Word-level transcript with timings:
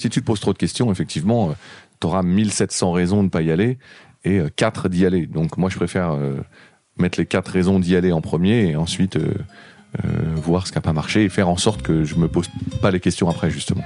Si 0.00 0.08
tu 0.10 0.20
te 0.20 0.24
poses 0.24 0.38
trop 0.38 0.52
de 0.52 0.58
questions, 0.58 0.92
effectivement, 0.92 1.56
tu 2.00 2.06
auras 2.06 2.22
1700 2.22 2.92
raisons 2.92 3.16
de 3.16 3.22
ne 3.24 3.28
pas 3.30 3.42
y 3.42 3.50
aller 3.50 3.78
et 4.24 4.40
4 4.54 4.88
d'y 4.88 5.04
aller. 5.04 5.26
Donc 5.26 5.56
moi, 5.56 5.70
je 5.70 5.76
préfère 5.76 6.12
euh, 6.12 6.36
mettre 6.98 7.18
les 7.18 7.26
4 7.26 7.48
raisons 7.48 7.80
d'y 7.80 7.96
aller 7.96 8.12
en 8.12 8.20
premier 8.20 8.70
et 8.70 8.76
ensuite 8.76 9.16
euh, 9.16 9.34
euh, 10.04 10.08
voir 10.36 10.68
ce 10.68 10.72
qui 10.72 10.78
n'a 10.78 10.82
pas 10.82 10.92
marché 10.92 11.24
et 11.24 11.28
faire 11.28 11.48
en 11.48 11.56
sorte 11.56 11.82
que 11.82 12.04
je 12.04 12.14
me 12.14 12.28
pose 12.28 12.48
pas 12.80 12.92
les 12.92 13.00
questions 13.00 13.28
après, 13.28 13.50
justement. 13.50 13.82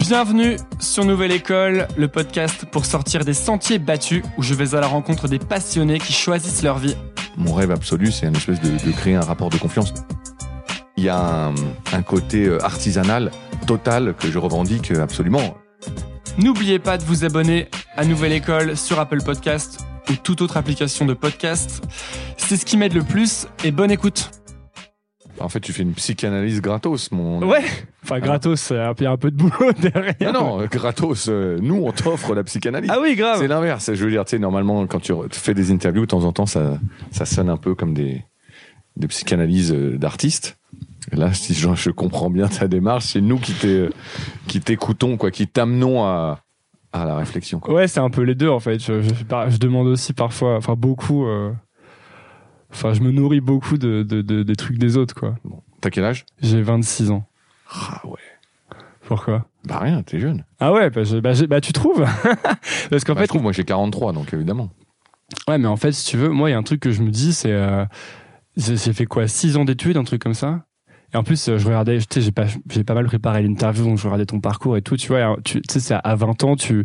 Bienvenue 0.00 0.56
sur 0.80 1.04
Nouvelle 1.04 1.30
École, 1.30 1.86
le 1.96 2.08
podcast 2.08 2.64
pour 2.64 2.84
sortir 2.84 3.24
des 3.24 3.34
sentiers 3.34 3.78
battus 3.78 4.24
où 4.36 4.42
je 4.42 4.54
vais 4.54 4.74
à 4.74 4.80
la 4.80 4.88
rencontre 4.88 5.28
des 5.28 5.38
passionnés 5.38 6.00
qui 6.00 6.12
choisissent 6.12 6.64
leur 6.64 6.78
vie. 6.78 6.96
Mon 7.36 7.54
rêve 7.54 7.70
absolu, 7.70 8.10
c'est 8.10 8.26
une 8.26 8.34
espèce 8.34 8.60
de, 8.60 8.70
de 8.70 8.90
créer 8.90 9.14
un 9.14 9.20
rapport 9.20 9.50
de 9.50 9.58
confiance. 9.58 9.94
Il 10.96 11.04
y 11.04 11.08
a 11.08 11.46
un, 11.46 11.54
un 11.92 12.02
côté 12.02 12.46
euh, 12.46 12.60
artisanal 12.64 13.30
total 13.66 14.14
que 14.18 14.30
je 14.30 14.38
revendique 14.38 14.90
absolument. 14.92 15.56
N'oubliez 16.38 16.78
pas 16.78 16.98
de 16.98 17.04
vous 17.04 17.24
abonner 17.24 17.68
à 17.96 18.04
Nouvelle 18.04 18.32
École 18.32 18.76
sur 18.76 18.98
Apple 18.98 19.22
Podcast 19.22 19.80
ou 20.10 20.14
toute 20.14 20.40
autre 20.42 20.56
application 20.56 21.04
de 21.06 21.14
podcast. 21.14 21.82
C'est 22.36 22.56
ce 22.56 22.64
qui 22.64 22.76
m'aide 22.76 22.94
le 22.94 23.02
plus 23.02 23.46
et 23.64 23.70
bonne 23.70 23.90
écoute. 23.90 24.30
En 25.38 25.48
fait, 25.48 25.60
tu 25.60 25.72
fais 25.72 25.82
une 25.82 25.94
psychanalyse 25.94 26.60
gratos, 26.60 27.10
mon. 27.12 27.42
Ouais, 27.42 27.64
enfin 28.04 28.20
gratos, 28.20 28.70
il 28.70 28.76
y 28.76 29.06
a 29.06 29.10
un 29.10 29.16
peu 29.16 29.30
de 29.30 29.36
boulot 29.36 29.72
derrière. 29.80 30.14
Non, 30.34 30.58
non, 30.58 30.66
gratos. 30.66 31.28
euh, 31.30 31.56
nous, 31.62 31.76
on 31.82 31.92
t'offre 31.92 32.34
la 32.34 32.44
psychanalyse. 32.44 32.90
Ah 32.92 32.98
oui, 33.00 33.16
grave. 33.16 33.38
C'est 33.40 33.48
l'inverse. 33.48 33.90
Je 33.94 34.04
veux 34.04 34.10
dire, 34.10 34.24
tu 34.26 34.32
sais, 34.32 34.38
normalement, 34.38 34.86
quand 34.86 35.00
tu 35.00 35.14
fais 35.32 35.54
des 35.54 35.70
interviews, 35.72 36.02
de 36.02 36.06
temps 36.10 36.24
en 36.24 36.32
temps, 36.32 36.44
ça, 36.44 36.78
ça 37.10 37.24
sonne 37.24 37.48
un 37.48 37.56
peu 37.56 37.74
comme 37.74 37.94
des, 37.94 38.22
des 38.96 39.08
psychanalyses 39.08 39.72
euh, 39.72 39.96
d'artistes. 39.96 40.58
Là, 41.12 41.32
si 41.32 41.54
je, 41.54 41.74
je 41.74 41.90
comprends 41.90 42.30
bien 42.30 42.48
ta 42.48 42.68
démarche, 42.68 43.04
c'est 43.06 43.20
nous 43.20 43.38
qui 43.38 43.52
t'é- 43.52 43.88
qui 44.46 44.60
t'écoutons, 44.60 45.16
quoi, 45.16 45.30
qui 45.30 45.46
t'amenons 45.48 46.04
à, 46.04 46.40
à 46.92 47.04
la 47.04 47.16
réflexion. 47.16 47.58
Quoi. 47.60 47.74
Ouais, 47.74 47.88
c'est 47.88 48.00
un 48.00 48.10
peu 48.10 48.22
les 48.22 48.34
deux 48.34 48.48
en 48.48 48.60
fait. 48.60 48.78
Je, 48.78 49.02
je, 49.02 49.08
je 49.48 49.56
demande 49.58 49.86
aussi 49.88 50.12
parfois, 50.12 50.56
enfin 50.56 50.74
beaucoup. 50.76 51.26
euh, 51.26 51.52
Enfin, 52.72 52.92
je 52.94 53.00
me 53.00 53.10
nourris 53.10 53.40
beaucoup 53.40 53.78
de, 53.78 54.04
de, 54.04 54.22
de- 54.22 54.44
des 54.44 54.54
trucs 54.54 54.78
des 54.78 54.96
autres, 54.96 55.14
quoi. 55.14 55.34
T'as 55.80 55.90
quel 55.90 56.04
âge? 56.04 56.24
J'ai 56.40 56.62
26 56.62 57.10
ans. 57.10 57.24
Ah 57.68 58.00
ouais. 58.06 58.76
Pourquoi? 59.06 59.44
Bah 59.64 59.78
rien, 59.80 60.02
t'es 60.04 60.20
jeune. 60.20 60.44
Ah 60.60 60.72
ouais, 60.72 60.88
bah, 60.90 61.02
je- 61.02 61.16
bah, 61.18 61.32
bah, 61.48 61.60
tu 61.60 61.72
trouves? 61.72 62.04
Parce 62.90 63.02
qu'en 63.02 63.14
Bah, 63.14 63.20
fait, 63.20 63.24
je 63.24 63.28
trouve, 63.30 63.42
moi 63.42 63.50
j'ai 63.52 63.64
43, 63.64 64.12
donc 64.12 64.32
évidemment. 64.32 64.70
Ouais, 65.48 65.58
mais 65.58 65.66
en 65.66 65.76
fait, 65.76 65.90
si 65.90 66.06
tu 66.06 66.16
veux, 66.16 66.28
moi, 66.28 66.48
il 66.48 66.52
y 66.52 66.54
a 66.54 66.58
un 66.58 66.62
truc 66.62 66.80
que 66.80 66.92
je 66.92 67.02
me 67.02 67.10
dis, 67.10 67.32
c'est. 67.32 67.50
euh, 67.52 67.84
j'ai 68.56 68.92
fait 68.92 69.06
quoi? 69.06 69.26
6 69.26 69.56
ans 69.56 69.64
d'études, 69.64 69.96
un 69.96 70.04
truc 70.04 70.22
comme 70.22 70.34
ça? 70.34 70.64
Et 71.12 71.16
en 71.16 71.24
plus, 71.24 71.48
euh, 71.48 71.58
je 71.58 71.66
regardais, 71.66 71.98
tu 71.98 72.04
sais, 72.10 72.20
j'ai 72.20 72.30
pas, 72.32 72.46
j'ai 72.70 72.84
pas 72.84 72.94
mal 72.94 73.06
préparé 73.06 73.42
l'interview, 73.42 73.84
donc 73.84 73.98
je 73.98 74.04
regardais 74.04 74.26
ton 74.26 74.38
parcours 74.40 74.76
et 74.76 74.82
tout, 74.82 74.96
tu 74.96 75.08
vois. 75.08 75.18
euh, 75.32 75.36
Tu 75.44 75.60
sais, 75.68 75.80
c'est 75.80 75.94
à 76.02 76.14
20 76.14 76.44
ans, 76.44 76.56
tu. 76.56 76.84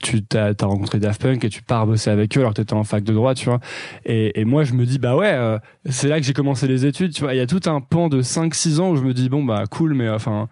Tu 0.00 0.22
t'as 0.22 0.50
as 0.60 0.64
rencontré 0.64 1.00
Daft 1.00 1.20
Punk 1.20 1.42
et 1.44 1.48
tu 1.48 1.60
pars 1.60 1.84
bosser 1.84 2.08
avec 2.10 2.36
eux 2.36 2.40
alors 2.40 2.52
que 2.52 2.60
t'étais 2.60 2.74
en 2.74 2.84
fac 2.84 3.02
de 3.02 3.12
droit, 3.12 3.34
tu 3.34 3.46
vois. 3.46 3.58
Et, 4.04 4.40
et 4.40 4.44
moi, 4.44 4.62
je 4.62 4.74
me 4.74 4.86
dis, 4.86 5.00
bah 5.00 5.16
ouais, 5.16 5.32
euh, 5.32 5.58
c'est 5.86 6.06
là 6.06 6.20
que 6.20 6.24
j'ai 6.24 6.34
commencé 6.34 6.68
les 6.68 6.86
études, 6.86 7.12
tu 7.12 7.22
vois. 7.22 7.34
Il 7.34 7.36
y 7.36 7.40
a 7.40 7.48
tout 7.48 7.60
un 7.66 7.80
pan 7.80 8.08
de 8.08 8.22
5-6 8.22 8.78
ans 8.78 8.90
où 8.90 8.96
je 8.96 9.02
me 9.02 9.12
dis, 9.12 9.28
bon, 9.28 9.42
bah 9.42 9.64
cool, 9.68 9.94
mais 9.94 10.08
enfin, 10.08 10.48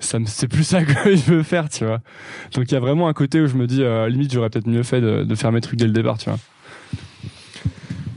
ça 0.00 0.18
me- 0.18 0.26
c'est 0.26 0.48
plus 0.48 0.64
ça 0.64 0.82
que 0.84 1.14
je 1.14 1.32
veux 1.32 1.42
faire, 1.44 1.68
tu 1.68 1.84
vois. 1.84 2.00
Donc 2.56 2.64
il 2.72 2.74
y 2.74 2.76
a 2.76 2.80
vraiment 2.80 3.06
un 3.06 3.12
côté 3.12 3.40
où 3.40 3.46
je 3.46 3.54
me 3.54 3.68
dis, 3.68 3.84
euh, 3.84 4.08
limite, 4.08 4.32
j'aurais 4.32 4.50
peut-être 4.50 4.66
mieux 4.66 4.82
fait 4.82 5.00
de, 5.00 5.22
de 5.22 5.34
faire 5.36 5.52
mes 5.52 5.60
trucs 5.60 5.78
dès 5.78 5.86
le 5.86 5.92
départ, 5.92 6.18
tu 6.18 6.28
vois. 6.28 6.38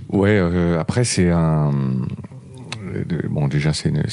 Ouais, 0.09 0.37
euh, 0.39 0.79
après 0.79 1.03
c'est 1.03 1.29
un 1.29 1.69
euh, 1.69 2.05
bon 3.29 3.47
déjà 3.47 3.73
c'est 3.73 3.89
une, 3.89 4.03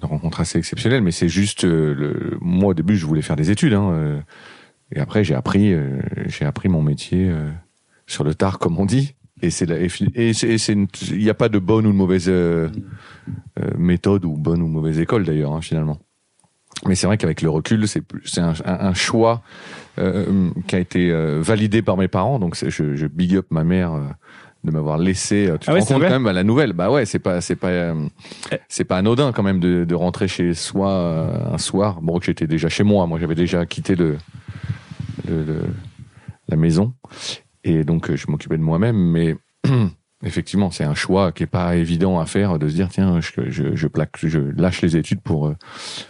rencontre 0.00 0.40
assez 0.40 0.58
exceptionnelle, 0.58 1.02
mais 1.02 1.12
c'est 1.12 1.28
juste 1.28 1.64
euh, 1.64 2.36
moi 2.40 2.70
au 2.70 2.74
début 2.74 2.96
je 2.96 3.06
voulais 3.06 3.22
faire 3.22 3.36
des 3.36 3.50
études 3.50 3.74
hein, 3.74 3.90
euh, 3.92 4.20
et 4.90 5.00
après 5.00 5.24
j'ai 5.24 5.34
appris 5.34 5.72
euh, 5.72 6.00
j'ai 6.26 6.44
appris 6.44 6.68
mon 6.68 6.82
métier 6.82 7.32
sur 8.06 8.24
le 8.24 8.34
tard 8.34 8.58
comme 8.58 8.78
on 8.78 8.86
dit 8.86 9.14
et 9.42 9.48
il 9.48 11.18
n'y 11.18 11.30
a 11.30 11.34
pas 11.34 11.48
de 11.48 11.58
bonne 11.58 11.86
ou 11.86 11.92
de 11.92 11.96
mauvaise 11.96 12.30
méthode 13.76 14.24
ou 14.24 14.36
bonne 14.36 14.62
ou 14.62 14.68
mauvaise 14.68 15.00
école 15.00 15.24
d'ailleurs 15.24 15.52
hein, 15.52 15.60
finalement. 15.60 15.98
Mais 16.86 16.94
c'est 16.94 17.06
vrai 17.06 17.16
qu'avec 17.16 17.42
le 17.42 17.50
recul, 17.50 17.86
c'est 17.86 18.02
un, 18.40 18.94
choix 18.94 19.42
qui 19.96 20.76
a 20.76 20.78
été 20.78 21.12
validé 21.40 21.82
par 21.82 21.96
mes 21.96 22.08
parents. 22.08 22.38
Donc 22.38 22.56
je, 22.56 23.06
big 23.06 23.36
up 23.36 23.46
ma 23.50 23.62
mère 23.62 24.00
de 24.64 24.70
m'avoir 24.70 24.98
laissé. 24.98 25.48
euh, 25.48 25.58
Tu 25.58 25.64
Ah 25.66 25.66
te 25.66 25.70
ouais, 25.72 25.78
rends 25.80 25.86
c'est 25.86 25.94
compte 25.94 26.02
vrai 26.02 26.10
quand 26.10 26.18
même 26.20 26.26
à 26.28 26.32
la 26.32 26.44
nouvelle. 26.44 26.72
Bah 26.72 26.90
ouais, 26.90 27.04
c'est 27.04 27.18
pas 27.18 27.40
c'est 27.40 27.56
pas 27.56 27.68
euh, 27.70 28.06
Eh. 28.52 28.56
c'est 28.68 28.84
pas 28.84 28.98
anodin 28.98 29.32
quand 29.32 29.42
même 29.42 29.60
de, 29.60 29.84
de 29.84 29.94
rentrer 29.94 30.28
chez 30.28 30.54
soi 30.54 30.90
euh, 30.90 31.54
un 31.54 31.58
soir. 31.58 32.00
Bon, 32.02 32.18
que 32.18 32.26
j'étais 32.26 32.46
déjà 32.46 32.68
chez 32.68 32.84
moi. 32.84 33.06
Moi, 33.06 33.18
j'avais 33.18 33.34
déjà 33.34 33.66
quitté 33.66 33.94
le, 33.96 34.16
le, 35.28 35.44
le- 35.44 35.62
la 36.48 36.56
maison 36.56 36.92
et 37.64 37.84
donc 37.84 38.14
je 38.14 38.26
m'occupais 38.30 38.56
de 38.58 38.62
moi-même. 38.62 38.96
Mais 38.96 39.36
effectivement, 40.24 40.70
c'est 40.70 40.84
un 40.84 40.94
choix 40.94 41.32
qui 41.32 41.42
est 41.44 41.46
pas 41.46 41.76
évident 41.76 42.18
à 42.20 42.26
faire 42.26 42.58
de 42.58 42.68
se 42.68 42.74
dire 42.74 42.88
tiens, 42.90 43.20
je, 43.20 43.48
je, 43.50 43.74
je 43.74 43.86
plaque, 43.88 44.16
je 44.22 44.38
lâche 44.38 44.82
les 44.82 44.96
études 44.96 45.20
pour 45.22 45.52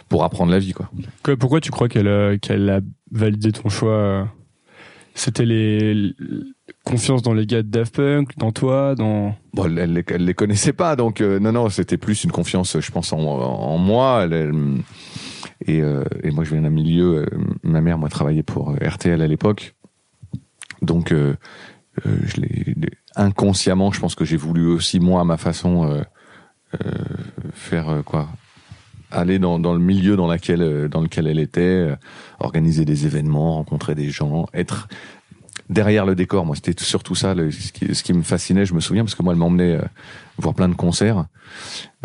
pour 0.09 0.23
apprendre 0.23 0.51
la 0.51 0.59
vie 0.59 0.73
quoi. 0.73 0.89
Que- 1.23 1.31
Pourquoi 1.31 1.61
tu 1.61 1.71
crois 1.71 1.87
qu'elle 1.89 2.39
qu'elle 2.39 2.69
a 2.69 2.81
validé 3.11 3.51
ton 3.51 3.69
choix 3.69 4.27
C'était 5.15 5.45
les 5.45 6.13
confiance 6.83 7.21
dans 7.21 7.33
les 7.33 7.45
gars 7.45 7.61
de 7.63 7.67
Daft 7.69 7.95
Punk, 7.95 8.35
dans 8.37 8.51
toi, 8.51 8.95
dans 8.95 9.35
Bon, 9.53 9.65
elle, 9.65 9.77
elle, 9.77 9.93
les- 9.93 10.03
elle 10.09 10.25
les 10.25 10.33
connaissait 10.33 10.73
pas, 10.73 10.95
donc 10.95 11.21
euh, 11.21 11.39
non, 11.39 11.51
non, 11.51 11.69
c'était 11.69 11.97
plus 11.97 12.23
une 12.23 12.31
confiance, 12.31 12.79
je 12.79 12.91
pense, 12.91 13.13
en, 13.13 13.77
moi. 13.77 14.27
Euh, 14.27 14.79
et 15.67 15.81
moi, 16.31 16.43
je 16.43 16.51
viens 16.51 16.61
d'un 16.63 16.69
milieu. 16.69 17.19
euh, 17.19 17.25
ma 17.63 17.79
mère, 17.81 17.97
moi, 17.97 18.09
travaillait 18.09 18.43
pour 18.43 18.75
RTL 18.81 19.21
à 19.21 19.27
l'époque, 19.27 19.75
donc 20.81 21.13
inconsciemment, 23.15 23.91
je 23.91 23.99
pense 23.99 24.15
que 24.15 24.25
j'ai 24.25 24.37
voulu 24.37 24.65
aussi 24.67 24.99
moi, 24.99 25.21
à 25.21 25.23
ma 25.23 25.37
façon, 25.37 26.03
faire 27.53 28.01
quoi 28.05 28.29
aller 29.11 29.37
dans, 29.37 29.59
dans 29.59 29.73
le 29.73 29.79
milieu 29.79 30.15
dans 30.15 30.27
lequel 30.27 30.89
dans 30.89 30.99
lequel 31.01 31.27
elle 31.27 31.37
était, 31.39 31.93
organiser 32.43 32.85
des 32.85 33.05
événements, 33.05 33.55
rencontrer 33.55 33.95
des 33.95 34.09
gens, 34.09 34.47
être 34.53 34.87
derrière 35.69 36.05
le 36.05 36.15
décor. 36.15 36.45
Moi, 36.45 36.55
c'était 36.55 36.81
surtout 36.83 37.15
ça, 37.15 37.33
ce, 37.35 38.03
qui, 38.03 38.13
me 38.13 38.23
fascinait. 38.23 38.65
Je 38.65 38.73
me 38.73 38.79
souviens 38.79 39.03
parce 39.03 39.15
que 39.15 39.23
moi, 39.23 39.33
elle 39.33 39.39
m'emmenait 39.39 39.77
euh, 39.77 39.81
voir 40.37 40.53
plein 40.53 40.69
de 40.69 40.75
concerts, 40.75 41.25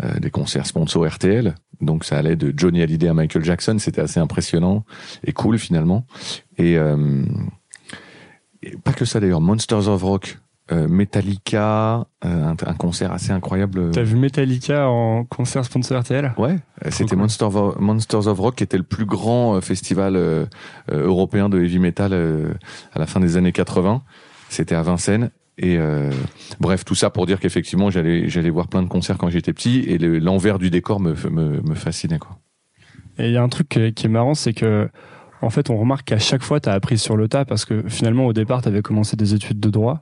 euh, 0.03 0.19
des 0.19 0.31
concerts 0.31 0.65
sponsors 0.65 1.07
RTL. 1.07 1.55
Donc, 1.81 2.03
ça 2.03 2.17
allait 2.17 2.35
de 2.35 2.53
Johnny 2.55 2.81
Hallyday 2.81 3.07
à 3.07 3.13
Michael 3.13 3.43
Jackson. 3.43 3.77
C'était 3.79 4.01
assez 4.01 4.19
impressionnant 4.19 4.85
et 5.23 5.31
cool 5.31 5.57
finalement. 5.57 6.05
Et, 6.57 6.77
euh, 6.77 7.23
et 8.61 8.75
pas 8.83 8.93
que 8.93 9.05
ça 9.05 9.19
d'ailleurs. 9.19 9.41
Monsters 9.41 9.87
of 9.87 10.03
Rock. 10.03 10.37
Euh, 10.71 10.87
Metallica, 10.87 12.05
euh, 12.23 12.45
un, 12.45 12.51
un, 12.51 12.73
concert 12.75 13.11
assez 13.11 13.31
incroyable. 13.31 13.89
T'as 13.91 14.03
vu 14.03 14.15
Metallica 14.15 14.87
en 14.87 15.23
concert 15.23 15.65
sponsor 15.65 15.99
RTL 16.01 16.33
Ouais, 16.37 16.57
c'était 16.89 17.15
Monster 17.15 17.47
Monsters 17.79 18.27
of 18.27 18.39
Rock 18.39 18.55
qui 18.55 18.63
était 18.63 18.77
le 18.77 18.83
plus 18.83 19.05
grand 19.05 19.55
euh, 19.55 19.61
festival 19.61 20.47
européen 20.91 21.49
de 21.49 21.59
heavy 21.59 21.79
metal 21.79 22.13
à 22.93 22.99
la 22.99 23.07
fin 23.07 23.19
des 23.19 23.35
années 23.37 23.51
80. 23.51 24.03
C'était 24.49 24.75
à 24.75 24.83
Vincennes 24.83 25.31
et 25.61 25.77
euh, 25.77 26.09
bref, 26.61 26.85
tout 26.85 26.95
ça 26.95 27.09
pour 27.09 27.25
dire 27.25 27.39
qu'effectivement, 27.39 27.89
j'allais 27.89 28.29
j'allais 28.29 28.49
voir 28.49 28.69
plein 28.69 28.81
de 28.81 28.87
concerts 28.87 29.17
quand 29.17 29.29
j'étais 29.29 29.51
petit 29.51 29.79
et 29.79 29.97
l'envers 29.97 30.57
du 30.57 30.69
décor 30.69 31.01
me, 31.01 31.13
me, 31.29 31.61
me 31.61 31.75
fascinait 31.75 32.17
quoi. 32.17 32.39
Et 33.17 33.27
il 33.27 33.33
y 33.33 33.37
a 33.37 33.43
un 33.43 33.49
truc 33.49 33.67
qui 33.67 34.05
est 34.05 34.09
marrant, 34.09 34.33
c'est 34.33 34.53
que 34.53 34.89
en 35.41 35.49
fait, 35.49 35.69
on 35.69 35.77
remarque 35.77 36.07
qu'à 36.07 36.19
chaque 36.19 36.43
fois, 36.43 36.59
tu 36.59 36.69
as 36.69 36.73
appris 36.73 36.97
sur 36.97 37.15
le 37.15 37.27
tas 37.27 37.45
parce 37.45 37.65
que 37.65 37.83
finalement, 37.87 38.25
au 38.25 38.33
départ, 38.33 38.61
tu 38.61 38.67
avais 38.67 38.81
commencé 38.81 39.15
des 39.15 39.33
études 39.33 39.59
de 39.59 39.69
droit. 39.69 40.01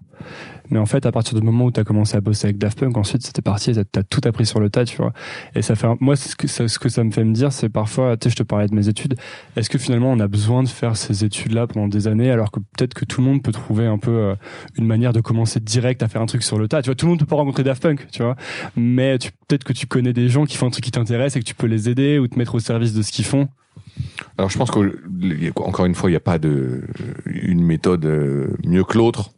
Mais 0.69 0.79
en 0.79 0.85
fait, 0.85 1.05
à 1.05 1.11
partir 1.11 1.39
du 1.39 1.45
moment 1.45 1.65
où 1.65 1.71
tu 1.71 1.79
as 1.79 1.83
commencé 1.83 2.17
à 2.17 2.21
bosser 2.21 2.47
avec 2.47 2.57
Daft 2.57 2.79
Punk, 2.79 2.97
ensuite, 2.97 3.25
c'était 3.25 3.41
parti, 3.41 3.71
tu 3.71 3.79
as 3.99 4.03
tout 4.03 4.21
appris 4.25 4.45
sur 4.45 4.59
le 4.59 4.69
tas, 4.69 4.83
tu 4.83 4.97
vois. 4.97 5.13
Et 5.55 5.61
ça 5.61 5.75
fait, 5.75 5.87
moi, 5.99 6.15
ce 6.15 6.35
que 6.35 6.47
ça, 6.47 6.67
ce 6.67 6.79
que 6.79 6.89
ça 6.89 7.03
me 7.03 7.11
fait 7.11 7.23
me 7.23 7.33
dire, 7.33 7.53
c'est 7.53 7.69
parfois, 7.69 8.17
tu 8.17 8.25
sais, 8.25 8.31
je 8.31 8.35
te 8.35 8.43
parlais 8.43 8.67
de 8.67 8.75
mes 8.75 8.89
études. 8.89 9.15
Est-ce 9.55 9.69
que 9.69 9.77
finalement, 9.77 10.11
on 10.11 10.19
a 10.19 10.27
besoin 10.27 10.63
de 10.63 10.67
faire 10.67 10.97
ces 10.97 11.23
études-là 11.23 11.67
pendant 11.67 11.87
des 11.87 12.07
années, 12.07 12.31
alors 12.31 12.51
que 12.51 12.59
peut-être 12.59 12.93
que 12.93 13.05
tout 13.05 13.21
le 13.21 13.27
monde 13.27 13.43
peut 13.43 13.51
trouver 13.51 13.85
un 13.85 13.97
peu 13.97 14.11
euh, 14.11 14.35
une 14.77 14.85
manière 14.85 15.13
de 15.13 15.21
commencer 15.21 15.59
direct 15.59 16.03
à 16.03 16.07
faire 16.07 16.21
un 16.21 16.25
truc 16.25 16.43
sur 16.43 16.57
le 16.57 16.67
tas? 16.67 16.81
Tu 16.81 16.87
vois, 16.87 16.95
tout 16.95 17.05
le 17.05 17.11
monde 17.11 17.19
peut 17.19 17.25
pas 17.25 17.35
rencontrer 17.35 17.63
Daft 17.63 17.83
Punk, 17.83 18.07
tu 18.11 18.23
vois. 18.23 18.35
Mais 18.75 19.17
peut-être 19.47 19.63
que 19.63 19.73
tu 19.73 19.87
connais 19.87 20.13
des 20.13 20.29
gens 20.29 20.45
qui 20.45 20.57
font 20.57 20.67
un 20.67 20.71
truc 20.71 20.83
qui 20.83 20.91
t'intéresse 20.91 21.35
et 21.35 21.39
que 21.39 21.45
tu 21.45 21.55
peux 21.55 21.67
les 21.67 21.89
aider 21.89 22.19
ou 22.19 22.27
te 22.27 22.37
mettre 22.37 22.55
au 22.55 22.59
service 22.59 22.93
de 22.93 23.01
ce 23.01 23.11
qu'ils 23.11 23.25
font. 23.25 23.47
Alors 24.37 24.49
je 24.49 24.57
pense 24.57 24.71
qu'encore 24.71 25.85
une 25.85 25.95
fois, 25.95 26.09
il 26.09 26.13
n'y 26.13 26.17
a 26.17 26.21
pas 26.21 26.37
de 26.37 26.83
une 27.25 27.63
méthode 27.63 28.05
euh, 28.05 28.55
mieux 28.65 28.83
que 28.83 28.97
l'autre. 28.97 29.31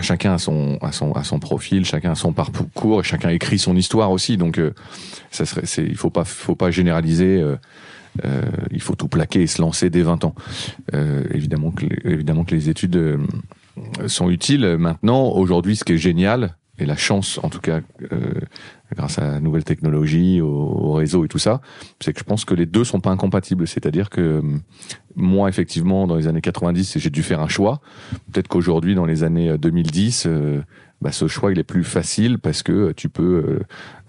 Chacun 0.00 0.34
a 0.34 0.38
son, 0.38 0.78
a 0.80 0.92
son, 0.92 1.12
son 1.24 1.40
profil, 1.40 1.84
chacun 1.84 2.12
a 2.12 2.14
son 2.14 2.32
parcours, 2.32 3.00
et 3.00 3.02
chacun 3.02 3.30
écrit 3.30 3.58
son 3.58 3.74
histoire 3.74 4.12
aussi. 4.12 4.36
Donc, 4.36 4.58
euh, 4.58 4.72
ça 5.32 5.44
serait, 5.44 5.62
il 5.78 5.96
faut 5.96 6.10
pas, 6.10 6.24
faut 6.24 6.54
pas 6.54 6.70
généraliser. 6.70 7.40
Euh, 8.24 8.42
il 8.70 8.80
faut 8.80 8.94
tout 8.94 9.08
plaquer 9.08 9.42
et 9.42 9.46
se 9.48 9.60
lancer 9.60 9.90
dès 9.90 10.02
20 10.02 10.24
ans. 10.24 10.34
Évidemment 11.30 11.70
que, 11.70 11.84
évidemment 12.04 12.44
que 12.44 12.54
les 12.54 12.68
études 12.68 13.18
sont 14.06 14.30
utiles. 14.30 14.76
Maintenant, 14.78 15.28
aujourd'hui, 15.30 15.76
ce 15.76 15.84
qui 15.84 15.92
est 15.92 15.98
génial, 15.98 16.56
et 16.78 16.86
la 16.86 16.96
chance, 16.96 17.38
en 17.42 17.48
tout 17.48 17.60
cas, 17.60 17.80
grâce 18.94 19.18
à 19.18 19.32
la 19.32 19.40
nouvelle 19.40 19.64
technologie, 19.64 20.40
au, 20.40 20.48
au, 20.48 20.92
réseau 20.92 21.24
et 21.24 21.28
tout 21.28 21.38
ça, 21.38 21.60
c'est 22.00 22.12
que 22.12 22.18
je 22.18 22.24
pense 22.24 22.44
que 22.44 22.54
les 22.54 22.66
deux 22.66 22.84
sont 22.84 23.00
pas 23.00 23.10
incompatibles. 23.10 23.66
C'est-à-dire 23.66 24.10
que 24.10 24.20
euh, 24.20 24.42
moi, 25.16 25.48
effectivement, 25.48 26.06
dans 26.06 26.16
les 26.16 26.26
années 26.26 26.40
90, 26.40 26.98
j'ai 26.98 27.10
dû 27.10 27.22
faire 27.22 27.40
un 27.40 27.48
choix. 27.48 27.80
Peut-être 28.32 28.48
qu'aujourd'hui, 28.48 28.94
dans 28.94 29.06
les 29.06 29.24
années 29.24 29.56
2010, 29.58 30.24
euh, 30.26 30.60
bah, 31.00 31.12
ce 31.12 31.28
choix 31.28 31.52
il 31.52 31.60
est 31.60 31.64
plus 31.64 31.84
facile 31.84 32.40
parce 32.40 32.64
que 32.64 32.90
tu 32.90 33.08
peux 33.08 33.62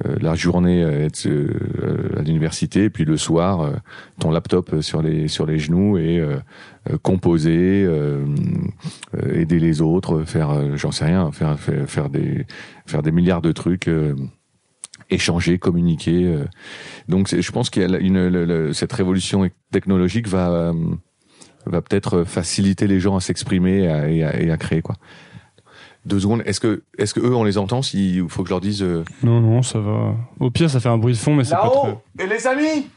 euh, 0.04 0.18
la 0.20 0.34
journée 0.34 0.82
être 0.82 1.28
à 2.18 2.22
l'université 2.24 2.90
puis 2.90 3.06
le 3.06 3.16
soir 3.16 3.74
ton 4.20 4.32
laptop 4.32 4.82
sur 4.82 5.04
les 5.04 5.28
sur 5.28 5.46
les 5.46 5.60
genoux 5.60 6.00
et 6.00 6.20
composer, 7.04 7.88
aider 9.32 9.60
les 9.60 9.82
autres, 9.82 10.24
faire 10.24 10.76
j'en 10.78 10.92
sais 10.92 11.06
rien, 11.06 11.32
faire, 11.32 11.60
faire 11.60 11.88
faire 11.88 12.10
des 12.10 12.48
faire 12.88 13.04
des 13.04 13.12
milliards 13.12 13.44
de 13.44 13.52
trucs 13.52 13.88
échanger, 15.10 15.58
communiquer. 15.58 16.26
Euh. 16.26 16.46
Donc 17.08 17.34
je 17.36 17.52
pense 17.52 17.70
qu'il 17.70 17.82
y 17.82 17.96
a 17.96 17.98
une, 18.00 18.74
cette 18.74 18.94
révolution 18.94 19.50
technologique 19.72 20.28
va 20.28 20.50
euh, 20.50 20.74
va 21.66 21.82
peut-être 21.82 22.24
faciliter 22.24 22.88
les 22.88 23.00
gens 23.00 23.16
à 23.16 23.20
s'exprimer 23.20 23.84
et, 24.10 24.20
et, 24.20 24.52
à 24.52 24.58
créer 24.58 24.82
quoi. 24.82 24.96
Deux 26.06 26.20
secondes. 26.20 26.42
Est-ce 26.46 26.60
que 26.60 26.84
est-ce 26.98 27.14
que 27.14 27.20
eux 27.20 27.36
on 27.36 27.44
les 27.44 27.58
entend 27.58 27.82
S'il 27.82 28.28
faut 28.30 28.44
que 28.44 28.50
je 28.50 28.54
leur 28.54 28.62
dise. 28.62 28.82
Euh, 28.82 29.04
non 29.24 29.42
non 29.42 29.62
ça 29.62 29.80
va. 29.80 30.16
Au 30.40 30.50
pire 30.50 30.70
ça 30.70 30.80
fait 30.80 30.90
un 30.90 30.98
bruit 30.98 31.14
de 31.14 31.20
fond 31.20 31.36
mais 31.36 31.44
c'est 31.44 31.56
pas 31.56 31.70
trop. 31.70 32.02
Et 32.18 32.28
les 32.28 32.48
amis, 32.48 32.88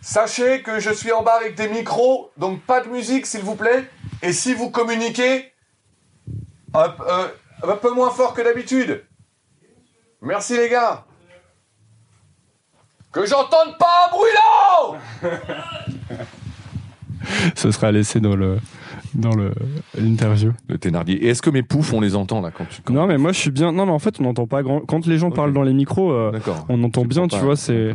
sachez 0.00 0.62
que 0.62 0.80
je 0.80 0.90
suis 0.90 1.12
en 1.12 1.22
bas 1.22 1.38
avec 1.40 1.56
des 1.56 1.68
micros, 1.68 2.30
donc 2.38 2.60
pas 2.62 2.80
de 2.80 2.88
musique 2.88 3.26
s'il 3.26 3.42
vous 3.42 3.56
plaît. 3.56 3.84
Et 4.22 4.32
si 4.32 4.54
vous 4.54 4.70
communiquez 4.70 5.52
un, 6.74 6.94
un 7.62 7.76
peu 7.76 7.92
moins 7.92 8.10
fort 8.10 8.34
que 8.34 8.42
d'habitude. 8.42 9.04
Merci 10.22 10.56
les 10.56 10.68
gars. 10.68 11.05
Que 13.16 13.24
j'entende 13.24 13.78
pas 13.78 13.86
un 14.06 14.10
brûlant 14.10 15.00
Ce 17.54 17.70
sera 17.70 17.90
laissé 17.90 18.20
dans 18.20 18.36
le 18.36 18.58
dans 19.14 19.34
le 19.34 19.54
l'interview. 19.96 20.52
Le 20.68 20.76
Thénardier. 20.76 21.24
Et 21.24 21.28
est-ce 21.28 21.40
que 21.40 21.48
mes 21.48 21.62
poufs 21.62 21.94
on 21.94 22.02
les 22.02 22.14
entend 22.14 22.42
là 22.42 22.50
quand 22.50 22.66
tu 22.68 22.82
Non 22.92 23.06
mais 23.06 23.16
moi 23.16 23.32
je 23.32 23.38
suis 23.38 23.50
bien. 23.50 23.72
Non 23.72 23.86
mais 23.86 23.92
en 23.92 23.98
fait 23.98 24.20
on 24.20 24.24
n'entend 24.24 24.46
pas 24.46 24.62
grand. 24.62 24.80
Quand 24.80 25.06
les 25.06 25.16
gens 25.16 25.30
parlent 25.30 25.54
dans 25.54 25.62
les 25.62 25.72
micros, 25.72 26.12
euh, 26.12 26.38
on 26.68 26.84
entend 26.84 27.06
bien. 27.06 27.26
Tu 27.26 27.38
vois 27.38 27.56
c'est. 27.56 27.94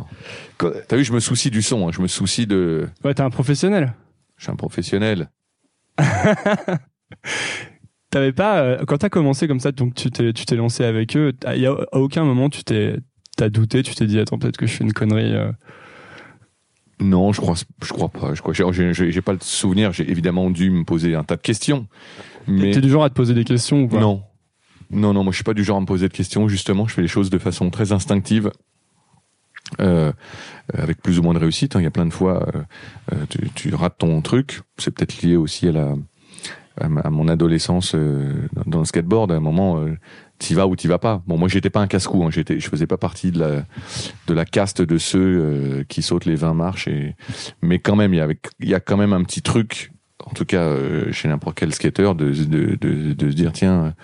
T'as 0.58 0.96
vu 0.96 1.04
je 1.04 1.14
me 1.14 1.20
soucie 1.20 1.52
du 1.52 1.62
son. 1.62 1.88
Hein. 1.88 1.92
Je 1.94 2.02
me 2.02 2.08
soucie 2.08 2.48
de. 2.48 2.90
Ouais 3.04 3.14
t'es 3.14 3.22
un 3.22 3.30
professionnel. 3.30 3.94
Je 4.38 4.46
suis 4.46 4.52
un 4.52 4.56
professionnel. 4.56 5.30
T'avais 8.10 8.34
pas 8.34 8.62
euh, 8.62 8.84
quand 8.88 8.98
t'as 8.98 9.10
commencé 9.10 9.48
comme 9.48 9.60
ça 9.60 9.72
donc 9.72 9.94
tu 9.94 10.10
t'es 10.10 10.34
tu 10.34 10.46
t'es 10.46 10.56
lancé 10.56 10.84
avec 10.84 11.16
eux. 11.16 11.34
Il 11.54 11.62
y 11.62 11.68
a 11.68 11.76
à 11.92 12.00
aucun 12.00 12.24
moment 12.24 12.50
tu 12.50 12.64
t'es 12.64 12.96
t'as 13.42 13.50
douté, 13.50 13.82
tu 13.82 13.96
t'es 13.96 14.06
dit 14.06 14.20
attends 14.20 14.38
peut-être 14.38 14.58
que 14.58 14.68
je 14.68 14.74
fais 14.74 14.84
une 14.84 14.94
connerie. 14.94 15.34
Euh. 15.34 15.52
Non, 17.00 17.34
je 17.34 17.42
crois, 17.42 17.56
je 17.56 17.92
crois 17.92 18.10
pas. 18.10 18.36
Je 18.36 18.42
crois, 18.42 18.54
j'ai 18.54 19.22
pas 19.22 19.34
le 19.34 19.40
souvenir. 19.42 19.92
J'ai 19.92 20.10
évidemment 20.10 20.52
dû 20.52 20.70
me 20.70 20.84
poser 20.84 21.16
un 21.16 21.24
tas 21.24 21.38
de 21.38 21.42
questions. 21.42 21.88
Mais 22.48 22.70
t'es 22.70 22.82
du 22.82 22.90
genre 22.90 23.04
à 23.04 23.10
te 23.10 23.16
poser 23.16 23.34
des 23.34 23.44
questions 23.44 23.82
ou 23.82 23.88
pas? 23.88 24.00
Non, 24.00 24.22
non, 24.92 25.14
non. 25.14 25.24
Moi, 25.24 25.32
je 25.32 25.38
suis 25.38 25.44
pas 25.44 25.56
du 25.56 25.64
genre 25.64 25.78
à 25.78 25.82
me 25.82 25.88
poser 25.88 26.08
de 26.08 26.14
questions. 26.14 26.48
Justement, 26.48 26.88
je 26.88 26.94
fais 26.94 27.02
les 27.02 27.08
choses 27.08 27.32
de 27.32 27.40
façon 27.40 27.72
très 27.72 27.92
instinctive. 27.92 28.52
Euh, 29.80 30.12
avec 30.74 31.02
plus 31.02 31.18
ou 31.18 31.24
moins 31.24 31.34
de 31.34 31.40
réussite. 31.40 31.76
Hein. 31.76 31.80
Il 31.80 31.84
y 31.84 31.88
a 31.88 31.92
plein 31.92 32.06
de 32.06 32.14
fois, 32.14 32.48
euh, 32.54 32.62
euh 33.14 33.26
tu, 33.30 33.50
tu, 33.56 33.74
rates 33.74 33.98
ton 33.98 34.22
truc. 34.22 34.62
C'est 34.78 34.92
peut-être 34.92 35.24
lié 35.24 35.36
aussi 35.38 35.68
à 35.68 35.72
la 35.72 35.96
à, 36.80 37.10
mon 37.10 37.28
adolescence 37.28 37.94
euh, 37.96 38.48
dans 38.66 38.80
le 38.80 38.86
skateboard. 38.86 39.32
À 39.32 39.36
un 39.36 39.40
moment, 39.40 39.86
t'y 40.42 40.56
vas 40.56 40.68
ou 40.68 40.76
t'y 40.76 40.88
vas 40.88 40.98
pas. 40.98 41.22
Bon, 41.28 41.38
moi, 41.38 41.48
j'étais 41.48 41.70
pas 41.70 41.80
un 41.80 41.88
casse-cou. 41.88 42.24
Hein. 42.24 42.32
J'étais, 42.32 42.60
je 42.60 42.68
faisais 42.68 42.88
pas 42.88 42.98
partie 42.98 43.32
de 43.32 43.40
la 43.40 43.64
de 44.28 44.34
la 44.34 44.44
caste 44.44 44.82
de 44.82 44.98
ceux 44.98 45.20
euh, 45.20 45.84
qui 45.88 46.02
sautent 46.02 46.26
les 46.26 46.36
20 46.36 46.54
marches. 46.54 46.88
Et 46.88 47.16
mais 47.62 47.80
quand 47.80 47.96
même, 47.96 48.14
il 48.14 48.18
y 48.18 48.22
a 48.22 48.28
y 48.60 48.74
a 48.74 48.80
quand 48.80 48.98
même 48.98 49.14
un 49.14 49.24
petit 49.24 49.42
truc. 49.42 49.92
En 50.26 50.34
tout 50.34 50.46
cas, 50.46 50.62
euh, 50.62 51.12
chez 51.12 51.28
n'importe 51.28 51.58
quel 51.58 51.74
skater, 51.74 52.14
de, 52.16 52.32
de, 52.32 52.76
de, 52.76 53.14
de 53.14 53.32
se 53.32 53.36
dire 53.36 53.52
tiens, 53.52 53.96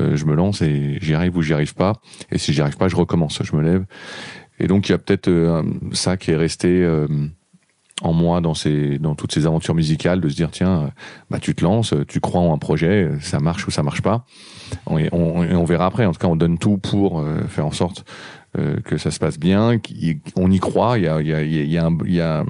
euh, 0.00 0.16
je 0.16 0.24
me 0.24 0.34
lance 0.34 0.62
et 0.62 0.98
j'y 1.00 1.14
arrive 1.14 1.36
ou 1.36 1.42
j'y 1.42 1.52
arrive 1.52 1.74
pas. 1.74 1.94
Et 2.30 2.38
si 2.38 2.52
j'y 2.52 2.62
arrive 2.62 2.78
pas, 2.78 2.88
je 2.88 2.96
recommence, 2.96 3.42
je 3.42 3.54
me 3.54 3.62
lève. 3.62 3.84
Et 4.60 4.66
donc 4.66 4.88
il 4.88 4.92
y 4.92 4.94
a 4.94 4.98
peut-être 4.98 5.30
ça 5.92 6.16
qui 6.16 6.30
est 6.30 6.36
resté 6.36 6.84
en 8.02 8.12
moi 8.12 8.40
dans 8.40 8.54
ces 8.54 8.98
dans 8.98 9.14
toutes 9.14 9.32
ces 9.32 9.46
aventures 9.46 9.74
musicales 9.74 10.20
de 10.20 10.28
se 10.28 10.36
dire 10.36 10.50
tiens 10.50 10.90
bah 11.30 11.38
tu 11.40 11.54
te 11.54 11.64
lances 11.64 11.94
tu 12.06 12.20
crois 12.20 12.40
en 12.40 12.54
un 12.54 12.58
projet 12.58 13.10
ça 13.20 13.40
marche 13.40 13.66
ou 13.66 13.70
ça 13.70 13.82
marche 13.82 14.02
pas. 14.02 14.24
On, 14.86 14.98
on, 15.12 15.56
on 15.56 15.64
verra 15.64 15.86
après. 15.86 16.04
En 16.04 16.12
tout 16.12 16.18
cas 16.18 16.28
on 16.28 16.36
donne 16.36 16.58
tout 16.58 16.78
pour 16.78 17.20
euh, 17.20 17.40
faire 17.48 17.66
en 17.66 17.72
sorte 17.72 18.04
euh, 18.58 18.80
que 18.80 18.98
ça 18.98 19.10
se 19.10 19.18
passe 19.18 19.38
bien 19.38 19.78
on 20.36 20.50
y 20.50 20.58
croit. 20.58 20.98
Il 20.98 21.04
y 21.04 21.08
a 21.08 21.20
il 21.20 21.26
y 21.26 21.34
a 21.34 21.42
il 21.42 21.70
y 21.70 21.78
a 21.78 21.86
un, 21.86 21.98
il 22.04 22.14
y 22.14 22.20
a 22.20 22.44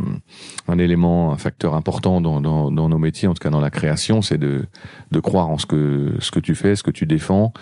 un 0.68 0.78
élément 0.78 1.32
un 1.32 1.36
facteur 1.36 1.74
important 1.74 2.20
dans, 2.20 2.40
dans, 2.40 2.70
dans 2.70 2.88
nos 2.88 2.98
métiers 2.98 3.28
en 3.28 3.34
tout 3.34 3.42
cas 3.42 3.50
dans 3.50 3.60
la 3.60 3.70
création 3.70 4.22
c'est 4.22 4.38
de 4.38 4.66
de 5.10 5.20
croire 5.20 5.48
en 5.48 5.58
ce 5.58 5.66
que 5.66 6.14
ce 6.20 6.30
que 6.30 6.40
tu 6.40 6.54
fais 6.54 6.76
ce 6.76 6.82
que 6.82 6.90
tu 6.90 7.06
défends 7.06 7.52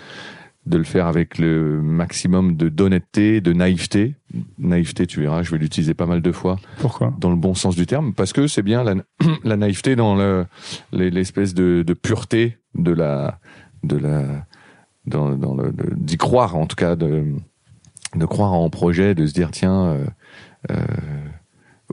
de 0.67 0.77
le 0.77 0.83
faire 0.83 1.07
avec 1.07 1.37
le 1.37 1.81
maximum 1.81 2.57
de 2.57 2.69
d'honnêteté, 2.69 3.41
de 3.41 3.53
naïveté. 3.53 4.15
Naïveté, 4.59 5.07
tu 5.07 5.21
verras, 5.21 5.41
je 5.41 5.51
vais 5.51 5.57
l'utiliser 5.57 5.93
pas 5.93 6.05
mal 6.05 6.21
de 6.21 6.31
fois. 6.31 6.57
Pourquoi? 6.79 7.13
Dans 7.19 7.29
le 7.29 7.37
bon 7.37 7.53
sens 7.53 7.75
du 7.75 7.85
terme, 7.85 8.13
parce 8.13 8.33
que 8.33 8.47
c'est 8.47 8.63
bien 8.63 8.83
la, 8.83 8.95
la 9.43 9.55
naïveté 9.55 9.95
dans 9.95 10.15
le 10.15 10.45
l'espèce 10.91 11.53
de, 11.53 11.83
de 11.87 11.93
pureté 11.93 12.57
de 12.75 12.91
la 12.91 13.39
de 13.83 13.97
la 13.97 14.45
dans, 15.05 15.29
dans 15.35 15.55
le 15.55 15.73
d'y 15.95 16.17
croire 16.17 16.57
en 16.57 16.65
tout 16.65 16.75
cas 16.75 16.95
de 16.95 17.33
de 18.15 18.25
croire 18.25 18.53
en 18.53 18.69
projet, 18.69 19.15
de 19.15 19.25
se 19.25 19.33
dire 19.33 19.51
tiens. 19.51 19.85
Euh, 19.85 20.05
euh, 20.71 20.85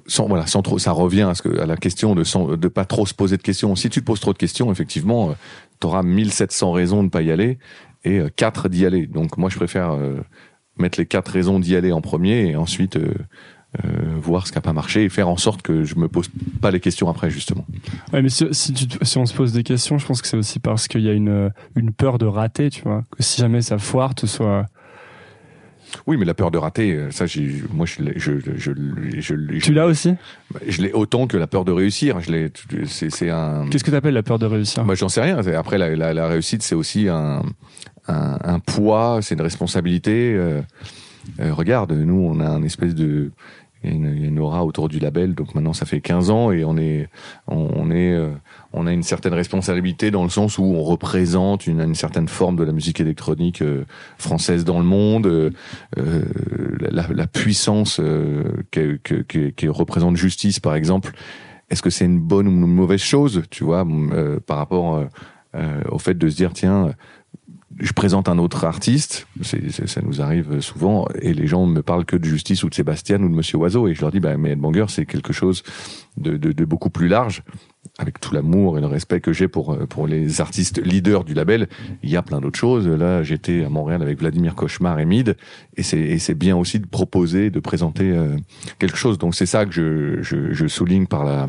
sans 0.07 0.27
voilà 0.27 0.49
sans 0.49 0.61
trop 0.61 0.81
ça 0.81 0.91
revient 0.91 1.23
à 1.23 1.37
ce 1.37 1.43
que 1.43 1.61
à 1.61 1.67
la 1.67 1.77
question 1.77 2.17
de 2.17 2.25
sans, 2.25 2.57
de 2.57 2.69
pas 2.69 2.85
trop 2.85 3.07
se 3.07 3.15
poser 3.15 3.37
de 3.37 3.43
questions 3.43 3.77
si 3.77 3.89
tu 3.89 4.01
te 4.01 4.05
poses 4.05 4.19
trop 4.19 4.33
de 4.33 4.39
questions 4.39 4.73
effectivement 4.73 5.33
tu 5.81 5.87
auras 5.87 6.03
1700 6.03 6.73
raisons 6.73 7.05
de 7.05 7.11
pas 7.11 7.23
y 7.23 7.31
aller 7.31 7.59
et 8.05 8.19
euh, 8.19 8.29
quatre 8.35 8.69
d'y 8.69 8.87
aller. 8.87 9.07
Donc 9.07 9.37
moi 9.39 9.51
je 9.51 9.57
préfère 9.57 9.93
euh, 9.93 10.17
mettre 10.79 10.99
les 10.99 11.07
quatre 11.07 11.29
raisons 11.29 11.59
d'y 11.59 11.77
aller 11.77 11.93
en 11.93 12.01
premier 12.01 12.51
et 12.51 12.57
ensuite 12.57 12.97
euh, 12.97 13.15
voir 14.21 14.47
ce 14.47 14.53
qui 14.53 14.59
a 14.59 14.61
pas 14.61 14.73
marché 14.73 15.05
et 15.05 15.09
faire 15.09 15.29
en 15.29 15.37
sorte 15.37 15.63
que 15.63 15.85
je 15.85 15.97
me 15.97 16.09
pose 16.09 16.31
pas 16.61 16.71
les 16.71 16.81
questions 16.81 17.09
après 17.09 17.31
justement. 17.31 17.67
Ouais, 18.13 18.23
mais 18.23 18.29
si, 18.29 18.47
si, 18.53 18.73
tu, 18.73 18.87
si 19.03 19.19
on 19.19 19.27
se 19.27 19.35
pose 19.35 19.53
des 19.53 19.65
questions, 19.65 19.99
je 19.99 20.07
pense 20.07 20.23
que 20.23 20.29
c'est 20.29 20.37
aussi 20.37 20.61
parce 20.61 20.87
qu'il 20.87 21.01
y 21.01 21.09
a 21.09 21.13
une, 21.13 21.51
une 21.75 21.93
peur 21.93 22.19
de 22.19 22.27
rater, 22.27 22.71
tu 22.71 22.83
vois. 22.83 23.03
Que 23.11 23.23
si 23.23 23.41
jamais 23.41 23.63
ça 23.63 23.79
foire, 23.79 24.15
tu 24.15 24.27
sois. 24.27 24.67
Oui, 26.07 26.17
mais 26.17 26.25
la 26.25 26.35
peur 26.35 26.51
de 26.51 26.59
rater, 26.59 27.07
ça, 27.11 27.27
moi, 27.73 27.87
je, 27.87 28.03
je, 28.17 28.33
je, 28.57 28.73
je, 29.21 29.59
Tu 29.59 29.73
l'as 29.73 29.87
aussi? 29.87 30.15
Je 30.67 30.83
l'ai 30.83 30.93
autant 30.93 31.29
que 31.29 31.37
la 31.37 31.47
peur 31.47 31.65
de 31.65 31.71
réussir. 31.71 32.21
Je 32.21 32.33
l'ai, 32.33 32.53
c'est, 32.87 33.31
un. 33.31 33.67
Qu'est-ce 33.71 33.85
que 33.85 33.91
tu 33.91 33.97
appelles 33.97 34.15
la 34.15 34.25
peur 34.25 34.41
de 34.41 34.47
réussir? 34.47 34.85
Bah, 34.85 34.95
j'en 34.97 35.09
sais 35.09 35.21
rien. 35.21 35.39
Après, 35.39 35.79
la 35.79 36.27
réussite, 36.27 36.63
c'est 36.63 36.75
aussi 36.75 37.09
un, 37.09 37.43
un, 38.09 38.39
un 38.43 38.59
poids, 38.59 39.21
c'est 39.23 39.35
une 39.35 39.41
responsabilité. 39.41 40.35
Euh, 40.35 40.61
euh, 41.41 41.55
regarde, 41.55 41.93
nous, 41.93 42.21
on 42.21 42.41
a 42.41 42.49
une 42.49 42.65
espèce 42.65 42.95
de, 42.95 43.31
une, 43.83 44.07
une 44.07 44.39
aura 44.39 44.65
autour 44.65 44.89
du 44.89 44.99
label. 44.99 45.35
Donc 45.35 45.55
maintenant, 45.55 45.73
ça 45.73 45.87
fait 45.87 46.01
15 46.01 46.31
ans 46.31 46.53
et 46.53 46.65
on 46.65 46.77
est, 46.77 47.09
on, 47.47 47.91
est, 47.91 48.13
euh, 48.13 48.31
on 48.73 48.87
a 48.87 48.93
une 48.93 49.03
certaine 49.03 49.33
responsabilité 49.33 50.11
dans 50.11 50.23
le 50.23 50.29
sens 50.29 50.59
où 50.59 50.65
on 50.65 50.83
représente 50.83 51.67
une, 51.67 51.95
certaine 51.95 52.29
forme 52.29 52.57
de 52.57 52.65
la 52.65 52.73
musique 52.73 53.01
électronique 53.01 53.63
française 54.19 54.65
dans 54.65 54.79
le 54.79 54.85
monde. 54.85 55.53
la, 55.97 57.27
puissance 57.27 58.01
que, 58.71 58.99
que, 58.99 59.69
représente 59.69 60.17
Justice, 60.17 60.61
par 60.61 60.75
exemple. 60.75 61.13
Est-ce 61.71 61.81
que 61.81 61.91
c'est 61.91 62.05
une 62.05 62.21
bonne 62.21 62.47
ou 62.47 62.51
une 62.51 62.67
mauvaise 62.67 63.01
chose, 63.01 63.43
tu 63.51 63.65
vois, 63.65 63.87
par 64.47 64.59
rapport 64.59 65.03
au 65.91 65.99
fait 65.99 66.15
de 66.15 66.29
se 66.29 66.37
dire 66.37 66.53
tiens 66.53 66.95
je 67.79 67.93
présente 67.93 68.29
un 68.29 68.39
autre 68.39 68.65
artiste, 68.65 69.27
ça 69.43 70.01
nous 70.03 70.21
arrive 70.21 70.61
souvent, 70.61 71.07
et 71.21 71.35
les 71.35 71.47
gens 71.47 71.67
me 71.67 71.83
parlent 71.83 72.05
que 72.05 72.17
de 72.17 72.25
Justice 72.25 72.63
ou 72.63 72.69
de 72.69 72.75
Sébastien 72.75 73.21
ou 73.23 73.29
de 73.29 73.35
Monsieur 73.35 73.59
Oiseau, 73.59 73.89
et 73.89 73.95
je 73.95 74.01
leur 74.01 74.13
dis, 74.13 74.21
bah, 74.21 74.37
mais 74.37 74.51
Headbanger, 74.51 74.87
c'est 74.89 75.07
quelque 75.07 75.33
chose 75.33 75.63
de, 76.17 76.65
beaucoup 76.65 76.91
plus 76.91 77.09
large, 77.09 77.43
avec 77.99 78.21
tout 78.21 78.33
l'amour 78.33 78.79
et 78.79 78.81
le 78.81 78.87
respect 78.87 79.21
que 79.21 79.33
j'ai 79.33 79.49
pour, 79.49 79.77
les 80.07 80.41
artistes 80.41 80.81
leaders 80.85 81.25
du 81.25 81.35
label. 81.35 81.69
Il 82.03 82.11
y 82.11 82.17
a 82.17 82.23
plein 82.23 82.41
d'autres 82.41 82.59
choses. 82.59 82.87
Là, 82.87 83.23
j'étais 83.23 83.65
à 83.65 83.69
Montréal 83.69 84.03
avec 84.03 84.19
Vladimir 84.19 84.55
Cauchemar 84.55 84.99
et 85.01 85.05
Mid, 85.05 85.37
et 85.77 85.83
c'est, 85.83 86.35
bien 86.35 86.57
aussi 86.57 86.79
de 86.79 86.87
proposer, 86.87 87.51
de 87.51 87.61
présenter 87.61 88.11
euh, 88.11 88.37
quelque 88.79 88.97
chose. 88.97 89.19
Donc 89.19 89.35
c'est 89.35 89.47
ça 89.47 89.67
que 89.67 89.73
je, 90.23 90.67
souligne 90.69 91.07
par, 91.07 91.49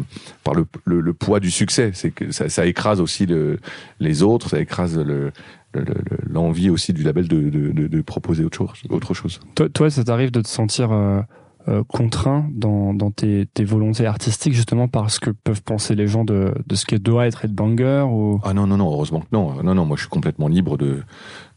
le, 0.86 1.14
poids 1.14 1.40
du 1.40 1.52
succès, 1.52 1.92
c'est 1.94 2.12
que 2.12 2.32
ça, 2.32 2.66
écrase 2.66 3.00
aussi 3.00 3.26
le, 3.26 3.60
les 4.00 4.24
autres, 4.24 4.50
ça 4.50 4.60
écrase 4.60 4.98
le- 4.98 5.32
l'envie 6.28 6.70
aussi 6.70 6.94
du 6.94 7.04
label 7.04 7.28
de, 7.28 7.50
de, 7.50 8.02
proposer 8.02 8.44
autre 8.44 8.58
chose. 8.58 8.84
Autre 8.90 9.14
chose. 9.14 9.40
Toi, 9.56 9.70
toi, 9.70 9.90
ça 9.90 10.04
t'arrive 10.04 10.32
de 10.32 10.42
te 10.42 10.48
sentir 10.48 10.92
euh, 10.92 11.22
euh, 11.68 11.84
contraint 11.88 12.48
dans, 12.52 12.94
dans 12.94 13.10
tes, 13.12 13.48
tes 13.52 13.64
volontés 13.64 14.06
artistiques 14.06 14.54
justement 14.54 14.88
parce 14.88 15.20
que 15.20 15.32
peuvent 15.32 15.64
penser 15.64 15.96
les 15.96 16.08
gens 16.08 16.24
de, 16.24 16.54
de 16.66 16.76
ce 16.76 16.86
que 16.86 16.96
doit 16.96 17.26
être 17.26 17.46
Headbanger 17.46 18.06
ou? 18.08 18.40
Ah 18.44 18.54
non, 18.54 18.68
non, 18.68 18.78
non, 18.78 18.92
heureusement 18.92 19.22
que 19.22 19.28
non. 19.32 19.64
Non, 19.64 19.74
non, 19.74 19.86
moi 19.86 19.98
je 19.98 20.02
suis 20.04 20.10
complètement 20.10 20.48
libre 20.48 20.78
de, 20.78 21.02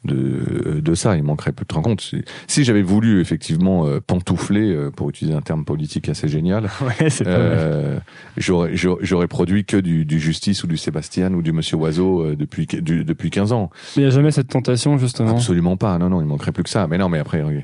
de, 0.05 0.81
de 0.81 0.95
ça. 0.95 1.17
Il 1.17 1.23
manquerait 1.23 1.53
peu 1.53 1.63
de 1.65 1.69
te 1.69 1.75
rendre 1.75 1.89
compte. 1.89 2.01
Si, 2.01 2.23
si 2.47 2.65
j'avais 2.65 2.83
voulu 2.83 3.21
effectivement 3.21 3.87
euh, 3.87 4.01
pantoufler, 4.01 4.73
euh, 4.75 4.91
pour 4.91 5.09
utiliser 5.11 5.37
un 5.37 5.43
terme 5.43 5.65
politique 5.65 6.09
assez 6.09 6.29
génial, 6.29 6.71
Ouais, 6.83 7.09
euh, 7.27 7.99
j'aurais, 8.37 9.29
produit 9.29 9.65
que 9.65 9.77
du, 9.77 10.05
du 10.05 10.19
Justice 10.21 10.65
ou 10.65 10.67
du 10.67 10.77
Sébastien 10.77 11.33
ou 11.35 11.43
du 11.43 11.53
Monsieur 11.53 11.77
Oiseau 11.77 12.23
euh, 12.25 12.37
depuis, 12.37 12.67
du- 12.67 13.05
depuis 13.05 13.31
15 13.31 13.53
ans. 13.53 13.71
Mais 13.97 14.03
il 14.03 14.07
n'y 14.07 14.13
a 14.13 14.15
jamais 14.15 14.31
cette 14.31 14.49
tentation 14.49 14.99
justement. 14.99 15.31
Absolument 15.37 15.77
pas. 15.77 15.99
Non, 15.99 16.09
non, 16.09 16.21
il 16.21 16.27
manquerait 16.27 16.53
plus 16.53 16.63
que 16.65 16.71
ça. 16.71 16.87
Mais 16.87 16.99
non, 16.99 17.09
mais 17.09 17.19
après, 17.19 17.41
euh, 17.43 17.61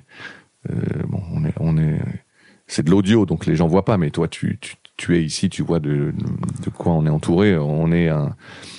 bon, 1.08 1.20
on 1.32 1.44
est, 1.44 1.54
on 1.60 1.76
est, 1.78 2.00
c'est 2.66 2.84
de 2.84 2.90
l'audio, 2.90 3.26
donc 3.26 3.46
les 3.46 3.56
gens 3.56 3.66
voient 3.68 3.84
pas. 3.84 3.96
Mais 3.98 4.10
toi, 4.10 4.28
tu, 4.28 4.58
tu, 4.60 4.74
tu 4.96 5.16
es 5.16 5.22
ici, 5.22 5.48
tu 5.50 5.62
vois 5.62 5.80
de, 5.80 6.12
de 6.64 6.70
quoi 6.70 6.92
on 6.92 7.06
est 7.06 7.10
entouré. 7.10 7.56
On 7.56 7.92
est 7.92 8.08
un, 8.08 8.34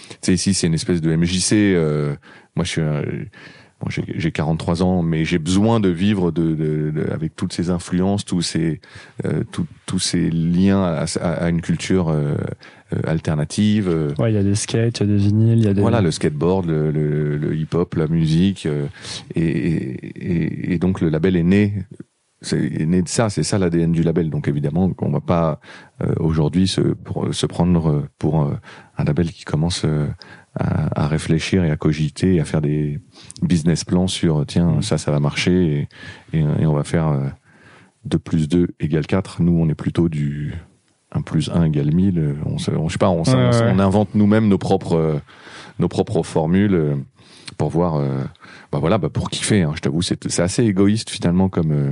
tu 0.09 0.17
sais, 0.21 0.33
ici, 0.33 0.53
c'est 0.53 0.67
une 0.67 0.73
espèce 0.73 1.01
de 1.01 1.15
MJC. 1.15 1.53
euh, 1.53 2.15
moi, 2.55 2.63
je 2.65 2.69
suis, 2.69 2.81
bon, 2.81 3.89
j'ai, 3.89 4.03
j'ai 4.15 4.31
43 4.31 4.81
ans, 4.83 5.01
mais 5.03 5.25
j'ai 5.25 5.37
besoin 5.39 5.79
de 5.79 5.89
vivre 5.89 6.31
de, 6.31 6.53
de, 6.55 6.91
de- 6.91 7.11
avec 7.11 7.35
toutes 7.35 7.53
ces 7.53 7.69
influences, 7.69 8.23
tous 8.25 8.41
ces, 8.41 8.79
euh, 9.25 9.43
tout- 9.51 9.67
tous 9.85 9.99
ces 9.99 10.29
liens 10.29 10.81
à, 10.83 11.05
à- 11.21 11.29
à 11.45 11.49
une 11.49 11.61
culture 11.61 12.09
euh, 12.09 12.35
euh, 12.93 12.99
alternative. 13.05 13.89
euh, 13.89 14.13
Ouais, 14.19 14.31
il 14.31 14.35
y 14.35 14.37
a 14.39 14.43
des 14.43 14.55
skates, 14.55 14.99
il 14.99 15.07
y 15.09 15.13
a 15.13 15.17
des 15.17 15.17
vinyles, 15.17 15.57
il 15.59 15.65
y 15.65 15.67
a 15.67 15.73
des. 15.73 15.81
voilà, 15.81 16.01
le 16.01 16.11
skateboard, 16.11 16.65
le, 16.67 16.91
le, 16.91 17.37
le 17.37 17.55
hip-hop, 17.55 17.95
la 17.95 18.07
musique, 18.07 18.65
euh, 18.65 18.87
et, 19.35 19.41
et, 19.41 20.73
et 20.73 20.77
donc 20.79 21.01
le 21.01 21.09
label 21.09 21.35
est 21.35 21.43
né. 21.43 21.83
C'est 22.41 22.59
est 22.63 22.85
né 22.85 23.01
de 23.01 23.07
ça, 23.07 23.29
c'est 23.31 23.41
ça 23.43 23.57
l'ADN 23.57 23.91
du 23.91 24.03
label. 24.03 24.29
Donc 24.29 24.47
évidemment, 24.47 24.91
on 24.99 25.09
va 25.09 25.21
pas 25.21 25.59
euh, 26.03 26.13
aujourd'hui 26.19 26.67
se, 26.67 26.81
pour- 26.81 27.33
se 27.33 27.45
prendre 27.47 28.07
pour 28.19 28.43
euh, 28.43 28.53
un 28.97 29.03
label 29.03 29.31
qui 29.31 29.45
commence 29.45 29.83
euh, 29.83 30.05
à, 30.57 31.03
à 31.03 31.07
réfléchir 31.07 31.63
et 31.63 31.71
à 31.71 31.75
cogiter, 31.77 32.35
et 32.35 32.39
à 32.39 32.45
faire 32.45 32.61
des 32.61 32.99
business 33.41 33.83
plans 33.83 34.07
sur 34.07 34.45
tiens 34.45 34.81
ça 34.81 34.97
ça 34.97 35.11
va 35.11 35.19
marcher 35.19 35.87
et, 36.33 36.37
et, 36.37 36.41
et 36.59 36.65
on 36.65 36.73
va 36.73 36.83
faire 36.83 37.07
euh, 37.09 37.27
2 38.05 38.19
plus 38.19 38.47
2 38.47 38.67
égale 38.79 39.05
4. 39.07 39.41
Nous 39.41 39.51
on 39.53 39.67
est 39.69 39.75
plutôt 39.75 40.09
du 40.09 40.53
1 41.11 41.21
plus 41.21 41.49
1 41.53 41.63
égale 41.65 41.93
1000. 41.93 42.35
On, 42.45 42.57
se, 42.57 42.71
on, 42.71 42.87
je 42.87 42.93
sais 42.93 42.97
pas, 42.99 43.09
on, 43.09 43.23
Ouais, 43.23 43.33
on 43.35 43.49
s- 43.49 43.61
ouais. 43.61 43.71
on 43.73 43.79
invente 43.79 44.15
nous-mêmes 44.15 44.47
nos 44.47 44.57
propres 44.57 44.95
euh, 44.97 45.19
nos 45.79 45.87
propres 45.87 46.23
formules 46.23 46.73
euh, 46.75 46.95
pour 47.57 47.69
voir 47.69 47.95
euh, 47.95 48.23
bah 48.71 48.79
voilà 48.79 48.97
bah 48.97 49.09
pour 49.09 49.29
kiffer 49.29 49.61
hein, 49.63 49.73
je 49.75 49.81
t'avoue 49.81 50.01
c'est 50.01 50.29
c'est 50.29 50.41
assez 50.41 50.63
égoïste 50.63 51.09
finalement 51.09 51.47
comme 51.49 51.71
euh, 51.71 51.91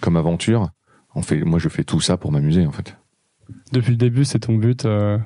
comme 0.00 0.16
aventure 0.16 0.70
on 1.14 1.22
fait 1.22 1.42
moi 1.42 1.58
je 1.58 1.68
fais 1.68 1.84
tout 1.84 2.00
ça 2.00 2.16
pour 2.16 2.32
m'amuser 2.32 2.66
en 2.66 2.72
fait 2.72 2.96
Depuis 3.72 3.90
le 3.90 3.96
début, 3.96 4.24
c'est 4.24 4.38
ton 4.40 4.54
but. 4.54 4.84
euh, 4.84 5.18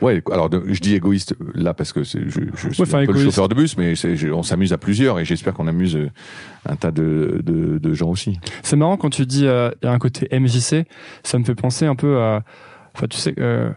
ouais 0.00 0.22
alors 0.32 0.48
je 0.66 0.80
dis 0.80 0.94
égoïste 0.94 1.34
là 1.54 1.74
parce 1.74 1.92
que 1.92 2.02
je, 2.02 2.18
je 2.28 2.68
suis 2.70 2.82
un 2.82 3.06
peu 3.06 3.12
le 3.12 3.18
chauffeur 3.24 3.48
de 3.48 3.54
bus 3.54 3.76
mais 3.78 3.94
je- 3.94 4.28
on 4.32 4.42
s'amuse 4.42 4.72
à 4.72 4.78
plusieurs 4.78 5.18
et 5.20 5.24
j'espère 5.24 5.54
qu'on 5.54 5.66
amuse 5.68 5.96
euh, 5.96 6.10
un 6.68 6.76
tas 6.76 6.90
de, 6.90 7.40
de, 7.44 7.78
de 7.78 7.94
gens 7.94 8.08
aussi. 8.10 8.38
C'est 8.62 8.76
marrant 8.76 8.96
quand 8.96 9.10
tu 9.10 9.26
dis 9.26 9.46
euh, 9.46 9.70
il 9.82 9.86
y 9.86 9.88
a 9.88 9.92
un 9.92 9.98
côté 9.98 10.26
MJC, 10.36 10.86
ça 11.22 11.38
me 11.38 11.44
fait 11.44 11.54
penser 11.54 11.86
un 11.86 11.94
peu 11.94 12.18
à, 12.20 12.42
enfin 12.94 13.06
tu 13.08 13.16
sais, 13.18 13.34
euh, 13.38 13.70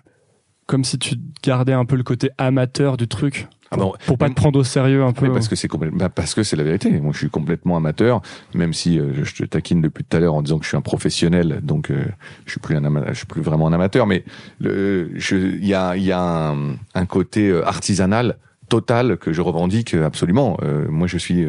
comme 0.66 0.84
si 0.84 0.98
tu 0.98 1.16
gardais 1.44 1.74
un 1.74 1.86
peu 1.86 1.96
le 1.96 2.04
côté 2.04 2.30
amateur 2.38 2.98
du 2.98 3.08
truc, 3.08 3.48
Ah 3.74 3.78
bon, 3.78 3.94
pour 4.06 4.18
pas 4.18 4.30
te 4.30 4.36
prendre 4.36 4.60
au 4.60 4.64
sérieux 4.64 5.04
un 5.04 5.12
peu. 5.12 5.32
Parce 5.32 5.48
que 5.48 5.56
c'est 5.56 5.68
complètement, 5.68 5.98
bah, 5.98 6.10
parce 6.10 6.34
que 6.34 6.44
c'est 6.44 6.56
la 6.56 6.64
vérité. 6.64 6.90
Moi, 7.00 7.12
je 7.14 7.18
suis 7.18 7.30
complètement 7.30 7.78
amateur, 7.78 8.22
même 8.54 8.74
si 8.74 9.00
euh, 9.00 9.24
je 9.24 9.34
te 9.34 9.44
taquine 9.44 9.82
depuis 9.82 10.04
tout 10.04 10.16
à 10.18 10.20
l'heure 10.20 10.36
en 10.36 10.42
disant 10.42 10.58
que 10.60 10.64
je 10.64 10.70
suis 10.70 10.78
un 10.78 10.82
professionnel, 10.82 11.60
donc 11.64 11.90
euh, 11.90 12.06
je 12.46 12.52
suis 12.52 12.60
plus 12.60 12.76
un 12.76 12.84
ama- 12.86 13.06
je 13.10 13.18
suis 13.18 13.26
plus 13.26 13.42
vraiment 13.42 13.68
un 13.68 13.74
amateur. 13.74 14.08
Mais 14.08 14.24
il 14.62 15.66
y 15.66 15.74
a, 15.74 15.96
il 15.98 16.04
y 16.04 16.12
a 16.12 16.22
un, 16.22 16.76
un 16.94 17.06
côté 17.06 17.50
euh, 17.50 17.66
artisanal 17.68 18.38
total 18.70 19.18
que 19.18 19.34
je 19.34 19.42
revendique 19.42 19.94
absolument. 19.94 20.58
Euh, 20.64 20.88
moi, 20.90 21.08
je 21.08 21.18
suis 21.18 21.46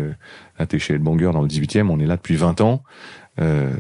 t'es 0.69 0.79
chez 0.79 0.95
Headbanger 0.95 1.31
dans 1.33 1.43
le 1.43 1.49
18e, 1.49 1.89
on 1.89 1.99
est 2.01 2.07
là 2.07 2.17
depuis 2.17 2.37
20 2.37 2.61
ans. 2.61 2.83
Euh, 3.41 3.71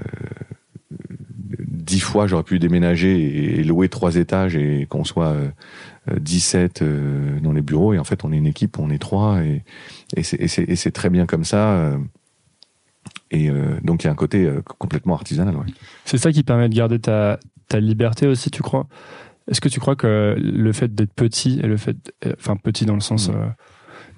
dix 1.59 2.01
fois 2.01 2.27
j'aurais 2.27 2.43
pu 2.43 2.59
déménager 2.59 3.59
et, 3.61 3.65
louer 3.65 3.89
trois 3.89 4.17
étages 4.17 4.57
et 4.57 4.87
qu'on 4.89 5.05
soit 5.05 5.35
17 6.21 6.83
euh, 6.83 7.41
dans 7.41 7.53
les 7.53 7.63
bureaux 7.63 7.95
et 7.95 7.99
en 7.99 8.05
fait 8.05 8.25
on 8.25 8.33
est 8.33 8.37
une 8.37 8.47
équipe 8.47 8.79
on 8.79 8.91
est 8.91 8.99
trois 8.99 9.43
et, 9.43 9.63
et 10.17 10.23
c'est- 10.23 10.91
très 10.91 11.09
bien 11.11 11.27
comme 11.27 11.45
ça 11.45 11.73
euh, 11.73 11.99
et 13.31 13.51
euh, 13.51 13.79
donc 13.83 14.05
il 14.05 14.07
y 14.07 14.09
a 14.09 14.13
un 14.13 14.17
côté 14.17 14.45
euh, 14.45 14.61
complètement 14.79 15.15
artisanal 15.15 15.57
ouais. 15.57 15.67
C'est 16.05 16.19
ça 16.19 16.33
qui 16.33 16.43
permet 16.43 16.69
de 16.69 16.75
garder 16.75 16.99
ta, 16.99 17.39
ta 17.69 17.81
liberté 17.81 18.27
aussi, 18.27 18.51
tu 18.51 18.63
crois? 18.63 18.87
Est-ce 19.51 19.61
que 19.61 19.69
tu 19.69 19.81
crois 19.81 19.97
que 19.97 20.37
le 20.39 20.73
fait 20.73 20.95
d'être 20.95 21.13
petit 21.13 21.61
et 21.63 21.67
le 21.67 21.77
fait, 21.77 21.97
euh, 22.27 22.33
enfin 22.39 22.57
petit 22.57 22.87
dans 22.87 22.95
le 22.95 23.01
sens, 23.01 23.29
Mm. 23.29 23.33
euh, 23.33 23.47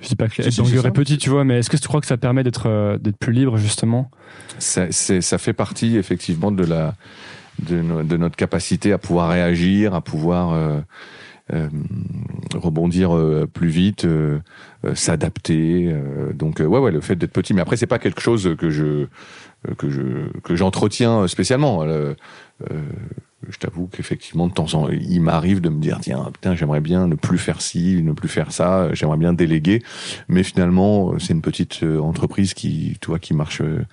je 0.00 0.08
dis 0.08 0.16
pas 0.16 0.28
que 0.28 0.34
est 0.42 0.90
petit, 0.92 1.16
tu 1.18 1.30
vois, 1.30 1.44
mais 1.44 1.58
est-ce 1.58 1.70
que 1.70 1.76
tu 1.76 1.88
crois 1.88 2.00
que 2.00 2.06
ça 2.06 2.16
permet 2.16 2.42
d'être 2.44 2.68
euh, 2.68 2.98
d'être 2.98 3.16
plus 3.16 3.32
libre 3.32 3.56
justement? 3.56 4.10
Ça, 4.58 4.90
fait 5.38 5.52
partie 5.54 5.96
effectivement 5.96 6.52
de 6.52 6.64
la 6.64 6.94
de, 7.60 7.80
no- 7.80 8.02
de 8.02 8.16
notre 8.18 8.36
capacité 8.36 8.92
à 8.92 8.98
pouvoir 8.98 9.30
réagir, 9.30 9.94
à 9.94 10.00
pouvoir 10.02 10.50
euh, 10.52 10.78
euh, 10.78 10.80
rebondir 12.54 13.14
euh, 13.16 13.46
plus 13.46 13.68
vite, 13.68 14.04
euh, 14.04 14.38
euh, 14.84 14.94
s'adapter. 14.94 15.88
euh, 15.92 16.32
donc 16.32 16.60
euh, 16.60 16.64
ouais 16.66 16.80
ouais 16.80 16.90
le 16.90 17.00
fait 17.00 17.16
d'être 17.16 17.32
petit, 17.32 17.54
mais 17.54 17.60
après 17.60 17.76
c'est 17.76 17.86
pas 17.86 17.98
quelque 17.98 18.20
chose 18.20 18.56
que 18.58 18.70
je 18.70 18.84
euh, 18.84 19.74
que 19.78 19.88
je 19.90 20.02
que 20.42 20.56
j'entretiens 20.56 21.26
spécialement. 21.28 21.82
Euh, 21.82 22.14
euh, 22.70 22.80
je 23.48 23.58
t'avoue 23.58 23.86
qu'effectivement 23.86 24.48
de 24.48 24.52
temps 24.52 24.74
en 24.74 24.86
temps, 24.88 24.92
il 24.92 25.20
m'arrive 25.20 25.60
de 25.60 25.68
me 25.68 25.80
dire 25.80 25.98
tiens 26.00 26.30
putain 26.32 26.56
j'aimerais 26.56 26.80
bien 26.80 27.06
ne 27.06 27.14
plus 27.14 27.38
faire 27.38 27.60
ci, 27.60 28.02
ne 28.02 28.12
plus 28.12 28.28
faire 28.28 28.50
ça, 28.50 28.92
j'aimerais 28.92 29.18
bien 29.18 29.32
déléguer, 29.32 29.82
mais 30.28 30.42
finalement 30.42 31.12
euh, 31.12 31.18
c'est 31.18 31.32
une 31.32 31.42
petite 31.42 31.82
euh, 31.84 32.00
entreprise 32.00 32.54
qui 32.54 32.96
tu 33.00 33.08
vois 33.08 33.18
qui 33.18 33.34
marche 33.34 33.60
euh, 33.60 33.64
euh, 33.64 33.84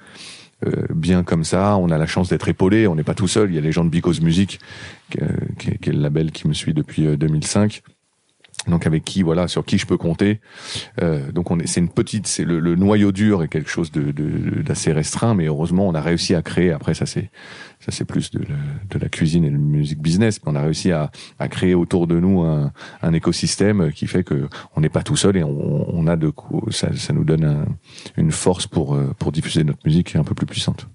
bien 0.94 1.24
comme 1.24 1.44
ça. 1.44 1.78
On 1.78 1.90
a 1.90 1.98
la 1.98 2.06
chance 2.06 2.30
d'être 2.30 2.48
épaulé. 2.48 2.88
On 2.88 2.96
n'est 2.96 3.04
pas 3.04 3.16
tout 3.16 3.28
seul. 3.28 3.50
Il 3.50 3.56
y 3.56 3.58
a 3.58 3.62
les 3.62 3.72
gens 3.72 3.84
de 3.84 3.90
Because 3.90 4.22
Music, 4.22 4.60
qui, 5.10 5.20
euh, 5.22 5.28
qui 5.58 5.90
est 5.90 5.94
le 5.94 6.02
label 6.02 6.32
qui 6.32 6.48
me 6.48 6.54
suit 6.54 6.74
depuis 6.74 7.06
euh, 7.08 7.18
2005. 7.18 7.82
Donc 8.68 8.88
avec 8.88 9.04
qui 9.04 9.24
voilà 9.24 9.48
sur 9.48 9.66
qui 9.66 9.78
je 9.78 9.86
peux 9.86 9.98
compter. 9.98 10.40
Euh, 11.02 11.32
donc 11.32 11.52
on 11.52 11.60
est 11.60 11.68
c'est 11.68 11.80
une 11.80 11.90
petite 11.90 12.28
c'est 12.28 12.46
le, 12.46 12.60
le, 12.60 12.76
noyau 12.76 13.12
dur 13.12 13.44
est 13.44 13.48
quelque 13.48 13.70
chose 13.70 13.92
de 13.92 14.12
d'assez 14.62 14.92
restreint 14.92 15.36
mais 15.36 15.46
heureusement 15.46 15.88
on 15.88 15.94
a 15.94 16.02
réussi 16.02 16.36
à 16.36 16.42
créer 16.42 16.72
après 16.72 16.94
ça 16.94 17.06
c'est 17.06 17.30
ça 17.80 17.92
c'est 17.92 18.06
plus 18.06 18.32
de, 18.32 18.40
de 18.40 19.00
la 19.00 19.10
cuisine 19.10 19.44
et 19.44 19.50
la 19.50 19.58
musique 19.58 20.02
business 20.02 20.40
mais 20.44 20.52
on 20.52 20.56
a 20.56 20.62
réussi 20.62 20.92
à, 20.92 21.12
à 21.40 21.48
créer 21.48 21.76
autour 21.76 22.08
de 22.08 22.20
nous 22.20 22.42
un, 22.42 22.72
un 23.02 23.14
écosystème 23.14 23.92
qui 23.92 24.08
fait 24.08 24.24
que 24.24 24.48
on 24.76 24.82
n'est 24.82 24.90
pas 24.90 25.04
tout 25.04 25.18
seul 25.18 25.38
et 25.38 25.44
on, 25.44 25.96
on 25.96 26.08
a 26.08 26.16
de 26.16 26.32
ça, 26.70 26.90
ça 26.96 27.14
nous 27.14 27.24
donne 27.24 27.44
un, 27.44 27.66
une 28.18 28.32
force 28.32 28.68
pour 28.68 28.96
euh, 28.96 29.14
pour 29.20 29.32
diffuser 29.32 29.64
notre 29.64 29.80
musique 29.86 30.16
un 30.16 30.24
peu 30.24 30.36
plus 30.36 30.46
puissante. 30.46 30.88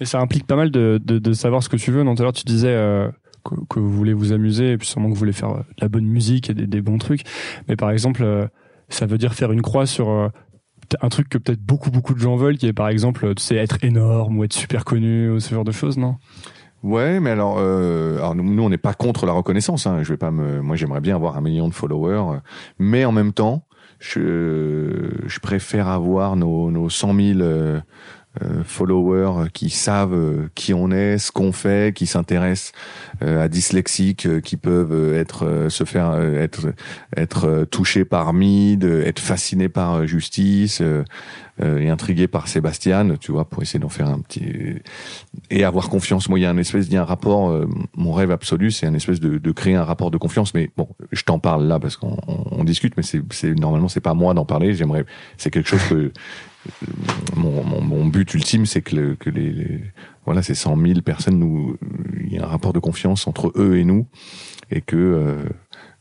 Et 0.00 0.06
ça 0.06 0.20
implique 0.20 0.46
pas 0.46 0.56
mal 0.56 0.70
de, 0.70 0.98
de, 1.04 1.18
de 1.18 1.32
savoir 1.32 1.62
ce 1.62 1.68
que 1.68 1.76
tu 1.76 1.90
veux. 1.90 2.02
Non 2.02 2.14
tout 2.14 2.22
à 2.22 2.24
l'heure 2.24 2.32
tu 2.32 2.44
disais 2.44 2.68
euh 2.68 3.08
que, 3.44 3.78
vous 3.78 3.90
voulez 3.90 4.12
vous 4.12 4.32
amuser 4.32 4.72
et 4.72 4.78
puis 4.78 4.86
sûrement 4.86 5.08
que 5.08 5.14
vous 5.14 5.18
voulez 5.18 5.32
faire 5.32 5.54
de 5.54 5.62
la 5.80 5.88
bonne 5.88 6.06
musique 6.06 6.50
et 6.50 6.54
des, 6.54 6.80
bons 6.80 6.98
trucs. 6.98 7.22
Mais 7.68 7.76
par 7.76 7.90
exemple, 7.90 8.22
euh, 8.22 8.46
ça 8.88 9.06
veut 9.06 9.18
dire 9.18 9.34
faire 9.34 9.52
une 9.52 9.62
croix 9.62 9.86
sur 9.86 10.10
euh, 10.10 10.28
un 11.00 11.08
truc 11.08 11.28
que 11.28 11.38
peut-être 11.38 11.60
beaucoup 11.60 11.90
beaucoup 11.90 12.14
de 12.14 12.20
gens 12.20 12.36
veulent, 12.36 12.58
qui 12.58 12.66
est 12.66 12.72
par 12.72 12.88
exemple, 12.88 13.34
tu 13.34 13.56
être 13.56 13.82
énorme 13.82 14.38
ou 14.38 14.44
être 14.44 14.52
super 14.52 14.84
connu 14.84 15.30
ou 15.30 15.40
ce 15.40 15.54
genre 15.54 15.64
de 15.64 15.72
choses, 15.72 15.98
non? 15.98 16.16
Ouais, 16.82 17.20
mais 17.20 17.30
alors, 17.30 17.56
euh, 17.58 18.16
alors 18.16 18.34
nous, 18.34 18.62
on 18.62 18.70
n'est 18.70 18.78
pas 18.78 18.94
contre 18.94 19.26
la 19.26 19.32
reconnaissance. 19.32 19.86
Hein. 19.86 20.02
Je 20.02 20.08
vais 20.12 20.16
pas 20.16 20.30
me, 20.30 20.62
moi, 20.62 20.76
j'aimerais 20.76 21.02
bien 21.02 21.14
avoir 21.14 21.36
un 21.36 21.42
million 21.42 21.68
de 21.68 21.74
followers, 21.74 22.40
mais 22.78 23.04
en 23.04 23.12
même 23.12 23.34
temps, 23.34 23.66
je, 24.00 25.38
préfère 25.40 25.88
avoir 25.88 26.36
nos, 26.36 26.70
nos 26.70 26.88
100 26.88 27.14
000 27.14 27.40
euh, 27.40 27.42
euh, 27.42 27.80
followers 28.64 29.50
qui 29.52 29.70
savent 29.70 30.14
euh, 30.14 30.48
qui 30.54 30.72
on 30.72 30.90
est, 30.90 31.18
ce 31.18 31.32
qu'on 31.32 31.52
fait, 31.52 31.94
qui 31.94 32.06
s'intéressent 32.06 32.72
euh, 33.22 33.42
à 33.42 33.48
dyslexiques, 33.48 34.40
qui 34.42 34.56
peuvent 34.56 35.14
être 35.14 35.66
se 35.68 35.84
faire 35.84 36.14
être 36.14 36.72
être 37.16 37.64
touchés 37.70 38.04
par 38.04 38.32
Mid, 38.32 38.84
être 38.84 39.18
fascinés 39.18 39.68
par 39.68 40.06
Justice 40.06 40.82
et 41.62 41.90
intrigués 41.90 42.28
par 42.28 42.48
Sébastien, 42.48 43.16
tu 43.20 43.32
vois, 43.32 43.44
pour 43.44 43.62
essayer 43.62 43.78
d'en 43.78 43.88
faire 43.88 44.08
un 44.08 44.20
petit 44.20 44.80
et 45.50 45.64
avoir 45.64 45.90
confiance. 45.90 46.28
Moi, 46.28 46.38
il 46.38 46.42
y 46.42 46.46
a 46.46 46.50
un 46.50 46.56
espèce, 46.56 46.86
il 46.86 46.94
y 46.94 46.96
a 46.96 47.02
un 47.02 47.04
rapport. 47.04 47.66
mon 47.96 48.12
rêve 48.12 48.30
absolu, 48.30 48.70
c'est 48.70 48.86
un 48.86 48.94
espèce 48.94 49.20
de, 49.20 49.36
de, 49.38 49.52
créer 49.52 49.74
un 49.74 49.84
rapport 49.84 50.10
de 50.10 50.16
confiance. 50.16 50.54
Mais 50.54 50.70
bon, 50.76 50.88
je 51.12 51.22
t'en 51.22 51.38
parle 51.38 51.66
là 51.66 51.78
parce 51.78 51.96
qu'on 51.96 52.16
on, 52.26 52.64
discute, 52.64 52.96
mais 52.96 53.02
c'est 53.02 53.54
normalement 53.58 53.88
c'est 53.88 54.00
pas 54.00 54.14
moi 54.14 54.32
d'en 54.32 54.46
parler. 54.46 54.74
J'aimerais, 54.74 55.04
c'est 55.36 55.50
quelque 55.50 55.68
chose 55.68 55.82
que 55.88 56.12
mon, 57.36 57.64
mon, 57.64 57.80
mon, 57.80 58.06
but 58.06 58.32
ultime, 58.34 58.66
c'est 58.66 58.82
que, 58.82 58.96
le, 58.96 59.14
que 59.16 59.30
les, 59.30 59.80
voilà, 60.24 60.42
ces 60.42 60.54
100 60.54 60.76
000 60.76 61.00
personnes, 61.00 61.38
nous, 61.38 61.76
il 62.20 62.34
y 62.34 62.38
a 62.38 62.44
un 62.44 62.48
rapport 62.48 62.72
de 62.72 62.78
confiance 62.78 63.26
entre 63.26 63.52
eux 63.56 63.78
et 63.78 63.84
nous, 63.84 64.06
et 64.70 64.80
que 64.80 64.96
euh, 64.96 65.36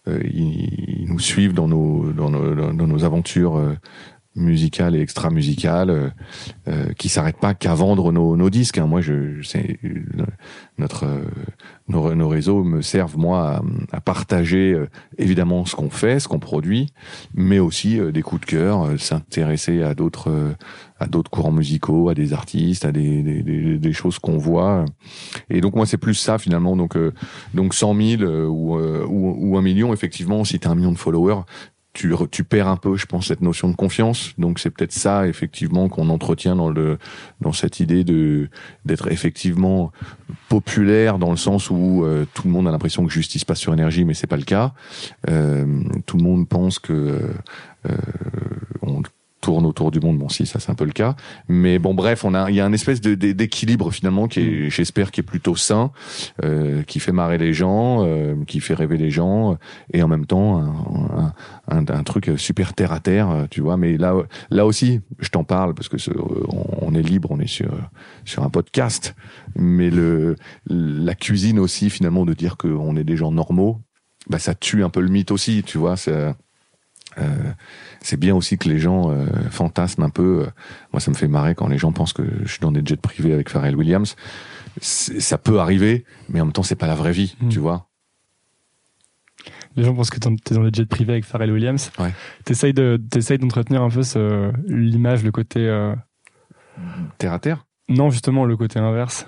euh 0.08 0.20
ils, 0.32 1.06
nous 1.08 1.20
suivent 1.20 1.54
dans 1.54 1.68
nos, 1.68 2.12
dans 2.12 2.30
nos, 2.30 2.74
dans 2.74 2.88
nos 2.88 3.04
aventures 3.04 3.58
euh, 3.58 3.76
musicale 4.36 4.96
et 4.96 5.02
extra 5.02 5.30
musicale 5.30 5.90
euh, 5.90 6.10
euh, 6.68 6.94
qui 6.94 7.10
s'arrête 7.10 7.38
pas 7.38 7.54
qu'à 7.54 7.74
vendre 7.74 8.12
nos, 8.12 8.50
disques. 8.50 8.78
Hein. 8.78 8.86
Moi, 8.86 9.02
je, 9.02 9.42
c'est 9.44 9.80
notre 10.78 11.06
euh, 11.06 11.24
nos, 11.88 12.28
réseaux 12.28 12.64
me 12.64 12.82
servent 12.82 13.18
moi 13.18 13.62
à, 13.92 14.02
partager 14.02 14.74
euh, 14.74 14.88
évidemment 15.18 15.66
ce 15.66 15.76
qu'on 15.76 15.90
fait, 15.90 16.20
ce 16.20 16.28
qu'on 16.28 16.40
produit, 16.40 16.94
mais 17.34 17.60
aussi 17.60 18.00
des 18.12 18.22
coups 18.22 18.42
de 18.42 18.46
cœur, 18.46 19.00
s'intéresser 19.00 19.82
à 19.84 19.96
d'autres 19.96 20.56
à 21.00 21.08
courants 21.32 21.52
musicaux, 21.52 22.10
à 22.10 22.14
des 22.14 22.34
artistes, 22.34 22.86
à 22.86 22.92
des, 22.92 23.42
des, 23.80 23.94
choses 23.94 24.20
qu'on 24.20 24.38
voit. 24.38 24.86
Et 25.50 25.62
donc 25.62 25.76
moi, 25.76 25.86
c'est 25.86 25.98
plus 25.98 26.14
ça 26.14 26.38
finalement. 26.38 26.76
Donc 26.76 26.98
donc 27.54 27.74
100 27.74 27.96
000 28.20 28.24
ou, 28.24 28.78
ou, 28.78 29.36
ou 29.40 29.58
un 29.58 29.62
million, 29.62 29.94
effectivement, 29.94 30.44
si 30.44 30.60
t'as 30.60 30.70
un 30.70 30.76
million 30.76 30.92
de 30.92 30.98
followers, 30.98 31.42
tu, 32.32 32.44
perds 32.44 32.68
un 32.68 32.78
peu, 32.78 32.96
je 32.96 33.06
pense, 33.06 33.28
cette 33.28 33.42
notion 33.42 33.70
de 33.70 33.76
confiance. 33.76 34.34
Donc 34.38 34.60
c'est 34.60 34.70
peut-être 34.70 34.94
ça, 34.94 35.28
effectivement, 35.28 35.90
qu'on 35.90 36.10
entretient 36.10 36.56
dans 36.56 36.70
le 36.70 36.98
dans 37.42 37.54
cette 37.54 37.80
idée 37.80 38.04
de 38.04 38.50
d'être 38.86 39.12
effectivement 39.12 39.92
populaire 40.48 41.20
dans 41.20 41.32
le 41.32 41.38
sens 41.38 41.70
où 41.70 42.04
euh, 42.04 42.26
tout 42.34 42.44
le 42.48 42.52
monde 42.52 42.68
a 42.68 42.72
l'impression 42.72 43.06
que 43.06 43.12
justice 43.12 43.46
passe 43.46 43.60
sur 43.60 43.74
énergie, 43.74 44.06
mais 44.06 44.14
c'est 44.14 44.28
pas 44.28 44.38
le 44.38 44.44
cas. 44.44 44.74
Euh, 45.30 45.66
tout 46.06 46.18
le 46.18 46.24
monde 46.24 46.48
pense 46.48 46.80
que 46.80 46.94
euh, 47.90 47.98
tourne 49.50 49.66
autour 49.66 49.90
du 49.90 50.00
monde. 50.00 50.20
Bon, 50.20 50.30
si, 50.30 50.46
ça 50.46 50.60
c'est 50.60 50.70
un 50.70 50.76
peu 50.76 50.86
le 50.86 50.92
cas. 50.92 51.16
Mais 51.48 51.80
bon, 51.80 51.96
bref, 51.96 52.24
on 52.24 52.36
a, 52.36 52.52
il 52.52 52.56
y 52.56 52.60
a 52.60 52.66
un 52.66 52.72
espèce 52.72 53.02
de, 53.02 53.16
d'équilibre 53.16 53.92
finalement 53.92 54.28
qui 54.28 54.42
est, 54.42 54.68
mm. 54.68 54.70
j'espère, 54.70 55.10
qui 55.10 55.22
est 55.22 55.24
plutôt 55.24 55.56
sain, 55.56 55.92
euh, 56.44 56.84
qui 56.84 57.00
fait 57.00 57.12
marrer 57.12 57.40
les 57.40 57.52
gens, 57.52 58.06
euh, 58.06 58.36
qui 58.46 58.60
fait 58.60 58.76
rêver 58.76 58.98
les 58.98 59.10
gens, 59.10 59.58
et 59.92 60.04
en 60.04 60.08
même 60.08 60.28
temps 60.28 60.60
un, 60.60 61.34
un, 61.68 61.84
un, 61.88 62.04
truc 62.04 62.30
super 62.38 62.76
terre 62.76 62.92
à 62.92 63.00
terre, 63.00 63.48
tu 63.50 63.62
vois. 63.62 63.76
Mais 63.76 63.98
là, 63.98 64.14
là 64.52 64.68
aussi, 64.68 65.02
je 65.18 65.30
t'en 65.30 65.44
parle 65.44 65.74
parce 65.74 65.90
que 65.90 65.98
ce, 65.98 66.12
on 66.82 66.94
est 66.94 67.02
libre, 67.02 67.32
on 67.32 67.40
est 67.40 67.48
sur 67.48 67.74
sur 68.26 68.44
un 68.44 68.50
podcast. 68.50 69.16
Mais 69.56 69.90
le 69.90 70.36
la 70.68 71.16
cuisine 71.16 71.58
aussi, 71.58 71.90
finalement, 71.90 72.24
de 72.24 72.36
dire 72.36 72.56
qu'on 72.56 72.96
est 72.96 73.04
des 73.04 73.18
gens 73.18 73.32
normaux, 73.32 73.82
bah 74.30 74.38
ça 74.38 74.54
tue 74.54 74.84
un 74.84 74.90
peu 74.90 75.02
le 75.02 75.10
mythe 75.10 75.32
aussi, 75.32 75.64
tu 75.64 75.80
vois. 75.80 75.96
Euh, 76.08 76.34
c'est 78.02 78.18
bien 78.18 78.36
aussi 78.36 78.58
que 78.58 78.70
les 78.70 78.80
gens 78.80 79.12
euh, 79.12 79.26
fantasment 79.50 80.06
un 80.06 80.10
peu. 80.10 80.44
Euh, 80.44 80.50
moi, 80.94 81.00
ça 81.00 81.12
me 81.12 81.16
fait 81.16 81.28
marrer 81.28 81.56
quand 81.56 81.68
les 81.68 81.78
gens 81.78 81.92
pensent 81.92 82.14
que 82.14 82.24
je 82.44 82.50
suis 82.50 82.60
dans 82.60 82.72
des 82.72 82.82
jets 82.84 82.98
privés 82.98 83.34
avec 83.34 83.50
Pharrell 83.50 83.76
Williams. 83.76 84.16
Ça 84.82 85.38
peut 85.38 85.60
arriver, 85.60 86.06
mais 86.30 86.42
en 86.42 86.46
même 86.46 86.54
temps, 86.54 86.64
c'est 86.64 86.76
pas 86.76 86.88
la 86.88 86.96
vraie 86.96 87.12
vie, 87.12 87.36
hmm. 87.42 87.50
tu 87.50 87.60
vois. 87.60 87.88
Les 89.76 89.84
gens 89.84 89.94
pensent 89.94 90.10
que 90.10 90.20
t'es 90.20 90.56
dans 90.56 90.64
des 90.64 90.72
jets 90.74 90.86
privés 90.86 91.14
avec 91.14 91.26
Pharrell 91.26 91.52
Williams. 91.52 91.92
Ouais. 92.00 92.14
T'essayes 92.44 92.74
de, 92.74 93.02
t'essayes 93.10 93.38
d'entretenir 93.38 93.82
un 93.82 93.90
peu 93.90 94.02
l'image, 94.68 95.24
le 95.24 95.32
côté. 95.32 95.68
Euh... 95.68 95.96
Terre 97.18 97.34
à 97.34 97.40
terre? 97.40 97.66
Non, 97.88 98.10
justement, 98.10 98.46
le 98.46 98.58
côté 98.58 98.80
inverse. 98.80 99.28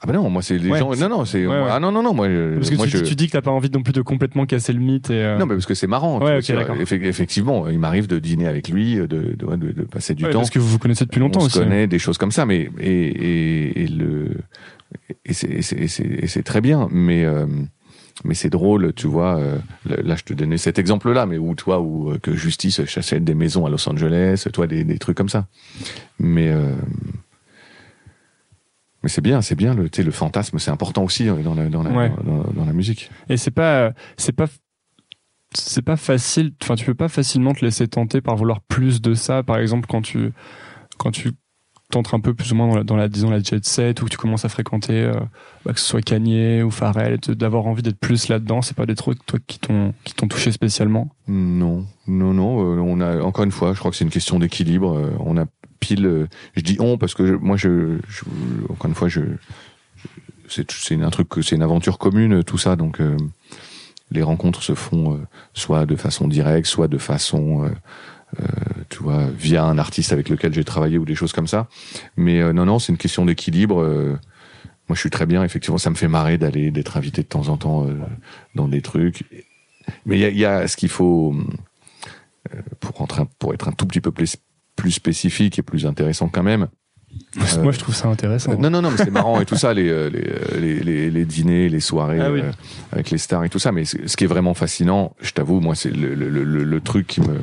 Ah 0.00 0.06
bah 0.06 0.12
non, 0.12 0.30
moi 0.30 0.42
c'est 0.42 0.58
les 0.58 0.76
gens. 0.78 0.94
Non 0.94 1.08
non, 1.08 1.24
c'est 1.24 1.44
ouais, 1.46 1.66
ah 1.68 1.80
non 1.80 1.90
non 1.90 2.02
non 2.02 2.14
moi. 2.14 2.28
Parce 2.54 2.70
que 2.70 2.76
moi, 2.76 2.86
tu, 2.86 2.98
je... 2.98 3.04
tu, 3.04 3.16
dis 3.16 3.26
que 3.26 3.32
t'as 3.32 3.42
pas 3.42 3.50
envie 3.50 3.70
non 3.70 3.82
plus 3.82 3.92
de 3.92 4.00
complètement 4.00 4.46
casser 4.46 4.72
le 4.72 4.78
mythe 4.78 5.10
et. 5.10 5.24
Euh... 5.24 5.38
Non 5.38 5.46
mais 5.46 5.54
parce 5.54 5.66
que 5.66 5.74
c'est 5.74 5.88
marrant. 5.88 6.20
Ouais, 6.20 6.38
okay, 6.38 6.52
d'accord. 6.52 6.76
Effectivement, 6.78 7.68
il 7.68 7.80
m'arrive 7.80 8.06
de 8.06 8.20
dîner 8.20 8.46
avec 8.46 8.68
lui, 8.68 8.94
de 8.94 9.06
de, 9.06 9.34
de, 9.34 9.72
de 9.72 9.82
passer 9.82 10.14
du 10.14 10.24
ouais, 10.24 10.30
temps. 10.30 10.38
Parce 10.38 10.50
que 10.50 10.60
vous 10.60 10.68
vous 10.68 10.78
connaissez 10.78 11.04
depuis 11.04 11.18
longtemps 11.20 11.40
on 11.40 11.46
aussi. 11.46 11.58
On 11.58 11.62
connaît 11.62 11.88
des 11.88 11.98
choses 11.98 12.16
comme 12.16 12.30
ça, 12.30 12.46
mais 12.46 12.70
et 12.78 12.90
et, 12.90 13.82
et 13.82 13.88
le 13.88 14.36
et 15.24 15.32
c'est 15.32 15.62
c'est 15.62 15.88
c'est 15.88 16.42
très 16.44 16.60
bien, 16.60 16.88
mais. 16.92 17.24
Euh, 17.24 17.46
mais 18.24 18.34
c'est 18.34 18.50
drôle, 18.50 18.92
tu 18.94 19.06
vois. 19.06 19.38
Euh, 19.38 19.58
là, 19.84 20.16
je 20.16 20.24
te 20.24 20.32
donnais 20.32 20.58
cet 20.58 20.78
exemple-là, 20.78 21.26
mais 21.26 21.38
où 21.38 21.54
toi, 21.54 21.80
où 21.80 22.10
euh, 22.10 22.18
que 22.18 22.34
Justice 22.34 22.80
achète 22.80 23.24
des 23.24 23.34
maisons 23.34 23.64
à 23.66 23.70
Los 23.70 23.88
Angeles, 23.88 24.44
toi, 24.52 24.66
des, 24.66 24.84
des 24.84 24.98
trucs 24.98 25.16
comme 25.16 25.28
ça. 25.28 25.46
Mais 26.18 26.48
euh, 26.48 26.74
mais 29.02 29.08
c'est 29.08 29.20
bien, 29.20 29.42
c'est 29.42 29.54
bien. 29.54 29.74
Le, 29.74 29.88
le 29.96 30.10
fantasme, 30.10 30.58
c'est 30.58 30.70
important 30.70 31.04
aussi 31.04 31.24
dans 31.26 31.54
la, 31.54 31.68
dans 31.68 31.82
la, 31.82 31.90
ouais. 31.90 32.12
dans, 32.24 32.42
dans, 32.52 32.64
la 32.64 32.72
musique. 32.72 33.10
Et 33.28 33.36
c'est 33.36 33.52
pas, 33.52 33.92
c'est 34.16 34.32
pas, 34.32 34.46
c'est 35.54 35.82
pas 35.82 35.96
facile. 35.96 36.52
Enfin, 36.62 36.74
tu 36.74 36.84
peux 36.84 36.94
pas 36.94 37.08
facilement 37.08 37.54
te 37.54 37.64
laisser 37.64 37.86
tenter 37.86 38.20
par 38.20 38.36
vouloir 38.36 38.60
plus 38.62 39.00
de 39.00 39.14
ça. 39.14 39.42
Par 39.42 39.58
exemple, 39.58 39.86
quand 39.88 40.02
tu, 40.02 40.32
quand 40.98 41.12
tu 41.12 41.32
t'entres 41.90 42.14
un 42.14 42.20
peu 42.20 42.34
plus 42.34 42.52
ou 42.52 42.56
moins 42.56 42.68
dans 42.68 42.76
la, 42.76 42.84
dans 42.84 42.96
la 42.96 43.08
disons 43.08 43.30
la 43.30 43.40
jet 43.40 43.64
set 43.64 44.02
ou 44.02 44.04
que 44.04 44.10
tu 44.10 44.18
commences 44.18 44.44
à 44.44 44.48
fréquenter, 44.48 45.04
euh, 45.04 45.14
bah, 45.64 45.72
que 45.72 45.80
ce 45.80 45.86
soit 45.86 46.02
Kanye 46.02 46.62
ou 46.62 46.70
Pharrell, 46.70 47.18
d'avoir 47.28 47.66
envie 47.66 47.82
d'être 47.82 47.98
plus 47.98 48.28
là-dedans. 48.28 48.62
C'est 48.62 48.76
pas 48.76 48.84
des 48.84 48.94
trucs 48.94 49.24
toi 49.26 49.38
qui 49.46 49.58
t'ont 49.58 49.94
qui 50.04 50.14
t'ont 50.14 50.28
touché 50.28 50.52
spécialement? 50.52 51.08
Non, 51.28 51.86
non, 52.06 52.34
non. 52.34 52.60
Euh, 52.60 52.80
on 52.80 53.00
a 53.00 53.22
encore 53.22 53.44
une 53.44 53.52
fois, 53.52 53.72
je 53.72 53.78
crois 53.78 53.90
que 53.90 53.96
c'est 53.96 54.04
une 54.04 54.10
question 54.10 54.38
d'équilibre. 54.38 54.98
Euh, 54.98 55.10
on 55.20 55.36
a 55.38 55.46
pile. 55.80 56.06
Euh, 56.06 56.28
je 56.56 56.62
dis 56.62 56.76
on 56.80 56.98
parce 56.98 57.14
que 57.14 57.22
moi, 57.22 57.56
je, 57.56 57.98
encore 58.68 58.86
une 58.86 58.94
fois, 58.94 59.08
je, 59.08 59.22
c'est 60.48 61.02
un 61.02 61.10
truc, 61.10 61.28
c'est 61.42 61.54
une 61.54 61.62
aventure 61.62 61.98
commune, 61.98 62.42
tout 62.44 62.58
ça. 62.58 62.76
Donc, 62.76 63.00
euh, 63.00 63.16
les 64.10 64.22
rencontres 64.22 64.62
se 64.62 64.74
font 64.74 65.14
euh, 65.14 65.18
soit 65.54 65.86
de 65.86 65.96
façon 65.96 66.28
directe, 66.28 66.66
soit 66.66 66.88
de 66.88 66.98
façon, 66.98 67.70
euh, 68.40 68.44
tu 68.88 69.02
vois, 69.02 69.28
via 69.30 69.64
un 69.64 69.78
artiste 69.78 70.12
avec 70.12 70.28
lequel 70.28 70.54
j'ai 70.54 70.64
travaillé 70.64 70.98
ou 70.98 71.04
des 71.04 71.14
choses 71.14 71.32
comme 71.32 71.46
ça. 71.46 71.68
Mais 72.16 72.52
non, 72.52 72.64
non, 72.64 72.78
c'est 72.78 72.92
une 72.92 72.98
question 72.98 73.24
d'équilibre. 73.24 73.84
moi, 74.88 74.94
je 74.94 75.00
suis 75.00 75.10
très 75.10 75.26
bien. 75.26 75.44
Effectivement, 75.44 75.78
ça 75.78 75.90
me 75.90 75.94
fait 75.94 76.08
marrer 76.08 76.38
d'aller 76.38 76.70
d'être 76.70 76.96
invité 76.96 77.22
de 77.22 77.28
temps 77.28 77.48
en 77.48 77.56
temps 77.56 77.86
dans 78.54 78.68
des 78.68 78.82
trucs. 78.82 79.24
Mais 80.04 80.18
il 80.18 80.38
y 80.38 80.44
a, 80.44 80.68
ce 80.68 80.76
qu'il 80.76 80.90
faut 80.90 81.34
pour 82.80 83.06
pour 83.38 83.54
être 83.54 83.68
un 83.68 83.72
tout 83.72 83.86
petit 83.86 84.00
peu 84.00 84.12
plus 84.12 84.36
plus 84.78 84.92
spécifique 84.92 85.58
et 85.58 85.62
plus 85.62 85.84
intéressant 85.84 86.28
quand 86.28 86.42
même. 86.44 86.68
Euh, 87.38 87.62
Moi, 87.62 87.72
je 87.72 87.78
trouve 87.78 87.94
ça 87.94 88.08
intéressant. 88.08 88.56
non, 88.58 88.70
non, 88.70 88.82
non, 88.82 88.90
mais 88.90 88.98
c'est 88.98 89.10
marrant 89.10 89.40
et 89.40 89.46
tout 89.46 89.56
ça, 89.56 89.72
les, 89.72 90.10
les, 90.10 90.80
les, 90.80 91.10
les, 91.10 91.24
dîners, 91.24 91.68
les 91.68 91.80
soirées 91.80 92.20
ah, 92.20 92.30
oui. 92.30 92.40
euh, 92.40 92.52
avec 92.92 93.10
les 93.10 93.18
stars 93.18 93.44
et 93.44 93.48
tout 93.48 93.58
ça. 93.58 93.72
Mais 93.72 93.84
ce 93.86 94.14
qui 94.16 94.24
est 94.24 94.28
vraiment 94.28 94.54
fascinant, 94.54 95.14
je 95.20 95.32
t'avoue, 95.32 95.60
moi, 95.60 95.74
c'est 95.74 95.90
le, 95.90 96.14
le, 96.14 96.28
le, 96.28 96.64
le, 96.64 96.80
truc 96.80 97.06
qui 97.06 97.20
me, 97.22 97.38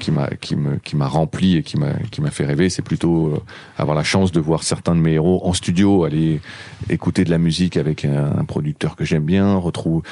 qui 0.00 0.10
m'a, 0.10 0.28
qui 0.40 0.56
me, 0.56 0.76
qui 0.78 0.96
m'a 0.96 1.08
rempli 1.08 1.56
et 1.58 1.62
qui 1.62 1.76
m'a, 1.78 1.92
qui 2.10 2.20
m'a 2.20 2.30
fait 2.30 2.46
rêver, 2.46 2.70
c'est 2.70 2.82
plutôt 2.82 3.34
euh, 3.34 3.42
avoir 3.76 3.96
la 3.96 4.04
chance 4.04 4.32
de 4.32 4.40
voir 4.40 4.62
certains 4.62 4.94
de 4.94 5.00
mes 5.00 5.12
héros 5.12 5.40
en 5.44 5.52
studio, 5.52 6.04
aller 6.04 6.40
écouter 6.88 7.24
de 7.24 7.30
la 7.30 7.38
musique 7.38 7.76
avec 7.76 8.04
un, 8.06 8.38
un 8.38 8.44
producteur 8.44 8.96
que 8.96 9.04
j'aime 9.04 9.24
bien, 9.24 9.56
retrouve 9.56 10.02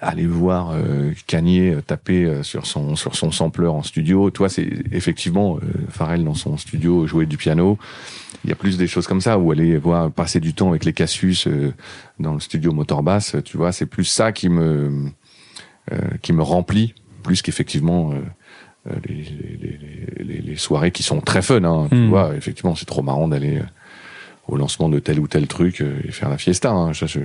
aller 0.00 0.26
voir 0.26 0.70
euh, 0.72 1.12
Kanye 1.26 1.74
taper 1.86 2.24
euh, 2.24 2.42
sur 2.42 2.66
son 2.66 2.96
sur 2.96 3.14
son 3.16 3.30
sampler 3.32 3.66
en 3.66 3.82
studio. 3.82 4.30
Toi, 4.30 4.48
c'est 4.48 4.68
effectivement 4.92 5.56
euh, 5.56 5.60
Pharrell 5.90 6.24
dans 6.24 6.34
son 6.34 6.56
studio 6.56 7.06
jouer 7.06 7.26
du 7.26 7.36
piano. 7.36 7.78
Il 8.44 8.50
y 8.50 8.52
a 8.52 8.56
plus 8.56 8.78
des 8.78 8.86
choses 8.86 9.06
comme 9.06 9.20
ça 9.20 9.38
où 9.38 9.50
aller 9.50 9.76
voir 9.76 10.10
passer 10.10 10.40
du 10.40 10.54
temps 10.54 10.70
avec 10.70 10.84
les 10.84 10.92
Cassius 10.92 11.46
euh, 11.46 11.72
dans 12.18 12.34
le 12.34 12.40
studio 12.40 12.72
Motorbass. 12.72 13.36
Tu 13.44 13.56
vois, 13.56 13.72
c'est 13.72 13.86
plus 13.86 14.04
ça 14.04 14.32
qui 14.32 14.48
me 14.48 15.10
euh, 15.92 15.98
qui 16.22 16.32
me 16.32 16.42
remplit 16.42 16.94
plus 17.22 17.42
qu'effectivement. 17.42 18.12
euh, 18.12 18.16
euh, 18.86 18.94
les, 19.06 19.14
les, 19.60 20.24
les, 20.24 20.40
les, 20.40 20.56
soirées 20.56 20.90
qui 20.90 21.02
sont 21.02 21.20
très 21.20 21.42
fun, 21.42 21.62
hein, 21.64 21.86
tu 21.90 21.96
Mm. 21.96 22.08
vois. 22.08 22.34
Effectivement, 22.34 22.74
c'est 22.74 22.86
trop 22.86 23.02
marrant 23.02 23.28
d'aller 23.28 23.58
euh, 23.58 23.62
au 24.48 24.56
lancement 24.56 24.88
de 24.88 24.98
tel 24.98 25.20
ou 25.20 25.28
tel 25.28 25.46
truc 25.48 25.82
euh, 25.82 25.98
et 26.02 26.10
faire 26.12 26.30
la 26.30 26.38
fiesta. 26.38 26.70
Hein, 26.70 26.94
ça, 26.94 27.04
je- 27.04 27.20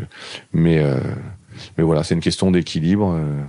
Mais 0.51 0.79
euh, 0.79 0.99
mais 1.77 1.83
voilà, 1.83 2.03
c'est 2.03 2.13
une 2.15 2.21
question 2.21 2.51
d'équilibre. 2.51 3.13
euh, 3.17 3.41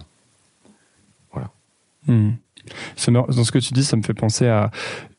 Hmm. 2.09 2.35
C'est 2.95 3.11
marrant. 3.11 3.27
Dans 3.27 3.43
ce 3.43 3.51
que 3.51 3.59
tu 3.59 3.73
dis, 3.73 3.83
ça 3.83 3.97
me 3.97 4.03
fait 4.03 4.15
penser 4.15 4.47
à. 4.47 4.71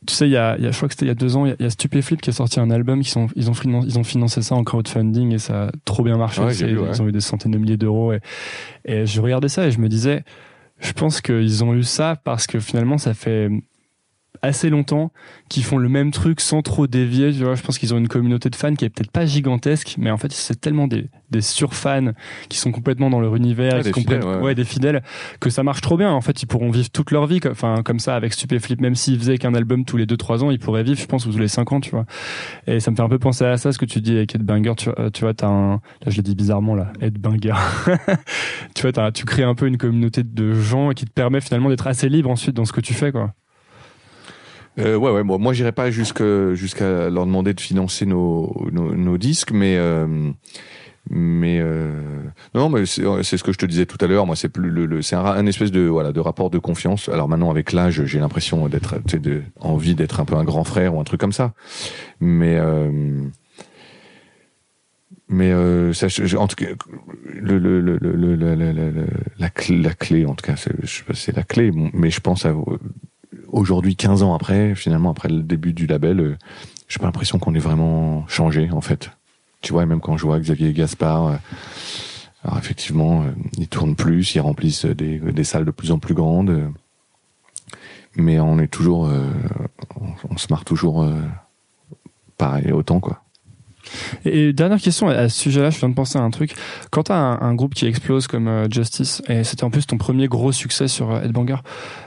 Tu 0.05 0.13
sais, 0.13 0.25
il 0.27 0.31
y 0.31 0.37
a, 0.37 0.55
il 0.57 0.63
y 0.63 0.67
a- 0.67 0.71
je 0.71 0.77
crois 0.77 0.87
que 0.87 0.93
c'était 0.93 1.03
il 1.05 1.09
y 1.09 1.11
a 1.11 1.15
deux 1.15 1.35
ans, 1.35 1.45
il 1.45 1.53
y 1.59 1.65
a, 1.65 1.69
Stupéflip 1.69 2.21
qui 2.21 2.29
a 2.29 2.33
sorti 2.33 2.61
un 2.61 2.69
album. 2.71 3.01
Qui 3.01 3.09
sont, 3.09 3.27
ils, 3.35 3.49
ont 3.49 3.53
finan- 3.53 3.83
ils 3.85 3.99
ont 3.99 4.05
financé 4.05 4.41
ça 4.41 4.55
en 4.55 4.63
crowdfunding 4.63 5.33
et 5.33 5.37
ça 5.37 5.65
a 5.67 5.71
trop 5.83 6.03
bien 6.03 6.17
marché. 6.17 6.41
Ouais, 6.41 6.53
vu, 6.53 6.79
ouais. 6.79 6.89
Ils 6.93 7.01
ont 7.01 7.07
eu 7.09 7.11
des 7.11 7.19
centaines 7.19 7.51
de 7.51 7.57
milliers 7.57 7.75
d'euros. 7.75 8.13
Et, 8.13 8.19
et 8.85 9.05
je 9.05 9.19
regardais 9.21 9.49
ça 9.49 9.67
et 9.67 9.71
je 9.71 9.79
me 9.79 9.89
disais, 9.89 10.23
je 10.79 10.93
pense 10.93 11.19
qu'ils 11.19 11.63
ont 11.65 11.73
eu 11.73 11.83
ça 11.83 12.15
parce 12.23 12.47
que 12.47 12.59
finalement, 12.61 12.97
ça 12.97 13.13
fait 13.13 13.49
assez 14.41 14.69
longtemps 14.69 15.11
qu'ils 15.49 15.63
font 15.63 15.77
le 15.77 15.89
même 15.89 16.11
truc 16.11 16.41
sans 16.41 16.61
trop 16.61 16.87
dévier. 16.87 17.31
Tu 17.33 17.43
vois, 17.43 17.55
je 17.55 17.61
pense 17.63 17.77
qu'ils 17.77 17.93
ont 17.93 17.97
une 17.97 18.07
communauté 18.07 18.49
de 18.49 18.55
fans 18.55 18.73
qui 18.75 18.85
est 18.85 18.89
peut-être 18.89 19.11
pas 19.11 19.25
gigantesque, 19.25 19.95
mais 19.97 20.11
en 20.11 20.17
fait, 20.17 20.31
c'est 20.31 20.59
tellement 20.59 20.87
des, 20.87 21.09
des 21.31 21.41
surfans 21.41 22.11
qui 22.49 22.57
sont 22.57 22.71
complètement 22.71 23.09
dans 23.09 23.19
leur 23.19 23.35
univers, 23.35 23.73
Ouais, 23.73 23.79
qui 23.79 23.85
des 23.85 23.91
comprennent- 23.91 24.21
fidèles, 24.21 24.35
ouais. 24.37 24.43
ouais, 24.43 24.55
des 24.55 24.63
fidèles, 24.65 25.03
que 25.39 25.49
ça 25.49 25.63
marche 25.63 25.81
trop 25.81 25.97
bien. 25.97 26.11
En 26.11 26.21
fait, 26.21 26.41
ils 26.41 26.45
pourront 26.47 26.71
vivre 26.71 26.89
toute 26.89 27.11
leur 27.11 27.25
vie, 27.27 27.39
enfin, 27.49 27.81
comme 27.83 27.99
ça, 27.99 28.15
avec 28.15 28.33
Stupéflip, 28.33 28.81
même 28.81 28.95
s'ils 28.95 29.17
faisaient 29.19 29.37
qu'un 29.37 29.53
album 29.53 29.85
tous 29.85 29.97
les 29.97 30.05
2-3 30.05 30.43
ans, 30.43 30.51
ils 30.51 30.59
pourraient 30.59 30.83
vivre, 30.83 30.99
je 30.99 31.05
pense, 31.05 31.25
ou 31.25 31.31
tous 31.31 31.39
les 31.39 31.47
5 31.47 31.71
ans, 31.71 31.79
tu 31.79 31.91
vois. 31.91 32.05
Et 32.67 32.79
ça 32.79 32.91
me 32.91 32.95
fait 32.95 33.01
un 33.03 33.09
peu 33.09 33.19
penser 33.19 33.45
à 33.45 33.57
ça, 33.57 33.71
ce 33.71 33.77
que 33.77 33.85
tu 33.85 34.01
dis 34.01 34.15
avec 34.15 34.35
Ed 34.35 34.43
Banger, 34.43 34.73
tu 34.77 34.85
vois, 34.89 34.99
euh, 34.99 35.09
tu 35.09 35.21
vois, 35.21 35.33
t'as 35.33 35.47
un, 35.47 35.71
là, 35.73 35.79
je 36.07 36.17
l'ai 36.17 36.23
dit 36.23 36.35
bizarrement, 36.35 36.75
là, 36.75 36.91
Ed 37.01 37.17
Banger. 37.17 37.53
tu 38.75 38.87
vois, 38.89 39.11
tu 39.11 39.25
crées 39.25 39.43
un 39.43 39.55
peu 39.55 39.67
une 39.67 39.77
communauté 39.77 40.23
de 40.23 40.53
gens 40.53 40.91
qui 40.91 41.05
te 41.05 41.11
permet 41.11 41.41
finalement 41.41 41.69
d'être 41.69 41.87
assez 41.87 42.09
libre 42.09 42.29
ensuite 42.29 42.55
dans 42.55 42.65
ce 42.65 42.73
que 42.73 42.81
tu 42.81 42.93
fais, 42.93 43.11
quoi. 43.11 43.33
Euh, 44.79 44.95
ouais, 44.95 45.11
ouais. 45.11 45.23
Bon, 45.23 45.39
moi, 45.39 45.53
j'irai 45.53 45.71
pas 45.71 45.89
jusqu'à 45.91 47.09
leur 47.09 47.25
demander 47.25 47.53
de 47.53 47.61
financer 47.61 48.05
nos 48.05 48.67
nos, 48.71 49.17
disques, 49.17 49.51
mais 49.51 49.75
euh, 49.77 50.31
mais 51.09 51.59
euh, 51.59 51.91
non, 52.53 52.69
mais 52.69 52.85
c'est 52.85 53.37
ce 53.37 53.43
que 53.43 53.51
je 53.51 53.57
te 53.57 53.65
disais 53.65 53.85
tout 53.85 53.97
à 54.01 54.07
l'heure. 54.07 54.25
Moi, 54.25 54.35
c'est 54.35 54.49
plus 54.49 54.69
le, 54.69 55.01
c'est 55.01 55.15
un, 55.15 55.45
espèce 55.47 55.71
de 55.71 55.81
voilà 55.81 56.11
de 56.11 56.19
rapport 56.19 56.49
de 56.49 56.59
confiance. 56.59 57.09
Alors 57.09 57.27
maintenant, 57.27 57.49
avec 57.49 57.71
l'âge, 57.71 58.05
j'ai 58.05 58.19
l'impression 58.19 58.67
d'être 58.67 58.99
de 59.17 59.41
envie 59.59 59.95
d'être 59.95 60.19
un 60.19 60.25
peu 60.25 60.35
un 60.35 60.43
grand 60.43 60.63
frère 60.63 60.95
ou 60.95 60.99
un 60.99 61.03
truc 61.03 61.19
comme 61.19 61.33
ça. 61.33 61.53
Mais 62.19 62.59
mais 65.29 65.51
euh, 65.51 65.91
en 66.37 66.47
tout 66.47 66.55
cas, 66.55 66.67
la, 69.39 69.49
clé, 69.49 69.77
la 69.77 69.93
clé, 69.93 70.25
en 70.25 70.35
tout 70.35 70.45
cas, 70.45 70.55
c'est 71.13 71.35
la 71.35 71.43
clé, 71.43 71.71
mais 71.93 72.09
je 72.09 72.21
pense 72.21 72.45
à 72.45 72.53
aujourd'hui, 73.51 73.95
15 73.95 74.23
ans 74.23 74.33
après, 74.33 74.75
finalement, 74.75 75.11
après 75.11 75.29
le 75.29 75.41
début 75.41 75.73
du 75.73 75.87
label, 75.87 76.19
euh, 76.19 76.37
j'ai 76.87 76.99
pas 76.99 77.05
l'impression 77.05 77.39
qu'on 77.39 77.55
ait 77.55 77.59
vraiment 77.59 78.27
changé, 78.27 78.69
en 78.71 78.81
fait. 78.81 79.11
Tu 79.61 79.73
vois, 79.73 79.85
même 79.85 80.01
quand 80.01 80.17
je 80.17 80.25
vois 80.25 80.39
Xavier 80.39 80.73
Gaspard, 80.73 81.27
euh, 81.27 81.35
alors 82.43 82.57
effectivement, 82.57 83.23
euh, 83.23 83.31
ils 83.57 83.67
tournent 83.67 83.95
plus, 83.95 84.35
ils 84.35 84.39
remplissent 84.39 84.85
des, 84.85 85.43
salles 85.43 85.65
de 85.65 85.71
plus 85.71 85.91
en 85.91 85.99
plus 85.99 86.13
grandes, 86.13 86.71
mais 88.15 88.39
on 88.39 88.59
est 88.59 88.67
toujours, 88.67 89.09
on, 90.29 90.37
se 90.37 90.47
marre 90.49 90.65
toujours 90.65 91.07
pareil, 92.37 92.71
autant, 92.71 92.99
quoi. 92.99 93.21
Et 94.25 94.53
dernière 94.53 94.79
question 94.79 95.07
à 95.07 95.29
ce 95.29 95.39
sujet-là, 95.39 95.69
je 95.69 95.79
viens 95.79 95.89
de 95.89 95.93
penser 95.93 96.17
à 96.17 96.21
un 96.21 96.29
truc. 96.29 96.53
Quand 96.91 97.03
t'as 97.03 97.15
un, 97.15 97.41
un 97.41 97.55
groupe 97.55 97.73
qui 97.73 97.85
explose 97.85 98.27
comme 98.27 98.47
euh, 98.47 98.67
Justice, 98.69 99.21
et 99.27 99.43
c'était 99.43 99.63
en 99.63 99.69
plus 99.69 99.85
ton 99.85 99.97
premier 99.97 100.27
gros 100.27 100.51
succès 100.51 100.87
sur 100.87 101.11
euh, 101.11 101.21
Headbanger, 101.21 101.57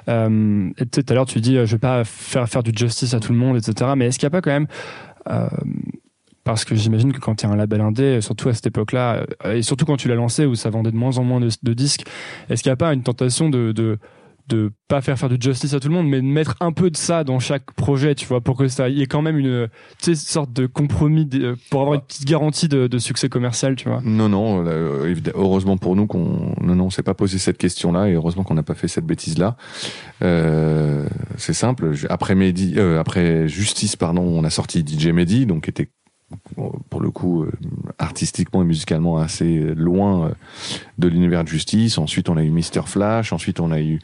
euh, 0.09 0.71
et 0.79 0.87
tu 0.87 1.03
tout 1.03 1.13
à 1.13 1.15
l'heure 1.15 1.27
tu 1.27 1.41
dis, 1.41 1.57
euh, 1.57 1.67
je 1.67 1.73
vais 1.73 1.79
pas 1.79 2.05
faire 2.05 2.49
faire 2.49 2.63
du 2.63 2.73
Justice 2.75 3.15
à 3.15 3.21
tout 3.21 3.33
le 3.33 3.39
monde, 3.39 3.57
etc. 3.57 3.93
Mais 3.97 4.07
est-ce 4.07 4.19
qu'il 4.19 4.27
n'y 4.27 4.35
a 4.37 4.41
pas 4.41 4.43
quand 4.43 4.51
même 4.51 4.67
parce 6.43 6.65
que 6.65 6.75
j'imagine 6.75 7.13
que 7.13 7.21
quand 7.21 7.37
tu 7.37 7.47
es 7.47 7.49
un 7.49 7.55
label 7.55 7.83
indé, 7.83 8.21
surtout 8.23 8.49
à 8.49 8.55
cette 8.55 8.67
époque-là, 8.67 9.27
et 9.45 9.63
surtout 9.63 9.85
quand 9.85 9.99
tu 9.99 10.09
l'as 10.09 10.15
lancé 10.15 10.47
où 10.47 10.55
ça 10.55 10.71
vendait 10.71 10.91
de 10.91 10.97
moins 10.97 11.19
en 11.19 11.23
moins 11.23 11.41
de, 11.41 11.75
disques, 11.75 12.05
est-ce 12.49 12.63
qu'il 12.63 12.71
n'y 12.71 12.73
a 12.73 12.77
pas 12.77 12.93
une 12.95 13.03
tentation 13.03 13.51
de 13.51 13.99
de 14.51 14.73
pas 14.89 15.01
faire 15.01 15.19
faire 15.19 15.29
du 15.29 15.37
justice 15.41 15.73
à 15.73 15.81
tout 15.81 15.89
le 15.89 15.95
monde, 15.95 16.09
mais 16.09 16.21
de 16.21 16.27
mettre 16.27 16.57
un 16.61 16.73
peu 16.73 16.91
de 16.91 16.97
ça 16.97 17.25
dans 17.25 17.39
chaque 17.39 17.73
projet, 17.73 18.15
tu 18.15 18.27
vois, 18.27 18.41
pour 18.41 18.57
que 18.57 18.69
ça 18.69 18.89
y 18.89 19.03
ait 19.03 19.07
quand 19.07 19.23
même 19.23 19.39
une, 19.39 19.69
sorte 20.15 20.53
de 20.53 20.67
compromis 20.67 21.25
de- 21.27 21.57
pour 21.71 21.81
avoir 21.81 21.95
une 21.95 22.01
petite 22.01 22.27
garantie 22.27 22.69
de, 22.69 22.87
de 22.87 22.99
succès 22.99 23.29
commercial, 23.29 23.77
tu 23.77 23.89
vois. 23.89 24.01
Non, 24.05 24.29
non, 24.29 24.65
heureusement 25.35 25.77
pour 25.77 25.97
nous 25.97 26.07
qu'on, 26.07 26.55
non, 26.61 26.75
non, 26.75 26.85
on 26.87 26.91
s'est 26.91 27.03
pas 27.03 27.15
posé 27.15 27.39
cette 27.39 27.59
question-là 27.59 28.09
et 28.09 28.15
heureusement 28.15 28.43
qu'on 28.43 28.55
n'a 28.55 28.63
pas 28.63 28.75
fait 28.75 28.89
cette 28.89 29.07
bêtise-là. 29.07 29.57
Euh, 30.23 31.07
c'est 31.37 31.55
simple. 31.55 31.93
Après 32.09 32.35
euh, 32.37 33.01
après 33.01 33.49
Justice, 33.49 33.97
pardon, 33.97 34.23
on 34.23 34.45
a 34.45 34.51
sorti 34.51 34.85
DJ 34.87 35.09
Mehdi, 35.09 35.47
donc 35.47 35.65
qui 35.65 35.71
était 35.71 35.91
pour 36.91 37.01
le 37.01 37.11
coup 37.11 37.43
euh, 37.43 37.51
artistiquement 37.99 38.63
et 38.63 38.65
musicalement 38.65 39.19
assez 39.19 39.75
loin 39.75 40.27
euh, 40.27 40.35
de 40.99 41.09
l'univers 41.09 41.45
de 41.45 41.49
Justice. 41.49 41.99
Ensuite, 41.99 42.29
on 42.29 42.37
a 42.37 42.43
eu 42.43 42.51
Mr 42.51 42.87
Flash. 42.87 43.33
Ensuite, 43.33 43.61
on 43.61 43.71
a 43.71 43.81
eu 43.81 43.99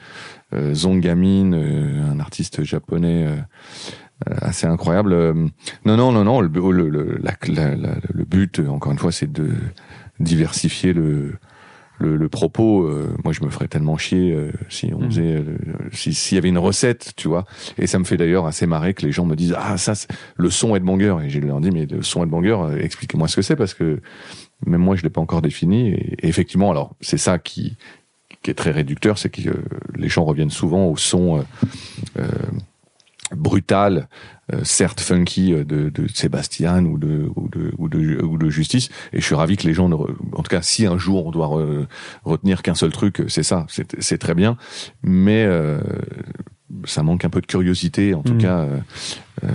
euh, 0.54 0.74
Zongamin, 0.74 1.52
un 1.52 2.20
artiste 2.20 2.62
japonais. 2.64 3.26
assez 4.26 4.66
incroyable. 4.66 5.14
Non, 5.84 5.96
non, 5.96 6.12
non, 6.12 6.24
non. 6.24 6.40
Le, 6.40 6.48
le, 6.48 6.88
le, 6.88 8.24
but, 8.24 8.60
encore 8.60 8.92
une 8.92 8.98
fois, 8.98 9.12
c'est 9.12 9.30
de 9.30 9.50
diversifier 10.18 10.92
le, 10.92 11.34
le, 11.98 12.16
le 12.16 12.28
propos. 12.28 12.84
Euh, 12.86 13.14
moi, 13.24 13.32
je 13.32 13.42
me 13.44 13.50
ferais 13.50 13.68
tellement 13.68 13.96
chier 13.96 14.32
euh, 14.32 14.50
si 14.68 14.92
on 14.94 15.00
Mhm. 15.00 15.06
faisait, 15.10 15.36
euh, 15.36 15.56
si- 15.92 16.14
s'il 16.14 16.34
y 16.36 16.38
avait 16.38 16.48
une 16.48 16.58
recette, 16.58 17.12
tu 17.16 17.28
vois. 17.28 17.44
Et 17.78 17.86
ça 17.86 17.98
me 17.98 18.04
fait 18.04 18.16
d'ailleurs 18.16 18.46
assez 18.46 18.66
marrer 18.66 18.94
que 18.94 19.04
les 19.06 19.12
gens 19.12 19.24
me 19.24 19.34
disent 19.36 19.54
ah 19.58 19.76
ça, 19.78 19.94
le 20.36 20.50
son 20.50 20.74
Headbanger. 20.76 21.16
Et 21.24 21.30
je 21.30 21.40
leur 21.40 21.60
dis 21.60 21.70
mais 21.70 21.86
le 21.86 22.02
son 22.02 22.22
Headbanger, 22.22 22.56
euh, 22.60 22.78
expliquez-moi 22.82 23.28
ce 23.28 23.36
que 23.36 23.42
c'est 23.42 23.56
parce 23.56 23.74
que 23.74 24.00
même 24.66 24.80
moi, 24.80 24.96
je 24.96 25.02
l'ai 25.02 25.10
pas 25.10 25.20
encore 25.20 25.42
défini. 25.42 25.88
Et, 25.90 26.14
et 26.22 26.28
effectivement, 26.28 26.70
alors 26.70 26.94
c'est 27.00 27.18
ça 27.18 27.38
qui 27.38 27.76
qui 28.42 28.50
est 28.50 28.54
très 28.54 28.70
réducteur, 28.70 29.18
c'est 29.18 29.28
que 29.30 29.48
euh, 29.48 29.54
les 29.96 30.08
gens 30.08 30.24
reviennent 30.24 30.50
souvent 30.50 30.86
au 30.86 30.96
son. 30.96 31.44
Brutal, 33.34 34.08
euh, 34.52 34.60
certes 34.62 35.00
funky 35.00 35.52
euh, 35.52 35.64
de, 35.64 35.88
de 35.90 36.06
Sébastien 36.08 36.84
ou 36.84 36.98
de, 36.98 37.28
ou 37.34 37.48
de 37.48 37.72
ou 37.78 37.88
de 37.88 38.22
ou 38.22 38.38
de 38.38 38.48
Justice. 38.50 38.88
Et 39.12 39.20
je 39.20 39.24
suis 39.24 39.34
ravi 39.34 39.56
que 39.56 39.66
les 39.66 39.74
gens, 39.74 39.88
ne 39.88 39.94
re- 39.96 40.14
en 40.32 40.42
tout 40.42 40.50
cas, 40.50 40.62
si 40.62 40.86
un 40.86 40.96
jour 40.98 41.26
on 41.26 41.30
doit 41.32 41.48
re- 41.48 41.86
retenir 42.24 42.62
qu'un 42.62 42.74
seul 42.74 42.92
truc, 42.92 43.24
c'est 43.28 43.42
ça, 43.42 43.66
c'est 43.68 44.18
très 44.18 44.34
bien. 44.34 44.56
Mais 45.02 45.44
euh, 45.44 45.80
ça 46.84 47.02
manque 47.02 47.24
un 47.24 47.30
peu 47.30 47.40
de 47.40 47.46
curiosité. 47.46 48.14
En 48.14 48.22
tout 48.22 48.34
Mhm. 48.34 48.40
cas, 48.40 48.58
euh, 48.60 48.78
euh, 49.44 49.48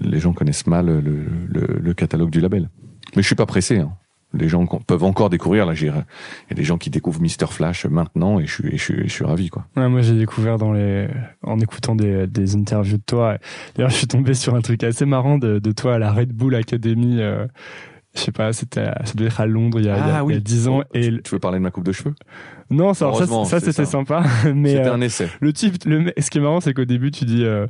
les 0.00 0.20
gens 0.20 0.32
connaissent 0.32 0.66
mal 0.66 0.86
le, 0.86 1.00
le, 1.00 1.78
le 1.80 1.94
catalogue 1.94 2.30
du 2.30 2.40
label. 2.40 2.68
Mais 3.16 3.22
je 3.22 3.26
suis 3.26 3.36
pas 3.36 3.46
pressé. 3.46 3.78
Hein. 3.78 3.92
Les 4.36 4.48
gens 4.48 4.66
peuvent 4.66 5.04
encore 5.04 5.30
découvrir. 5.30 5.64
Là, 5.66 5.74
il 5.80 5.86
y 5.86 5.88
a 5.90 6.04
des 6.54 6.64
gens 6.64 6.76
qui 6.78 6.90
découvrent 6.90 7.20
Mister 7.20 7.46
Flash 7.46 7.86
maintenant, 7.86 8.40
et 8.40 8.46
je 8.46 8.52
suis, 8.52 8.68
et 8.68 8.76
je 8.76 8.82
suis, 8.82 9.02
je 9.04 9.12
suis 9.12 9.24
ravi, 9.24 9.48
quoi. 9.48 9.64
Ouais, 9.76 9.88
moi, 9.88 10.02
j'ai 10.02 10.16
découvert 10.18 10.58
dans 10.58 10.72
les, 10.72 11.08
en 11.42 11.58
écoutant 11.60 11.94
des, 11.94 12.26
des 12.26 12.56
interviews 12.56 12.96
de 12.98 13.02
toi. 13.06 13.38
D'ailleurs, 13.76 13.90
je 13.90 13.96
suis 13.96 14.06
tombé 14.08 14.34
sur 14.34 14.54
un 14.54 14.60
truc 14.60 14.82
assez 14.84 15.06
marrant 15.06 15.38
de, 15.38 15.58
de 15.58 15.72
toi 15.72 15.94
à 15.94 15.98
la 15.98 16.12
Red 16.12 16.32
Bull 16.32 16.54
Academy. 16.56 17.18
Euh, 17.20 17.46
je 18.16 18.20
sais 18.20 18.32
pas, 18.32 18.52
c'était, 18.52 18.84
ça 19.04 19.14
devait 19.16 19.26
être 19.28 19.40
à 19.40 19.46
Londres 19.46 19.80
il 19.80 19.86
y 19.86 19.88
a, 19.88 19.96
il 19.96 20.06
y 20.06 20.10
a- 20.10 20.22
il 20.28 20.34
y 20.34 20.36
a 20.36 20.40
10 20.40 20.68
ans. 20.68 20.82
Et 20.94 21.20
Tu 21.22 21.30
veux 21.32 21.40
parler 21.40 21.58
de 21.58 21.62
ma 21.64 21.70
coupe 21.72 21.84
de 21.84 21.90
cheveux? 21.92 22.14
Non, 22.70 22.94
ça, 22.94 23.12
ça, 23.44 23.60
c'était 23.60 23.84
sympa. 23.84 24.22
Mais 24.54 24.70
C'était 24.76 24.88
euh, 24.88 24.94
un 24.94 25.00
essai. 25.00 25.28
le 25.40 25.52
type, 25.52 25.84
le, 25.84 26.12
ce 26.18 26.30
qui 26.30 26.38
est 26.38 26.40
marrant, 26.40 26.60
c'est 26.60 26.74
qu'au 26.74 26.84
début, 26.84 27.10
tu 27.10 27.24
dis, 27.24 27.44
euh, 27.44 27.66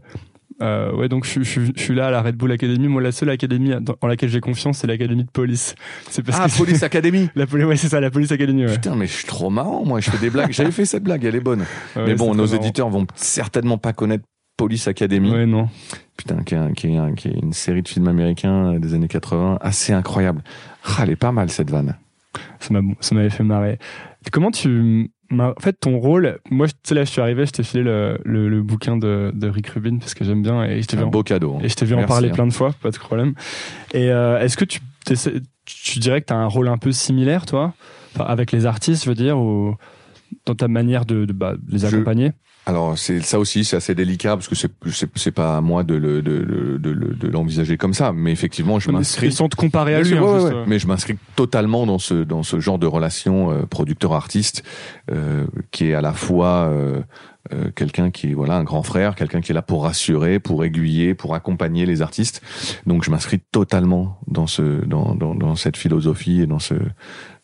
euh, 0.62 0.92
ouais, 0.94 1.09
donc 1.09 1.24
je, 1.26 1.42
je, 1.42 1.61
je 1.76 1.80
suis 1.83 1.94
là 1.94 2.07
à 2.07 2.11
la 2.11 2.22
Red 2.22 2.37
Bull 2.37 2.52
Academy. 2.52 2.87
Moi, 2.88 3.02
la 3.02 3.12
seule 3.12 3.30
académie 3.30 3.72
en 4.00 4.07
laquelle 4.07 4.28
j'ai 4.28 4.40
confiance, 4.40 4.78
c'est 4.78 4.87
l'académie 4.87 5.24
de 5.24 5.30
police. 5.30 5.74
C'est 6.11 6.22
parce 6.24 6.38
Ah, 6.40 6.46
que 6.48 6.57
Police 6.57 6.83
Academy 6.83 7.28
la 7.35 7.46
police, 7.46 7.66
ouais, 7.66 7.76
c'est 7.76 7.88
ça, 7.88 8.00
la 8.00 8.11
police 8.11 8.30
académie. 8.33 8.64
Ouais. 8.66 8.72
Putain, 8.72 8.94
mais 8.96 9.07
je 9.07 9.12
suis 9.12 9.26
trop 9.26 9.50
marrant, 9.50 9.85
moi. 9.85 10.00
Je 10.00 10.11
fais 10.11 10.18
des 10.18 10.30
blagues. 10.30 10.52
J'avais 10.52 10.70
fait 10.70 10.85
cette 10.85 11.02
blague, 11.02 11.24
elle 11.24 11.35
est 11.37 11.40
bonne. 11.40 11.64
Ouais, 11.96 12.04
mais 12.07 12.14
bon, 12.14 12.35
nos 12.35 12.44
marrant. 12.46 12.57
éditeurs 12.57 12.88
vont 12.90 13.07
certainement 13.14 13.78
pas 13.78 13.92
connaître 13.92 14.24
Police 14.57 14.87
Academy. 14.88 15.30
Ouais, 15.33 15.46
non. 15.46 15.68
Putain, 16.16 16.42
qui 16.44 16.54
est, 16.54 16.72
qui, 16.74 16.87
est 16.88 16.96
un- 16.96 17.14
qui 17.14 17.28
est 17.28 17.38
une 17.42 17.52
série 17.52 17.83
de 17.83 17.88
films 17.88 18.07
américains 18.09 18.74
euh, 18.74 18.78
des 18.78 18.94
années 18.94 19.09
80, 19.09 19.59
assez 19.61 19.92
incroyable. 19.92 20.42
Ah, 20.85 21.00
elle 21.02 21.11
est 21.11 21.16
pas 21.16 21.33
mal, 21.33 21.50
cette 21.50 21.70
vanne. 21.70 21.96
Ça 22.61 22.72
m'a, 22.72 22.80
ça 23.00 23.14
m'avait 23.14 23.30
fait 23.30 23.42
marrer. 23.44 23.78
Comment 24.33 24.50
tu, 24.50 25.11
en 25.32 25.54
fait, 25.60 25.72
ton 25.74 25.98
rôle, 25.98 26.38
moi, 26.50 26.66
tu 26.68 26.74
sais, 26.84 26.94
là, 26.94 27.04
je 27.04 27.10
suis 27.10 27.20
arrivé, 27.20 27.46
je 27.46 27.52
t'ai 27.52 27.62
filé 27.62 27.82
le, 27.82 28.18
le, 28.24 28.48
le 28.48 28.62
bouquin 28.62 28.96
de, 28.96 29.30
de 29.34 29.48
Rick 29.48 29.68
Rubin 29.68 29.98
parce 29.98 30.14
que 30.14 30.24
j'aime 30.24 30.42
bien 30.42 30.64
et 30.64 30.82
je 30.82 30.87
t'ai 30.87 30.96
vu, 30.96 31.02
Un 31.02 31.06
en, 31.06 31.10
beau 31.10 31.22
cadeau. 31.22 31.56
hein. 31.56 31.60
et 31.62 31.68
je 31.68 31.74
t'ai 31.74 31.84
vu 31.87 31.94
en 31.94 32.04
parler 32.04 32.28
hein. 32.30 32.34
plein 32.34 32.46
de 32.46 32.52
fois, 32.52 32.72
pas 32.82 32.90
de 32.90 32.98
problème. 32.98 33.34
Et 33.92 34.10
euh, 34.10 34.38
est-ce 34.40 34.56
que 34.56 34.64
tu, 34.64 34.80
tu 35.64 35.98
dirais 35.98 36.20
que 36.20 36.26
tu 36.26 36.32
as 36.32 36.37
un 36.37 36.46
rôle 36.46 36.68
un 36.68 36.78
peu 36.78 36.92
similaire, 36.92 37.46
toi, 37.46 37.72
Enfin, 38.14 38.26
avec 38.26 38.52
les 38.52 38.64
artistes, 38.64 39.04
je 39.04 39.08
veux 39.08 39.16
dire, 39.16 39.37
ou 39.38 39.74
dans 40.47 40.55
ta 40.55 40.68
manière 40.68 41.05
de, 41.05 41.25
de, 41.25 41.33
bah, 41.33 41.55
les 41.68 41.79
Je- 41.81 41.87
accompagner? 41.87 42.33
Alors 42.66 42.97
c'est 42.97 43.20
ça 43.20 43.38
aussi, 43.38 43.62
c'est 43.62 43.77
assez 43.77 43.94
délicat 43.94 44.37
parce 44.37 44.49
que 44.49 44.55
c'est 44.55 44.73
c'est 45.16 45.33
pas 45.33 45.59
à 45.59 45.61
moi 45.61 45.85
de 45.85 45.97
le 45.97 46.23
de 46.23 46.38
de 46.38 46.79
de, 46.79 46.90
le- 46.90 47.14
de 47.14 47.29
l'envisager 47.29 47.77
comme 47.77 47.92
ça, 47.92 48.12
mais 48.14 48.33
effectivement 48.33 48.79
je 48.79 48.90
m'inscris. 48.90 49.33
Sans 49.33 49.51
te 49.51 49.57
comparer 49.57 49.94
à 49.97 50.01
lui. 50.01 50.16
hein, 50.16 50.23
ouais, 50.23 50.33
juste, 50.40 50.47
ouais, 50.47 50.55
euh. 50.55 50.64
Mais 50.66 50.79
je 50.79 50.87
m'inscris 50.87 51.16
totalement 51.37 51.85
dans 51.85 51.99
ce 51.99 52.25
dans 52.25 52.42
ce 52.42 52.61
genre 52.61 52.79
de 52.79 52.87
relation 52.87 53.51
euh, 53.51 53.66
producteur-artiste 53.66 54.62
euh, 55.12 55.44
qui 55.73 55.88
est 55.88 55.94
à 55.94 56.01
la 56.01 56.14
fois 56.14 56.70
euh, 56.73 57.03
euh, 57.53 57.70
quelqu'un 57.77 58.11
qui 58.11 58.31
est 58.31 58.35
voilà 58.35 58.57
un 58.57 58.64
grand 58.64 58.83
frère, 58.83 59.14
quelqu'un 59.14 59.42
qui 59.42 59.53
est 59.53 59.55
là 59.55 59.61
pour 59.61 59.83
rassurer, 59.83 60.38
pour 60.40 60.64
aiguiller, 60.64 61.12
pour 61.14 61.35
accompagner 61.35 61.85
les 61.85 62.01
artistes. 62.01 62.40
Donc 62.87 63.05
je 63.05 63.11
m'inscris 63.11 63.40
totalement 63.53 64.18
dans 64.27 64.47
ce 64.47 64.62
dans, 64.87 65.14
dans 65.14 65.35
dans 65.35 65.55
cette 65.55 65.77
philosophie 65.77 66.40
et 66.40 66.47
dans 66.47 66.59
ce 66.61 66.73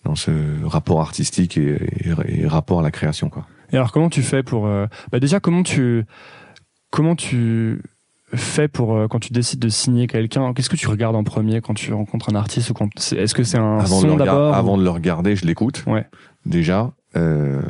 dans 0.04 0.14
ce 0.14 0.30
rapport 0.64 1.00
artistique 1.00 1.56
et, 1.58 1.78
et, 2.04 2.42
et 2.42 2.46
rapport 2.46 2.80
à 2.80 2.82
la 2.82 2.90
création 2.90 3.28
quoi. 3.28 3.46
Et 3.72 3.76
alors 3.76 3.92
comment 3.92 4.08
tu 4.10 4.22
fais 4.22 4.42
pour 4.42 4.66
euh, 4.66 4.86
bah 5.12 5.20
déjà 5.20 5.40
comment 5.40 5.62
tu 5.62 6.04
comment 6.90 7.14
tu 7.16 7.80
fais 8.34 8.68
pour 8.68 8.94
euh, 8.96 9.08
quand 9.08 9.18
tu 9.20 9.32
décides 9.32 9.60
de 9.60 9.68
signer 9.68 10.06
quelqu'un 10.06 10.52
Qu'est-ce 10.54 10.70
que 10.70 10.76
tu 10.76 10.88
regardes 10.88 11.16
en 11.16 11.24
premier 11.24 11.60
quand 11.60 11.74
tu 11.74 11.92
rencontres 11.92 12.30
un 12.32 12.36
artiste 12.36 12.70
ou 12.70 12.74
quand 12.74 12.88
est-ce 13.12 13.34
que 13.34 13.44
c'est 13.44 13.58
un 13.58 13.78
avant 13.78 14.00
son 14.00 14.16
d'abord 14.16 14.54
avant 14.54 14.76
de 14.78 14.84
le 14.84 14.90
regarder, 14.90 15.36
je 15.36 15.44
l'écoute. 15.46 15.84
Ouais. 15.86 16.06
Déjà. 16.46 16.92
Euh, 17.16 17.60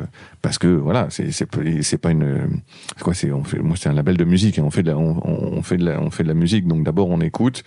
parce 0.43 0.59
que 0.59 0.67
voilà, 0.67 1.07
c'est 1.09 1.31
c'est 1.31 1.47
pas- 1.47 1.61
c'est 1.81 1.97
pas 1.97 2.11
une 2.11 2.61
quoi 3.01 3.15
c'est 3.15 3.31
on 3.31 3.43
fait 3.43 3.57
moi 3.57 3.75
c'est 3.75 3.89
un 3.89 3.93
label 3.93 4.15
de 4.15 4.23
musique 4.23 4.59
et 4.59 4.61
on 4.61 4.69
fait 4.69 4.83
de 4.83 4.91
la, 4.91 4.97
on, 4.99 5.19
on 5.25 5.63
fait 5.63 5.77
de 5.77 5.85
la, 5.85 5.99
on 5.99 6.11
fait 6.11 6.21
de 6.21 6.27
la 6.27 6.35
musique 6.35 6.67
donc 6.67 6.83
d'abord 6.83 7.09
on 7.09 7.19
écoute 7.21 7.63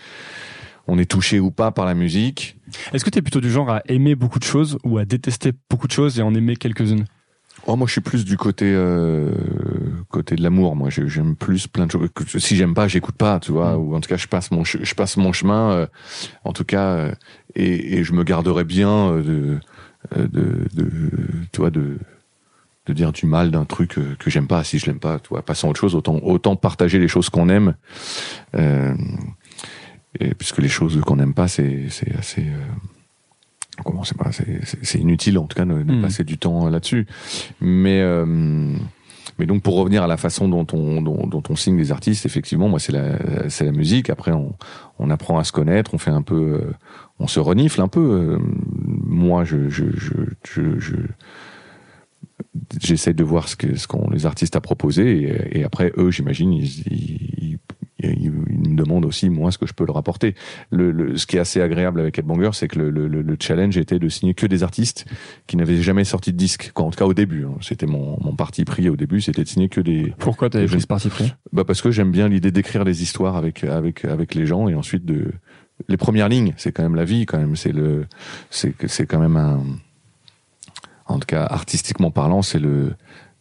on 0.87 0.99
est 0.99 1.11
touché 1.11 1.40
ou 1.40 1.51
pas 1.51 1.70
par 1.70 1.87
la 1.87 1.94
musique. 1.94 2.57
Est-ce 2.92 3.05
que 3.05 3.11
tu 3.11 3.18
es 3.18 3.23
plutôt 3.23 3.40
du 3.40 3.51
genre 3.51 3.70
à 3.70 3.83
aimer 3.87 4.14
beaucoup 4.14 4.38
de 4.38 4.44
choses 4.44 4.79
ou 4.85 4.99
à 4.99 5.05
détester 5.05 5.53
beaucoup 5.70 5.87
de 5.87 5.92
choses 5.92 6.18
et 6.18 6.23
en 6.23 6.35
aimer 6.35 6.57
quelques-unes 6.57 7.05
oh 7.66 7.77
moi 7.77 7.87
je 7.87 7.92
suis 7.92 8.01
plus 8.03 8.25
du 8.27 8.37
côté 8.37 8.66
euh, 8.66 9.31
côté 10.11 10.35
de 10.37 10.42
l'amour 10.42 10.77
moi. 10.77 10.90
J'aime 10.90 11.35
plus 11.37 11.66
plein 11.66 11.87
de 11.87 11.90
choses. 11.92 12.09
Si 12.38 12.57
j'aime 12.57 12.75
pas 12.75 12.88
j'écoute 12.88 13.14
pas 13.16 13.40
tu 13.40 13.53
vois 13.53 13.77
Mm. 13.77 13.81
ou 13.81 13.94
en 13.97 14.01
tout 14.01 14.09
cas 14.09 14.16
je 14.18 14.27
passe 14.27 14.51
mon 14.51 14.64
je 14.64 14.94
passe 14.94 15.16
mon 15.16 15.33
chemin 15.33 15.70
euh, 15.70 15.87
en 16.44 16.53
tout 16.53 16.64
cas 16.64 16.87
euh, 16.88 17.14
et, 17.55 17.97
et 17.99 18.05
je 18.05 18.12
me 18.12 18.25
garderai 18.25 18.64
bien 18.64 19.12
de 19.23 19.59
de, 20.16 20.66
de 20.75 20.90
tu 21.53 21.61
vois 21.61 21.70
de 21.70 21.99
de 22.87 22.92
dire 22.92 23.12
du 23.12 23.25
mal 23.25 23.51
d'un 23.51 23.64
truc 23.64 23.99
que 24.18 24.31
j'aime 24.31 24.47
pas. 24.47 24.62
Si 24.62 24.79
je 24.79 24.85
l'aime 24.85 24.99
pas 24.99 25.18
tu 25.18 25.29
vois 25.31 25.40
passons 25.42 25.68
à 25.68 25.70
autre 25.70 25.81
chose. 25.81 25.94
Autant 25.94 26.18
autant 26.23 26.57
partager 26.57 26.99
les 26.99 27.09
choses 27.09 27.31
qu'on 27.31 27.49
aime 27.49 27.75
et 30.20 30.35
puisque 30.35 30.59
les 30.59 30.68
choses 30.68 31.00
qu'on 31.00 31.16
n'aime 31.16 31.35
pas 31.35 31.48
c'est 31.48 31.87
assez 32.18 32.42
euh, 32.42 33.83
comment 33.85 34.05
c'est 34.05 34.16
pas 34.16 34.31
c'est 34.83 34.98
inutile 34.98 35.38
en 35.38 35.46
tout 35.46 35.57
cas 35.57 35.64
de, 35.64 35.83
de 35.83 35.92
Mm. 35.94 36.03
passer 36.03 36.24
du 36.24 36.38
temps 36.38 36.68
là-dessus. 36.68 37.07
Mais 37.61 38.00
euh, 38.00 38.24
mais 39.38 39.46
donc 39.46 39.62
pour 39.62 39.74
revenir 39.77 40.03
à 40.05 40.07
la 40.07 40.16
façon 40.16 40.48
dont 40.48 40.66
on 40.72 41.03
dont, 41.03 41.27
dont 41.27 41.42
on 41.48 41.57
signe 41.57 41.77
les 41.77 41.90
artistes 41.90 42.24
effectivement 42.27 42.68
moi 42.68 42.79
c'est 42.79 42.92
la 42.92 43.48
c'est 43.50 43.64
la 43.64 43.72
musique. 43.72 44.11
Après 44.11 44.33
on 44.33 44.55
on 45.00 45.11
apprend 45.11 45.38
à 45.38 45.44
se 45.44 45.50
connaître 45.53 45.92
on 45.94 45.98
fait 45.98 46.12
un 46.12 46.22
peu 46.22 46.61
euh, 46.62 46.72
on 47.18 47.27
se 47.27 47.40
renifle 47.40 47.81
un 47.81 47.88
peu 47.88 48.00
euh, 48.00 48.38
moi 48.40 49.42
je 49.44 49.68
je 49.68 49.85
je 49.96 50.12
je, 50.44 50.79
je 50.79 50.96
j'essaie 52.81 53.14
de 53.14 53.24
voir 53.24 53.48
ce 53.48 53.57
que 53.57 53.77
ce 53.77 53.87
qu'on 53.88 54.09
les 54.11 54.27
artistes 54.27 54.57
a 54.57 54.61
proposé. 54.61 55.22
Et, 55.53 55.59
et 55.61 55.64
après 55.64 55.92
eux 55.96 56.11
j'imagine 56.12 56.53
ils, 56.53 56.68
ils, 56.90 57.59
ils, 58.00 58.33
ils 58.64 58.70
me 58.70 58.77
demandent 58.77 59.05
aussi 59.05 59.31
moi 59.31 59.50
ce 59.50 59.59
que 59.59 59.66
je 59.66 59.72
peux 59.74 59.85
leur 59.87 59.96
apporter 59.96 60.35
le, 60.70 60.90
le 60.90 61.16
ce 61.16 61.27
qui 61.27 61.37
est 61.37 61.40
assez 61.40 61.61
agréable 61.61 62.00
avec 62.00 62.18
Headbanger 62.18 62.50
c'est 62.53 62.68
que 62.68 62.79
le, 62.79 62.90
le, 62.90 63.07
le 63.09 63.37
challenge 63.40 63.77
était 63.77 63.98
de 63.98 64.09
signer 64.09 64.35
que 64.35 64.46
des 64.46 64.62
artistes 64.62 65.05
qui 65.46 65.57
n'avaient 65.57 65.83
jamais 65.83 66.05
sorti 66.05 66.33
de 66.33 66.37
disque 66.37 66.72
quoi, 66.74 66.85
en 66.87 66.90
tout 66.90 66.98
cas 66.98 67.05
au 67.07 67.14
début 67.14 67.44
hein. 67.44 67.55
c'était 67.61 67.87
mon, 67.87 68.18
mon 68.22 68.35
parti 68.35 68.64
pris 68.64 68.88
au 68.88 68.96
début 68.96 69.20
c'était 69.20 69.44
de 69.44 69.48
signer 69.48 69.68
que 69.68 69.81
des 69.81 70.14
Pourquoi 70.18 70.50
tu 70.50 70.57
avais 70.57 70.66
Je- 70.66 70.72
pris 70.72 70.81
ce 70.83 70.87
parti 70.87 71.09
pris? 71.09 71.33
Bah 71.53 71.64
parce 71.64 71.83
que 71.83 71.90
j'aime 71.90 72.11
bien 72.11 72.29
l'idée 72.29 72.50
d'écrire 72.50 72.85
des 72.85 73.03
histoires 73.03 73.37
avec 73.37 73.64
avec 73.64 74.05
avec 74.05 74.35
les 74.35 74.46
gens 74.46 74.68
et 74.68 74.74
ensuite 74.74 75.05
de 75.05 75.33
les 75.88 75.96
premières 75.96 76.29
lignes, 76.29 76.55
c'est 76.57 76.70
quand 76.72 76.85
même 76.85 76.94
la 76.94 77.05
vie 77.05 77.27
quand 77.27 77.38
même, 77.38 77.57
c'est 77.57 77.72
le 77.72 78.07
c'est 78.50 78.74
c'est 78.87 79.07
quand 79.07 79.18
même 79.18 79.37
un 79.37 79.61
en 81.07 81.18
tout 81.18 81.27
cas 81.27 81.44
artistiquement 81.44 82.11
parlant, 82.11 82.42
c'est 82.42 82.59
le 82.59 82.94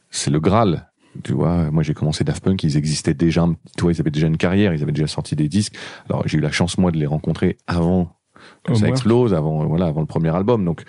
c'est 0.10 0.32
le 0.32 0.40
graal. 0.40 0.90
Tu 1.24 1.34
vois, 1.34 1.70
moi 1.70 1.84
j'ai 1.84 1.94
commencé 1.94 2.24
Daft 2.24 2.44
Punk, 2.44 2.64
ils 2.64 2.76
existaient 2.78 3.14
déjà, 3.14 3.48
tu 3.78 3.84
vois, 3.84 3.92
ils 3.92 4.00
avaient 4.02 4.10
déjà 4.12 4.28
une 4.28 4.38
carrière, 4.38 4.74
ils 4.74 4.82
avaient 4.82 4.92
déjà 4.92 5.08
sorti 5.08 5.36
des 5.36 5.48
disques. 5.50 5.76
Alors 6.10 6.28
j'ai 6.28 6.38
eu 6.38 6.42
la 6.42 6.52
chance 6.52 6.78
moi 6.78 6.92
de 6.92 6.98
les 6.98 7.06
rencontrer 7.06 7.58
avant 7.68 8.16
que 8.64 8.74
ça 8.76 8.86
explose, 8.90 9.34
avant 9.34 9.66
voilà, 9.66 9.86
avant 9.86 10.02
le 10.02 10.08
premier 10.08 10.36
album. 10.36 10.66
Donc, 10.66 10.84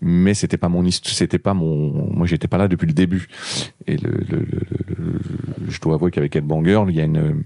mais 0.00 0.34
c'était 0.34 0.56
pas 0.56 0.68
mon 0.68 0.88
c'était 0.90 1.38
pas 1.38 1.54
mon, 1.54 2.10
moi 2.12 2.26
j'étais 2.26 2.48
pas 2.48 2.58
là 2.58 2.68
depuis 2.68 2.86
le 2.86 2.94
début. 2.94 3.28
Et 3.86 3.96
le, 3.96 4.10
le, 4.10 4.38
le- 4.38 4.96
le- 4.96 5.20
je 5.68 5.80
dois 5.80 5.94
avouer 5.94 6.10
qu'avec 6.10 6.34
Headbanger, 6.34 6.84
il 6.88 6.94
y 6.96 7.00
a 7.00 7.04
une 7.04 7.44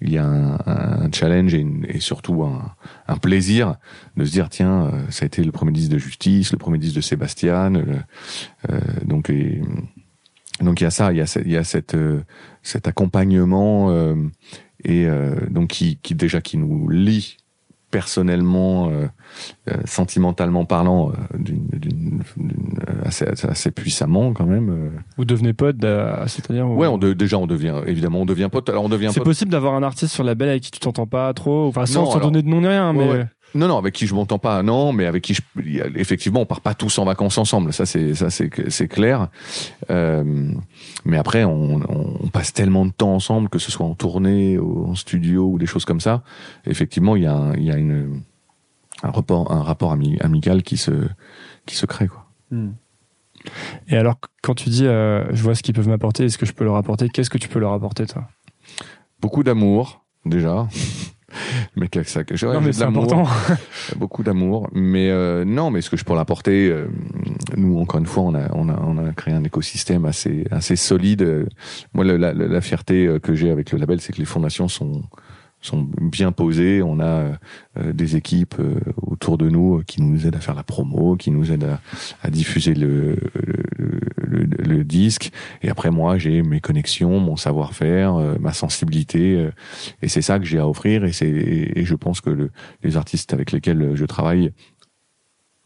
il 0.00 0.12
y 0.12 0.18
a 0.18 0.24
un, 0.24 0.58
un 1.04 1.10
challenge 1.12 1.54
et, 1.54 1.58
une- 1.58 1.84
et 1.88 1.98
surtout 2.00 2.44
un, 2.44 2.72
un 3.08 3.16
plaisir 3.18 3.76
de 4.16 4.24
se 4.24 4.30
dire 4.30 4.48
tiens 4.48 4.86
euh, 4.86 5.00
ça 5.10 5.24
a 5.24 5.26
été 5.26 5.42
le 5.44 5.50
premier 5.52 5.72
disque 5.72 5.90
de 5.90 5.98
Justice, 5.98 6.50
le 6.52 6.58
premier 6.58 6.78
disque 6.78 6.96
de 6.96 7.00
Sébastien, 7.00 7.74
euh, 7.74 8.80
donc 9.04 9.28
et, 9.30 9.60
donc 10.60 10.80
il 10.80 10.84
y 10.84 10.86
a 10.86 10.90
ça, 10.90 11.12
il 11.12 11.18
y 11.18 11.20
a, 11.22 11.40
il 11.44 11.50
y 11.52 11.56
a 11.56 11.64
cette 11.64 11.94
euh, 11.94 12.20
cet 12.62 12.88
accompagnement 12.88 13.90
euh, 13.90 14.14
et 14.84 15.06
euh, 15.06 15.34
donc 15.50 15.68
qui, 15.68 15.98
qui 16.02 16.14
déjà 16.14 16.40
qui 16.40 16.56
nous 16.58 16.88
lie 16.88 17.36
personnellement, 17.90 18.90
sentimentalement 19.86 20.66
parlant, 20.66 21.10
d'une, 21.38 22.22
assez, 23.04 23.24
assez 23.26 23.70
puissamment 23.70 24.34
quand 24.34 24.44
même. 24.44 24.92
Vous 25.16 25.24
devenez 25.24 25.54
pote, 25.54 25.76
c'est-à-dire 26.26 26.68
Ouais, 26.68 26.86
on 26.86 26.98
de- 26.98 27.14
déjà 27.14 27.38
on 27.38 27.46
devient 27.46 27.80
évidemment 27.86 28.20
on 28.20 28.26
devient 28.26 28.48
pote. 28.52 28.68
Alors 28.68 28.84
on 28.84 28.88
devient 28.90 29.08
C'est 29.12 29.20
possible 29.24 29.50
d'avoir 29.50 29.72
un 29.74 29.82
artiste 29.82 30.12
sur 30.12 30.22
la 30.22 30.34
belle 30.34 30.50
avec 30.50 30.62
qui 30.64 30.70
tu 30.70 30.80
t'entends 30.80 31.06
pas 31.06 31.32
trop, 31.32 31.66
enfin 31.68 31.86
sans, 31.86 32.00
Non, 32.04 32.10
sans 32.10 32.16
alors- 32.18 32.30
donner 32.30 32.42
de 32.42 32.48
nom 32.48 32.60
ni 32.60 32.66
rien, 32.66 32.94
Ouais, 32.94 33.06
mais 33.06 33.10
ouais. 33.12 33.26
Non, 33.54 33.66
non, 33.66 33.78
avec 33.78 33.94
qui 33.94 34.06
je 34.06 34.14
m'entends 34.14 34.38
pas, 34.38 34.62
non, 34.62 34.92
mais 34.92 35.06
avec 35.06 35.24
qui 35.24 35.34
je, 35.34 35.42
effectivement, 35.96 36.40
on 36.40 36.46
part 36.46 36.60
pas 36.60 36.74
tous 36.74 36.98
en 36.98 37.04
vacances 37.04 37.38
ensemble. 37.38 37.72
Ça, 37.72 37.86
c'est, 37.86 38.14
ça, 38.14 38.30
c'est, 38.30 38.50
c'est 38.70 38.88
clair. 38.88 39.28
Euh, 39.90 40.52
mais 41.04 41.16
après, 41.16 41.44
on, 41.44 41.80
passe 42.32 42.52
tellement 42.52 42.84
de 42.84 42.92
temps 42.92 43.14
ensemble, 43.14 43.48
que 43.48 43.58
ce 43.58 43.70
soit 43.70 43.86
en 43.86 43.94
tournée, 43.94 44.58
ou 44.58 44.86
en 44.86 44.94
studio 44.94 45.46
ou 45.46 45.58
des 45.58 45.66
choses 45.66 45.86
comme 45.86 46.00
ça. 46.00 46.22
Effectivement, 46.66 47.16
il 47.16 47.22
y 47.22 47.26
a, 47.26 47.34
un, 47.34 47.54
il 47.54 47.64
y 47.64 47.70
a 47.70 47.76
une, 47.76 48.22
un 49.02 49.10
rapport, 49.10 49.50
un 49.50 49.62
rapport 49.62 49.92
ami- 49.92 50.18
amical 50.20 50.62
qui 50.62 50.76
se, 50.76 51.08
qui 51.64 51.74
se 51.74 51.86
crée, 51.86 52.08
quoi. 52.08 52.26
Et 53.88 53.96
alors, 53.96 54.16
quand 54.42 54.54
tu 54.54 54.68
dis, 54.68 54.86
euh, 54.86 55.24
je 55.34 55.42
vois 55.42 55.54
ce 55.54 55.62
qu'ils 55.62 55.74
peuvent 55.74 55.88
m'apporter, 55.88 56.24
est-ce 56.24 56.38
que 56.38 56.46
je 56.46 56.52
peux 56.52 56.64
leur 56.64 56.76
apporter 56.76 57.08
Qu'est-ce 57.08 57.30
que 57.30 57.38
tu 57.38 57.48
peux 57.48 57.58
leur 57.58 57.72
apporter, 57.72 58.06
toi? 58.06 58.28
Beaucoup 59.20 59.42
d'amour, 59.42 60.04
déjà. 60.26 60.68
Le 61.76 61.80
mec 61.80 61.96
avec 61.96 62.08
ça, 62.08 62.24
que 62.24 62.34
Non, 62.46 62.60
mais 62.60 62.72
c'est 62.72 62.84
important. 62.84 63.24
beaucoup 63.96 64.22
d'amour. 64.22 64.68
Mais 64.72 65.10
euh, 65.10 65.44
non 65.44 65.70
mais 65.70 65.82
ce 65.82 65.90
que 65.90 65.96
je 65.96 66.04
peux 66.04 66.14
l'apporter 66.14 66.68
euh, 66.70 66.86
nous 67.56 67.78
encore 67.78 68.00
une 68.00 68.06
fois 68.06 68.22
on 68.22 68.34
a 68.34 68.48
on 68.54 68.68
a 68.68 68.80
on 68.80 68.98
a 68.98 69.12
créé 69.12 69.34
un 69.34 69.44
écosystème 69.44 70.04
assez 70.04 70.46
assez 70.50 70.76
solide. 70.76 71.48
Moi 71.92 72.04
la, 72.04 72.16
la, 72.16 72.32
la 72.32 72.60
fierté 72.60 73.06
euh, 73.06 73.18
que 73.18 73.34
j'ai 73.34 73.50
avec 73.50 73.72
le 73.72 73.78
label 73.78 74.00
c'est 74.00 74.12
que 74.12 74.18
les 74.18 74.24
fondations 74.24 74.68
sont 74.68 75.02
sont 75.60 75.88
bien 76.00 76.32
posées 76.32 76.82
on 76.82 77.00
a 77.00 77.04
euh, 77.78 77.92
des 77.92 78.16
équipes 78.16 78.56
euh, 78.60 78.78
autour 79.02 79.38
de 79.38 79.48
nous 79.48 79.78
euh, 79.78 79.82
qui 79.84 80.02
nous 80.02 80.26
aident 80.26 80.36
à 80.36 80.40
faire 80.40 80.54
la 80.54 80.62
promo 80.62 81.16
qui 81.16 81.30
nous 81.30 81.50
aident 81.50 81.64
à, 81.64 81.80
à 82.22 82.30
diffuser 82.30 82.74
le 82.74 83.16
le, 83.36 84.44
le 84.44 84.78
le 84.78 84.84
disque. 84.84 85.32
Et 85.62 85.70
après 85.70 85.90
moi 85.90 86.18
j'ai 86.18 86.42
mes 86.42 86.60
connexions 86.60 87.18
mon 87.20 87.36
savoir-faire 87.36 88.14
euh, 88.14 88.36
ma 88.40 88.52
sensibilité 88.52 89.36
euh, 89.36 89.50
et 90.02 90.08
c'est 90.08 90.22
ça 90.22 90.38
que 90.38 90.44
j'ai 90.44 90.58
à 90.58 90.68
offrir. 90.68 91.04
Et 91.04 91.12
c'est 91.12 91.28
et, 91.28 91.84
je 91.84 91.94
pense 91.94 92.20
que 92.20 92.30
le, 92.30 92.50
les 92.82 92.96
artistes 92.96 93.32
avec 93.32 93.52
lesquels 93.52 93.92
je 93.94 94.04
travaille 94.04 94.52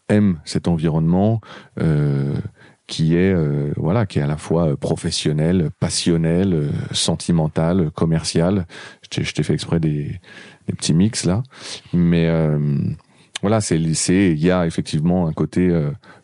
aiment 0.08 0.40
cet 0.44 0.68
environnement 0.68 1.40
euh, 1.80 2.36
qui 2.92 3.16
est 3.16 3.32
euh, 3.32 3.72
voilà 3.78 4.04
qui 4.04 4.18
est 4.18 4.22
à 4.22 4.26
la 4.26 4.36
fois 4.36 4.68
euh, 4.68 4.76
professionnel, 4.76 5.70
passionnel, 5.80 6.52
euh, 6.52 6.68
sentimental, 6.90 7.90
commercial. 7.90 8.66
Je 9.00 9.32
t'ai- 9.32 9.42
fait 9.42 9.54
exprès 9.54 9.80
des, 9.80 10.20
petits 10.66 10.92
mix 10.92 11.24
là, 11.24 11.42
mais 11.94 12.30
voilà 13.40 13.60
c'est 13.62 13.78
il 13.78 14.38
y 14.38 14.50
a 14.50 14.66
effectivement 14.66 15.26
un 15.26 15.32
côté 15.32 15.70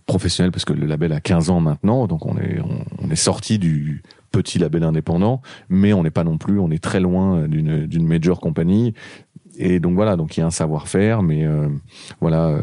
professionnel 0.06 0.52
parce 0.52 0.64
que 0.64 0.72
le 0.72 0.86
label 0.86 1.12
a 1.12 1.20
15 1.20 1.50
ans 1.50 1.60
maintenant, 1.60 2.06
donc 2.06 2.24
on 2.26 2.36
est 2.38 2.60
on, 3.02 3.10
est 3.10 3.16
sorti 3.16 3.58
du 3.58 4.02
petit 4.30 4.58
label 4.58 4.84
indépendant, 4.84 5.42
mais 5.68 5.92
on 5.92 6.02
n'est 6.02 6.10
pas 6.10 6.24
non 6.24 6.38
plus, 6.38 6.58
on 6.60 6.70
est 6.70 6.82
très 6.82 7.00
loin 7.00 7.48
d'une 7.48 7.86
d'une 7.86 8.06
major 8.06 8.40
compagnie. 8.40 8.94
Et 9.56 9.80
donc 9.80 9.94
voilà, 9.94 10.16
donc 10.16 10.36
il 10.36 10.40
y 10.40 10.42
a 10.42 10.46
un 10.46 10.50
savoir-faire, 10.50 11.22
mais 11.22 11.46
voilà, 12.20 12.58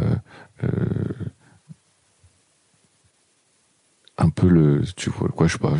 un 4.25 4.29
peu 4.29 4.47
le, 4.47 4.81
tu 4.95 5.09
vois 5.09 5.29
quoi, 5.29 5.47
je 5.47 5.53
sais 5.53 5.59
pas, 5.59 5.73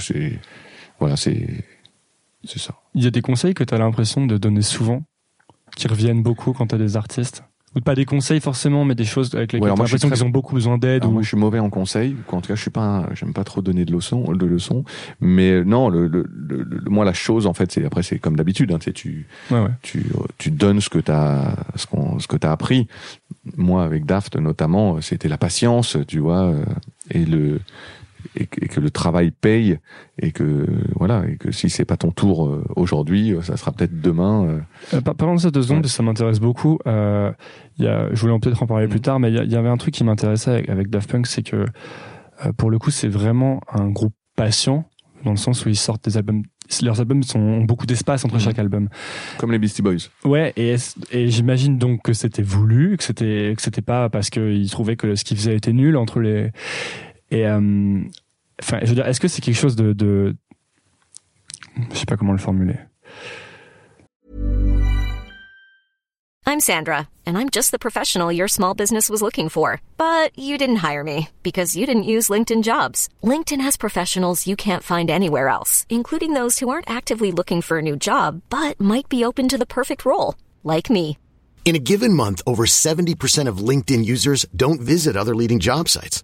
voilà, 1.00 1.16
c'est, 1.18 1.64
c'est 2.44 2.60
ça. 2.60 2.76
Il 2.94 3.04
y 3.04 3.08
a 3.08 3.12
des 3.12 3.22
conseils 3.22 3.54
que 3.54 3.64
tu 3.64 3.74
as 3.74 3.78
l'impression 3.78 4.26
de 4.26 4.38
donner 4.38 4.62
souvent, 4.62 5.04
qui 5.76 5.88
reviennent 5.88 6.24
beaucoup 6.24 6.54
quand 6.54 6.68
tu 6.68 6.76
as 6.76 6.78
des 6.78 6.96
artistes? 6.96 7.44
Ou 7.76 7.82
pas 7.82 7.94
des 7.96 8.06
conseils 8.06 8.40
forcément, 8.40 8.86
mais 8.86 8.96
des 8.96 9.04
choses 9.04 9.36
avec 9.36 9.52
lesquelles 9.52 9.64
Ouais, 9.70 9.70
je 9.72 9.74
suis 9.76 9.84
l'impression 9.84 10.08
très- 10.08 10.16
qu'ils 10.16 10.24
ont 10.24 10.30
beaucoup 10.30 10.56
besoin 10.56 10.78
d'aide. 10.78 11.04
Ou... 11.04 11.12
moi, 11.12 11.22
je 11.22 11.28
suis 11.28 11.36
mauvais 11.36 11.60
en 11.60 11.70
conseil. 11.70 12.16
En 12.32 12.40
tout 12.40 12.48
cas, 12.48 12.56
je 12.56 12.62
suis 12.62 12.72
pas, 12.72 13.10
j'aime 13.16 13.34
pas 13.34 13.44
trop 13.44 13.62
donner 13.62 13.84
de 13.84 13.92
leçons, 13.92 14.32
de 14.32 14.46
leçons. 14.46 14.86
Mais 15.20 15.52
euh, 15.52 15.64
non, 15.66 15.90
le, 15.90 16.08
le, 16.08 16.24
le- 16.34 16.64
le- 16.64 16.90
moi, 16.90 17.04
la 17.04 17.12
chose, 17.12 17.46
en 17.48 17.54
fait, 17.54 17.74
c'est 17.74 17.84
après, 17.84 18.02
c'est 18.02 18.18
comme 18.18 18.38
d'habitude. 18.38 18.72
Hein, 18.72 18.78
tu 18.80 18.86
sais, 18.86 18.94
tu, 18.94 19.28
Ouais, 19.52 19.60
ouais. 19.60 19.72
tu, 19.82 20.06
tu 20.38 20.52
donnes 20.52 20.80
ce 20.80 20.88
que 20.90 21.00
t'as, 21.00 21.54
ce 21.76 21.86
qu'on, 21.86 22.18
ce 22.20 22.28
que 22.30 22.38
t'as 22.38 22.54
appris. 22.54 22.88
Moi, 23.58 23.84
avec 23.84 24.06
Daft, 24.06 24.38
notamment, 24.38 25.02
c'était 25.02 25.28
la 25.28 25.38
patience, 25.38 25.98
tu 26.08 26.20
vois, 26.20 26.44
euh, 26.44 26.64
et 27.12 27.26
le, 27.26 27.60
et 28.36 28.46
que, 28.48 28.64
et 28.64 28.68
que 28.68 28.80
le 28.80 28.90
travail 28.90 29.32
paye, 29.32 29.78
et 30.22 30.32
que 30.32 30.66
voilà, 30.96 31.24
et 31.28 31.38
que 31.38 31.52
si 31.52 31.70
c'est 31.70 31.86
pas 31.86 31.98
ton 31.98 32.12
tour 32.12 32.48
euh, 32.48 32.64
aujourd'hui, 32.76 33.34
euh, 33.34 33.42
ça 33.42 33.58
sera 33.58 33.72
peut-être 33.72 34.00
demain. 34.02 34.62
euh. 34.94 35.02
Par- 35.02 35.16
parlons 35.16 35.36
de 35.36 35.40
ça 35.42 35.52
deux 35.52 35.62
secondes, 35.64 35.84
Ouais. 35.84 35.90
ça 35.90 36.04
m'intéresse 36.04 36.40
beaucoup. 36.40 36.80
Euh, 36.88 37.32
il 37.78 37.86
y 37.86 37.88
a, 37.88 38.08
je 38.14 38.22
voulais 38.22 38.38
peut-être 38.40 38.62
en 38.64 38.68
parler 38.68 38.88
plus 38.88 39.02
tard, 39.02 39.20
mais 39.20 39.32
il 39.32 39.52
y, 39.52 39.56
avait 39.56 39.70
un 39.70 39.78
truc 39.78 39.94
qui 39.94 40.04
m'intéressait 40.04 40.52
avec, 40.52 40.70
avec 40.70 40.90
Daft 40.90 41.10
Punk, 41.12 41.28
c'est 41.28 41.44
que 41.44 41.66
euh, 42.46 42.52
pour 42.58 42.70
le 42.70 42.80
coup, 42.80 42.92
c'est 42.92 43.08
vraiment 43.08 43.62
un 43.72 43.90
groupe 43.90 44.14
patient, 44.36 44.86
dans 45.24 45.32
le 45.32 45.38
sens 45.38 45.66
où 45.66 45.70
ils 45.70 45.76
sortent 45.78 46.04
des 46.06 46.18
albums. 46.18 46.44
Leurs 46.82 47.00
albums 47.00 47.22
sont, 47.24 47.40
ont 47.40 47.64
beaucoup 47.64 47.86
d'espace 47.86 48.26
entre 48.26 48.36
Mhm. 48.36 48.40
chaque 48.42 48.60
album. 48.60 48.90
Comme 49.38 49.52
les 49.52 49.60
Beastie 49.60 49.82
Boys. 49.84 50.10
Ouais, 50.24 50.52
et, 50.58 50.76
et 51.12 51.28
j'imagine 51.30 51.78
donc 51.78 52.02
que 52.04 52.14
c'était 52.14 52.42
voulu, 52.42 52.98
que 52.98 53.04
c'était 53.04 53.54
que 53.56 53.62
c'était 53.62 53.84
pas 53.84 54.10
parce 54.10 54.30
qu'ils 54.32 54.70
trouvaient 54.72 54.96
que 54.96 55.14
ce 55.16 55.24
qu'ils 55.24 55.38
faisaient 55.38 55.56
était 55.56 55.74
nul 55.74 55.96
entre 55.96 56.20
les. 56.20 56.50
Et 57.36 57.46
euh, 57.46 58.02
enfin, 58.62 58.80
je 58.82 58.88
veux 58.88 58.96
dire, 58.96 59.06
est-ce 59.06 59.20
que 59.20 59.28
c'est 59.28 59.42
quelque 59.42 59.60
chose 59.60 59.76
de, 59.76 59.92
de, 59.92 60.38
je 61.92 61.98
sais 61.98 62.06
pas 62.06 62.16
comment 62.16 62.32
le 62.32 62.38
formuler. 62.38 62.80
I'm 66.48 66.62
Sandra, 66.62 67.10
and 67.26 67.38
I'm 67.38 67.50
just 67.50 67.72
the 67.72 67.80
professional 67.80 68.32
your 68.32 68.48
small 68.48 68.74
business 68.74 69.10
was 69.10 69.22
looking 69.22 69.50
for. 69.50 69.82
But 69.98 70.32
you 70.40 70.58
didn't 70.58 70.78
hire 70.78 71.04
me 71.04 71.28
because 71.44 71.76
you 71.76 71.86
didn't 71.86 72.04
use 72.04 72.30
LinkedIn 72.30 72.64
jobs. 72.64 73.10
LinkedIn 73.22 73.60
has 73.60 73.76
professionals 73.76 74.48
you 74.48 74.56
can't 74.56 74.84
find 74.84 75.10
anywhere 75.10 75.50
else, 75.50 75.86
including 75.90 76.34
those 76.36 76.60
who 76.60 76.70
aren't 76.70 76.90
actively 76.90 77.34
looking 77.34 77.62
for 77.62 77.80
a 77.80 77.82
new 77.82 77.98
job 77.98 78.42
but 78.50 78.80
might 78.80 79.10
be 79.10 79.26
open 79.26 79.50
to 79.50 79.58
the 79.58 79.66
perfect 79.66 80.06
role, 80.06 80.36
like 80.64 80.90
me. 80.90 81.18
In 81.66 81.76
a 81.76 81.80
given 81.80 82.14
month, 82.14 82.42
over 82.48 82.66
70% 82.66 83.50
of 83.50 83.58
LinkedIn 83.58 84.06
users 84.06 84.46
don't 84.56 84.80
visit 84.80 85.18
other 85.18 85.36
leading 85.36 85.60
job 85.60 85.90
sites. 85.90 86.24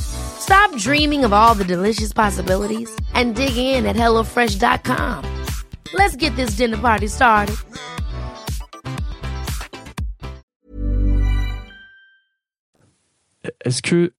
Stop 0.00 0.76
dreaming 0.76 1.24
of 1.24 1.32
all 1.32 1.54
the 1.54 1.64
delicious 1.64 2.12
possibilities 2.12 2.90
and 3.14 3.34
dig 3.34 3.56
in 3.56 3.86
at 3.86 3.96
HelloFresh.com. 3.96 5.24
Let's 5.94 6.16
get 6.16 6.34
this 6.36 6.50
dinner 6.56 6.76
party 6.76 7.06
started. 7.08 7.56
Est-ce 13.64 13.82
que 13.82 14.12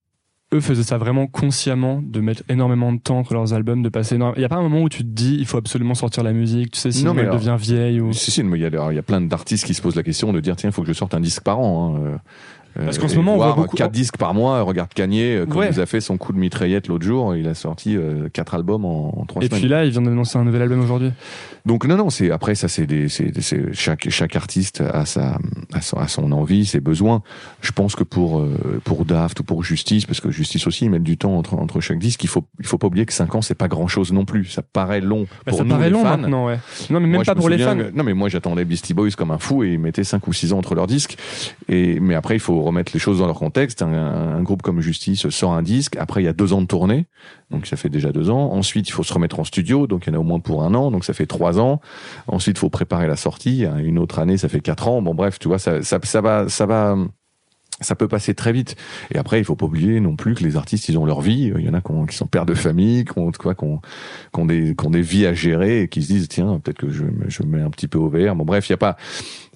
eux 0.54 0.60
faisaient 0.62 0.84
ça 0.84 0.98
vraiment 0.98 1.26
consciemment, 1.28 2.02
de 2.04 2.20
mettre 2.22 2.44
énormément 2.48 2.94
de 2.94 3.00
temps 3.00 3.18
entre 3.18 3.34
leurs 3.34 3.54
albums, 3.54 3.82
de 3.82 3.90
passer 3.90 4.16
énormément... 4.16 4.36
Il 4.38 4.42
n'y 4.42 4.46
a 4.46 4.50
pas 4.50 4.58
un 4.58 4.62
moment 4.62 4.82
où 4.84 4.90
tu 4.90 5.00
te 5.00 5.10
dis, 5.10 5.36
il 5.40 5.46
faut 5.46 5.58
absolument 5.58 5.96
sortir 5.96 6.24
la 6.24 6.34
musique, 6.34 6.72
tu 6.72 6.80
sais, 6.80 6.92
sinon 6.92 7.10
Non, 7.10 7.16
mais 7.16 7.22
elle 7.22 7.28
alors- 7.30 7.40
devient 7.40 7.58
vieille 7.60 8.00
ou... 8.00 8.14
Si, 8.14 8.30
si, 8.32 8.44
mais 8.44 8.60
il 8.60 8.62
y 8.62 8.66
a, 8.66 8.92
il 8.92 8.96
y 8.96 9.00
a 9.00 9.04
plein 9.04 9.22
d'artistes 9.22 9.66
qui 9.66 9.74
se 9.74 9.82
posent 9.82 9.96
la 9.96 10.04
question 10.04 10.32
de 10.32 10.40
dire 10.40 10.56
tiens, 10.56 10.70
il 10.70 10.74
faut 10.74 10.84
que 10.84 10.88
je 10.88 10.94
sorte 10.94 11.16
un 11.16 11.20
disque 11.20 11.42
par 11.44 11.60
an. 11.60 11.96
hein, 11.96 12.00
euh, 12.06 12.18
Parce 12.76 12.98
euh, 12.98 13.02
qu'en 13.02 13.08
ce 13.08 13.14
et 13.14 13.18
moment, 13.18 13.34
on 13.34 13.38
voit 13.38 13.54
beaucoup- 13.54 13.76
quatre 13.78 13.92
disques 13.92 14.18
par 14.18 14.34
mois. 14.34 14.62
Regarde 14.62 14.94
Kanye, 14.94 15.22
euh, 15.24 15.46
quand 15.46 15.60
Ouais. 15.60 15.68
il 15.70 15.76
nous 15.76 15.80
a 15.80 15.86
fait 15.86 16.02
son 16.02 16.18
coup 16.18 16.34
de 16.34 16.38
mitraillette 16.38 16.88
l'autre 16.88 17.06
jour, 17.06 17.36
il 17.36 17.48
a 17.48 17.54
sorti 17.54 17.96
euh, 17.96 18.28
quatre 18.32 18.54
albums 18.56 18.84
en, 18.86 19.14
en 19.20 19.26
trois 19.26 19.42
Et 19.42 19.48
semaines. 19.48 19.60
puis 19.62 19.70
là, 19.70 19.86
il 19.86 19.92
vient 19.92 20.02
d'annoncer 20.02 20.38
un 20.38 20.44
nouvel 20.44 20.62
album 20.62 20.82
aujourd'hui. 20.82 21.12
Donc 21.66 21.86
non, 21.86 21.96
non, 21.98 22.10
c'est 22.10 22.30
après 22.32 22.54
ça, 22.54 22.68
c'est 22.68 22.86
des, 22.86 23.08
c'est, 23.10 23.32
c'est- 23.42 23.74
chaque 23.74 24.10
chaque 24.10 24.36
artiste 24.36 24.82
a 24.82 25.06
sa 25.06 25.40
a 25.74 25.82
son, 25.82 25.98
a 25.98 26.08
son 26.08 26.32
envie, 26.32 26.66
ses 26.66 26.80
besoins. 26.80 27.22
Je 27.62 27.72
pense 27.72 27.96
que 27.96 28.04
pour 28.04 28.40
euh, 28.40 28.82
pour 28.84 29.06
Daft 29.06 29.40
ou 29.40 29.44
pour 29.44 29.64
Justice, 29.64 30.06
parce 30.06 30.20
que 30.22 30.30
Justice 30.30 30.68
aussi, 30.68 30.86
ils 30.86 30.92
mettent 30.92 31.02
du 31.04 31.18
temps 31.18 31.36
entre 31.38 31.56
entre 31.56 31.80
chaque 31.80 32.00
disque. 32.00 32.24
Il 32.24 32.28
faut 32.28 32.44
il 32.60 32.66
faut 32.66 32.78
pas 32.78 32.88
oublier 32.88 33.06
que 33.06 33.14
cinq 33.14 33.34
ans, 33.36 33.42
c'est 33.42 33.56
pas 33.56 33.68
grand 33.68 33.88
chose 33.88 34.12
non 34.12 34.26
plus. 34.26 34.46
Ça 34.46 34.62
paraît 34.62 35.02
long 35.02 35.24
Bah, 35.24 35.28
pour 35.52 35.58
ça 35.60 35.64
nous 35.64 35.70
paraît 35.72 35.86
les 35.86 35.90
long 35.92 36.04
fans. 36.04 36.18
maintenant, 36.18 36.46
ouais. 36.48 36.60
Non, 36.90 37.00
mais 37.00 37.08
même 37.08 37.16
Moi, 37.16 37.24
pas 37.24 37.36
pour 37.36 37.50
les 37.50 37.58
fans. 37.58 37.76
que- 37.76 37.92
non, 37.96 38.04
mais 38.04 38.14
moi, 38.14 38.30
j'attendais 38.30 38.66
Beastie 38.66 38.94
Boys 38.94 39.12
comme 39.18 39.32
un 39.32 39.38
fou 39.40 39.64
et 39.64 39.70
ils 39.74 39.80
mettaient 39.80 40.04
5 40.04 40.28
ou 40.28 40.34
6 40.34 40.54
ans 40.54 40.58
entre 40.60 40.76
leurs 40.76 40.88
disques. 40.88 41.18
Et, 41.70 42.00
mais 42.00 42.16
après, 42.16 42.36
il 42.36 42.40
faut 42.40 42.62
remettre 42.66 42.92
les 42.94 43.00
choses 43.00 43.20
dans 43.20 43.28
leur 43.28 43.38
contexte. 43.38 43.82
Un, 43.82 44.42
groupe 44.44 44.62
comme 44.62 44.82
Justice 44.82 45.30
sort 45.30 45.54
un 45.54 45.64
disque. 45.64 45.96
Après, 45.98 46.22
il 46.22 46.26
y 46.26 46.28
a 46.28 46.34
deux 46.34 46.54
ans 46.54 46.62
de 46.62 46.68
tournée. 46.68 47.06
Donc, 47.52 47.66
ça 47.66 47.78
fait 47.78 47.90
déjà 47.90 48.12
deux 48.12 48.30
ans. 48.30 48.52
Ensuite, 48.52 48.90
il 48.90 48.92
faut 48.92 49.04
se 49.04 49.14
remettre 49.14 49.40
en 49.40 49.44
studio. 49.44 49.88
Donc, 49.88 50.06
il 50.06 50.10
y 50.10 50.12
en 50.14 50.16
a 50.16 50.20
au 50.20 50.24
moins 50.24 50.40
pour 50.40 50.64
un 50.64 50.74
an. 50.76 50.92
Donc, 50.92 51.06
ça 51.06 51.14
fait 51.14 51.26
trois 51.26 51.60
ans. 51.60 51.82
Ensuite, 52.28 52.58
il 52.58 52.60
faut 52.60 52.70
préparer 52.70 53.08
la 53.08 53.16
sortie. 53.16 53.66
Une 53.84 53.98
autre 53.98 54.20
année, 54.20 54.38
ça 54.38 54.50
fait 54.50 54.62
quatre 54.62 54.88
ans. 54.88 55.02
Bon, 55.02 55.16
bref, 55.16 55.40
tu 55.40 55.48
vois, 55.48 55.60
ça, 55.60 55.82
ça, 55.84 56.00
ça 56.04 56.22
va, 56.22 56.50
ça 56.50 56.66
va, 56.66 56.96
ça 57.82 57.96
peut 57.96 58.08
passer 58.08 58.34
très 58.34 58.54
vite. 58.54 58.76
Et 59.14 59.18
après, 59.18 59.40
il 59.40 59.44
faut 59.44 59.56
pas 59.58 59.66
oublier 59.66 60.00
non 60.00 60.16
plus 60.16 60.34
que 60.34 60.44
les 60.44 60.56
artistes, 60.56 60.88
ils 60.88 60.98
ont 60.98 61.06
leur 61.06 61.20
vie. 61.22 61.52
Il 61.58 61.66
y 61.66 61.70
en 61.70 61.74
a 61.74 61.82
qui, 61.82 61.92
ont- 61.92 62.06
qui 62.06 62.16
sont 62.16 62.26
pères 62.28 62.46
de 62.46 62.54
famille, 62.54 63.04
qui 63.04 63.18
ont, 63.20 63.32
quoi, 63.32 63.54
qui 63.54 63.66
ont, 63.66 63.82
qui 64.34 64.40
ont 64.40 64.46
des, 64.46 64.76
qui 64.76 64.86
ont 64.86 64.90
des 64.90 65.02
vies 65.02 65.26
à 65.26 65.34
gérer 65.34 65.82
et 65.82 65.88
qui 65.90 66.02
se 66.02 66.08
disent, 66.08 66.28
tiens, 66.30 66.60
peut-être 66.64 66.78
que 66.78 66.90
je, 66.90 67.04
me- 67.04 67.30
je 67.30 67.44
me 67.44 67.58
mets 67.58 67.62
un 67.64 67.70
petit 67.70 67.88
peu 67.88 67.98
au 67.98 68.08
vert. 68.10 68.36
Bon, 68.36 68.46
bref, 68.46 68.70
il 68.70 68.72
y 68.72 68.76
a 68.76 68.78
pas, 68.78 68.96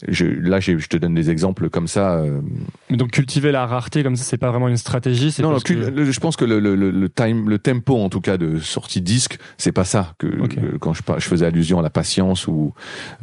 je, 0.08 0.26
là, 0.26 0.60
je 0.60 0.74
te 0.88 0.98
donne 0.98 1.14
des 1.16 1.30
exemples 1.30 1.70
comme 1.70 1.88
ça. 1.88 2.18
euh, 2.18 2.42
Mais 2.90 2.98
donc 2.98 3.12
cultiver 3.12 3.52
la 3.54 3.66
rareté 3.66 4.04
comme 4.04 4.16
ça, 4.18 4.24
c'est 4.26 4.38
pas 4.38 4.50
vraiment 4.52 4.68
une 4.68 4.78
stratégie. 4.78 5.34
non, 5.42 5.52
non, 5.52 5.60
que- 5.60 6.12
je 6.12 6.20
pense 6.20 6.36
que 6.36 6.46
le, 6.46 6.60
le, 6.60 6.76
le, 6.76 7.10
time, 7.10 7.50
le 7.50 7.58
tempo 7.60 7.96
en 7.98 8.10
tout 8.10 8.22
cas 8.22 8.38
de 8.38 8.60
sortie 8.60 9.02
disque, 9.02 9.38
c'est 9.58 9.72
pas 9.72 9.86
ça 9.86 10.14
que 10.18 10.28
que- 10.28 10.78
quand 10.78 10.94
je, 10.94 11.02
faisais 11.20 11.46
allusion 11.46 11.80
à 11.80 11.82
la 11.82 11.90
patience 11.90 12.48
ou 12.48 12.74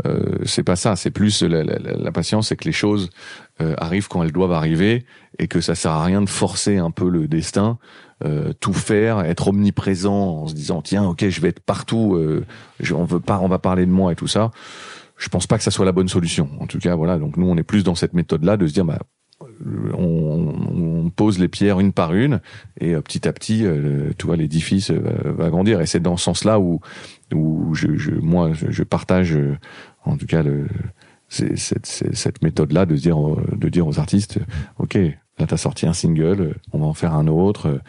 euh, 0.06 0.22
c'est 0.44 0.62
pas 0.62 0.76
ça. 0.76 0.96
C'est 0.96 1.10
plus 1.10 1.42
la, 1.42 1.62
la, 1.64 1.78
la- 1.78 1.96
la 1.96 2.12
patience, 2.12 2.48
c'est 2.48 2.56
que 2.56 2.64
les 2.64 2.72
choses 2.72 3.10
euh, 3.60 3.74
arrivent 3.78 4.08
quand 4.08 4.22
elles 4.22 4.32
doivent 4.32 4.52
arriver 4.52 5.04
et 5.38 5.48
que 5.48 5.60
ça 5.60 5.74
sert 5.74 5.92
à 5.92 6.04
rien 6.04 6.22
de 6.22 6.28
forcer 6.28 6.78
un 6.78 6.90
peu 6.90 7.08
le 7.08 7.28
destin. 7.28 7.78
euh, 8.24 8.52
tout 8.60 8.72
faire, 8.72 9.20
être 9.20 9.48
omniprésent 9.48 10.42
en 10.42 10.46
se 10.48 10.54
disant 10.54 10.80
tiens 10.82 11.04
ok 11.04 11.28
je 11.28 11.40
vais 11.40 11.48
être 11.48 11.60
partout, 11.60 12.14
euh, 12.14 12.46
on 12.94 13.04
veut 13.04 13.20
pas, 13.20 13.40
on 13.40 13.48
va 13.48 13.58
parler 13.58 13.84
de 13.84 13.90
moi 13.90 14.12
et 14.12 14.16
tout 14.16 14.26
ça. 14.28 14.50
Je 15.18 15.28
pense 15.28 15.46
pas 15.46 15.58
que 15.58 15.64
ça 15.64 15.70
soit 15.70 15.84
la 15.84 15.92
bonne 15.92 16.08
solution. 16.08 16.48
En 16.60 16.66
tout 16.66 16.78
cas 16.78 16.94
voilà 16.94 17.18
donc 17.18 17.36
nous 17.36 17.46
on 17.46 17.56
est 17.56 17.62
plus 17.62 17.84
dans 17.84 17.94
cette 17.94 18.14
méthode 18.14 18.44
là 18.44 18.56
de 18.56 18.66
se 18.66 18.72
dire 18.72 18.84
bah 18.84 18.98
on, 19.96 21.04
on 21.04 21.10
pose 21.10 21.38
les 21.38 21.48
pierres 21.48 21.78
une 21.80 21.92
par 21.92 22.14
une 22.14 22.40
et 22.80 22.94
euh, 22.94 23.02
petit 23.02 23.28
à 23.28 23.32
petit, 23.32 23.64
euh, 23.66 24.10
tu 24.18 24.26
vois, 24.26 24.36
l'édifice 24.36 24.90
euh, 24.90 24.98
va, 24.98 25.44
va 25.44 25.50
grandir. 25.50 25.80
Et 25.80 25.86
c'est 25.86 26.00
dans 26.00 26.16
ce 26.16 26.24
sens-là 26.24 26.58
où, 26.58 26.80
où 27.34 27.74
je, 27.74 27.96
je, 27.96 28.12
moi, 28.12 28.52
je, 28.54 28.82
partage, 28.82 29.34
euh, 29.36 29.58
en 30.04 30.16
tout 30.16 30.26
cas, 30.26 30.42
le, 30.42 30.66
c'est- 31.28 31.56
cette, 31.56 31.86
cette, 31.86 32.42
méthode-là 32.42 32.86
de 32.86 32.94
dire, 32.96 33.18
de 33.52 33.68
dire 33.68 33.86
aux 33.86 33.98
artistes, 33.98 34.38
ok, 34.78 34.94
là 35.38 35.46
t'as 35.46 35.56
sorti 35.56 35.86
un 35.86 35.92
single, 35.92 36.54
on 36.72 36.78
va 36.78 36.86
en 36.86 36.94
faire 36.94 37.14
un 37.14 37.26
autre. 37.26 37.80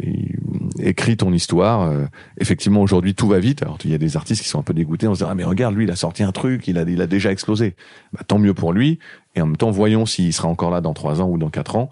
Et, 0.00 0.34
écris 0.78 1.16
ton 1.16 1.32
histoire. 1.32 1.90
Effectivement, 2.38 2.82
aujourd'hui 2.82 3.14
tout 3.14 3.28
va 3.28 3.38
vite. 3.38 3.62
Alors 3.62 3.78
il 3.84 3.90
y 3.90 3.94
a 3.94 3.98
des 3.98 4.16
artistes 4.16 4.42
qui 4.42 4.48
sont 4.48 4.58
un 4.58 4.62
peu 4.62 4.74
dégoûtés 4.74 5.06
en 5.06 5.14
se 5.14 5.20
disant 5.20 5.28
ah 5.30 5.34
mais 5.34 5.44
regarde 5.44 5.74
lui 5.74 5.84
il 5.84 5.90
a 5.90 5.96
sorti 5.96 6.22
un 6.22 6.32
truc, 6.32 6.68
il 6.68 6.76
a 6.78 6.82
il 6.82 7.00
a 7.00 7.06
déjà 7.06 7.30
explosé. 7.32 7.76
Bah, 8.12 8.20
tant 8.26 8.38
mieux 8.38 8.52
pour 8.54 8.72
lui. 8.72 8.98
Et 9.34 9.40
en 9.40 9.46
même 9.46 9.56
temps 9.56 9.70
voyons 9.70 10.04
s'il 10.04 10.32
sera 10.32 10.48
encore 10.48 10.70
là 10.70 10.80
dans 10.80 10.92
trois 10.94 11.20
ans 11.22 11.28
ou 11.28 11.38
dans 11.38 11.48
quatre 11.48 11.76
ans. 11.76 11.88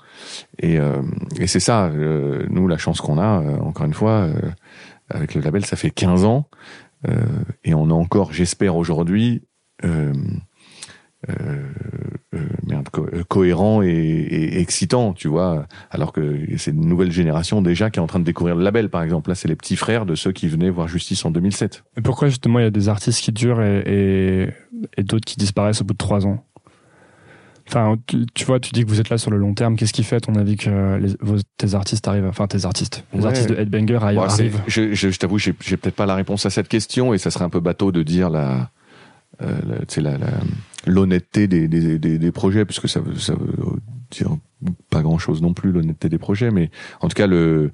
Et, 0.59 0.79
euh, 0.79 1.01
et 1.39 1.47
c'est 1.47 1.61
ça, 1.61 1.87
euh, 1.87 2.45
nous 2.51 2.67
la 2.69 2.77
chance 2.79 3.01
qu'on 3.01 3.19
a. 3.19 3.41
euh, 3.43 3.59
encore 3.61 3.87
une 3.87 3.95
fois, 3.95 4.23
euh, 4.29 4.35
avec 5.11 5.35
le 5.35 5.41
label, 5.41 5.65
ça 5.65 5.77
fait 5.77 5.91
15 5.91 6.25
ans 6.25 6.49
euh, 7.09 7.15
et 7.65 7.75
on 7.75 7.89
est 7.89 7.93
encore, 7.93 8.33
j'espère 8.33 8.77
aujourd'hui. 8.77 9.43
Euh, 9.85 10.13
merde, 12.67 12.89
co- 12.91 13.07
euh, 13.13 13.23
cohérent 13.29 13.83
et, 13.83 13.89
et 13.89 14.61
excitant, 14.61 15.13
tu 15.13 15.29
vois. 15.29 15.67
Alors 15.91 16.13
que 16.13 16.39
c'est 16.57 16.71
une 16.73 16.87
nouvelle 16.87 17.13
génération 17.13 17.63
déjà 17.63 17.91
qui 17.91 17.99
est 17.99 18.03
en 18.03 18.07
train 18.07 18.19
de 18.21 18.25
découvrir 18.25 18.57
le 18.57 18.63
label, 18.65 18.89
par 18.89 19.03
exemple. 19.03 19.29
Là, 19.31 19.35
c'est 19.35 19.49
les 19.49 19.57
petits 19.57 19.77
frères 19.77 20.07
de 20.07 20.15
ceux 20.15 20.33
qui 20.33 20.49
venaient 20.49 20.71
voir 20.71 20.89
Justice 20.89 21.25
en 21.25 21.31
2007. 21.31 21.85
Et 21.97 22.01
pourquoi 22.01 22.29
justement 22.29 22.59
il 22.59 22.63
y 22.63 22.67
a 22.67 22.71
des 22.71 22.89
artistes 22.89 23.21
qui 23.23 23.33
durent 23.33 23.63
et, 23.63 23.83
et, 23.87 24.49
et 24.97 25.03
d'autres 25.03 25.25
qui 25.25 25.37
disparaissent 25.37 25.81
au 25.81 25.85
bout 25.85 25.95
de 25.95 25.99
trois 25.99 26.27
ans? 26.27 26.45
Enfin, 27.67 27.97
tu, 28.07 28.27
tu 28.35 28.45
vois, 28.45 28.61
tu 28.61 28.73
dis 28.73 28.85
que 28.85 28.91
vous 28.91 29.01
êtes 29.01 29.09
là 29.09 29.17
sur 29.17 29.31
le 29.31 29.39
long 29.39 29.55
terme. 29.55 29.77
Qu'est-ce 29.77 29.95
qui 29.95 30.03
fait, 30.05 30.17
à 30.17 30.21
ton 30.21 30.35
avis, 30.35 30.57
que 30.57 30.97
les, 30.99 31.15
vos, 31.21 31.37
tes 31.57 31.75
artistes 31.75 32.07
arrivent, 32.07 32.27
enfin 32.27 32.47
tes 32.47 32.67
artistes, 32.67 33.05
les 33.15 33.21
Ouais. 33.21 33.27
artistes 33.27 33.49
de 33.49 33.55
Headbanger 33.57 33.97
arri- 34.03 34.15
Bon, 34.17 34.23
arrivent 34.23 34.61
je 34.67 34.93
je, 34.93 35.09
je 35.09 35.19
t'avoue, 35.19 35.39
j'ai 35.39 35.55
peut-être 35.55 35.95
pas 35.95 36.05
la 36.05 36.15
réponse 36.15 36.45
à 36.45 36.51
cette 36.51 36.69
question 36.69 37.15
et 37.15 37.19
ça 37.19 37.31
serait 37.31 37.45
un 37.45 37.49
peu 37.49 37.61
bateau 37.61 37.91
de 37.91 38.03
dire 38.03 38.29
la, 38.29 38.71
euh, 39.41 39.57
la- 39.67 39.79
tu 39.87 39.95
sais, 39.95 40.01
la, 40.03 40.19
la- 40.19 40.27
l'honnêteté 40.87 41.47
des, 41.47 41.69
des, 41.69 41.99
des, 41.99 42.19
des 42.19 42.33
projets, 42.33 42.65
puisque 42.65 42.89
ça 42.89 43.01
veut, 43.01 43.17
ça 43.17 43.35
veut 43.35 43.55
dire 44.11 44.37
pas 44.91 45.03
grand 45.03 45.19
chose 45.19 45.43
non 45.43 45.53
plus 45.53 45.73
l'honnêteté 45.73 46.09
des 46.09 46.19
projets, 46.19 46.51
mais 46.51 46.71
en 47.01 47.09
tout 47.09 47.15
cas 47.15 47.27
le 47.27 47.73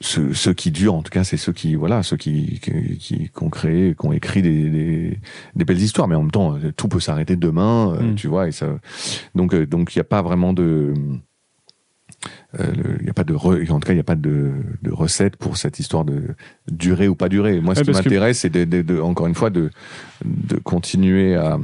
ceux, 0.00 0.32
ceux 0.32 0.54
qui 0.54 0.70
durent, 0.70 0.94
en 0.94 1.02
tout 1.02 1.10
cas, 1.10 1.24
c'est 1.24 1.36
ceux 1.36 1.52
qui, 1.52 1.74
voilà, 1.74 2.02
ceux 2.02 2.16
qui, 2.16 2.58
qui, 2.60 2.98
qui, 2.98 3.30
ont 3.40 3.50
créé, 3.50 3.94
qui 3.94 4.06
ont 4.06 4.12
écrit 4.12 4.40
des, 4.40 4.70
des, 4.70 5.18
des, 5.54 5.64
belles 5.64 5.80
histoires. 5.80 6.08
Mais 6.08 6.14
en 6.14 6.22
même 6.22 6.30
temps, 6.30 6.56
tout 6.76 6.88
peut 6.88 7.00
s'arrêter 7.00 7.36
demain, 7.36 7.92
euh, 7.92 8.00
Mm. 8.02 8.14
tu 8.14 8.26
vois. 8.26 8.48
Et 8.48 8.52
ça, 8.52 8.78
donc, 9.34 9.54
euh, 9.54 9.66
donc, 9.66 9.94
il 9.94 9.98
n'y 9.98 10.00
a 10.00 10.04
pas 10.04 10.22
vraiment 10.22 10.52
de, 10.54 10.94
il 12.58 13.06
y 13.06 13.10
a 13.10 13.14
pas 13.14 13.24
de, 13.24 13.34
re- 13.34 13.70
en 13.70 13.80
tout 13.80 13.86
cas, 13.86 13.92
il 13.92 13.96
n'y 13.96 14.00
a 14.00 14.04
pas 14.04 14.14
de, 14.16 14.52
de 14.82 14.90
recette 14.92 15.36
pour 15.36 15.56
cette 15.56 15.78
histoire 15.78 16.04
de 16.04 16.22
durer 16.70 17.08
ou 17.08 17.14
pas 17.14 17.28
durer. 17.28 17.60
Moi, 17.60 17.74
ce 17.74 17.80
Ouais, 17.80 17.86
qui 17.86 17.92
que- 17.92 17.96
m'intéresse, 17.96 18.40
c'est 18.40 18.50
de, 18.50 18.64
de, 18.64 18.82
de- 18.82 19.00
encore 19.00 19.26
une 19.26 19.34
fois, 19.34 19.50
de, 19.50 19.70
de 20.24 20.56
continuer 20.58 21.34
à, 21.36 21.58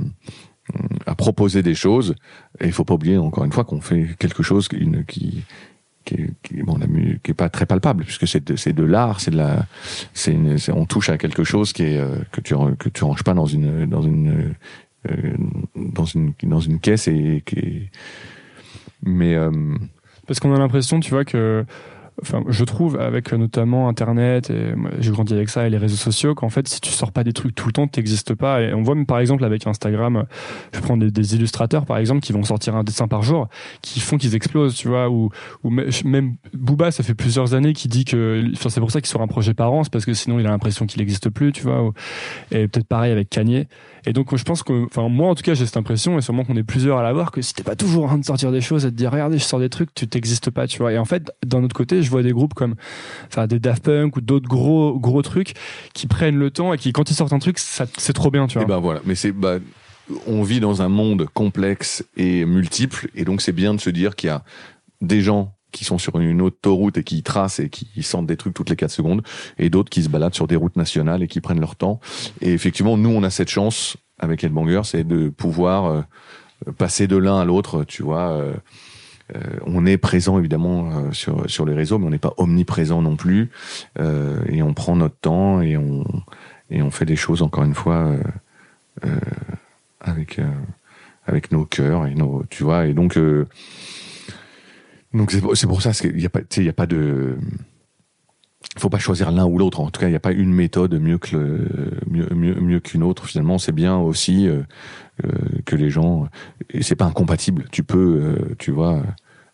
à 1.06 1.14
proposer 1.14 1.62
des 1.62 1.74
choses. 1.74 2.14
Et 2.60 2.66
il 2.66 2.72
faut 2.72 2.84
pas 2.84 2.94
oublier, 2.94 3.18
encore 3.18 3.44
une 3.44 3.52
fois, 3.52 3.64
qu'on 3.64 3.80
fait 3.80 4.08
quelque 4.18 4.42
chose 4.42 4.68
qui, 4.68 4.78
qui, 5.06 5.44
qui, 6.04 6.14
est- 6.14 6.30
qui, 6.42 6.62
bon, 6.62 6.78
la 6.78 6.86
qui 7.22 7.30
est 7.32 7.34
pas 7.34 7.48
très 7.50 7.66
palpable, 7.66 8.04
puisque 8.04 8.26
c'est 8.26 8.44
de, 8.46 8.56
c'est 8.56 8.72
de 8.72 8.82
l'art, 8.84 9.20
c'est 9.20 9.32
de 9.32 9.36
la, 9.36 9.66
c'est 10.14 10.34
on 10.72 10.86
touche 10.86 11.10
à 11.10 11.18
quelque 11.18 11.44
chose 11.44 11.72
qui 11.72 11.82
est, 11.82 11.98
euh, 11.98 12.16
que 12.32 12.40
tu, 12.40 12.54
que 12.78 12.88
tu 12.88 13.04
ranges 13.04 13.24
pas 13.24 13.34
dans 13.34 13.46
une, 13.46 13.86
dans 13.86 14.02
une, 14.02 14.54
euh, 15.10 15.34
dans 15.74 16.04
une, 16.06 16.32
dans 16.44 16.60
une 16.60 16.80
caisse 16.80 17.08
et 17.08 17.42
qui 17.44 17.90
mais, 19.02 19.34
euh, 19.34 19.50
Parce 20.26 20.40
qu'on 20.40 20.54
a 20.54 20.58
l'impression, 20.58 21.00
tu 21.00 21.10
vois, 21.10 21.24
que. 21.24 21.64
Enfin, 22.22 22.42
je 22.48 22.64
trouve, 22.64 22.98
avec 22.98 23.32
euh, 23.32 23.36
notamment 23.36 23.88
Internet, 23.88 24.48
et 24.48 24.72
j'ai 25.00 25.10
grandi 25.10 25.34
avec 25.34 25.50
ça 25.50 25.66
et 25.66 25.70
les 25.70 25.76
réseaux 25.76 25.96
sociaux, 25.96 26.34
qu'en 26.34 26.48
fait, 26.48 26.66
si 26.66 26.80
tu 26.80 26.90
sors 26.90 27.12
pas 27.12 27.24
des 27.24 27.34
trucs 27.34 27.54
tout 27.54 27.66
le 27.66 27.72
temps, 27.72 27.86
t'existes 27.86 28.34
pas. 28.34 28.62
Et 28.62 28.72
on 28.72 28.80
voit 28.82 28.94
même, 28.94 29.04
par 29.04 29.18
exemple, 29.18 29.44
avec 29.44 29.66
Instagram, 29.66 30.16
euh, 30.16 30.22
je 30.72 30.80
prends 30.80 30.96
des, 30.96 31.10
des 31.10 31.34
illustrateurs, 31.34 31.84
par 31.84 31.98
exemple, 31.98 32.20
qui 32.20 32.32
vont 32.32 32.42
sortir 32.42 32.74
un 32.74 32.84
dessin 32.84 33.06
par 33.06 33.22
jour, 33.22 33.48
qui 33.82 34.00
font 34.00 34.16
qu'ils 34.16 34.34
explosent, 34.34 34.74
tu 34.74 34.88
vois, 34.88 35.10
ou, 35.10 35.28
ou 35.62 35.70
me- 35.70 35.88
même 36.06 36.36
Booba, 36.54 36.90
ça 36.90 37.02
fait 37.02 37.14
plusieurs 37.14 37.52
années 37.52 37.74
qu'il 37.74 37.90
dit 37.90 38.06
que, 38.06 38.44
c'est 38.66 38.80
pour 38.80 38.90
ça 38.90 39.00
qu'il 39.00 39.08
sort 39.08 39.20
un 39.22 39.26
projet 39.28 39.52
par 39.52 39.72
an, 39.72 39.84
c'est 39.84 39.92
parce 39.92 40.06
que 40.06 40.14
sinon, 40.14 40.38
il 40.38 40.46
a 40.46 40.50
l'impression 40.50 40.86
qu'il 40.86 41.00
n'existe 41.00 41.28
plus, 41.28 41.52
tu 41.52 41.64
vois, 41.64 41.92
et 42.50 42.66
peut-être 42.66 42.88
pareil 42.88 43.12
avec 43.12 43.28
Kanye. 43.28 43.66
Et 44.08 44.12
donc, 44.12 44.34
je 44.36 44.44
pense 44.44 44.62
que, 44.62 44.86
enfin, 44.86 45.08
moi, 45.08 45.28
en 45.28 45.34
tout 45.34 45.42
cas, 45.42 45.54
j'ai 45.54 45.66
cette 45.66 45.76
impression, 45.76 46.16
et 46.16 46.22
sûrement 46.22 46.44
qu'on 46.44 46.56
est 46.56 46.62
plusieurs 46.62 46.96
à 46.96 47.02
l'avoir, 47.02 47.30
que 47.32 47.42
si 47.42 47.52
t'es 47.54 47.64
pas 47.64 47.74
toujours 47.76 48.04
en 48.04 48.06
train 48.06 48.18
de 48.18 48.24
sortir 48.24 48.52
des 48.52 48.60
choses 48.60 48.86
et 48.86 48.90
de 48.90 48.96
dire, 48.96 49.10
regardez, 49.10 49.36
je 49.36 49.44
sors 49.44 49.58
des 49.58 49.68
trucs, 49.68 49.92
tu 49.94 50.06
t'existes 50.06 50.50
pas, 50.50 50.66
tu 50.66 50.78
vois. 50.78 50.92
Et 50.92 50.98
en 50.98 51.04
fait, 51.04 51.32
d'un 51.44 51.62
autre 51.64 51.74
côté, 51.74 52.02
je 52.06 52.10
vois 52.10 52.22
des 52.22 52.32
groupes 52.32 52.54
comme, 52.54 52.74
enfin, 53.26 53.46
des 53.46 53.58
Daft 53.58 53.84
Punk 53.84 54.16
ou 54.16 54.20
d'autres 54.22 54.48
gros, 54.48 54.98
gros 54.98 55.22
trucs 55.22 55.52
qui 55.92 56.06
prennent 56.06 56.38
le 56.38 56.50
temps 56.50 56.72
et 56.72 56.78
qui, 56.78 56.92
quand 56.92 57.10
ils 57.10 57.14
sortent 57.14 57.32
un 57.34 57.38
truc, 57.38 57.58
c'est 57.58 58.12
trop 58.14 58.30
bien, 58.30 58.46
tu 58.46 58.58
Et 58.58 58.64
vois. 58.64 58.76
ben 58.76 58.80
voilà, 58.80 59.00
mais 59.04 59.14
c'est 59.14 59.32
bah, 59.32 59.58
on 60.26 60.42
vit 60.42 60.60
dans 60.60 60.82
un 60.82 60.88
monde 60.88 61.26
complexe 61.34 62.04
et 62.16 62.44
multiple, 62.44 63.08
et 63.14 63.24
donc 63.24 63.42
c'est 63.42 63.52
bien 63.52 63.74
de 63.74 63.80
se 63.80 63.90
dire 63.90 64.16
qu'il 64.16 64.28
y 64.28 64.30
a 64.30 64.42
des 65.02 65.20
gens 65.20 65.52
qui 65.72 65.84
sont 65.84 65.98
sur 65.98 66.18
une 66.18 66.40
autoroute 66.40 66.96
et 66.96 67.04
qui 67.04 67.22
tracent 67.22 67.58
et 67.60 67.68
qui 67.68 68.02
sentent 68.02 68.26
des 68.26 68.36
trucs 68.38 68.54
toutes 68.54 68.70
les 68.70 68.76
quatre 68.76 68.92
secondes, 68.92 69.22
et 69.58 69.68
d'autres 69.68 69.90
qui 69.90 70.02
se 70.02 70.08
baladent 70.08 70.34
sur 70.34 70.46
des 70.46 70.56
routes 70.56 70.76
nationales 70.76 71.22
et 71.22 71.28
qui 71.28 71.40
prennent 71.40 71.60
leur 71.60 71.76
temps. 71.76 72.00
Et 72.40 72.52
effectivement, 72.52 72.96
nous, 72.96 73.10
on 73.10 73.22
a 73.24 73.30
cette 73.30 73.50
chance 73.50 73.96
avec 74.18 74.42
Headbanger, 74.42 74.82
c'est 74.84 75.04
de 75.04 75.28
pouvoir 75.28 75.84
euh, 75.86 76.00
passer 76.78 77.06
de 77.06 77.16
l'un 77.18 77.38
à 77.40 77.44
l'autre, 77.44 77.84
tu 77.84 78.02
vois. 78.02 78.30
euh, 78.30 78.54
euh, 79.34 79.40
on 79.66 79.86
est 79.86 79.96
présent 79.96 80.38
évidemment 80.38 80.90
euh, 80.90 81.12
sur 81.12 81.50
sur 81.50 81.66
les 81.66 81.74
réseaux, 81.74 81.98
mais 81.98 82.06
on 82.06 82.10
n'est 82.10 82.18
pas 82.18 82.34
omniprésent 82.36 83.02
non 83.02 83.16
plus. 83.16 83.50
Euh, 83.98 84.38
et 84.48 84.62
on 84.62 84.72
prend 84.72 84.94
notre 84.96 85.16
temps 85.16 85.60
et 85.60 85.76
on 85.76 86.04
et 86.70 86.82
on 86.82 86.90
fait 86.90 87.06
des 87.06 87.16
choses 87.16 87.42
encore 87.42 87.64
une 87.64 87.74
fois 87.74 88.12
avec 90.00 90.40
avec 91.26 91.52
nos 91.52 91.64
cœurs 91.64 92.06
et 92.06 92.14
nos 92.14 92.44
tu 92.50 92.62
vois. 92.62 92.86
Et 92.86 92.92
donc 92.92 93.18
donc 95.12 95.32
c'est 95.32 95.66
pour- 95.66 95.82
ça 95.82 95.92
qu'il 95.92 96.20
y 96.20 96.26
a 96.26 96.30
pas 96.30 96.40
y 96.56 96.68
a 96.68 96.72
pas 96.72 96.86
de 96.86 97.36
faut 98.78 98.90
pas 98.90 98.98
choisir 98.98 99.30
l'un 99.30 99.46
ou 99.46 99.58
l'autre. 99.58 99.80
En 99.80 99.90
tout 99.90 100.00
cas 100.00 100.06
il 100.06 100.10
n'y 100.10 100.16
a 100.16 100.20
pas 100.20 100.32
une 100.32 100.52
méthode 100.52 100.94
mieux 101.00 101.18
que 101.18 101.36
le, 101.36 101.68
mieux 102.08 102.28
mieux 102.34 102.54
mieux 102.60 102.80
qu'une 102.80 103.02
autre 103.02 103.26
finalement. 103.26 103.58
C'est 103.58 103.72
bien 103.72 103.96
aussi 103.96 104.48
que 105.64 105.76
les 105.76 105.90
gens 105.90 106.28
et 106.70 106.82
c'est 106.82 106.96
pas 106.96 107.06
incompatible 107.06 107.66
tu 107.70 107.82
peux 107.82 108.20
euh, 108.20 108.54
tu 108.58 108.70
vois 108.70 109.02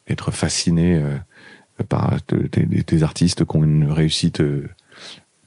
être 0.08 0.30
fasciné 0.30 0.96
euh, 0.96 1.16
par 1.88 2.16
des, 2.28 3.02
artistes 3.02 3.44
qui 3.44 3.56
ont 3.56 3.64
une 3.64 3.90
réussite 3.90 4.40
euh, 4.40 4.68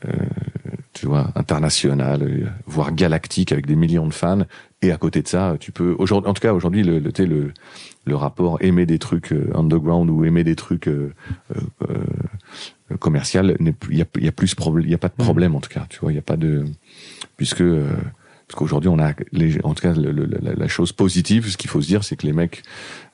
euh, 0.06 0.12
tu 0.94 1.08
vois, 1.08 1.32
international, 1.36 2.24
euh, 2.24 2.46
voire 2.66 2.94
galactique, 2.94 3.52
avec 3.52 3.66
des 3.66 3.76
millions 3.76 4.08
de 4.08 4.14
fans. 4.14 4.44
Et 4.82 4.92
à 4.92 4.98
côté 4.98 5.22
de 5.22 5.28
ça, 5.28 5.56
tu 5.60 5.72
peux, 5.72 5.96
aujourd'hui, 6.00 6.30
en 6.30 6.34
tout 6.34 6.42
cas, 6.42 6.54
aujourd'hui, 6.54 6.84
le, 6.84 7.00
le, 7.00 7.12
le, 7.26 7.54
le 8.06 8.16
rapport 8.16 8.58
aimer 8.62 8.86
des 8.86 8.98
trucs 8.98 9.34
euh, 9.34 9.52
underground 9.56 10.10
ou 10.10 10.24
aimer 10.24 10.44
des 10.44 10.56
trucs 10.56 10.88
euh, 10.88 11.14
euh, 11.56 11.96
euh, 12.92 12.98
commercial, 12.98 13.58
il 13.60 13.98
y 13.98 14.02
a, 14.02 14.06
il 14.16 14.24
y 14.24 14.28
a 14.28 14.32
plus 14.32 14.56
il 14.84 14.90
y 14.90 14.94
a 14.94 14.98
pas 14.98 15.10
de 15.10 15.14
problème 15.14 15.56
en 15.56 15.60
tout 15.60 15.70
cas, 15.70 15.86
tu 15.90 16.00
vois, 16.00 16.12
il 16.12 16.16
y 16.16 16.20
a 16.20 16.24
pas 16.24 16.38
de, 16.38 16.66
puisque 17.36 17.62
euh, 17.62 17.90
parce 18.48 18.58
qu'aujourd'hui 18.60 18.90
on 18.90 19.00
a, 19.00 19.14
les, 19.32 19.60
en 19.64 19.74
tout 19.74 19.82
cas, 19.82 19.94
le- 19.94 20.12
le- 20.12 20.26
la, 20.42 20.54
la 20.54 20.68
chose 20.68 20.92
positive, 20.92 21.48
ce 21.50 21.58
qu'il 21.58 21.70
faut 21.70 21.82
se 21.82 21.88
dire, 21.88 22.04
c'est 22.04 22.16
que 22.16 22.26
les 22.28 22.34
mecs, 22.34 22.64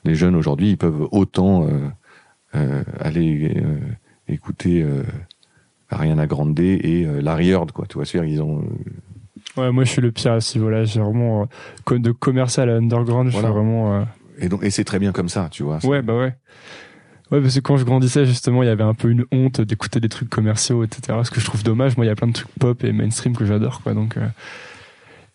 les 0.04 0.14
jeunes 0.14 0.34
aujourd'hui, 0.36 0.70
ils 0.70 0.76
peuvent 0.78 1.08
autant 1.10 1.66
euh, 1.66 1.88
euh, 2.54 2.82
aller 3.00 3.54
euh, 3.56 3.78
écouter. 4.28 4.82
Euh, 4.82 5.02
Ariana 5.94 6.26
Grande 6.26 6.58
et 6.58 7.04
Larry 7.20 7.50
Heard, 7.50 7.70
quoi. 7.72 7.84
Tu 7.86 7.96
vois, 7.96 8.06
c'est-à-dire, 8.06 8.32
ils 8.32 8.40
ont. 8.42 8.64
Ouais, 9.58 9.70
moi, 9.70 9.84
je 9.84 9.90
suis 9.90 10.00
le 10.00 10.10
pire 10.10 10.32
à 10.32 10.40
ce 10.40 10.56
niveau-là. 10.56 10.84
J'ai 10.84 11.00
vraiment, 11.00 11.46
de 11.90 12.10
commercial 12.12 12.70
à 12.70 12.76
underground, 12.76 13.28
je 13.28 13.32
Voilà. 13.34 13.48
suis 13.48 13.54
vraiment, 13.54 14.06
et 14.38 14.48
donc, 14.48 14.64
et 14.64 14.70
c'est 14.70 14.84
très 14.84 14.98
bien 14.98 15.12
comme 15.12 15.28
ça, 15.28 15.48
tu 15.50 15.62
vois. 15.62 15.84
Ouais, 15.84 16.00
bah 16.00 16.16
ouais. 16.16 16.34
Ouais, 17.30 17.42
parce 17.42 17.54
que 17.54 17.60
quand 17.60 17.76
je 17.76 17.84
grandissais, 17.84 18.24
justement, 18.24 18.62
il 18.62 18.66
y 18.66 18.70
avait 18.70 18.82
un 18.82 18.94
peu 18.94 19.10
une 19.10 19.26
honte 19.32 19.60
d'écouter 19.60 20.00
des 20.00 20.08
trucs 20.08 20.30
commerciaux, 20.30 20.82
etc. 20.82 21.18
Ce 21.24 21.30
que 21.30 21.40
je 21.40 21.44
trouve 21.44 21.62
dommage. 21.62 21.98
Moi, 21.98 22.06
il 22.06 22.08
y 22.08 22.12
a 22.12 22.14
plein 22.16 22.28
de 22.28 22.32
trucs 22.32 22.48
pop 22.58 22.82
et 22.84 22.92
mainstream 22.92 23.36
que 23.36 23.44
j'adore, 23.44 23.82
quoi. 23.82 23.92
Donc, 23.92 24.16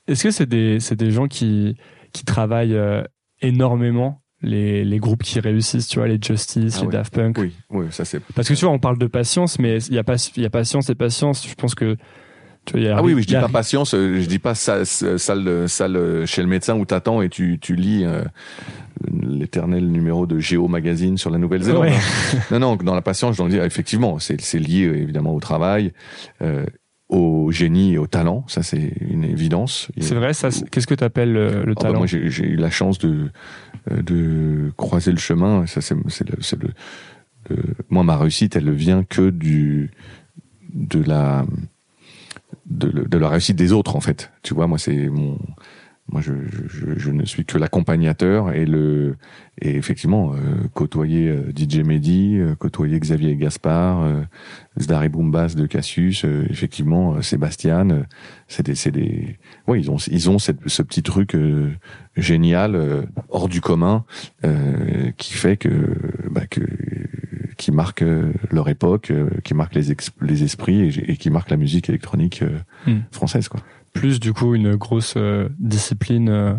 est-ce 0.07 0.23
que 0.23 0.31
c'est 0.31 0.45
des, 0.45 0.79
c'est 0.79 0.95
des 0.95 1.11
gens 1.11 1.27
qui, 1.27 1.75
qui 2.13 2.25
travaillent 2.25 2.75
euh, 2.75 3.03
énormément, 3.41 4.21
les, 4.41 4.85
les 4.85 4.99
groupes 4.99 5.23
qui 5.23 5.39
réussissent, 5.39 5.87
tu 5.87 5.99
vois, 5.99 6.07
les 6.07 6.19
Justice, 6.21 6.75
Ah 6.77 6.81
les 6.81 6.87
oui. 6.87 6.93
Daft 6.93 7.13
Punk? 7.13 7.37
Oui, 7.37 7.53
oui, 7.71 7.85
ça 7.91 8.05
c'est. 8.05 8.21
Parce 8.35 8.47
que 8.47 8.53
tu 8.53 8.65
vois, 8.65 8.73
on 8.73 8.79
parle 8.79 8.97
de 8.97 9.07
patience, 9.07 9.59
mais 9.59 9.77
il 9.83 9.95
y 9.95 9.99
a 9.99 10.03
pas, 10.03 10.15
il 10.35 10.43
y 10.43 10.45
a 10.45 10.49
patience 10.49 10.89
et 10.89 10.95
patience. 10.95 11.47
Je 11.47 11.55
pense 11.55 11.73
que, 11.75 11.95
tu 12.65 12.73
vois, 12.73 12.81
il 12.81 12.85
y 12.85 12.87
a 12.89 12.97
Ah 12.97 13.03
oui, 13.03 13.13
oui, 13.13 13.23
je 13.23 13.27
dis 13.27 13.33
pas 13.33 13.49
patience, 13.49 13.93
euh, 13.93 14.19
je 14.21 14.27
dis 14.27 14.39
pas 14.39 14.53
salle, 14.55 14.85
salle, 14.85 15.67
salle 15.67 16.25
chez 16.27 16.41
le 16.41 16.47
médecin 16.47 16.75
où 16.77 16.85
t'attends 16.85 17.21
et 17.21 17.29
tu, 17.29 17.57
tu 17.59 17.75
lis 17.75 18.03
euh, 18.05 18.23
l'éternel 19.11 19.89
numéro 19.89 20.25
de 20.27 20.39
Géo 20.39 20.67
Magazine 20.67 21.17
sur 21.17 21.29
la 21.29 21.37
Nouvelle-Zélande. 21.37 21.83
Ouais. 21.83 21.93
hein. 21.93 22.39
Non, 22.51 22.59
non, 22.59 22.75
dans 22.75 22.95
la 22.95 23.01
patience, 23.01 23.35
je 23.35 23.41
dois 23.41 23.49
dire, 23.49 23.63
effectivement, 23.63 24.19
c'est 24.19 24.39
c'est 24.41 24.59
lié 24.59 24.85
euh, 24.85 24.97
évidemment 24.97 25.33
au 25.33 25.39
travail, 25.39 25.93
euh, 26.41 26.65
au 27.09 27.51
génie 27.51 27.93
et 27.93 27.97
au 27.97 28.07
talent, 28.07 28.43
ça 28.47 28.63
c'est 28.63 28.93
une 29.01 29.23
évidence. 29.23 29.89
C'est 29.99 30.15
vrai, 30.15 30.33
ça, 30.33 30.49
qu'est-ce 30.71 30.87
que 30.87 30.93
tu 30.95 31.03
appelles 31.03 31.31
le, 31.31 31.63
le 31.63 31.71
Ah 31.71 31.75
bah, 31.75 31.81
talent? 31.83 31.97
moi, 31.99 32.07
j'ai 32.07 32.19
eu 32.45 32.55
la 32.57 32.69
chance 32.69 32.97
de 32.99 33.29
euh, 33.91 34.01
de 34.01 34.71
croiser 34.75 35.11
le 35.11 35.17
chemin. 35.17 35.65
Ça, 35.67 35.79
c'est 35.81 35.95
le, 35.95 36.01
c'est 36.41 36.61
le, 36.61 36.69
le- 37.49 37.63
moi 37.89 38.03
ma 38.03 38.17
réussite, 38.17 38.55
elle 38.57 38.65
ne 38.65 38.71
vient 38.71 39.03
que 39.03 39.29
du 39.29 39.91
de 40.73 41.01
la 41.01 41.45
de 42.69 43.17
la 43.17 43.29
réussite 43.29 43.55
des 43.55 43.71
autres 43.71 43.95
en 43.95 44.01
fait. 44.01 44.31
Tu 44.43 44.53
vois, 44.53 44.67
moi 44.67 44.77
c'est 44.77 45.07
mon 45.07 45.37
moi 46.09 46.21
je, 46.21 46.31
je, 46.69 46.97
je- 46.97 47.11
ne 47.11 47.25
suis 47.25 47.43
que 47.45 47.57
l'accompagnateur 47.57 48.51
et 48.53 48.65
le 48.65 49.15
et 49.61 49.75
effectivement 49.75 50.33
euh, 50.33 50.37
côtoyer 50.73 51.27
euh, 51.29 51.51
DJ 51.55 51.79
Mehdi, 51.79 52.37
euh, 52.37 52.55
côtoyer 52.55 52.99
Xavier 52.99 53.35
Gaspard, 53.35 54.01
euh, 54.03 54.21
Zdari 54.79 55.09
Boumbas 55.09 55.55
de 55.55 55.65
Cassius, 55.65 56.23
euh, 56.25 56.45
effectivement 56.49 57.15
euh, 57.15 57.21
Sébastien, 57.21 58.05
c'est 58.47 58.65
des 58.65 58.75
c'est 58.75 58.91
des 58.91 59.37
ouais 59.67 59.79
ils 59.81 59.91
ont 59.91 59.97
ils 59.97 60.29
ont 60.29 60.39
cette, 60.39 60.67
ce 60.69 60.81
petit 60.81 61.03
truc 61.03 61.35
euh, 61.35 61.71
génial 62.15 62.75
euh, 62.75 63.01
hors 63.29 63.49
du 63.49 63.59
commun 63.61 64.05
euh, 64.45 65.11
qui 65.17 65.33
fait 65.33 65.57
que 65.57 65.69
bah, 66.31 66.45
que 66.49 66.61
qui 67.57 67.71
marque 67.71 68.03
leur 68.51 68.69
époque, 68.69 69.09
euh, 69.09 69.29
qui 69.43 69.55
marque 69.55 69.73
les 69.73 69.85
les 70.21 70.43
esprits 70.43 70.79
et, 70.81 71.11
et 71.11 71.17
qui 71.17 71.31
marque 71.31 71.49
la 71.49 71.57
musique 71.57 71.89
électronique 71.89 72.41
euh, 72.43 72.59
Hmm. 72.85 72.99
française 73.11 73.49
quoi. 73.49 73.59
Plus, 73.97 74.19
du 74.19 74.33
coup, 74.33 74.55
une 74.55 74.75
grosse 74.75 75.15
euh, 75.17 75.49
discipline, 75.59 76.29
euh, 76.29 76.53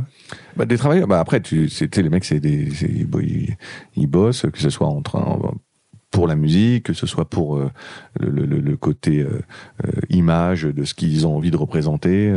Bah, 0.57 0.66
des 0.66 0.76
travailleurs, 0.76 1.07
bah 1.07 1.20
après, 1.20 1.41
tu, 1.41 1.68
c'était 1.68 2.03
les 2.03 2.09
mecs, 2.09 2.24
c'est 2.24 2.41
des, 2.41 2.68
ils, 2.82 3.57
ils, 3.97 4.07
bossent, 4.07 4.47
que 4.53 4.59
ce 4.59 4.70
soit 4.70 4.89
en 4.89 5.03
train, 5.03 5.39
pour 6.11 6.26
la 6.26 6.36
musique, 6.36 6.84
que 6.84 6.93
ce 6.93 7.07
soit 7.07 7.28
pour 7.28 7.57
euh, 7.57 7.70
le, 8.18 8.45
le, 8.45 8.76
côté 8.76 9.26
image 10.09 10.62
de 10.62 10.84
ce 10.84 10.95
qu'ils 10.95 11.26
ont 11.26 11.36
envie 11.36 11.51
de 11.51 11.57
représenter. 11.57 12.32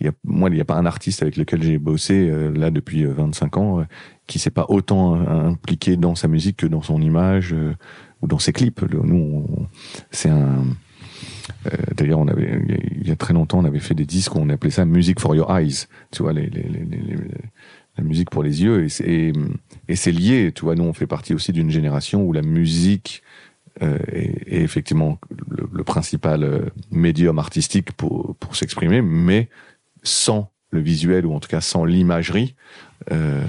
Il 0.00 0.06
y 0.06 0.08
a, 0.08 0.12
moi, 0.24 0.48
il 0.50 0.54
n'y 0.54 0.60
a 0.60 0.64
pas 0.66 0.76
un 0.76 0.86
artiste 0.86 1.22
avec 1.22 1.36
lequel 1.36 1.62
j'ai 1.62 1.78
bossé 1.78 2.30
là 2.54 2.70
depuis 2.70 3.04
euh, 3.04 3.12
25 3.12 3.56
ans 3.56 3.84
qui 4.26 4.38
s'est 4.38 4.50
pas 4.50 4.66
autant 4.68 5.14
impliqué 5.14 5.96
dans 5.96 6.14
sa 6.14 6.28
musique 6.28 6.58
que 6.58 6.66
dans 6.66 6.82
son 6.82 7.00
image 7.00 7.54
ou 8.22 8.26
dans 8.26 8.38
ses 8.38 8.52
clips. 8.52 8.82
Nous, 8.92 9.46
c'est 10.10 10.30
un 10.30 10.64
D'ailleurs, 11.96 12.18
on 12.18 12.28
avait 12.28 12.60
il 13.00 13.06
y 13.06 13.10
a 13.10 13.16
très 13.16 13.34
longtemps, 13.34 13.58
on 13.58 13.64
avait 13.64 13.80
fait 13.80 13.94
des 13.94 14.06
disques, 14.06 14.34
on 14.36 14.48
appelait 14.48 14.70
ça 14.70 14.84
"Music 14.84 15.20
for 15.20 15.34
Your 15.34 15.56
Eyes". 15.56 15.86
Tu 16.10 16.22
vois, 16.22 16.32
les 16.32 16.48
les 16.48 16.62
les, 16.62 16.84
les, 16.84 17.16
la 17.96 18.04
musique 18.04 18.30
pour 18.30 18.42
les 18.42 18.62
yeux 18.62 18.84
et 18.84 18.88
c'est 18.88 19.32
et 19.88 19.96
c'est 19.96 20.12
lié. 20.12 20.52
Tu 20.54 20.62
vois, 20.62 20.74
nous 20.74 20.84
on 20.84 20.92
fait 20.92 21.06
partie 21.06 21.34
aussi 21.34 21.52
d'une 21.52 21.70
génération 21.70 22.22
où 22.24 22.32
la 22.32 22.42
musique 22.42 23.22
euh, 23.82 23.98
est, 24.08 24.42
est 24.46 24.62
effectivement 24.62 25.18
le, 25.48 25.68
le 25.72 25.84
principal 25.84 26.42
euh, 26.44 26.60
médium 26.90 27.38
artistique 27.38 27.92
pour 27.92 28.34
pour 28.36 28.56
s'exprimer, 28.56 29.02
mais 29.02 29.48
sans 30.02 30.50
le 30.70 30.80
visuel 30.80 31.26
ou 31.26 31.32
en 31.32 31.40
tout 31.40 31.48
cas 31.48 31.60
sans 31.60 31.84
l'imagerie, 31.84 32.54
euh, 33.12 33.44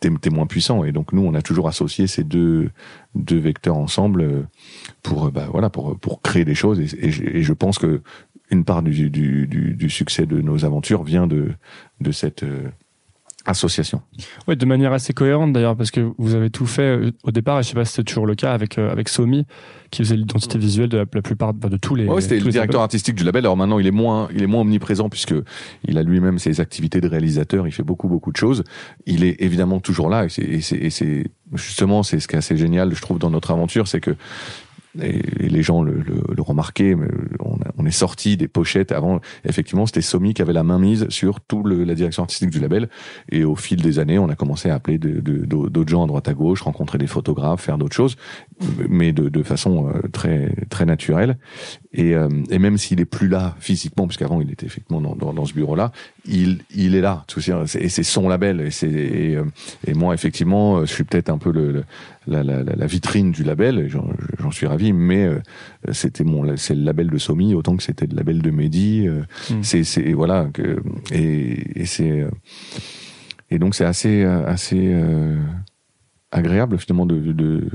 t'es 0.00 0.30
moins 0.30 0.46
puissant. 0.46 0.84
Et 0.84 0.92
donc 0.92 1.12
nous, 1.12 1.22
on 1.22 1.34
a 1.34 1.42
toujours 1.42 1.68
associé 1.68 2.06
ces 2.06 2.24
deux 2.24 2.70
deux 3.14 3.38
vecteurs 3.38 3.76
ensemble 3.76 4.20
euh, 4.22 4.42
pour 5.02 5.26
euh, 5.26 5.30
bah, 5.30 5.48
voilà 5.50 5.70
pour 5.70 5.98
pour 5.98 6.20
créer 6.22 6.44
des 6.44 6.54
choses. 6.54 6.80
Et, 6.80 7.06
et 7.06 7.10
je- 7.10 7.22
et 7.24 7.42
je 7.42 7.52
pense 7.52 7.78
que 7.78 8.02
une 8.50 8.64
part 8.64 8.82
du, 8.82 9.10
du, 9.10 9.48
du, 9.48 9.74
du 9.74 9.90
succès 9.90 10.24
de 10.24 10.40
nos 10.40 10.64
aventures 10.64 11.02
vient 11.02 11.26
de 11.26 11.50
de 12.00 12.12
cette 12.12 12.42
euh, 12.44 12.68
association. 13.46 14.02
Ouais, 14.46 14.56
de 14.56 14.66
manière 14.66 14.92
assez 14.92 15.12
cohérente 15.12 15.52
d'ailleurs, 15.52 15.76
parce 15.76 15.90
que 15.90 16.12
vous 16.18 16.34
avez 16.34 16.50
tout 16.50 16.66
fait 16.66 16.82
euh, 16.82 17.10
au 17.22 17.30
départ, 17.30 17.58
et 17.60 17.62
je 17.62 17.68
sais 17.68 17.74
pas 17.74 17.84
si 17.84 17.92
c'était 17.92 18.04
toujours 18.04 18.26
le 18.26 18.34
cas 18.34 18.52
avec 18.52 18.78
euh, 18.78 18.90
avec 18.90 19.08
Somi, 19.08 19.46
qui 19.90 20.02
faisait 20.02 20.16
l'identité 20.16 20.58
visuelle 20.58 20.88
de 20.88 20.98
la, 20.98 21.04
la 21.12 21.22
plupart 21.22 21.52
enfin, 21.56 21.68
de 21.68 21.76
tous 21.76 21.94
les. 21.94 22.06
Ouais, 22.06 22.20
c'était 22.20 22.40
le 22.40 22.50
directeur 22.50 22.80
artistique 22.80 23.14
du 23.14 23.24
label. 23.24 23.44
Alors 23.44 23.56
maintenant, 23.56 23.78
il 23.78 23.86
est 23.86 23.92
moins, 23.92 24.28
il 24.34 24.42
est 24.42 24.46
moins 24.46 24.62
omniprésent 24.62 25.08
puisque 25.08 25.34
il 25.84 25.98
a 25.98 26.02
lui-même 26.02 26.38
ses 26.38 26.60
activités 26.60 27.00
de 27.00 27.08
réalisateur. 27.08 27.66
Il 27.66 27.72
fait 27.72 27.82
beaucoup, 27.82 28.08
beaucoup 28.08 28.32
de 28.32 28.36
choses. 28.36 28.64
Il 29.06 29.24
est 29.24 29.40
évidemment 29.40 29.80
toujours 29.80 30.08
là. 30.08 30.24
Et 30.24 30.28
c'est, 30.28 30.60
c'est, 30.60 30.90
c'est 30.90 31.24
justement, 31.54 32.02
c'est 32.02 32.20
ce 32.20 32.28
qui 32.28 32.34
est 32.34 32.38
assez 32.38 32.56
génial, 32.56 32.94
je 32.94 33.00
trouve, 33.00 33.18
dans 33.18 33.30
notre 33.30 33.50
aventure, 33.50 33.88
c'est 33.88 34.00
que 34.00 34.16
et, 35.02 35.48
les 35.48 35.62
gens 35.62 35.82
le, 35.82 35.94
le, 35.94 36.22
le 36.34 36.42
remarquaient, 36.42 36.94
mais 36.94 37.08
on, 37.40 37.58
on 37.86 37.88
est 37.88 37.92
sorti 37.92 38.36
des 38.36 38.48
pochettes 38.48 38.90
avant. 38.90 39.20
Effectivement, 39.44 39.86
c'était 39.86 40.02
Somi 40.02 40.34
qui 40.34 40.42
avait 40.42 40.52
la 40.52 40.64
main 40.64 40.78
mise 40.78 41.08
sur 41.08 41.40
tout 41.40 41.62
le, 41.62 41.84
la 41.84 41.94
direction 41.94 42.24
artistique 42.24 42.50
du 42.50 42.58
label. 42.58 42.88
Et 43.30 43.44
au 43.44 43.54
fil 43.54 43.80
des 43.80 44.00
années, 44.00 44.18
on 44.18 44.28
a 44.28 44.34
commencé 44.34 44.68
à 44.68 44.74
appeler 44.74 44.98
d'autres 44.98 45.88
gens 45.88 46.02
à 46.02 46.06
droite 46.08 46.26
à 46.28 46.34
gauche, 46.34 46.62
rencontrer 46.62 46.98
des 46.98 47.06
photographes, 47.06 47.62
faire 47.62 47.78
d'autres 47.78 47.94
choses, 47.94 48.16
mais 48.88 49.12
de, 49.12 49.42
façon 49.42 49.88
euh, 49.88 50.08
très 50.08 50.52
très 50.68 50.84
naturelle. 50.84 51.38
Et, 51.92 52.14
euh, 52.14 52.28
et 52.50 52.58
même 52.58 52.76
s'il 52.76 53.00
est 53.00 53.04
plus 53.04 53.28
là 53.28 53.54
physiquement, 53.60 54.08
puisqu'avant 54.08 54.40
il 54.40 54.50
était 54.50 54.66
effectivement 54.66 55.00
dans, 55.00 55.32
dans 55.32 55.44
ce 55.44 55.54
bureau-là, 55.54 55.92
il, 56.28 56.58
il 56.74 56.94
est 56.94 57.00
là. 57.00 57.24
Et 57.78 57.88
c'est 57.88 58.02
son 58.02 58.28
label. 58.28 58.60
Et, 58.82 59.34
euh, 59.36 59.44
et 59.86 59.94
moi, 59.94 60.14
effectivement, 60.14 60.80
je 60.84 60.92
suis 60.92 61.04
peut-être 61.04 61.28
un 61.30 61.38
peu 61.38 61.50
le, 61.52 61.72
le- 61.72 61.84
la, 62.26 62.42
la, 62.42 62.62
la- 62.62 62.74
la 62.74 62.86
vitrine 62.86 63.30
du 63.32 63.42
label. 63.44 63.88
J'en, 63.88 64.50
suis 64.50 64.66
ravi, 64.66 64.92
mais 64.92 65.24
euh, 65.24 65.40
c'était 65.92 66.24
mon, 66.24 66.56
c'est 66.56 66.74
le 66.74 66.82
label 66.82 67.08
de 67.10 67.18
Somi 67.18 67.54
autant 67.54 67.76
que 67.76 67.82
c'était 67.82 68.06
le 68.06 68.16
label 68.16 68.42
de 68.42 68.50
Mehdi. 68.50 69.06
euh, 69.06 69.22
Mm. 69.50 69.62
C'est, 69.62 70.12
voilà. 70.12 70.48
Que, 70.52 70.82
et, 71.12 71.80
et 71.82 71.86
c'est 71.86 72.20
euh, 72.22 72.30
et 73.50 73.58
donc 73.58 73.74
c'est 73.74 73.84
assez 73.84 74.24
euh, 74.24 74.44
assez 74.46 74.92
euh, 74.92 75.38
agréable 76.32 76.78
finalement 76.78 77.06
de, 77.06 77.18
de 77.32 77.68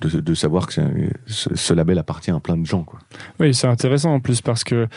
de, 0.00 0.20
de 0.20 0.34
savoir 0.34 0.66
que 0.66 0.72
ce, 1.26 1.54
ce 1.54 1.74
label 1.74 1.98
appartient 1.98 2.30
à 2.32 2.40
plein 2.40 2.56
de 2.56 2.66
gens 2.66 2.82
quoi. 2.82 2.98
Oui, 3.38 3.54
c'est 3.54 3.68
intéressant 3.68 4.12
en 4.14 4.20
plus 4.20 4.40
parce 4.40 4.64
que 4.64 4.88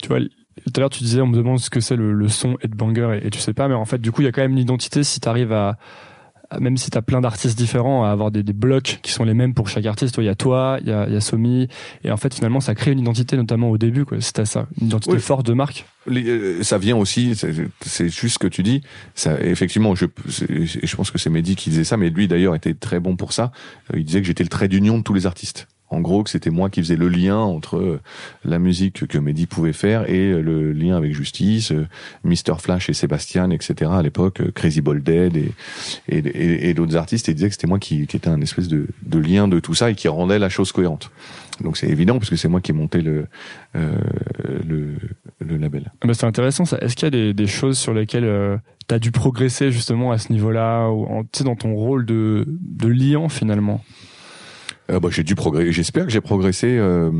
tu 0.00 0.08
vois. 0.08 0.20
Tout 0.64 0.72
à 0.76 0.80
l'heure, 0.80 0.90
tu 0.90 1.02
disais, 1.02 1.20
on 1.20 1.26
me 1.26 1.36
demande 1.36 1.58
ce 1.58 1.68
que 1.70 1.80
c'est 1.80 1.96
le, 1.96 2.12
le 2.12 2.28
son 2.28 2.56
headbanger 2.62 3.20
et, 3.22 3.26
et 3.26 3.30
tu 3.30 3.38
sais 3.40 3.54
pas, 3.54 3.66
mais 3.68 3.74
en 3.74 3.84
fait, 3.84 3.98
du 4.00 4.12
coup, 4.12 4.22
il 4.22 4.24
y 4.26 4.28
a 4.28 4.32
quand 4.32 4.42
même 4.42 4.52
une 4.52 4.58
identité 4.58 5.02
si 5.02 5.18
tu 5.20 5.28
arrives 5.28 5.52
à, 5.52 5.76
à- 6.50 6.60
même 6.60 6.76
si 6.76 6.90
tu 6.90 6.96
as 6.98 7.02
plein 7.02 7.20
d'artistes 7.20 7.58
différents, 7.58 8.04
à 8.04 8.10
avoir 8.10 8.30
des, 8.30 8.42
des 8.44 8.52
blocs 8.52 9.00
qui 9.02 9.10
sont 9.10 9.24
les 9.24 9.34
mêmes 9.34 9.52
pour 9.54 9.68
chaque 9.68 9.84
artiste. 9.86 10.14
Il 10.18 10.24
y 10.24 10.28
a 10.28 10.34
toi, 10.36 10.78
il 10.82 10.88
y 10.88 10.92
a, 10.92 11.06
il 11.08 11.12
y 11.14 11.16
a 11.16 11.20
Somi, 11.20 11.66
et 12.04 12.10
en 12.12 12.16
fait, 12.16 12.32
finalement, 12.34 12.60
ça 12.60 12.74
crée 12.76 12.92
une 12.92 13.00
identité, 13.00 13.36
notamment 13.36 13.68
au 13.70 13.78
début, 13.78 14.04
quoi. 14.04 14.20
C'était 14.20 14.44
ça, 14.44 14.68
une 14.80 14.86
identité 14.86 15.14
Oui. 15.16 15.20
forte 15.20 15.44
de 15.46 15.54
marque. 15.54 15.86
Les- 16.06 16.28
euh, 16.28 16.62
ça 16.62 16.78
vient 16.78 16.96
aussi, 16.96 17.34
c'est 17.34 18.08
juste 18.08 18.34
ce 18.34 18.38
que 18.38 18.46
tu 18.46 18.62
dis. 18.62 18.82
Ça, 19.16 19.40
effectivement, 19.40 19.94
je, 19.96 20.06
je 20.28 20.96
pense 20.96 21.10
que 21.10 21.18
c'est 21.18 21.30
Mehdi 21.30 21.56
qui 21.56 21.70
disait 21.70 21.84
ça, 21.84 21.96
mais 21.96 22.10
lui 22.10 22.28
d'ailleurs 22.28 22.54
était 22.54 22.74
très 22.74 23.00
bon 23.00 23.16
pour 23.16 23.32
ça. 23.32 23.50
Euh, 23.92 23.98
Il 23.98 24.04
disait 24.04 24.20
que 24.20 24.26
j'étais 24.26 24.44
le 24.44 24.50
trait 24.50 24.68
d'union 24.68 24.98
de 24.98 25.02
tous 25.02 25.14
les 25.14 25.26
artistes. 25.26 25.66
En 25.94 26.00
gros, 26.00 26.24
que 26.24 26.30
c'était 26.30 26.50
moi 26.50 26.70
qui 26.70 26.80
faisais 26.80 26.96
le 26.96 27.08
lien 27.08 27.36
entre 27.36 27.76
euh, 27.76 28.00
la 28.44 28.58
musique 28.58 29.06
que 29.06 29.16
Mehdi 29.16 29.46
pouvait 29.46 29.72
faire 29.72 30.10
et 30.10 30.32
euh, 30.32 30.40
le 30.40 30.72
lien 30.72 30.96
avec 30.96 31.14
Justice, 31.14 31.70
euh, 31.70 31.86
Mr 32.24 32.58
Flash 32.58 32.90
et 32.90 32.94
Sébastien, 32.94 33.48
etc. 33.50 33.92
À 33.94 34.02
l'époque, 34.02 34.40
euh, 34.40 34.50
Crazy 34.52 34.80
Ball 34.80 35.00
Dead 35.00 35.36
et, 35.36 35.52
et, 36.08 36.68
et, 36.68 36.74
d'autres 36.74 36.96
artistes. 36.96 37.28
Et 37.28 37.34
disait 37.34 37.46
que 37.46 37.54
c'était 37.54 37.68
moi 37.68 37.78
qui, 37.78 38.08
qui 38.08 38.16
était 38.16 38.28
un 38.28 38.40
espèce 38.40 38.66
de, 38.66 38.88
de 39.02 39.18
lien 39.20 39.46
de 39.46 39.60
tout 39.60 39.74
ça 39.74 39.88
et 39.88 39.94
qui 39.94 40.08
rendait 40.08 40.40
la 40.40 40.48
chose 40.48 40.72
cohérente. 40.72 41.12
Donc 41.60 41.76
c'est 41.76 41.88
évident 41.88 42.18
parce 42.18 42.28
que 42.30 42.36
c'est 42.36 42.48
moi 42.48 42.60
qui 42.60 42.72
ai 42.72 42.74
monté 42.74 43.00
le, 43.00 43.26
euh, 43.76 43.94
le, 44.66 44.94
le 45.38 45.56
label. 45.56 45.92
Ah 46.00 46.08
bah, 46.08 46.14
c'est 46.14 46.26
intéressant. 46.26 46.64
Est-ce 46.64 46.96
qu'il 46.96 47.14
y 47.14 47.30
a 47.30 47.32
des, 47.32 47.46
choses 47.46 47.78
sur 47.78 47.94
lesquelles 47.94 48.58
tu 48.88 48.94
as 48.94 48.98
dû 48.98 49.12
progresser 49.12 49.70
justement 49.70 50.10
à 50.10 50.18
ce 50.18 50.32
niveau-là, 50.32 50.88
ou 50.90 51.06
dans 51.44 51.54
ton 51.54 51.74
rôle 51.74 52.04
de, 52.04 52.44
de 52.48 52.88
liant 52.88 53.28
finalement? 53.28 53.80
Euh, 54.90 55.00
bah, 55.00 55.08
j'ai 55.10 55.22
dû 55.22 55.34
progresser. 55.34 55.72
J'espère 55.72 56.04
que 56.04 56.10
j'ai 56.12 56.20
progressé 56.20 56.76
euh, 56.78 57.10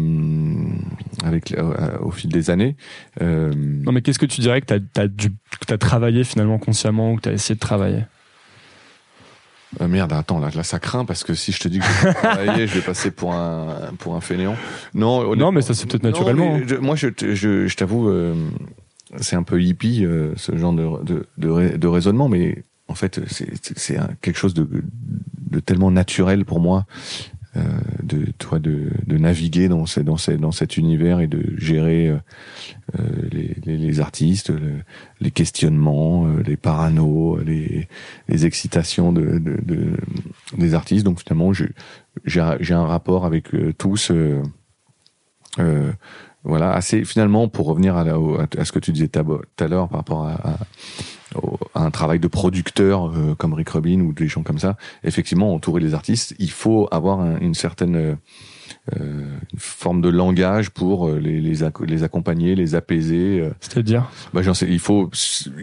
avec 1.25 1.53
euh, 1.53 1.97
au 2.01 2.11
fil 2.11 2.31
des 2.31 2.51
années. 2.51 2.77
Non, 3.21 3.91
mais 3.93 4.03
qu'est-ce 4.03 4.19
que 4.19 4.27
tu 4.27 4.41
dirais 4.43 4.61
que 4.61 4.67
tu 4.67 5.01
as, 5.01 5.09
dû, 5.09 5.31
que 5.31 5.65
t'as 5.67 5.79
travaillé 5.79 6.25
finalement 6.25 6.59
consciemment 6.59 7.12
ou 7.12 7.17
que 7.17 7.23
tu 7.23 7.29
as 7.31 7.33
essayé 7.33 7.55
de 7.55 7.61
travailler? 7.61 8.05
Euh, 9.81 9.89
merde, 9.89 10.12
attends, 10.12 10.39
là, 10.39 10.51
là, 10.55 10.62
ça 10.62 10.79
craint 10.79 11.05
parce 11.05 11.25
que 11.25 11.35
si 11.35 11.51
je 11.53 11.59
te 11.59 11.69
dis 11.69 11.79
que 11.81 11.85
je 11.85 12.07
vais 12.09 12.15
travailler, 12.15 12.67
je 12.67 12.75
vais 12.75 12.81
passer 12.81 13.11
pour 13.11 13.33
un 13.35 13.93
pour 13.99 14.15
un 14.15 14.21
fainéant. 14.21 14.57
Non, 14.95 15.35
Non, 15.35 15.51
mais 15.51 15.62
ça, 15.62 15.75
c'est 15.75 15.89
peut-être 15.89 16.05
naturellement, 16.05 16.57
hein. 16.57 16.62
je- 16.67 16.77
moi, 16.77 16.95
je, 16.97 17.09
je, 17.19 17.67
je 17.67 17.77
t'avoue, 17.77 18.12
c'est 19.21 19.37
un 19.37 19.43
peu 19.43 19.61
hippie 19.62 20.07
ce 20.37 20.57
genre 20.57 20.75
de, 20.75 20.87
de, 21.03 21.27
de, 21.39 21.77
de 21.77 21.87
raisonnement, 21.89 22.29
mais 22.29 22.62
en 22.89 22.95
fait, 22.95 23.21
c'est 23.27 23.99
quelque 24.21 24.37
chose 24.39 24.55
de, 24.55 24.69
de 25.51 25.61
tellement 25.61 25.91
naturel 25.91 26.45
pour 26.45 26.61
moi. 26.61 26.85
Euh, 27.57 27.61
de 28.03 28.33
toi 28.37 28.59
de, 28.59 28.91
de 29.07 29.17
naviguer 29.17 29.69
dans 29.69 29.87
ces, 29.87 30.03
dans 30.03 30.17
ces, 30.17 30.37
dans 30.39 30.51
cet 30.51 30.77
univers 30.77 31.21
et 31.21 31.29
de 31.29 31.55
gérer 31.57 32.09
euh, 32.09 32.17
euh, 32.99 33.29
les, 33.31 33.55
les, 33.65 33.77
artistes, 34.01 34.51
le- 34.51 34.81
les 35.21 35.31
questionnements, 35.31 36.27
euh, 36.27 36.43
les 36.45 36.57
paranos, 36.57 37.39
les, 37.45 37.87
les 38.29 38.45
excitations 38.45 39.13
de, 39.13 39.39
de, 39.39 39.57
de- 39.65 39.97
des 40.59 40.75
artistes. 40.75 41.05
Donc 41.05 41.21
finalement, 41.21 41.53
j'ai 42.25 42.41
un- 42.41 42.87
rapport 42.87 43.25
avec 43.25 43.51
tous. 43.79 44.11
euh, 44.11 44.43
euh, 45.61 45.93
voilà, 46.43 46.73
assez 46.73 47.05
finalement 47.05 47.49
pour 47.49 47.67
revenir 47.67 47.97
à, 47.97 48.03
la- 48.05 48.19
à 48.59 48.65
ce 48.65 48.73
que 48.73 48.81
tu 48.81 48.91
disais 48.93 49.09
tout 49.09 49.21
à 49.61 49.69
l'heure 49.69 49.89
par 49.89 49.99
rapport 50.01 50.27
à, 50.27 50.33
à- 50.35 50.59
un 51.74 51.91
travail 51.91 52.18
de 52.20 52.28
producteur 52.28 53.07
euh, 53.07 53.35
comme 53.37 53.55
Rick 53.55 53.70
Rubin 53.70 54.01
ou 54.01 54.12
des 54.12 54.28
gens 54.28 54.43
comme 54.43 54.59
ça. 54.59 54.76
Effectivement, 55.03 55.53
entourer 55.55 55.80
les 55.80 55.95
artistes, 55.95 56.35
il 56.39 56.51
faut 56.51 56.89
avoir 56.91 57.20
un- 57.20 57.39
une 57.41 57.55
certaine 57.55 57.97
euh, 57.97 58.14
une 58.93 59.59
forme 59.59 60.03
de 60.03 60.11
langage 60.11 60.68
pour 60.70 61.09
euh, 61.09 61.18
les, 61.18 61.41
les, 61.41 61.61
les 61.87 62.03
accompagner, 62.03 62.55
les 62.55 62.74
apaiser. 62.74 63.41
euh. 63.41 63.51
C'est-à-dire? 63.61 64.11
Bah, 64.35 64.43
j'en 64.43 64.53
sais, 64.53 64.66
il 64.68 64.78
faut 64.78 65.11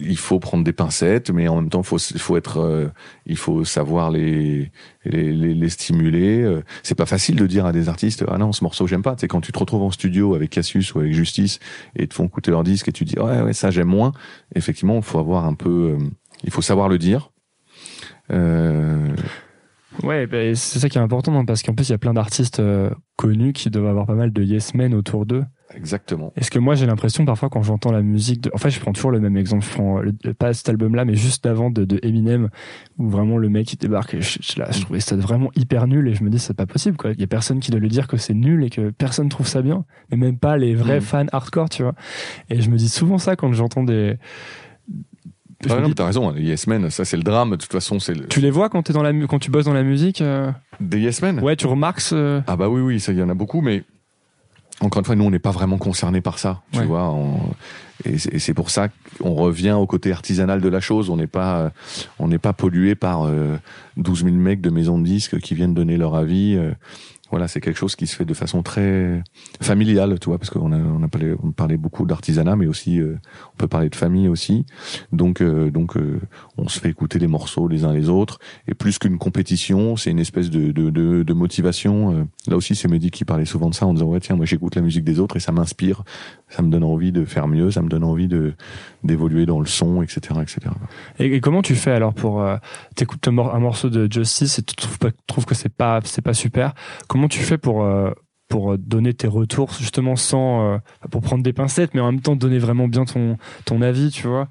il 0.00 0.16
faut 0.16 0.40
prendre 0.40 0.64
des 0.64 0.72
pincettes, 0.72 1.30
mais 1.30 1.46
en 1.46 1.56
même 1.56 1.68
temps, 1.68 1.82
faut 1.84 1.98
il 1.98 2.18
faut 2.20 2.36
être 2.36 2.58
euh, 2.58 2.88
il 3.26 3.36
faut 3.36 3.64
savoir 3.64 4.10
les 4.10 4.72
les, 5.04 5.32
les, 5.32 5.54
les 5.54 5.68
stimuler. 5.68 6.42
euh. 6.42 6.62
C'est 6.82 6.96
pas 6.96 7.06
facile 7.06 7.36
de 7.36 7.46
dire 7.46 7.64
à 7.64 7.72
des 7.72 7.88
artistes 7.88 8.24
ah 8.28 8.38
non 8.38 8.50
ce 8.52 8.64
morceau 8.64 8.86
j'aime 8.88 9.02
pas. 9.02 9.14
C'est 9.18 9.28
quand 9.28 9.40
tu 9.40 9.52
te 9.52 9.58
retrouves 9.58 9.82
en 9.82 9.90
studio 9.92 10.34
avec 10.34 10.50
Cassius 10.50 10.94
ou 10.94 10.98
avec 10.98 11.12
Justice 11.12 11.60
et 11.94 12.06
te 12.08 12.14
font 12.14 12.26
écouter 12.26 12.50
leur 12.50 12.64
disque 12.64 12.88
et 12.88 12.92
tu 12.92 13.04
dis 13.04 13.18
ouais 13.18 13.40
ouais 13.42 13.52
ça 13.52 13.70
j'aime 13.70 13.88
moins. 13.88 14.12
Effectivement, 14.56 14.96
il 14.96 15.02
faut 15.02 15.18
avoir 15.20 15.44
un 15.46 15.54
peu, 15.54 15.96
euh, 15.96 16.04
il 16.44 16.50
faut 16.50 16.62
savoir 16.62 16.88
le 16.88 16.98
dire. 16.98 17.30
Euh, 18.32 19.08
Ouais, 20.02 20.26
bah, 20.26 20.54
c'est 20.54 20.78
ça 20.78 20.88
qui 20.88 20.98
est 20.98 21.00
important 21.00 21.32
non, 21.32 21.44
parce 21.44 21.62
qu'en 21.62 21.74
plus 21.74 21.88
il 21.88 21.92
y 21.92 21.94
a 21.94 21.98
plein 21.98 22.14
d'artistes 22.14 22.60
euh, 22.60 22.90
connus 23.16 23.52
qui 23.52 23.70
doivent 23.70 23.86
avoir 23.86 24.06
pas 24.06 24.14
mal 24.14 24.32
de 24.32 24.42
yes 24.42 24.74
men 24.74 24.94
autour 24.94 25.26
d'eux. 25.26 25.44
exactement. 25.76 26.32
Est-ce 26.36 26.50
que 26.50 26.58
moi 26.58 26.74
j'ai 26.74 26.86
l'impression 26.86 27.24
parfois 27.24 27.48
quand 27.50 27.62
j'entends 27.62 27.92
la 27.92 28.02
musique 28.02 28.40
de... 28.42 28.50
En 28.54 28.58
fait 28.58 28.70
je 28.70 28.80
prends 28.80 28.92
toujours 28.92 29.10
le 29.10 29.20
même 29.20 29.36
exemple, 29.36 29.64
je 29.64 29.70
prends 29.70 30.00
le- 30.00 30.14
le- 30.24 30.34
pas 30.34 30.52
cet 30.54 30.68
album 30.70 30.94
là 30.94 31.04
mais 31.04 31.14
juste 31.14 31.44
d'avant 31.44 31.70
de, 31.70 31.84
de 31.84 31.98
Eminem 32.02 32.48
où 32.98 33.08
vraiment 33.08 33.36
le 33.38 33.48
mec 33.48 33.72
il 33.72 33.76
débarque 33.76 34.14
et 34.14 34.20
je, 34.22 34.38
je- 34.42 34.58
là, 34.58 34.68
je 34.70 34.80
trouvais 34.82 35.00
ça 35.00 35.14
vraiment 35.16 35.50
hyper 35.56 35.86
nul 35.86 36.08
et 36.08 36.14
je 36.14 36.24
me 36.24 36.30
dis 36.30 36.38
c'est 36.38 36.54
pas 36.54 36.66
possible 36.66 36.96
quoi. 36.96 37.12
Il 37.12 37.20
y 37.20 37.24
a 37.24 37.26
personne 37.28 37.60
qui 37.60 37.70
doit 37.70 37.80
lui 37.80 37.88
dire 37.90 38.06
que 38.08 38.16
c'est 38.16 38.34
nul 38.34 38.64
et 38.64 38.70
que 38.70 38.90
personne 38.90 39.28
trouve 39.28 39.46
ça 39.46 39.62
bien, 39.62 39.84
mais 40.10 40.16
même 40.16 40.38
pas 40.38 40.56
les 40.56 40.74
vrais 40.74 40.98
Mm. 40.98 41.02
fans 41.02 41.26
hardcore 41.32 41.68
tu 41.68 41.82
vois. 41.82 41.94
Et 42.50 42.60
je 42.60 42.70
me 42.70 42.76
dis 42.76 42.88
souvent 42.88 43.18
ça 43.18 43.36
quand 43.36 43.52
j'entends 43.52 43.82
des... 43.84 44.16
Ah 45.70 45.80
non, 45.80 45.88
dis, 45.88 45.94
t'as 45.94 46.06
raison. 46.06 46.28
hein, 46.30 46.34
Les 46.36 46.42
Yes 46.44 46.66
Men, 46.66 46.90
ça 46.90 47.04
c'est 47.04 47.16
le 47.16 47.22
drame. 47.22 47.50
De 47.50 47.56
toute 47.56 47.72
façon, 47.72 47.98
c'est 48.00 48.14
le... 48.14 48.26
tu 48.26 48.40
les 48.40 48.50
vois 48.50 48.68
quand, 48.68 48.88
es 48.90 48.92
dans 48.92 49.02
la, 49.02 49.12
quand 49.26 49.38
tu 49.38 49.50
bosses 49.50 49.64
dans 49.66 49.72
la 49.74 49.82
musique 49.84 50.20
euh, 50.20 50.50
des 50.80 50.98
Yes 51.00 51.22
Men? 51.22 51.40
Ouais, 51.40 51.56
tu 51.56 51.66
remarques 51.66 52.00
ce... 52.00 52.40
Ah 52.46 52.56
bah 52.56 52.68
oui, 52.68 52.80
oui, 52.80 53.00
ça, 53.00 53.12
il 53.12 53.18
y 53.18 53.22
en 53.22 53.28
a 53.28 53.34
beaucoup, 53.34 53.60
mais 53.60 53.84
encore 54.80 55.00
une 55.00 55.04
fois, 55.04 55.14
nous, 55.14 55.24
on 55.24 55.30
n'est 55.30 55.38
pas 55.38 55.50
vraiment 55.52 55.78
concernés 55.78 56.20
par 56.20 56.38
ça, 56.38 56.62
tu 56.72 56.80
Ouais. 56.80 56.86
vois. 56.86 57.10
on- 57.10 57.38
Et 58.04 58.18
c'est 58.18 58.54
pour 58.54 58.70
ça 58.70 58.88
qu'on 59.20 59.34
revient 59.34 59.70
au 59.78 59.86
côté 59.86 60.10
artisanal 60.10 60.60
de 60.60 60.68
la 60.68 60.80
chose. 60.80 61.08
On 61.08 61.16
n'est 61.16 61.28
pas, 61.28 61.58
euh, 61.60 61.70
on 62.18 62.26
n'est 62.26 62.38
pas 62.38 62.52
pollué 62.52 62.96
par 62.96 63.26
euh, 63.26 63.56
12 63.96 64.24
000 64.24 64.34
mecs 64.34 64.60
de 64.60 64.70
maisons 64.70 64.98
de 64.98 65.04
disques 65.04 65.38
qui 65.38 65.54
viennent 65.54 65.74
donner 65.74 65.96
leur 65.96 66.16
avis. 66.16 66.58
Voilà, 67.32 67.48
c'est 67.48 67.62
quelque 67.62 67.78
chose 67.78 67.96
qui 67.96 68.06
se 68.06 68.14
fait 68.14 68.26
de 68.26 68.34
façon 68.34 68.62
très 68.62 69.22
familiale, 69.62 70.18
tu 70.20 70.28
vois, 70.28 70.36
parce 70.36 70.50
qu'on 70.50 70.70
a, 70.70 70.76
on 70.76 71.02
a 71.02 71.08
parlé, 71.08 71.34
on 71.42 71.50
parlait 71.50 71.78
beaucoup 71.78 72.04
d'artisanat, 72.04 72.56
mais 72.56 72.66
aussi 72.66 73.00
euh, 73.00 73.16
on 73.54 73.56
peut 73.56 73.68
parler 73.68 73.88
de 73.88 73.96
famille 73.96 74.28
aussi. 74.28 74.66
Donc, 75.12 75.40
euh, 75.40 75.70
donc, 75.70 75.96
euh, 75.96 76.20
on 76.58 76.68
se 76.68 76.78
fait 76.78 76.90
écouter 76.90 77.18
les 77.18 77.28
morceaux 77.28 77.68
les 77.68 77.84
uns 77.84 77.94
les 77.94 78.10
autres, 78.10 78.38
et 78.68 78.74
plus 78.74 78.98
qu'une 78.98 79.16
compétition, 79.16 79.96
c'est 79.96 80.10
une 80.10 80.18
espèce 80.18 80.50
de, 80.50 80.72
de, 80.72 80.90
de, 81.22 81.32
motivation. 81.32 82.28
Là 82.46 82.56
aussi, 82.56 82.74
c'est 82.74 82.86
Mehdi 82.86 83.10
qui 83.10 83.24
parlait 83.24 83.46
souvent 83.46 83.70
de 83.70 83.74
ça 83.74 83.86
en 83.86 83.94
disant 83.94 84.06
ouais 84.06 84.20
tiens, 84.20 84.36
moi 84.36 84.44
j'écoute 84.44 84.74
la 84.74 84.82
musique 84.82 85.04
des 85.04 85.18
autres 85.18 85.36
et 85.36 85.40
ça 85.40 85.52
m'inspire, 85.52 86.02
ça 86.50 86.60
me 86.60 86.70
donne 86.70 86.84
envie 86.84 87.12
de 87.12 87.24
faire 87.24 87.48
mieux, 87.48 87.70
ça 87.70 87.80
me 87.80 87.88
donne 87.88 88.04
envie 88.04 88.28
de 88.28 88.52
d'évoluer 89.04 89.46
dans 89.46 89.58
le 89.58 89.66
son, 89.66 90.02
etc., 90.02 90.20
etc. 90.42 90.58
Et, 91.18 91.40
comment 91.40 91.62
tu 91.62 91.74
fais 91.74 91.92
alors 91.92 92.12
pour 92.12 92.44
t'écoutes 92.94 93.26
un, 93.26 93.32
mor- 93.32 93.54
un 93.54 93.58
morceau 93.58 93.88
de 93.88 94.06
Justice 94.12 94.58
et 94.58 94.62
tu 94.62 94.76
trouves 95.26 95.46
que 95.46 95.54
c'est 95.54 95.74
pas 95.74 96.00
c'est 96.04 96.22
pas 96.22 96.34
super 96.34 96.74
Comment 97.08 97.21
tu 97.28 97.40
fais 97.40 97.58
pour 97.58 97.84
euh, 97.84 98.10
pour 98.48 98.76
donner 98.76 99.14
tes 99.14 99.28
retours 99.28 99.72
justement 99.78 100.14
sans 100.16 100.74
euh, 100.74 100.78
pour 101.10 101.20
prendre 101.22 101.42
des 101.42 101.52
pincettes 101.54 101.94
mais 101.94 102.00
en 102.00 102.12
même 102.12 102.20
temps 102.20 102.36
donner 102.36 102.58
vraiment 102.58 102.88
bien 102.88 103.04
ton 103.04 103.36
ton 103.64 103.80
avis, 103.82 104.10
tu 104.10 104.26
vois? 104.28 104.48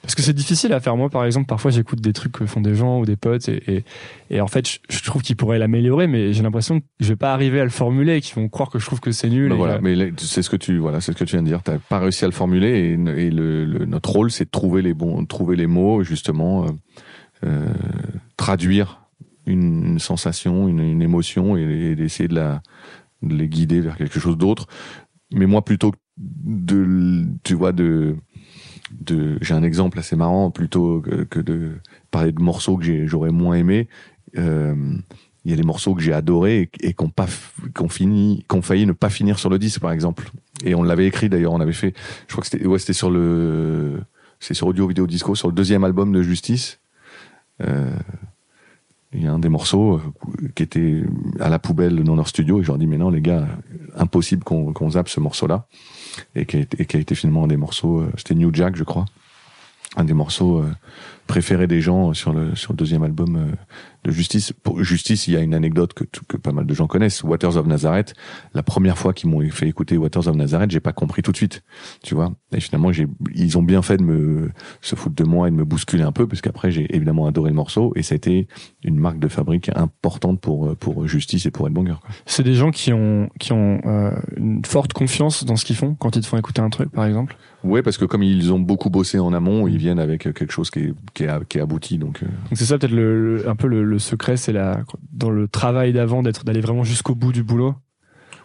Parce 0.00 0.16
que 0.16 0.22
c'est 0.22 0.32
difficile 0.32 0.72
à 0.72 0.80
faire. 0.80 0.96
Moi, 0.96 1.10
par 1.10 1.24
exemple, 1.24 1.46
parfois 1.46 1.70
j'écoute 1.70 2.00
des 2.00 2.12
trucs 2.12 2.32
que 2.32 2.44
font 2.46 2.60
des 2.60 2.74
gens 2.74 2.98
ou 2.98 3.04
des 3.04 3.14
potes 3.14 3.48
et, 3.48 3.62
et, 3.72 3.84
et 4.30 4.40
en 4.40 4.48
fait, 4.48 4.68
je, 4.68 4.78
je 4.88 5.00
trouve 5.04 5.22
qu'ils 5.22 5.36
pourraient 5.36 5.60
l'améliorer, 5.60 6.08
mais 6.08 6.32
j'ai 6.32 6.42
l'impression 6.42 6.80
que 6.80 6.86
je 6.98 7.08
vais 7.10 7.16
pas 7.16 7.32
arriver 7.32 7.60
à 7.60 7.64
le 7.64 7.70
formuler 7.70 8.16
et 8.16 8.20
qu'ils 8.20 8.34
vont 8.34 8.48
croire 8.48 8.68
que 8.68 8.80
je 8.80 8.86
trouve 8.86 8.98
que 8.98 9.12
c'est 9.12 9.28
nul. 9.28 9.50
Ben 9.50 9.54
et 9.54 9.58
voilà, 9.58 9.78
que- 9.78 9.82
mais 9.84 10.12
c'est 10.16 10.42
ce 10.42 10.50
que 10.50 10.56
tu 10.56 10.78
voilà, 10.78 11.00
c'est 11.00 11.12
ce 11.12 11.16
que 11.16 11.22
tu 11.22 11.36
viens 11.36 11.42
de 11.42 11.46
dire. 11.46 11.62
T'as 11.62 11.78
pas 11.78 12.00
réussi 12.00 12.24
à 12.24 12.28
le 12.28 12.32
formuler 12.32 12.70
et, 12.70 12.92
et 13.26 13.30
le, 13.30 13.64
le- 13.64 13.84
notre 13.84 14.10
rôle, 14.10 14.32
c'est 14.32 14.46
de 14.46 14.50
trouver 14.50 14.82
les 14.82 14.94
bons, 14.94 15.24
trouver 15.24 15.54
les 15.54 15.68
mots, 15.68 16.02
justement, 16.02 16.64
euh, 16.64 16.68
euh, 17.44 17.66
traduire 18.36 19.01
une, 19.46 19.84
une 19.84 19.98
sensation, 19.98 20.68
une, 20.68 20.80
une 20.80 21.02
émotion 21.02 21.56
et, 21.56 21.94
d'essayer 21.94 22.28
de 22.28 22.34
la 22.34 22.62
de 23.22 23.34
les 23.36 23.48
guider 23.48 23.80
vers 23.80 23.96
quelque 23.96 24.18
chose 24.18 24.36
d'autre. 24.36 24.66
Mais 25.32 25.46
moi, 25.46 25.64
plutôt 25.64 25.92
que 25.92 25.96
de, 26.16 27.24
tu 27.44 27.54
vois, 27.54 27.72
de 27.72 28.16
de, 29.00 29.38
j'ai 29.40 29.54
un 29.54 29.62
exemple 29.62 29.98
assez 29.98 30.16
marrant, 30.16 30.50
plutôt 30.50 31.00
que, 31.00 31.40
de 31.40 31.78
parler 32.10 32.32
de 32.32 32.42
morceaux 32.42 32.76
que 32.76 33.06
j'aurais 33.06 33.30
moins 33.30 33.54
aimé. 33.54 33.88
Euh, 34.36 34.74
il 35.44 35.50
y 35.50 35.54
a 35.54 35.56
des 35.56 35.62
morceaux 35.62 35.94
que 35.94 36.02
j'ai 36.02 36.12
adorés 36.12 36.70
et, 36.80 36.88
et 36.88 36.94
qu'on 36.94 37.08
pas 37.08 37.26
qu'on 37.74 37.88
fini 37.88 38.44
qu'on 38.46 38.62
failli 38.62 38.86
ne 38.86 38.92
pas 38.92 39.10
finir 39.10 39.38
sur 39.38 39.50
le 39.50 39.58
disque 39.58 39.80
par 39.80 39.90
exemple 39.90 40.30
et 40.64 40.74
on 40.74 40.82
l'avait 40.82 41.06
écrit 41.06 41.28
d'ailleurs 41.28 41.52
on 41.52 41.60
avait 41.60 41.72
fait 41.72 41.94
je 42.28 42.32
crois 42.32 42.42
que 42.42 42.48
c'était 42.48 42.64
ouais 42.64 42.78
c'était 42.78 42.92
sur 42.92 43.10
le 43.10 44.00
c'est 44.38 44.54
sur 44.54 44.68
audio 44.68 44.86
vidéo 44.86 45.06
disco 45.06 45.34
sur 45.34 45.48
le 45.48 45.54
deuxième 45.54 45.82
album 45.82 46.12
de 46.12 46.22
Justice 46.22 46.80
euh, 47.60 47.90
il 49.14 49.22
y 49.22 49.26
a 49.26 49.32
un 49.32 49.38
des 49.38 49.48
morceaux 49.48 49.96
euh, 49.96 50.48
qui 50.54 50.62
était 50.62 51.02
à 51.40 51.48
la 51.48 51.58
poubelle 51.58 52.02
dans 52.02 52.16
leur 52.16 52.28
studio 52.28 52.60
et 52.60 52.62
je 52.62 52.68
leur 52.68 52.78
dis 52.78 52.86
mais 52.86 52.98
non 52.98 53.10
les 53.10 53.20
gars 53.20 53.46
impossible 53.96 54.44
qu'on 54.44 54.90
zappe 54.90 55.08
ce 55.08 55.20
morceau 55.20 55.46
là 55.46 55.66
et 56.34 56.46
qui 56.46 56.56
a 56.56 56.60
été, 56.60 56.82
et 56.82 56.86
qui 56.86 56.96
a 56.96 57.00
été 57.00 57.14
finalement 57.14 57.44
un 57.44 57.48
des 57.48 57.56
morceaux 57.56 58.00
euh, 58.00 58.12
c'était 58.16 58.34
New 58.34 58.52
Jack 58.52 58.76
je 58.76 58.84
crois. 58.84 59.04
Un 59.94 60.04
des 60.04 60.14
morceaux 60.14 60.64
préférés 61.32 61.66
des 61.66 61.80
gens 61.80 62.12
sur 62.12 62.34
le 62.34 62.54
sur 62.54 62.74
le 62.74 62.76
deuxième 62.76 63.02
album 63.04 63.36
euh, 63.36 63.56
de 64.04 64.10
Justice. 64.10 64.52
Pour 64.52 64.84
Justice, 64.84 65.28
il 65.28 65.32
y 65.32 65.36
a 65.38 65.40
une 65.40 65.54
anecdote 65.54 65.94
que, 65.94 66.04
que 66.28 66.36
pas 66.36 66.52
mal 66.52 66.66
de 66.66 66.74
gens 66.74 66.86
connaissent. 66.86 67.22
Waters 67.24 67.56
of 67.56 67.66
Nazareth. 67.66 68.12
La 68.52 68.62
première 68.62 68.98
fois 68.98 69.14
qu'ils 69.14 69.30
m'ont 69.30 69.40
fait 69.48 69.66
écouter 69.66 69.96
Waters 69.96 70.28
of 70.28 70.36
Nazareth, 70.36 70.70
j'ai 70.70 70.80
pas 70.80 70.92
compris 70.92 71.22
tout 71.22 71.32
de 71.32 71.36
suite, 71.38 71.62
tu 72.02 72.14
vois. 72.14 72.34
Et 72.54 72.60
finalement, 72.60 72.90
ils 73.34 73.56
ont 73.56 73.62
bien 73.62 73.80
fait 73.80 73.96
de 73.96 74.02
me 74.02 74.50
se 74.82 74.94
foutre 74.94 75.14
de 75.14 75.24
moi 75.24 75.48
et 75.48 75.50
de 75.50 75.56
me 75.56 75.64
bousculer 75.64 76.02
un 76.02 76.12
peu, 76.12 76.26
parce 76.26 76.42
qu'après, 76.42 76.70
j'ai 76.70 76.94
évidemment 76.94 77.26
adoré 77.26 77.48
le 77.48 77.56
morceau 77.56 77.94
et 77.96 78.02
ça 78.02 78.14
a 78.14 78.16
été 78.16 78.46
une 78.84 78.98
marque 78.98 79.18
de 79.18 79.28
fabrique 79.28 79.70
importante 79.74 80.38
pour 80.38 80.76
pour 80.76 81.06
Justice 81.06 81.46
et 81.46 81.50
pour 81.50 81.66
Headbanger. 81.66 81.96
Quoi. 82.02 82.10
C'est 82.26 82.42
des 82.42 82.54
gens 82.54 82.72
qui 82.72 82.92
ont 82.92 83.30
qui 83.40 83.54
ont 83.54 83.80
euh, 83.86 84.10
une 84.36 84.66
forte 84.66 84.92
confiance 84.92 85.44
dans 85.44 85.56
ce 85.56 85.64
qu'ils 85.64 85.76
font 85.76 85.94
quand 85.94 86.14
ils 86.14 86.22
te 86.22 86.26
font 86.26 86.36
écouter 86.36 86.60
un 86.60 86.68
truc, 86.68 86.90
par 86.90 87.06
exemple? 87.06 87.38
Ouais, 87.64 87.82
parce 87.82 87.96
que 87.96 88.04
comme 88.04 88.24
ils 88.24 88.52
ont 88.52 88.58
beaucoup 88.58 88.90
bossé 88.90 89.20
en 89.20 89.32
amont, 89.32 89.68
ils 89.68 89.78
viennent 89.78 90.00
avec 90.00 90.22
quelque 90.22 90.50
chose 90.50 90.68
qui 90.70 90.80
est 90.80 90.94
qui 91.14 91.21
est, 91.21 91.21
qui 91.48 91.58
est 91.58 91.60
abouti. 91.60 91.98
Donc, 91.98 92.22
euh, 92.22 92.26
Donc 92.26 92.56
c'est 92.58 92.64
ça 92.64 92.78
peut-être 92.78 92.92
le, 92.92 93.36
le- 93.38 93.48
un 93.48 93.56
peu 93.56 93.66
le, 93.68 93.84
le 93.84 93.98
secret, 93.98 94.36
c'est 94.36 94.52
la 94.52 94.80
dans 95.12 95.30
le 95.30 95.48
travail 95.48 95.92
d'avant 95.92 96.22
d'être 96.22 96.44
d'aller 96.44 96.60
vraiment 96.60 96.84
jusqu'au 96.84 97.14
bout 97.14 97.32
du 97.32 97.42
boulot. 97.42 97.74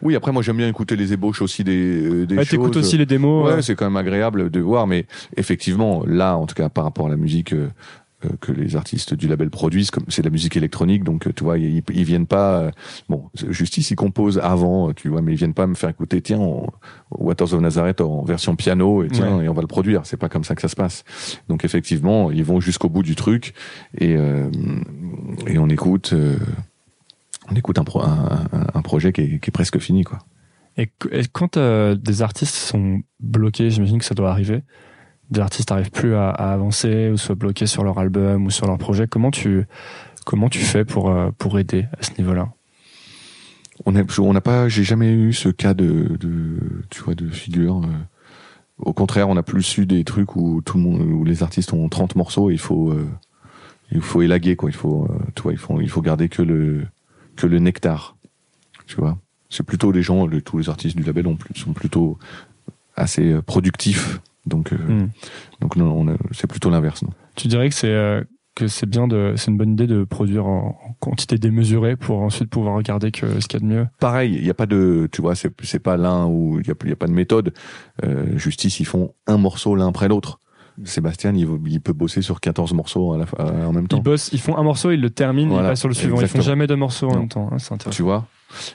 oui, 0.02 0.16
après, 0.16 0.32
moi, 0.32 0.44
j'aime 0.44 0.58
bien 0.58 0.68
écouter 0.68 0.96
les 0.96 1.12
ébauches 1.14 1.42
aussi 1.42 1.64
des 1.64 2.04
euh, 2.06 2.26
des 2.28 2.36
Ouais, 2.38 2.44
choses. 2.44 2.52
t'écoutes 2.52 2.76
aussi 2.78 2.98
les 2.98 3.06
démos. 3.06 3.46
Ouais, 3.52 3.62
c'est 3.62 3.76
quand 3.76 3.86
même 3.86 3.98
agréable 3.98 4.50
de 4.52 4.60
voir, 4.60 4.86
mais 4.88 5.06
effectivement, 5.36 6.04
là, 6.06 6.36
en 6.38 6.46
tout 6.46 6.56
cas, 6.56 6.70
par 6.70 6.84
rapport 6.84 7.08
à 7.08 7.10
la 7.10 7.18
musique 7.18 7.54
euh, 7.54 7.70
que 8.42 8.52
les 8.52 8.76
artistes 8.76 9.14
du 9.14 9.28
label 9.28 9.50
produisent, 9.52 9.92
comme 9.92 10.06
c'est 10.08 10.22
de 10.24 10.28
la 10.28 10.32
musique 10.32 10.58
électronique, 10.58 11.04
donc 11.04 11.28
euh, 11.28 11.34
tu 11.34 11.44
vois, 11.44 11.58
ils, 11.60 11.84
ils 11.94 12.04
viennent 12.04 12.26
pas. 12.26 12.60
euh, 12.62 12.72
bon, 13.10 13.30
Justice, 13.50 13.92
ils 13.92 13.96
composent 13.96 14.40
avant, 14.40 14.90
euh, 14.90 14.94
tu 14.94 15.10
vois, 15.10 15.22
mais 15.22 15.34
ils 15.34 15.38
viennent 15.38 15.54
pas 15.54 15.68
me 15.68 15.76
faire 15.76 15.90
écouter, 15.90 16.22
tiens, 16.22 16.40
on- 16.40 16.68
Waters 17.12 17.54
of 17.54 17.62
Nazareth 17.62 18.02
en 18.02 18.24
version 18.24 18.56
piano, 18.56 19.04
et 19.04 19.08
tiens, 19.10 19.38
Ouais. 19.38 19.46
et 19.46 19.50
on 19.50 19.54
va 19.54 19.62
le 19.62 19.68
produire. 19.68 20.02
C'est 20.06 20.18
pas 20.18 20.30
comme 20.30 20.44
ça 20.44 20.56
que 20.56 20.62
ça 20.62 20.68
se 20.68 20.76
passe. 20.76 21.04
Donc 21.48 21.64
effectivement, 21.64 22.32
ils 22.32 22.44
vont 22.44 22.60
jusqu'au 22.60 22.90
bout 22.90 23.04
du 23.04 23.16
truc, 23.16 23.54
et 23.98 24.16
euh, 24.18 24.50
et 25.46 25.58
on 25.60 25.70
écoute. 25.70 26.12
euh, 26.14 26.38
on 27.50 27.56
écoute 27.56 27.78
un, 27.80 27.84
pro- 27.86 28.02
un, 28.04 28.82
projet 28.82 29.14
qui 29.14 29.22
est, 29.22 29.40
qui 29.40 29.50
est 29.50 29.52
presque 29.52 29.80
fini, 29.80 30.04
quoi. 30.04 30.20
Et, 30.76 30.88
qu- 30.88 31.08
et 31.14 31.22
quand 31.32 31.56
euh, 31.56 31.96
des 31.96 32.22
artistes 32.22 32.56
sont 32.56 33.00
bloqués, 33.22 33.70
j'imagine 33.72 34.00
que 34.00 34.06
ça 34.06 34.16
doit 34.16 34.30
arriver. 34.32 34.64
Des 35.30 35.42
artistes 35.42 35.72
n'arrivent 35.72 35.92
plus 35.92 36.16
à, 36.16 36.30
avancer 36.30 37.10
ou 37.12 37.18
soient 37.18 37.36
bloqués 37.36 37.66
sur 37.66 37.84
leur 37.84 38.00
album 38.00 38.46
ou 38.46 38.50
sur 38.50 38.66
leur 38.66 38.78
projet. 38.78 39.08
Comment 39.08 39.32
tu 39.32 39.66
comment 40.26 40.50
tu 40.50 40.60
fais 40.60 40.86
pour 40.86 41.10
euh, 41.10 41.32
pour 41.38 41.60
aider 41.60 41.86
à 42.00 42.04
ce 42.04 42.12
niveau-là? 42.18 42.50
On 43.86 43.92
n'a 43.92 44.42
pas, 44.42 44.68
j'ai 44.68 44.84
jamais 44.84 45.12
eu 45.12 45.34
ce 45.34 45.50
cas 45.50 45.74
de, 45.74 46.18
tu 46.90 47.02
vois, 47.04 47.14
de 47.14 47.30
figure. 47.30 47.82
euh. 47.84 47.88
Au 48.80 48.94
contraire, 48.94 49.30
on 49.30 49.38
a 49.38 49.44
plus 49.44 49.78
eu 49.78 49.86
des 49.86 50.04
trucs 50.04 50.36
où 50.36 50.62
tout 50.62 50.78
le 50.78 50.84
monde, 50.84 51.02
où 51.02 51.24
les 51.24 51.44
artistes 51.44 51.74
ont 51.74 51.88
30 51.88 52.16
morceaux 52.16 52.50
et 52.50 52.54
il 52.54 52.60
faut, 52.60 52.92
euh, 52.92 53.08
il 53.92 54.02
faut 54.02 54.22
élaguer 54.22 54.56
quoi. 54.56 54.70
Il 54.70 54.76
faut, 54.76 55.08
tu 55.36 55.44
vois, 55.44 55.52
il 55.52 55.58
faut, 55.58 55.80
il 55.82 55.90
faut 55.90 56.02
garder 56.02 56.30
que 56.30 56.42
le, 56.42 56.86
que 57.36 57.48
le 57.48 57.60
nectar. 57.60 58.16
Tu 58.88 58.96
vois. 58.96 59.18
C'est 59.50 59.64
plutôt 59.64 59.92
les 59.92 60.02
gens, 60.02 60.28
tous 60.44 60.58
les 60.58 60.70
artistes 60.70 60.96
du 60.96 61.04
label 61.04 61.26
sont 61.56 61.74
plutôt 61.74 62.18
assez 62.96 63.36
productifs. 63.46 64.20
Donc, 64.48 64.74
euh, 64.74 64.78
Hmm. 64.78 65.10
donc 65.62 65.76
non, 65.76 66.06
c'est 66.32 66.48
plutôt 66.48 66.70
l'inverse. 66.70 67.04
non. 67.04 67.10
Tu 67.36 67.48
dirais 67.48 67.70
que 67.70 67.76
c'est 67.76 67.90
euh, 67.92 68.24
que 68.56 68.68
c'est 68.68 68.88
bien 68.90 69.08
de 69.08 69.34
c'est 69.36 69.52
une 69.52 69.58
bonne 69.58 69.74
idée 69.74 69.86
de 69.86 70.04
produire 70.04 70.48
en, 70.48 70.76
quantité 71.00 71.38
démesurée 71.38 71.96
pour 71.96 72.22
ensuite 72.22 72.50
pouvoir 72.50 72.76
regarder 72.76 73.12
que 73.12 73.40
ce 73.40 73.48
qu'il 73.48 73.60
y 73.62 73.64
a 73.64 73.68
de 73.68 73.72
mieux? 73.72 73.88
pareil, 74.00 74.34
il 74.36 74.44
n'y 74.44 74.50
a 74.50 74.56
pas 74.56 74.66
de, 74.66 75.08
tu 75.12 75.22
vois, 75.22 75.36
c'est 75.36 75.52
c'est 75.64 75.78
pas 75.80 75.96
l'un 75.98 76.26
où 76.26 76.60
il 76.60 76.66
y 76.68 76.72
a, 76.72 76.74
a 76.92 76.96
pas 76.96 77.06
de 77.08 77.12
méthode. 77.14 77.54
Euh, 78.04 78.36
Justice, 78.38 78.80
ils 78.80 78.86
font 78.86 79.14
un 79.28 79.38
morceau 79.38 79.76
l'un 79.76 79.88
après 79.90 80.08
l'autre. 80.08 80.40
Sébastien, 80.84 81.34
il, 81.36 81.48
il 81.68 81.82
peut 81.82 81.94
bosser 81.94 82.22
sur 82.22 82.40
14 82.40 82.74
morceaux 82.74 83.14
à 83.14 83.18
la, 83.18 83.26
fois- 83.26 83.44
en 83.52 83.74
même 83.74 83.88
temps. 83.88 83.98
Ils 83.98 84.04
bossent, 84.04 84.30
ils 84.32 84.40
font 84.40 84.56
un 84.58 84.64
morceau, 84.64 84.92
ils 84.92 85.02
le 85.02 85.10
terminent, 85.10 85.50
Voilà, 85.52 85.68
ils 85.68 85.72
passent 85.72 85.80
sur 85.80 85.88
le 85.90 85.96
suivant. 85.96 86.16
Ils 86.18 86.22
exactement. 86.22 86.44
font 86.44 86.50
jamais 86.50 86.68
deux 86.68 86.76
morceaux 86.76 87.10
en 87.10 87.14
Non. 87.14 87.20
même 87.22 87.30
temps. 87.30 87.50
hein, 87.52 87.58
c'est 87.60 87.74
intéressant. 87.74 87.96
Tu 87.96 88.04
vois 88.04 88.26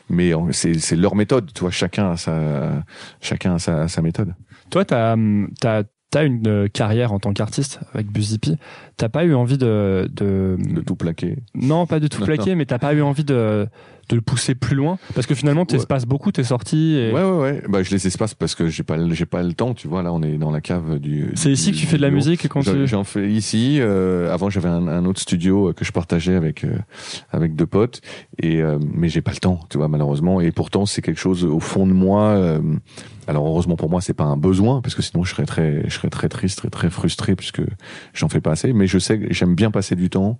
Mais 0.08 0.32
c'est 0.52 0.96
leur 0.96 1.14
méthode. 1.14 1.52
Tu 1.52 1.60
vois, 1.60 1.70
chacun 1.70 2.10
a 2.10 2.16
sa, 2.16 2.84
chacun 3.20 3.54
a 3.54 3.58
sa, 3.58 3.88
sa 3.88 4.02
méthode. 4.02 4.34
Toi, 4.70 4.84
t'as 4.84 5.12
as, 5.14 6.24
une 6.24 6.46
euh, 6.46 6.68
carrière 6.68 7.12
en 7.12 7.18
tant 7.18 7.32
qu'artiste 7.32 7.80
avec 7.94 8.10
Buzipi. 8.10 8.56
T'as 8.96 9.08
pas 9.08 9.24
eu 9.24 9.34
envie 9.34 9.56
de, 9.58 10.08
de 10.12 10.58
De 10.58 10.80
tout 10.82 10.96
plaquer. 10.96 11.38
non 11.54 11.86
pas 11.86 12.00
de 12.00 12.08
tout 12.08 12.20
plaquer, 12.24 12.54
mais 12.54 12.66
t'as 12.66 12.78
pas 12.78 12.92
eu 12.92 13.02
envie 13.02 13.24
de 13.24 13.66
de 14.12 14.16
le 14.16 14.22
pousser 14.22 14.54
plus 14.54 14.76
loin 14.76 14.98
parce 15.14 15.26
que 15.26 15.34
finalement 15.34 15.62
Ouais. 15.62 15.66
t'espaces 15.66 16.06
beaucoup 16.06 16.30
tes 16.32 16.44
sorties. 16.44 16.96
Et... 16.96 17.12
Ouais, 17.12 17.22
ouais, 17.22 17.38
ouais. 17.40 17.62
Bah, 17.68 17.82
je 17.82 17.90
les 17.90 18.06
espace 18.06 18.34
parce 18.34 18.54
que 18.54 18.68
j'ai 18.68 18.82
pas, 18.82 18.96
le- 18.96 19.12
j'ai 19.14 19.26
pas 19.26 19.42
le 19.42 19.52
temps. 19.54 19.74
Tu 19.74 19.88
vois, 19.88 20.02
là, 20.02 20.12
on 20.12 20.22
est 20.22 20.36
dans 20.38 20.50
la 20.50 20.60
cave 20.60 20.98
du. 20.98 21.30
C'est 21.34 21.48
du- 21.48 21.54
ici 21.54 21.72
que 21.72 21.76
tu 21.76 21.86
fais 21.86 21.96
de 21.96 22.02
la 22.02 22.08
bureau. 22.08 22.16
musique 22.16 22.44
et 22.44 22.48
quand 22.48 22.60
tu... 22.62 22.86
j'en 22.86 23.04
fais 23.04 23.30
ici. 23.30 23.78
euh, 23.80 24.32
avant, 24.32 24.50
j'avais 24.50 24.68
un, 24.68 24.86
un 24.86 25.04
autre 25.04 25.20
studio 25.20 25.68
euh, 25.68 25.72
que 25.72 25.84
je 25.84 25.92
partageais 25.92 26.34
avec 26.34 26.64
euh, 26.64 26.76
avec 27.30 27.54
deux 27.56 27.66
potes. 27.66 28.00
Et 28.40 28.60
euh, 28.62 28.78
mais 28.94 29.08
j'ai 29.08 29.22
pas 29.22 29.32
le 29.32 29.38
temps, 29.38 29.60
tu 29.70 29.78
vois, 29.78 29.88
malheureusement. 29.88 30.40
Et 30.40 30.52
pourtant, 30.52 30.84
c'est 30.86 31.02
quelque 31.02 31.20
chose 31.20 31.44
au 31.44 31.60
fond 31.60 31.86
de 31.86 31.92
moi. 31.92 32.28
euh, 32.30 32.60
alors 33.28 33.46
heureusement 33.46 33.76
pour 33.76 33.88
moi, 33.88 34.00
c'est 34.00 34.14
pas 34.14 34.24
un 34.24 34.36
besoin 34.36 34.80
parce 34.80 34.96
que 34.96 35.00
sinon 35.02 35.22
je 35.22 35.30
serais 35.30 35.46
très, 35.46 35.84
je 35.88 35.94
serais 35.94 36.10
très 36.10 36.28
triste, 36.28 36.58
très 36.58 36.70
très 36.70 36.90
frustré 36.90 37.36
puisque 37.36 37.62
j'en 38.14 38.28
fais 38.28 38.40
pas 38.40 38.50
assez. 38.50 38.72
Mais 38.72 38.88
je 38.88 38.98
sais 38.98 39.18
que 39.20 39.32
j'aime 39.32 39.54
bien 39.54 39.70
passer 39.70 39.94
du 39.94 40.10
temps. 40.10 40.38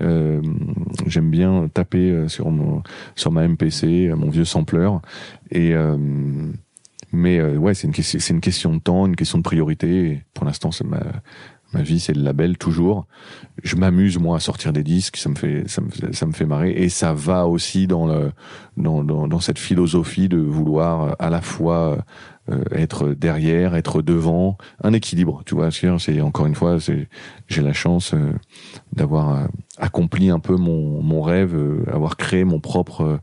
Euh, 0.00 0.40
j'aime 1.06 1.28
bien 1.30 1.68
taper 1.74 2.24
sur 2.28 2.50
mon 2.50 2.82
sur 3.16 3.32
ma 3.32 3.46
MPC, 3.46 4.08
euh, 4.08 4.16
mon 4.16 4.30
vieux 4.30 4.44
sampler. 4.44 4.88
Et 5.50 5.74
euh, 5.74 5.96
mais 7.12 7.38
euh, 7.38 7.56
ouais, 7.56 7.74
c'est 7.74 7.86
une 7.86 8.40
question, 8.40 8.74
de 8.74 8.78
temps, 8.78 9.06
une 9.06 9.16
question 9.16 9.38
de 9.38 9.42
priorité. 9.42 10.22
Pour 10.34 10.44
l'instant, 10.44 10.70
ma 10.84 11.00
ma 11.72 11.82
vie, 11.82 12.00
c'est 12.00 12.12
le 12.12 12.22
label 12.22 12.58
toujours. 12.58 13.06
Je 13.62 13.76
m'amuse 13.76 14.18
moi 14.18 14.36
à 14.36 14.40
sortir 14.40 14.72
des 14.72 14.82
disques, 14.82 15.16
ça 15.16 15.28
me 15.28 15.34
fait 15.34 15.68
ça 15.68 15.80
me 16.26 16.32
fait, 16.32 16.46
marrer 16.46 16.72
et 16.72 16.88
ça 16.88 17.12
va 17.12 17.46
aussi 17.46 17.86
dans 17.86 18.06
le 18.06 18.32
dans 18.76 19.04
dans, 19.04 19.40
cette 19.40 19.58
philosophie 19.58 20.28
de 20.28 20.38
vouloir 20.38 21.02
euh, 21.02 21.12
à 21.18 21.30
la 21.30 21.40
fois 21.40 22.04
être 22.72 23.10
derrière, 23.10 23.74
être 23.74 24.02
devant, 24.02 24.56
un 24.82 24.92
équilibre. 24.92 25.42
Tu 25.46 25.54
vois, 25.54 25.70
c'est 25.70 26.20
encore 26.20 26.46
une 26.46 26.54
fois, 26.54 26.78
j'ai 27.48 27.62
la 27.62 27.72
chance 27.72 28.14
euh, 28.14 28.32
d'avoir 28.92 29.30
euh, 29.30 29.46
accompli 29.78 30.30
un 30.30 30.38
peu 30.38 30.56
mon 30.56 31.02
mon 31.02 31.22
rêve, 31.22 31.54
euh, 31.54 31.84
avoir 31.92 32.16
créé 32.16 32.44
mon 32.44 32.60
propre 32.60 33.20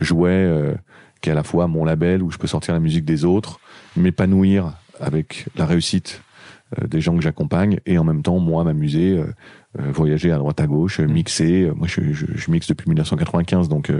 jouet 0.00 0.30
euh, 0.30 0.74
qui 1.20 1.28
est 1.30 1.32
à 1.32 1.34
la 1.34 1.42
fois 1.42 1.66
mon 1.66 1.84
label 1.84 2.22
où 2.22 2.30
je 2.30 2.38
peux 2.38 2.46
sortir 2.46 2.74
la 2.74 2.80
musique 2.80 3.04
des 3.04 3.24
autres, 3.24 3.60
m'épanouir 3.96 4.74
avec 5.00 5.46
la 5.56 5.66
réussite 5.66 6.22
euh, 6.78 6.86
des 6.86 7.00
gens 7.00 7.16
que 7.16 7.22
j'accompagne 7.22 7.80
et 7.86 7.96
en 7.98 8.04
même 8.04 8.22
temps 8.22 8.38
moi 8.38 8.62
m'amuser 8.62 9.16
euh, 9.16 9.22
euh, 9.22 9.32
voyager 9.92 10.32
à 10.32 10.38
droite 10.38 10.60
à 10.60 10.66
gauche 10.66 11.00
mixer 11.00 11.70
moi 11.76 11.86
je, 11.86 12.12
je, 12.12 12.26
je 12.34 12.50
mixe 12.50 12.66
depuis 12.66 12.88
1995 12.88 13.68
donc 13.68 13.92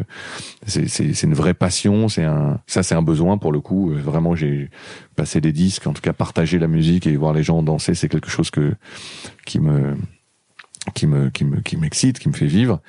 c'est 0.66 0.89
c'est 0.89 1.22
une 1.22 1.35
vraie 1.35 1.55
passion 1.55 2.09
c'est 2.09 2.24
un 2.24 2.61
ça 2.66 2.83
c'est 2.83 2.95
un 2.95 3.03
besoin 3.03 3.39
pour 3.39 3.53
le 3.53 3.61
coup 3.61 3.91
vraiment 3.91 4.35
j'ai 4.35 4.70
passé 5.16 5.41
des 5.41 5.53
disques 5.53 5.87
en 5.87 5.93
tout 5.93 6.03
cas 6.03 6.12
partager 6.12 6.59
la 6.59 6.68
musique 6.68 7.07
et 7.07 7.16
voir 7.16 7.33
les 7.33 7.43
gens 7.43 7.62
danser 7.62 7.95
c'est 7.95 8.09
quelque 8.09 8.31
chose 8.31 8.51
que 8.51 8.74
qui 9.45 9.61
me 9.61 9.97
qui 10.95 11.07
me 11.07 11.31
qui 11.31 11.45
me 11.45 11.61
qui 11.61 11.76
m'excite, 11.76 12.18
qui 12.18 12.29
me 12.29 12.35
fait 12.35 12.47
vivre. 12.47 12.81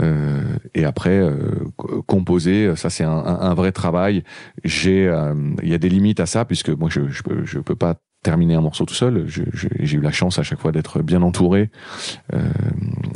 Euh, 0.00 0.42
et 0.74 0.84
après 0.84 1.18
euh, 1.18 1.64
composer, 2.06 2.74
ça 2.76 2.90
c'est 2.90 3.04
un, 3.04 3.10
un, 3.10 3.40
un, 3.40 3.54
vrai 3.54 3.72
travail. 3.72 4.24
J'ai 4.64 5.06
euh, 5.06 5.34
il 5.62 5.68
y 5.68 5.74
a 5.74 5.78
des 5.78 5.88
limites 5.88 6.20
à 6.20 6.26
ça 6.26 6.44
puisque 6.44 6.70
moi 6.70 6.88
je 6.90 7.08
je 7.08 7.22
peux 7.22 7.44
je 7.44 7.58
peux 7.58 7.76
pas 7.76 7.96
terminer 8.22 8.54
un 8.54 8.60
morceau 8.60 8.84
tout 8.84 8.94
seul. 8.94 9.26
J'ai 9.28 9.96
eu 9.96 10.00
la 10.00 10.10
chance 10.10 10.38
à 10.38 10.42
chaque 10.42 10.60
fois 10.60 10.72
d'être 10.72 11.02
bien 11.02 11.22
entouré 11.22 11.70
euh, 12.34 12.42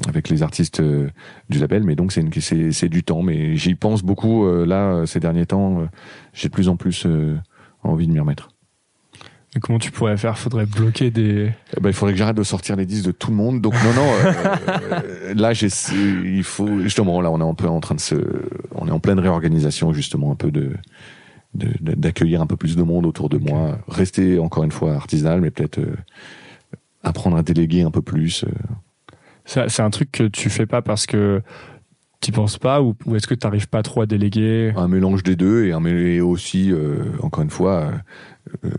avec 0.08 0.28
les 0.28 0.42
artistes 0.42 0.80
euh, 0.80 1.10
du 1.48 1.58
label, 1.58 1.82
mais 1.82 1.96
donc 1.96 2.12
c'est 2.12 2.88
du 2.88 3.02
temps. 3.02 3.22
Mais 3.22 3.56
j'y 3.56 3.74
pense 3.74 4.02
beaucoup 4.02 4.46
euh, 4.46 4.64
là 4.64 5.04
ces 5.06 5.20
derniers 5.20 5.46
temps. 5.46 5.86
J'ai 6.32 6.48
de 6.48 6.54
plus 6.54 6.68
en 6.68 6.76
plus 6.76 7.06
envie 7.82 8.06
de 8.06 8.12
m'y 8.12 8.20
remettre. 8.20 8.50
Et 9.54 9.60
comment 9.60 9.78
tu 9.78 9.90
pourrais 9.90 10.16
faire? 10.16 10.38
Faudrait 10.38 10.64
bloquer 10.64 11.10
des. 11.10 11.52
Eh 11.76 11.80
ben, 11.80 11.90
il 11.90 11.92
faudrait 11.92 12.14
que 12.14 12.18
j'arrête 12.18 12.36
de 12.36 12.42
sortir 12.42 12.74
les 12.76 12.86
disques 12.86 13.04
de 13.04 13.12
tout 13.12 13.30
le 13.30 13.36
monde. 13.36 13.60
Donc 13.60 13.74
non, 13.84 13.92
non. 13.92 15.36
là, 15.36 15.52
j'ai, 15.52 15.68
il 16.24 16.42
faut 16.42 16.78
justement 16.78 17.20
là, 17.20 17.30
on 17.30 17.38
est 17.38 17.50
un 17.50 17.54
peu 17.54 17.68
en 17.68 17.80
train 17.80 17.94
de 17.94 18.00
se, 18.00 18.14
on 18.74 18.88
est 18.88 18.92
en 18.92 19.00
pleine 19.00 19.18
réorganisation 19.18 19.92
justement 19.92 20.32
un 20.32 20.36
peu 20.36 20.50
de, 20.50 20.72
d'accueillir 21.54 22.40
un 22.40 22.46
peu 22.46 22.56
plus 22.56 22.76
de 22.76 22.82
monde 22.82 23.06
autour 23.06 23.28
de 23.28 23.36
okay. 23.36 23.50
moi. 23.50 23.78
Rester 23.88 24.38
encore 24.38 24.64
une 24.64 24.72
fois 24.72 24.94
artisanal, 24.94 25.40
mais 25.40 25.50
peut-être 25.50 25.78
euh, 25.78 25.96
apprendre 27.02 27.36
à 27.36 27.42
déléguer 27.42 27.82
un 27.82 27.90
peu 27.90 28.02
plus. 28.02 28.44
Euh. 28.44 28.48
C'est 29.44 29.80
un 29.80 29.90
truc 29.90 30.12
que 30.12 30.24
tu 30.24 30.50
fais 30.50 30.66
pas 30.66 30.82
parce 30.82 31.06
que 31.06 31.42
tu 32.20 32.30
penses 32.30 32.56
pas 32.56 32.80
ou, 32.80 32.94
ou 33.04 33.16
est-ce 33.16 33.26
que 33.26 33.34
tu 33.34 33.46
n'arrives 33.46 33.68
pas 33.68 33.82
trop 33.82 34.02
à 34.02 34.06
déléguer? 34.06 34.72
Un 34.76 34.88
mélange 34.88 35.24
des 35.24 35.34
deux 35.34 35.66
et, 35.66 35.72
un, 35.72 35.84
et 35.84 36.20
aussi, 36.20 36.70
euh, 36.70 37.04
encore 37.20 37.42
une 37.42 37.50
fois, 37.50 37.90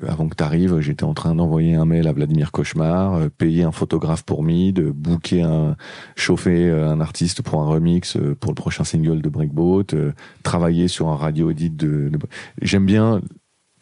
avant 0.07 0.27
que 0.27 0.35
tu 0.35 0.43
arrives, 0.43 0.79
j'étais 0.79 1.03
en 1.03 1.13
train 1.13 1.35
d'envoyer 1.35 1.75
un 1.75 1.85
mail 1.85 2.07
à 2.07 2.13
Vladimir 2.13 2.51
Cauchemar, 2.51 3.15
euh, 3.15 3.29
payer 3.29 3.63
un 3.63 3.71
photographe 3.71 4.23
pour 4.23 4.43
Mid, 4.43 4.79
booker 4.79 5.43
un, 5.43 5.75
chauffer 6.15 6.69
un 6.69 7.01
artiste 7.01 7.41
pour 7.41 7.61
un 7.61 7.65
remix 7.65 8.17
pour 8.39 8.51
le 8.51 8.55
prochain 8.55 8.83
single 8.83 9.21
de 9.21 9.29
Breakboat, 9.29 9.87
travailler 10.43 10.87
sur 10.87 11.09
un 11.09 11.15
radio 11.15 11.49
edit 11.49 11.69
de... 11.69 12.09
de... 12.09 12.19
J'aime 12.61 12.85
bien 12.85 13.21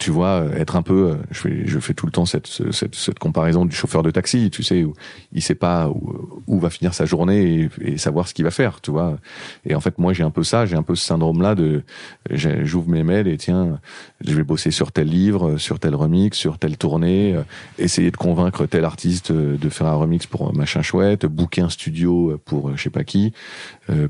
tu 0.01 0.09
vois, 0.09 0.45
être 0.57 0.77
un 0.77 0.81
peu, 0.81 1.15
je 1.29 1.41
fais, 1.41 1.67
je 1.67 1.79
fais 1.79 1.93
tout 1.93 2.07
le 2.07 2.11
temps 2.11 2.25
cette, 2.25 2.47
cette, 2.47 2.95
cette 2.95 3.19
comparaison 3.19 3.65
du 3.65 3.75
chauffeur 3.75 4.01
de 4.01 4.09
taxi, 4.09 4.49
tu 4.49 4.63
sais, 4.63 4.83
où 4.83 4.95
il 5.31 5.43
sait 5.43 5.53
pas 5.53 5.89
où, 5.89 6.41
où 6.47 6.59
va 6.59 6.71
finir 6.71 6.95
sa 6.95 7.05
journée 7.05 7.69
et, 7.79 7.93
et 7.93 7.97
savoir 7.99 8.27
ce 8.27 8.33
qu'il 8.33 8.43
va 8.43 8.49
faire, 8.49 8.81
tu 8.81 8.89
vois. 8.89 9.19
Et 9.63 9.75
en 9.75 9.79
fait, 9.79 9.99
moi, 9.99 10.11
j'ai 10.13 10.23
un 10.23 10.31
peu 10.31 10.41
ça, 10.41 10.65
j'ai 10.65 10.75
un 10.75 10.81
peu 10.81 10.95
ce 10.95 11.05
syndrome-là 11.05 11.53
de, 11.53 11.83
j'ouvre 12.31 12.89
mes 12.89 13.03
mails 13.03 13.27
et 13.27 13.37
tiens, 13.37 13.79
je 14.25 14.33
vais 14.33 14.43
bosser 14.43 14.71
sur 14.71 14.91
tel 14.91 15.07
livre, 15.07 15.57
sur 15.57 15.79
tel 15.79 15.93
remix, 15.93 16.35
sur 16.35 16.57
telle 16.57 16.77
tournée, 16.77 17.39
essayer 17.77 18.09
de 18.09 18.17
convaincre 18.17 18.65
tel 18.65 18.85
artiste 18.85 19.31
de 19.31 19.69
faire 19.69 19.85
un 19.85 19.93
remix 19.93 20.25
pour 20.25 20.51
machin 20.51 20.81
chouette, 20.81 21.27
booker 21.27 21.61
un 21.61 21.69
studio 21.69 22.39
pour 22.43 22.75
je 22.75 22.81
sais 22.81 22.89
pas 22.89 23.03
qui, 23.03 23.33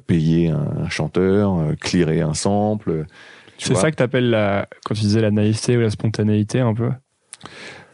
payer 0.07 0.51
un 0.51 0.87
chanteur, 0.87 1.75
clearer 1.81 2.21
un 2.21 2.33
sample. 2.33 3.07
C'est 3.63 3.75
ça 3.75 3.91
que 3.91 3.95
t'appelles 3.95 4.29
la, 4.29 4.67
quand 4.85 4.95
tu 4.95 5.01
disais 5.01 5.21
la 5.21 5.31
naïveté 5.31 5.77
ou 5.77 5.81
la 5.81 5.89
spontanéité 5.89 6.59
un 6.59 6.73
peu? 6.73 6.89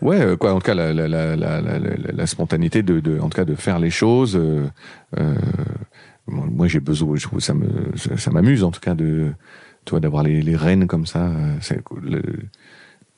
Ouais, 0.02 0.38
quoi, 0.38 0.54
en 0.54 0.60
tout 0.60 0.66
cas, 0.66 0.76
la, 0.76 0.94
la, 0.94 1.08
la, 1.08 1.36
la, 1.36 1.62
la, 1.62 1.80
la 1.80 2.28
spontanéité 2.28 2.84
de, 2.84 3.00
de, 3.00 3.20
en 3.20 3.30
tout 3.30 3.36
cas, 3.36 3.46
de 3.46 3.56
faire 3.56 3.80
les 3.80 3.90
choses. 3.90 4.36
Euh, 4.36 4.68
euh, 5.18 5.36
moi, 6.28 6.68
j'ai 6.68 6.80
besoin, 6.80 7.16
je, 7.16 7.28
ça 7.40 7.54
me, 7.54 7.68
ça 7.96 8.32
m'amuse 8.32 8.64
en 8.64 8.72
tout 8.72 8.80
cas 8.80 8.94
de, 8.94 9.32
tu 9.86 9.92
vois, 9.92 10.00
d'avoir 10.00 10.24
les, 10.24 10.42
les 10.42 10.56
rênes 10.56 10.88
comme 10.88 11.06
ça. 11.06 11.32
C'est 11.62 11.82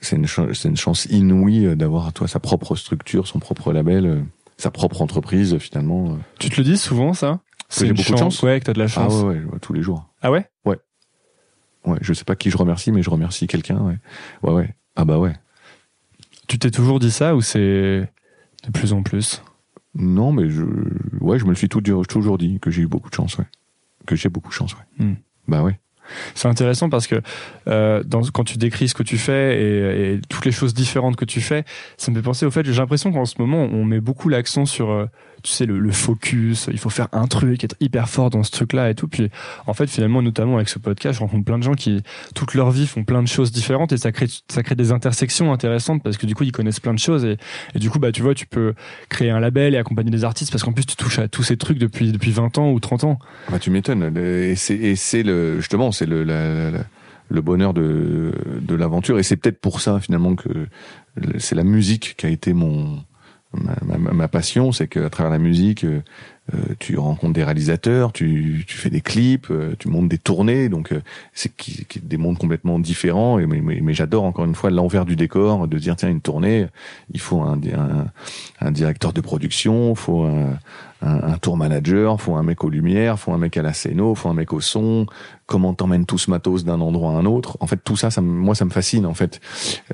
c'est 0.02 0.16
une, 0.16 0.78
chance 0.78 1.06
inouïe 1.06 1.76
d'avoir, 1.76 2.14
toi, 2.14 2.28
sa 2.28 2.40
propre 2.40 2.76
structure, 2.76 3.28
son 3.28 3.40
propre 3.40 3.74
label, 3.74 4.24
sa 4.58 4.72
propre 4.72 5.02
entreprise 5.02 5.58
finalement. 5.58 6.18
Tu 6.40 6.50
te 6.50 6.58
le 6.58 6.64
dis 6.64 6.78
souvent, 6.78 7.14
ça? 7.14 7.40
C'est 7.68 7.86
j'ai 7.86 7.94
beaucoup 7.94 8.04
chance, 8.04 8.14
de 8.14 8.20
chance. 8.20 8.44
Ouais, 8.44 8.60
que 8.60 8.66
t'as 8.66 8.74
de 8.74 8.80
la 8.80 8.88
chance. 8.88 9.14
Ah 9.20 9.26
ouais, 9.26 9.36
ouais, 9.36 9.60
tous 9.62 9.74
les 9.74 9.82
jours. 9.82 10.10
Ah 10.22 10.32
ouais? 10.32 10.50
Ouais. 11.86 11.98
Je 12.02 12.14
sais 12.14 12.26
pas 12.26 12.36
qui 12.36 12.50
je 12.50 12.58
remercie, 12.58 12.92
mais 12.92 13.02
je 13.02 13.10
remercie 13.10 13.48
quelqu'un. 13.48 13.80
Ouais. 13.80 13.98
ouais, 14.44 14.54
ouais. 14.54 14.76
Ah 14.96 15.06
bah 15.06 15.18
ouais. 15.18 15.34
Tu 16.48 16.60
t'es 16.60 16.72
toujours 16.72 17.00
dit 17.00 17.12
ça 17.12 17.36
ou 17.36 17.42
c'est 17.42 17.60
de 17.60 18.72
plus 18.74 18.94
en 18.94 19.04
plus? 19.04 19.42
Non, 19.96 20.32
mais 20.32 20.50
je, 20.50 20.64
ouais, 21.22 21.40
je 21.40 21.46
me 21.46 21.50
le 21.50 21.56
suis 21.56 21.70
tout, 21.70 21.82
toujours 21.82 22.38
dit 22.38 22.60
que 22.60 22.72
j'ai 22.72 22.82
eu 22.82 22.88
beaucoup 22.88 23.10
de 23.10 23.16
chance, 23.16 23.38
ouais. 23.38 23.46
Que 24.06 24.16
j'ai 24.16 24.30
beaucoup 24.30 24.50
de 24.50 24.54
chance, 24.54 24.76
ouais. 24.76 25.06
Hmm. 25.06 25.16
Bah 25.48 25.64
ouais. 25.64 25.80
C'est 26.34 26.48
intéressant 26.48 26.90
parce 26.90 27.06
que 27.06 27.22
euh, 27.68 28.04
dans, 28.04 28.22
quand 28.24 28.44
tu 28.44 28.58
décris 28.58 28.88
ce 28.88 28.96
que 28.96 29.04
tu 29.04 29.18
fais 29.18 29.62
et, 29.62 30.14
et, 30.14 30.22
toutes 30.28 30.46
les 30.46 30.52
choses 30.52 30.74
différentes 30.74 31.16
que 31.16 31.26
tu 31.26 31.40
fais, 31.40 31.66
ça 31.98 32.12
me 32.12 32.16
fait 32.18 32.24
penser 32.24 32.46
au 32.46 32.52
fait, 32.52 32.66
j'ai 32.66 32.74
l'impression 32.74 33.12
qu'en 33.12 33.26
ce 33.26 33.36
moment, 33.40 33.64
on 33.64 33.86
met 33.86 34.00
beaucoup 34.00 34.28
l'accent 34.28 34.66
sur, 34.66 34.90
euh, 34.90 35.06
tu 35.44 35.52
sais, 35.52 35.66
le, 35.66 35.92
focus, 35.92 36.70
il 36.72 36.78
faut 36.78 36.90
faire 36.90 37.08
un 37.12 37.28
truc, 37.28 37.64
être 37.64 37.76
hyper 37.80 38.10
fort 38.10 38.30
dans 38.30 38.44
ce 38.44 38.52
truc-là 38.52 38.90
et 38.90 38.96
tout. 38.96 39.08
Puis 39.08 39.30
en 39.68 39.74
fait, 39.74 39.88
finalement, 39.88 40.22
notamment 40.22 40.56
avec 40.56 40.70
ce 40.70 40.80
podcast, 40.80 41.16
je 41.16 41.20
rencontre 41.20 41.46
plein 41.46 41.58
de 41.58 41.64
gens 41.64 41.74
qui, 41.74 42.02
toute 42.36 42.54
leur 42.54 42.72
vie, 42.72 42.88
font 42.88 43.04
plein 43.04 43.24
de 43.24 43.28
choses 43.28 43.52
différentes 43.52 43.92
et 43.92 43.98
ça 43.98 44.12
crée, 44.12 44.28
ça 44.50 44.64
crée 44.64 44.76
des 44.76 44.92
intersections 44.92 45.52
intéressantes 45.52 46.04
parce 46.04 46.18
que 46.18 46.26
du 46.26 46.36
coup, 46.36 46.44
ils 46.44 46.52
connaissent 46.52 46.80
plein 46.80 46.94
de 46.94 47.00
choses 47.00 47.26
et, 47.26 47.38
du 47.80 47.90
coup, 47.90 48.00
bah, 48.00 48.12
tu 48.12 48.22
vois, 48.22 48.34
tu 48.34 48.46
peux 48.46 48.74
créer 49.10 49.30
un 49.30 49.40
label 49.40 49.74
et 49.74 49.78
accompagner 49.78 50.12
des 50.12 50.24
artistes 50.24 50.52
parce 50.52 50.64
qu'en 50.64 50.74
plus, 50.74 50.86
tu 50.86 50.96
touches 50.96 51.20
à 51.20 51.28
tous 51.28 51.44
ces 51.44 51.58
trucs 51.58 51.78
depuis, 51.78 52.12
depuis 52.12 52.32
20 52.32 52.58
ans 52.58 52.72
ou 52.72 52.80
30 52.80 53.04
ans. 53.04 53.20
Bah, 53.50 53.60
tu 53.60 53.72
m'étonnes. 53.72 54.18
Et 54.18 54.56
c'est 54.56 55.24
le, 55.24 55.58
justement, 55.58 55.92
c'est 55.92 56.06
le, 56.06 56.24
le 56.24 57.42
bonheur 57.42 57.74
de, 57.74 58.34
de 58.62 58.76
l'aventure. 58.76 59.20
Et 59.20 59.24
c'est 59.24 59.38
peut-être 59.38 59.60
pour 59.60 59.82
ça, 59.82 60.00
finalement, 60.00 60.36
que 60.36 60.68
c'est 61.38 61.56
la 61.56 61.64
musique 61.64 62.16
qui 62.18 62.26
a 62.26 62.30
été 62.30 62.54
mon, 62.54 63.04
ma, 63.54 64.28
passion. 64.28 64.72
C'est 64.72 64.88
qu'à 64.88 65.10
travers 65.10 65.32
la 65.32 65.40
musique, 65.40 65.86
euh, 66.54 66.58
tu 66.80 66.98
rencontres 66.98 67.34
des 67.34 67.44
réalisateurs, 67.44 68.12
tu, 68.12 68.66
fais 68.68 68.90
des 68.90 69.02
clips, 69.02 69.48
euh, 69.52 69.76
tu 69.78 69.88
montes 69.88 70.08
des 70.08 70.18
tournées. 70.18 70.70
Donc, 70.70 70.92
euh, 70.92 71.02
c'est 71.34 71.52
des 72.04 72.18
mondes 72.18 72.38
complètement 72.38 72.80
différents. 72.80 73.40
Et, 73.40 73.46
mais 73.46 73.94
j'adore, 73.94 74.24
encore 74.24 74.46
une 74.46 74.56
fois, 74.56 74.70
l'envers 74.70 75.06
du 75.06 75.16
décor, 75.16 75.68
de 75.68 75.78
dire, 75.78 75.96
tiens, 75.96 76.10
une 76.10 76.22
tournée, 76.22 76.68
il 77.12 77.20
faut 77.20 77.42
un, 77.42 77.58
directeur 78.72 79.14
de 79.14 79.22
production, 79.22 79.94
faut 79.96 80.24
un, 80.24 80.58
un, 81.02 81.24
un, 81.34 81.38
tour 81.38 81.58
manager, 81.58 82.20
faut 82.22 82.36
un 82.36 82.44
mec 82.44 82.64
aux 82.64 82.70
lumières, 82.70 83.20
faut 83.20 83.34
un 83.34 83.38
mec 83.38 83.58
à 83.58 83.62
la 83.62 83.74
scéno, 83.74 84.16
faut 84.16 84.30
un 84.30 84.34
mec 84.34 84.54
au 84.54 84.62
son. 84.62 85.06
Comment 85.50 85.74
t'emmènes 85.74 86.06
tout 86.06 86.20
ce 86.20 86.30
matos 86.30 86.64
d'un 86.64 86.80
endroit 86.80 87.14
à 87.14 87.16
un 87.16 87.26
autre 87.26 87.58
En 87.60 87.66
fait, 87.66 87.78
tout 87.84 87.96
ça, 87.96 88.12
ça 88.12 88.22
moi, 88.22 88.54
ça 88.54 88.66
me 88.66 88.70
fascine. 88.70 89.08
En 89.08 89.16
fait, 89.16 89.42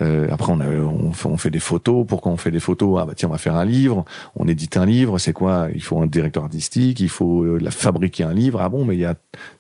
euh, 0.02 0.28
après, 0.30 0.52
on, 0.52 0.60
a, 0.60 0.66
on, 0.68 1.38
fait, 1.38 1.50
des 1.50 1.62
photos. 1.62 2.06
Pourquoi 2.06 2.34
on 2.34 2.36
fait 2.36 2.52
des 2.52 2.60
photos? 2.60 3.00
Ah 3.02 3.06
bah 3.06 3.14
tiens, 3.16 3.30
on 3.30 3.32
va 3.32 3.38
faire 3.38 3.56
un 3.56 3.64
livre. 3.64 4.04
On 4.36 4.50
édite 4.50 4.76
un 4.76 4.86
livre. 4.86 5.18
C'est 5.18 5.32
quoi? 5.32 5.70
Il 5.74 5.82
faut 5.82 6.02
un 6.02 6.08
directeur 6.08 6.44
artistique. 6.44 7.00
Il 7.00 7.08
faut 7.08 7.44
euh, 7.44 7.58
la 7.58 7.72
fabriquer 7.72 8.26
un 8.26 8.34
livre. 8.34 8.60
Ah 8.62 8.68
bon, 8.68 8.84
mais 8.84 8.96
il 8.96 9.00
y 9.00 9.06
a 9.06 9.16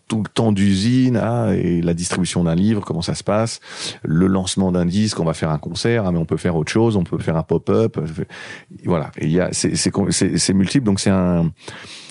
tout 0.09 0.21
le 0.21 0.29
temps 0.29 0.51
d'usine 0.51 1.17
ah, 1.17 1.55
et 1.55 1.81
la 1.81 1.93
distribution 1.93 2.43
d'un 2.43 2.55
livre, 2.55 2.81
comment 2.81 3.01
ça 3.01 3.15
se 3.15 3.23
passe, 3.23 3.59
le 4.03 4.27
lancement 4.27 4.71
d'un 4.71 4.85
disque, 4.85 5.19
on 5.19 5.25
va 5.25 5.33
faire 5.33 5.49
un 5.49 5.57
concert, 5.57 6.03
ah, 6.05 6.11
mais 6.11 6.19
on 6.19 6.25
peut 6.25 6.37
faire 6.37 6.55
autre 6.55 6.71
chose, 6.71 6.95
on 6.95 7.03
peut 7.03 7.17
faire 7.17 7.37
un 7.37 7.43
pop-up, 7.43 7.97
voilà. 8.83 9.09
Il 9.19 9.31
y 9.31 9.39
a 9.39 9.49
c'est 9.51 9.75
c'est 9.75 10.53
multiple, 10.53 10.85
donc 10.85 10.99
c'est 10.99 11.09
un 11.09 11.51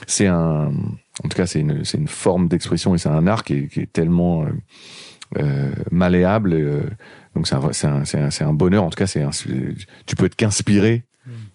c'est 0.06 0.26
un 0.26 0.72
en 1.22 1.28
tout 1.28 1.36
cas 1.36 1.46
c'est 1.46 1.60
une 1.60 1.84
c'est 1.84 1.98
une 1.98 2.08
forme 2.08 2.48
d'expression 2.48 2.94
et 2.94 2.98
c'est 2.98 3.08
un 3.08 3.26
art 3.26 3.44
qui 3.44 3.54
est, 3.54 3.68
qui 3.68 3.80
est 3.80 3.92
tellement 3.92 4.42
euh, 4.42 4.48
euh, 5.38 5.72
malléable. 5.90 6.52
Euh, 6.54 6.82
donc 7.34 7.46
c'est 7.46 7.54
un 7.54 7.72
c'est 7.72 8.18
un 8.18 8.30
c'est 8.30 8.44
un, 8.44 8.52
bonheur. 8.52 8.84
En 8.84 8.90
tout 8.90 8.96
cas 8.96 9.06
c'est 9.06 9.24
tu 10.06 10.16
peux 10.16 10.26
être 10.26 10.36
qu'inspiré 10.36 11.04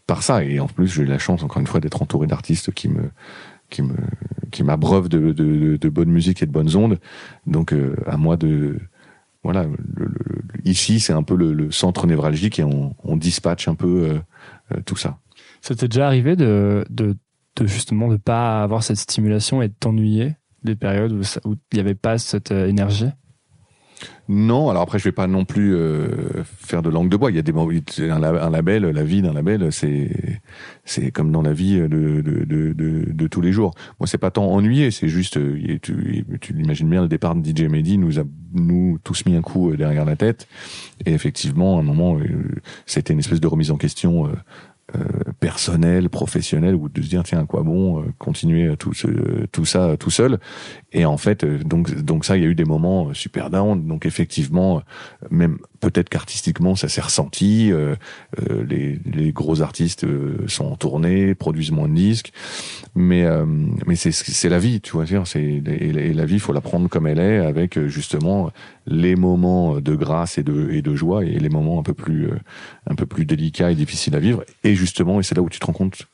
par 0.08 0.24
ça 0.24 0.44
et 0.44 0.60
en 0.60 0.68
plus 0.68 0.88
j'ai 0.88 1.04
eu 1.04 1.06
la 1.06 1.20
chance 1.20 1.44
encore 1.44 1.60
une 1.60 1.68
fois 1.68 1.80
d'être 1.80 2.02
entouré 2.02 2.26
d'artistes 2.28 2.72
qui 2.72 2.90
me 2.90 3.12
qui 3.70 3.82
me 3.82 3.96
qui 4.52 4.64
m'abreuve 4.64 5.10
de, 5.10 5.32
de, 5.32 5.78
de, 5.78 5.90
bonne 5.90 6.10
musique 6.10 6.42
et 6.42 6.46
de 6.46 6.52
bonnes 6.52 6.76
ondes. 6.76 7.00
Donc 7.46 7.74
euh, 7.74 7.96
à 8.08 8.18
moi 8.18 8.36
de 8.38 8.80
voilà, 9.44 9.64
le, 9.64 10.06
le, 10.06 10.42
ici 10.66 11.00
c'est 11.00 11.14
un 11.14 11.24
peu 11.24 11.36
le, 11.36 11.54
le, 11.54 11.72
centre 11.72 12.08
névralgique 12.08 12.60
et 12.60 12.64
on, 12.64 12.96
on 13.04 13.16
dispatche 13.16 13.68
un 13.68 13.76
peu 13.76 13.88
euh, 13.88 14.20
euh, 14.76 14.82
tout 14.86 14.96
ça. 14.96 15.20
Ça 15.62 15.76
t'est 15.76 15.88
déjà 15.88 16.08
arrivé 16.08 16.36
de, 16.36 16.86
de, 16.90 17.16
de 17.60 17.68
justement 17.68 18.08
de 18.08 18.18
pas 18.18 18.64
avoir 18.64 18.84
cette 18.84 18.98
stimulation 18.98 19.62
et 19.62 19.68
de 19.68 19.74
t'ennuyer 19.80 20.36
des 20.64 20.76
périodes 20.76 21.14
où, 21.14 21.56
il 21.72 21.76
n'y 21.76 21.80
avait 21.80 21.96
pas 21.96 22.18
cette 22.18 22.52
énergie? 22.52 23.10
Non, 24.30 24.70
alors 24.70 24.84
après 24.84 25.00
je 25.00 25.06
vais 25.06 25.12
pas 25.12 25.26
non 25.28 25.44
plus 25.44 25.76
euh, 25.76 26.44
faire 26.44 26.82
de 26.82 26.90
langue 26.90 27.10
de 27.10 27.18
bois. 27.18 27.32
Il 27.32 27.36
y 27.36 27.40
a 27.40 27.42
des 27.42 27.52
un, 27.52 28.24
un 28.24 28.50
label, 28.50 28.84
la 28.84 29.04
vie 29.04 29.22
d'un 29.22 29.34
label, 29.34 29.72
c'est 29.72 30.12
c'est 30.86 31.12
comme 31.12 31.32
dans 31.32 31.42
la 31.42 31.52
vie 31.52 31.80
de 31.80 32.22
de, 32.22 33.28
tous 33.28 33.42
les 33.42 33.52
jours. 33.52 33.74
Moi, 34.00 34.08
c'est 34.08 34.18
pas 34.18 34.32
tant 34.32 34.46
ennuyé, 34.46 34.92
c'est 34.92 35.08
juste 35.08 35.38
euh, 35.38 35.80
tu, 35.82 36.26
tu 36.40 36.54
l'imagines 36.54 36.90
bien 36.90 37.02
le 37.02 37.08
départ 37.08 37.36
de 37.36 37.44
DJ 37.44 37.64
Mehdi 37.64 37.98
nous 37.98 38.20
a 38.20 38.24
nous 38.54 39.00
tous 39.04 39.26
mis 39.26 39.36
un 39.36 39.42
coup 39.42 39.76
derrière 39.76 40.06
la 40.06 40.16
tête 40.16 40.48
et 41.06 41.14
effectivement 41.14 41.78
à 41.78 41.82
un 41.82 41.84
moment 41.84 42.18
c'était 42.86 43.14
une 43.14 43.20
espèce 43.20 43.42
de 43.42 43.48
remise 43.48 43.72
en 43.72 43.78
question 43.78 44.28
euh, 44.96 45.02
personnel, 45.40 46.10
professionnel, 46.10 46.76
ou 46.76 46.90
de 46.90 47.02
se 47.02 47.08
dire 47.08 47.24
tiens 47.24 47.46
quoi 47.46 47.64
bon 47.64 48.02
euh, 48.02 48.06
continuer 48.18 48.76
tout 48.78 48.94
ce, 48.94 49.08
tout 49.52 49.66
ça 49.66 49.96
tout 49.98 50.10
seul. 50.10 50.40
Et 50.92 51.06
en 51.06 51.18
fait, 51.18 51.44
euh, 51.44 51.60
donc 51.60 51.94
donc 52.02 52.26
ça, 52.26 52.38
il 52.38 52.44
y 52.44 52.46
a 52.46 52.50
eu 52.50 52.56
des 52.56 52.66
moments 52.66 53.14
super 53.14 53.50
down. 53.50 53.88
Donc 53.88 54.06
effectivement, 54.06 54.82
même 55.30 55.58
peut-être 55.80 56.10
qu'artistiquement 56.10 56.76
ça 56.76 56.90
s'est 56.90 57.02
ressenti. 57.02 57.72
les, 58.70 59.00
les 59.06 59.32
gros 59.32 59.62
artistes 59.62 60.06
sont 60.48 60.66
en 60.66 60.76
tournée, 60.76 61.36
produisent 61.36 61.72
moins 61.72 61.88
de 61.88 61.96
disques, 61.96 62.32
mais 62.96 63.26
mais 63.86 63.96
c'est 63.96 64.12
c'est 64.12 64.50
la 64.50 64.60
vie, 64.60 64.82
tu 64.82 64.92
vois. 64.92 65.06
C'est 65.26 65.40
et 65.40 66.14
la 66.14 66.26
vie, 66.26 66.40
faut 66.40 66.54
la 66.54 66.62
prendre 66.62 66.90
comme 66.90 67.08
elle 67.08 67.20
est, 67.20 67.38
avec 67.38 67.80
justement 67.88 68.52
les 68.86 69.16
moments 69.16 69.80
de 69.80 69.96
grâce 69.96 70.38
et 70.38 70.44
de 70.44 70.70
et 70.72 70.82
de 70.82 70.96
joie 70.96 71.24
et 71.24 71.40
les 71.40 71.50
moments 71.50 71.80
un 71.80 71.84
peu 71.84 71.94
plus 71.94 72.30
un 72.88 72.96
peu 72.96 73.06
plus 73.06 73.26
délicats 73.26 73.72
et 73.72 73.76
difficiles 73.76 74.16
à 74.16 74.20
vivre. 74.20 74.44
Et 74.64 74.76
justement, 74.76 75.20
c'est 75.30 75.36
là 75.36 75.44
où 75.44 75.50
tu 75.50 75.60
te 75.60 75.66
rends 75.66 75.74
compte 75.74 76.08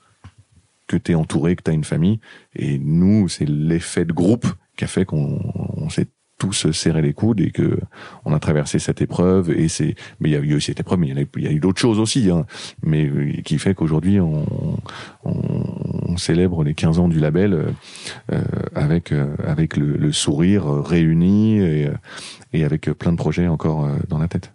que 0.88 0.98
tu 0.98 1.14
es 1.14 1.16
entouré, 1.16 1.56
que 1.56 1.64
tu 1.64 1.72
as 1.72 1.74
une 1.74 1.86
famille. 1.86 2.20
Et 2.54 2.78
nous, 2.78 3.30
c'est 3.30 3.48
l'effet 3.48 4.04
de 4.04 4.12
groupe 4.12 4.46
qui 4.76 4.84
a 4.84 4.88
fait 4.88 5.06
qu'on 5.06 5.90
s'est 5.90 6.08
tous 6.38 6.70
serré 6.72 7.02
les 7.02 7.14
coudes 7.14 7.40
et 7.40 7.52
que 7.52 7.80
on 8.26 8.34
a 8.34 8.40
traversé 8.40 8.78
cette 8.78 9.02
épreuve 9.02 9.52
et 9.52 9.70
c'est 9.70 9.96
mais 10.20 10.30
il 10.30 10.34
y 10.34 10.36
a 10.36 10.42
eu 10.42 10.60
cette 10.60 10.82
épreuve 10.82 11.00
mais 11.00 11.08
il 11.08 11.44
y 11.44 11.48
a, 11.48 11.52
eu 11.52 11.62
d'autres 11.62 11.80
choses 11.80 11.98
aussi 11.98 12.30
hein, 12.30 12.46
mais 12.84 13.06
euh, 13.06 13.42
qui 13.46 13.58
fait 13.58 13.74
qu'aujourd'hui 13.74 14.20
on, 14.20 14.46
célèbre 16.18 16.66
les 16.66 16.74
15 16.74 17.00
ans 17.00 17.08
du 17.08 17.22
label 17.22 17.74
euh, 18.34 18.42
avec 18.76 19.14
euh, 19.14 19.34
avec 19.48 19.78
le, 19.78 19.96
le, 19.96 20.12
sourire 20.12 20.66
réuni 20.66 21.62
et 22.52 22.66
avec 22.66 22.92
plein 22.92 23.14
de 23.14 23.18
projets 23.18 23.48
encore 23.48 23.88
dans 24.10 24.18
la 24.18 24.28
tête. 24.28 24.52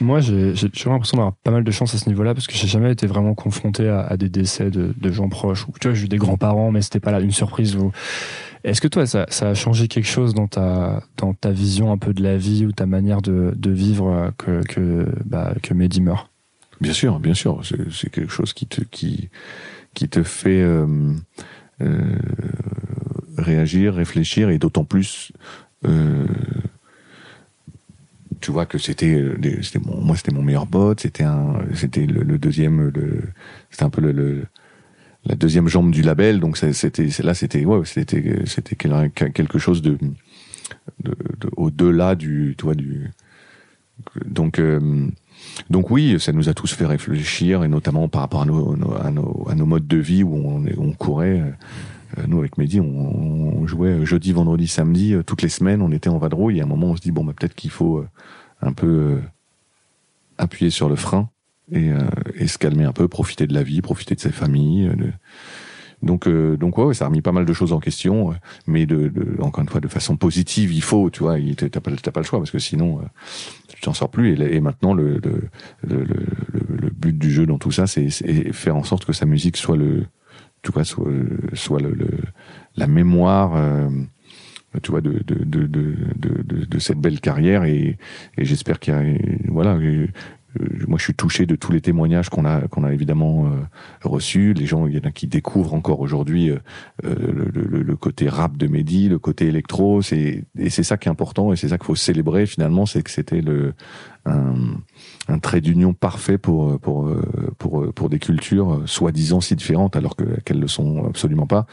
Moi, 0.00 0.20
j'ai 0.20 0.54
toujours 0.70 0.92
l'impression 0.92 1.16
d'avoir 1.16 1.34
pas 1.34 1.50
mal 1.50 1.64
de 1.64 1.70
chance 1.70 1.94
à 1.94 1.98
ce 1.98 2.08
niveau-là 2.08 2.34
parce 2.34 2.46
que 2.46 2.54
j'ai 2.54 2.66
jamais 2.66 2.92
été 2.92 3.06
vraiment 3.06 3.34
confronté 3.34 3.88
à, 3.88 4.16
des 4.16 4.28
décès 4.28 4.70
de, 4.70 5.12
gens 5.12 5.28
proches. 5.28 5.66
Tu 5.80 5.88
vois, 5.88 5.94
j'ai 5.94 6.04
eu 6.04 6.08
des 6.08 6.18
grands-parents, 6.18 6.70
mais 6.70 6.82
c'était 6.82 7.00
pas 7.00 7.12
là 7.12 7.20
une 7.20 7.30
surprise. 7.30 7.76
Est-ce 8.64 8.80
que 8.80 8.88
toi, 8.88 9.06
ça, 9.06 9.26
a 9.40 9.54
changé 9.54 9.88
quelque 9.88 10.08
chose 10.08 10.34
dans 10.34 10.46
ta 10.46 11.50
vision 11.50 11.92
un 11.92 11.98
peu 11.98 12.14
de 12.14 12.22
la 12.22 12.36
vie 12.36 12.66
ou 12.66 12.72
ta 12.72 12.86
manière 12.86 13.22
de, 13.22 13.70
vivre 13.70 14.32
euh, 14.48 14.62
que 14.68 15.06
bah, 15.24 15.54
que 15.62 15.74
Mehdi 15.74 16.00
meurt? 16.00 16.30
Bien 16.80 16.92
sûr, 16.92 17.20
bien 17.20 17.34
sûr. 17.34 17.62
C'est 17.90 18.10
quelque 18.10 18.32
chose 18.32 18.52
qui 18.52 18.66
te 18.66 20.22
fait 20.22 20.62
euh, 20.62 21.14
euh, 21.80 22.18
réagir, 23.36 23.94
réfléchir 23.94 24.50
et 24.50 24.58
d'autant 24.58 24.84
plus 24.84 25.32
tu 28.42 28.50
vois 28.50 28.66
que 28.66 28.78
c'était 28.78 29.14
euh, 29.14 29.62
c'était 29.62 29.78
mon 29.78 30.00
moi 30.00 30.16
c'était 30.16 30.32
mon 30.32 30.42
meilleur 30.42 30.66
bot 30.66 30.94
c'était 30.98 31.24
un 31.24 31.54
c'était 31.74 32.06
le, 32.06 32.38
deuxième 32.38 32.88
le 32.88 33.22
c'était 33.70 33.84
un 33.84 33.90
peu 33.90 34.00
le, 34.02 34.44
la 35.24 35.34
deuxième 35.34 35.68
jambe 35.68 35.90
du 35.90 36.02
label 36.02 36.40
donc 36.40 36.58
c'était 36.58 37.08
là 37.22 37.34
c'était 37.34 37.64
ouais 37.64 37.80
c'était 37.84 38.42
c'était 38.44 38.76
quelque 38.76 39.58
chose 39.58 39.80
de, 39.80 39.96
de, 41.04 41.14
au-delà 41.56 42.14
du 42.14 42.56
du 42.76 43.10
donc 44.26 44.58
euh, 44.58 45.08
donc 45.70 45.90
oui, 45.90 46.16
ça 46.18 46.32
nous 46.32 46.48
a 46.48 46.54
tous 46.54 46.72
fait 46.72 46.86
réfléchir 46.86 47.64
et 47.64 47.68
notamment 47.68 48.08
par 48.08 48.22
rapport 48.22 48.42
à 48.42 48.44
nos, 48.44 48.76
à 49.02 49.10
nos, 49.10 49.46
à 49.50 49.54
nos 49.54 49.66
modes 49.66 49.86
de 49.86 49.96
vie 49.96 50.22
où 50.22 50.34
on, 50.36 50.64
on 50.78 50.92
courait. 50.92 51.42
Euh, 52.18 52.24
nous 52.26 52.40
avec 52.40 52.58
Mehdi, 52.58 52.80
on, 52.80 53.66
jouait 53.66 54.04
jeudi, 54.04 54.32
vendredi, 54.32 54.66
samedi, 54.66 55.14
toutes 55.24 55.42
les 55.42 55.48
semaines. 55.48 55.82
On 55.82 55.92
était 55.92 56.08
en 56.08 56.18
vadrouille. 56.18 56.58
Et 56.58 56.60
à 56.60 56.64
un 56.64 56.66
moment, 56.66 56.88
on 56.88 56.96
se 56.96 57.00
dit 57.00 57.12
bon, 57.12 57.24
bah, 57.24 57.32
peut-être 57.36 57.54
qu'il 57.54 57.70
faut 57.70 58.04
un 58.62 58.72
peu 58.72 58.86
euh, 58.86 59.20
appuyer 60.38 60.70
sur 60.70 60.88
le 60.88 60.96
frein 60.96 61.28
et, 61.70 61.90
euh, 61.90 62.46
se 62.46 62.58
calmer 62.58 62.84
un 62.84 62.92
peu, 62.92 63.08
profiter 63.08 63.46
de 63.46 63.54
la 63.54 63.62
vie, 63.62 63.82
profiter 63.82 64.14
de 64.14 64.20
ses 64.20 64.32
familles. 64.32 64.88
Euh, 64.88 65.10
donc, 66.02 66.28
donc 66.28 66.78
ouais, 66.78 66.94
ça 66.94 67.04
a 67.04 67.08
remis 67.08 67.22
pas 67.22 67.30
mal 67.30 67.44
de 67.44 67.52
choses 67.52 67.72
en 67.72 67.78
question, 67.78 68.34
mais 68.66 68.88
encore 69.38 69.62
une 69.62 69.68
fois 69.68 69.80
de 69.80 69.86
façon 69.86 70.16
positive. 70.16 70.72
Il 70.72 70.82
faut, 70.82 71.10
tu 71.10 71.22
vois, 71.22 71.36
t'as 71.56 71.80
pas, 71.80 71.92
pas 71.92 72.20
le 72.20 72.26
choix 72.26 72.40
parce 72.40 72.50
que 72.50 72.58
sinon 72.58 73.02
tu 73.68 73.80
t'en 73.82 73.94
sors 73.94 74.10
plus. 74.10 74.32
Et, 74.40 74.60
maintenant, 74.60 74.94
le, 74.94 75.20
but 75.84 77.16
du 77.16 77.30
jeu 77.30 77.46
dans 77.46 77.58
tout 77.58 77.70
ça, 77.70 77.86
c'est 77.86 78.10
faire 78.52 78.74
en 78.74 78.82
sorte 78.82 79.04
que 79.04 79.12
sa 79.12 79.26
musique 79.26 79.56
soit 79.56 79.76
le, 79.76 80.06
tu 80.62 80.72
vois, 80.72 80.84
soit, 80.84 81.10
soit 81.54 81.80
le, 81.80 81.94
la 82.76 82.86
mémoire 82.86 83.56
tu 84.80 84.90
vois, 84.90 85.00
de, 85.00 85.22
de, 85.24 85.44
de, 85.44 85.66
de, 85.66 86.78
cette 86.78 86.98
belle 86.98 87.20
carrière. 87.20 87.64
Et, 87.64 87.98
et 88.38 88.44
j'espère 88.44 88.80
qu'il 88.80 88.94
y 88.94 88.96
a, 88.96 89.02
voilà, 89.48 89.74
euh, 89.74 90.06
moi, 90.86 90.98
je 90.98 91.04
suis 91.04 91.14
touché 91.14 91.46
de 91.46 91.56
tous 91.56 91.72
les 91.72 91.80
témoignages 91.80 92.28
qu'on 92.28 92.44
a, 92.44 92.68
qu'on 92.68 92.84
a 92.84 92.92
évidemment 92.92 93.46
euh, 93.46 93.50
reçus. 94.02 94.52
Les 94.52 94.66
gens, 94.66 94.86
il 94.86 94.94
y 94.94 94.98
en 94.98 95.08
a 95.08 95.10
qui 95.10 95.26
découvrent 95.26 95.74
encore 95.74 96.00
aujourd'hui 96.00 96.50
euh, 96.50 96.58
le, 97.02 97.50
le, 97.82 97.96
côté 97.96 98.28
rap 98.28 98.56
de 98.56 98.66
Mehdi, 98.66 99.08
le 99.08 99.18
côté 99.18 99.46
électro. 99.46 100.02
C'est 100.02 100.44
et 100.58 100.70
c'est 100.70 100.82
ça 100.82 100.98
qui 100.98 101.08
est 101.08 101.10
important 101.10 101.52
et 101.52 101.56
c'est 101.56 101.68
ça 101.68 101.78
qu'il 101.78 101.86
faut 101.86 101.94
célébrer 101.94 102.46
finalement, 102.46 102.84
c'est 102.84 103.02
que 103.02 103.10
c'était 103.10 103.40
le 103.40 103.72
un, 104.24 104.54
un 105.28 105.38
trait 105.38 105.60
d'union 105.60 105.94
parfait 105.94 106.38
pour 106.38 106.78
pour 106.80 107.10
pour 107.58 107.92
pour 107.92 108.08
des 108.08 108.18
cultures 108.18 108.82
soi-disant 108.86 109.40
si 109.40 109.56
différentes 109.56 109.96
alors 109.96 110.14
que 110.14 110.40
qu'elles 110.44 110.60
le 110.60 110.68
sont 110.68 111.06
absolument 111.06 111.46
pas. 111.46 111.66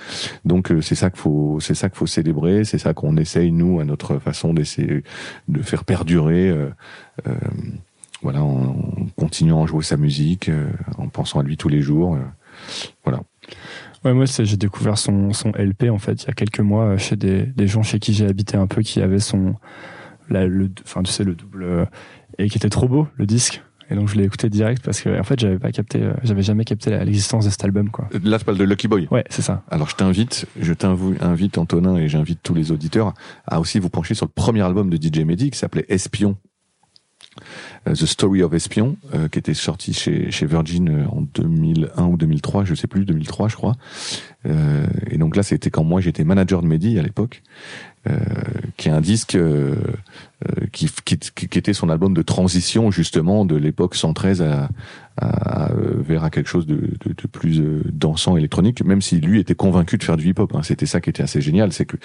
Donc 0.45 0.73
c'est 0.81 0.95
ça 0.95 1.09
qu'il 1.09 1.19
faut 1.19 1.59
c'est 1.59 1.75
ça 1.75 1.89
qu'il 1.89 1.97
faut 1.97 2.07
célébrer, 2.07 2.63
c'est 2.63 2.79
ça 2.79 2.93
qu'on 2.93 3.17
essaye 3.17 3.51
nous 3.51 3.79
à 3.79 3.85
notre 3.85 4.19
façon 4.19 4.53
d'essayer 4.53 5.03
de 5.47 5.61
faire 5.61 5.83
perdurer. 5.83 6.49
Euh, 6.49 6.69
voilà, 8.21 8.43
en, 8.43 8.75
continuant 9.15 9.63
à 9.63 9.67
jouer 9.67 9.83
sa 9.83 9.97
musique, 9.97 10.49
euh, 10.49 10.69
en 10.97 11.07
pensant 11.07 11.39
à 11.39 11.43
lui 11.43 11.57
tous 11.57 11.69
les 11.69 11.81
jours. 11.81 12.15
Euh, 12.15 12.19
voilà. 13.03 13.21
Ouais, 14.03 14.13
moi, 14.13 14.25
j'ai 14.25 14.57
découvert 14.57 14.97
son, 14.97 15.33
son 15.33 15.51
LP, 15.51 15.89
en 15.89 15.97
fait, 15.97 16.23
il 16.23 16.27
y 16.27 16.29
a 16.31 16.33
quelques 16.33 16.59
mois, 16.59 16.85
euh, 16.85 16.97
chez 16.97 17.15
des, 17.15 17.43
des 17.43 17.67
gens 17.67 17.83
chez 17.83 17.99
qui 17.99 18.13
j'ai 18.13 18.27
habité 18.27 18.57
un 18.57 18.67
peu, 18.67 18.81
qui 18.81 19.01
avaient 19.01 19.19
son, 19.19 19.55
la, 20.29 20.47
le, 20.47 20.69
enfin, 20.85 21.03
tu 21.03 21.11
sais, 21.11 21.23
le 21.23 21.35
double, 21.35 21.87
et 22.37 22.49
qui 22.49 22.57
était 22.57 22.69
trop 22.69 22.87
beau, 22.87 23.07
le 23.15 23.25
disque. 23.25 23.61
Et 23.91 23.95
donc, 23.95 24.07
je 24.07 24.15
l'ai 24.15 24.23
écouté 24.23 24.49
direct 24.49 24.83
parce 24.85 25.01
que, 25.01 25.19
en 25.19 25.23
fait, 25.23 25.39
j'avais 25.39 25.57
pas 25.57 25.71
capté, 25.71 26.07
j'avais 26.21 26.43
jamais 26.43 26.63
capté 26.63 26.91
l'existence 27.03 27.45
de 27.45 27.49
cet 27.49 27.63
album, 27.63 27.89
quoi. 27.89 28.07
Là, 28.23 28.37
tu 28.37 28.45
parles 28.45 28.59
de 28.59 28.63
Lucky 28.63 28.87
Boy. 28.87 29.07
Ouais, 29.09 29.23
c'est 29.31 29.41
ça. 29.41 29.63
Alors, 29.71 29.89
je 29.89 29.95
t'invite, 29.95 30.45
je 30.61 30.73
t'invite, 30.73 31.57
Antonin, 31.57 31.95
et 31.95 32.07
j'invite 32.07 32.39
tous 32.43 32.53
les 32.53 32.71
auditeurs 32.71 33.15
à 33.47 33.59
aussi 33.59 33.79
vous 33.79 33.89
pencher 33.89 34.13
sur 34.13 34.27
le 34.27 34.31
premier 34.31 34.61
album 34.61 34.91
de 34.91 34.97
DJ 34.97 35.25
Mehdi 35.25 35.49
qui 35.49 35.57
s'appelait 35.57 35.85
Espion 35.89 36.37
The 37.85 38.05
Story 38.05 38.43
of 38.43 38.53
Espion, 38.53 38.97
euh, 39.13 39.27
qui 39.27 39.39
était 39.39 39.53
sorti 39.53 39.93
chez, 39.93 40.31
chez 40.31 40.45
Virgin 40.45 40.89
euh, 40.89 41.05
en 41.07 41.21
2001 41.21 42.05
ou 42.05 42.17
2003, 42.17 42.65
je 42.65 42.75
sais 42.75 42.87
plus, 42.87 43.05
2003 43.05 43.47
je 43.49 43.55
crois. 43.55 43.75
et 44.45 45.17
donc 45.17 45.35
là, 45.35 45.43
c'était 45.43 45.69
quand 45.69 45.83
moi 45.83 45.99
j'étais 46.01 46.23
manager 46.23 46.61
de 46.61 46.67
Mehdi 46.67 46.97
à 46.97 47.03
l'époque, 47.03 47.43
qui 48.77 48.87
est 48.87 48.91
un 48.91 49.01
disque 49.01 49.37
qui, 50.71 50.89
qui, 51.05 51.17
qui, 51.17 51.59
était 51.59 51.73
son 51.73 51.89
album 51.89 52.13
de 52.13 52.21
transition 52.21 52.91
justement 52.91 53.45
de 53.45 53.55
l'époque 53.55 53.95
113 53.95 54.41
à, 54.41 55.71
vers 55.75 56.23
à 56.23 56.29
quelque 56.29 56.47
chose 56.47 56.65
de, 56.65 56.93
de, 57.05 57.27
plus 57.27 57.61
dansant 57.91 58.37
électronique, 58.37 58.83
même 58.83 59.01
si 59.01 59.19
lui 59.19 59.39
était 59.39 59.55
convaincu 59.55 59.97
de 59.97 60.03
faire 60.03 60.17
du 60.17 60.29
hip-hop. 60.29 60.55
Hein. 60.55 60.63
C'était 60.63 60.85
ça 60.85 61.01
qui 61.01 61.09
était 61.09 61.23
assez 61.23 61.41
génial, 61.41 61.73
c'est 61.73 61.85
que 61.85 61.97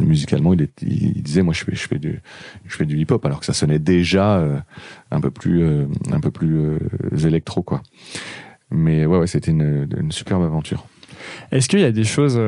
musicalement, 0.00 0.54
il, 0.54 0.68
disait 1.22 1.42
moi 1.42 1.54
je 1.54 1.64
fais 1.64 1.74
je 1.74 1.88
fais 1.88 1.98
du 1.98 2.20
je 2.66 2.76
fais 2.76 2.84
du 2.84 2.98
hip 2.98 3.06
hop 3.10 3.24
alors 3.24 3.40
que 3.40 3.46
ça 3.46 3.52
sonnait 3.52 3.78
déjà 3.78 4.38
euh, 4.38 4.58
un 5.10 5.20
peu 5.20 5.30
plus 5.30 5.62
euh, 5.62 5.86
un 6.10 6.20
peu 6.20 6.30
plus 6.30 6.58
euh, 6.58 6.78
électro 7.26 7.62
quoi. 7.62 7.82
Mais 8.70 9.06
ouais, 9.06 9.18
ouais 9.18 9.26
c'était 9.26 9.50
une, 9.50 10.10
superbe 10.10 10.42
aventure. 10.42 10.86
Est-ce 11.50 11.68
qu'il 11.68 11.80
y 11.80 11.84
a 11.84 11.92
des 11.92 12.04
choses 12.04 12.40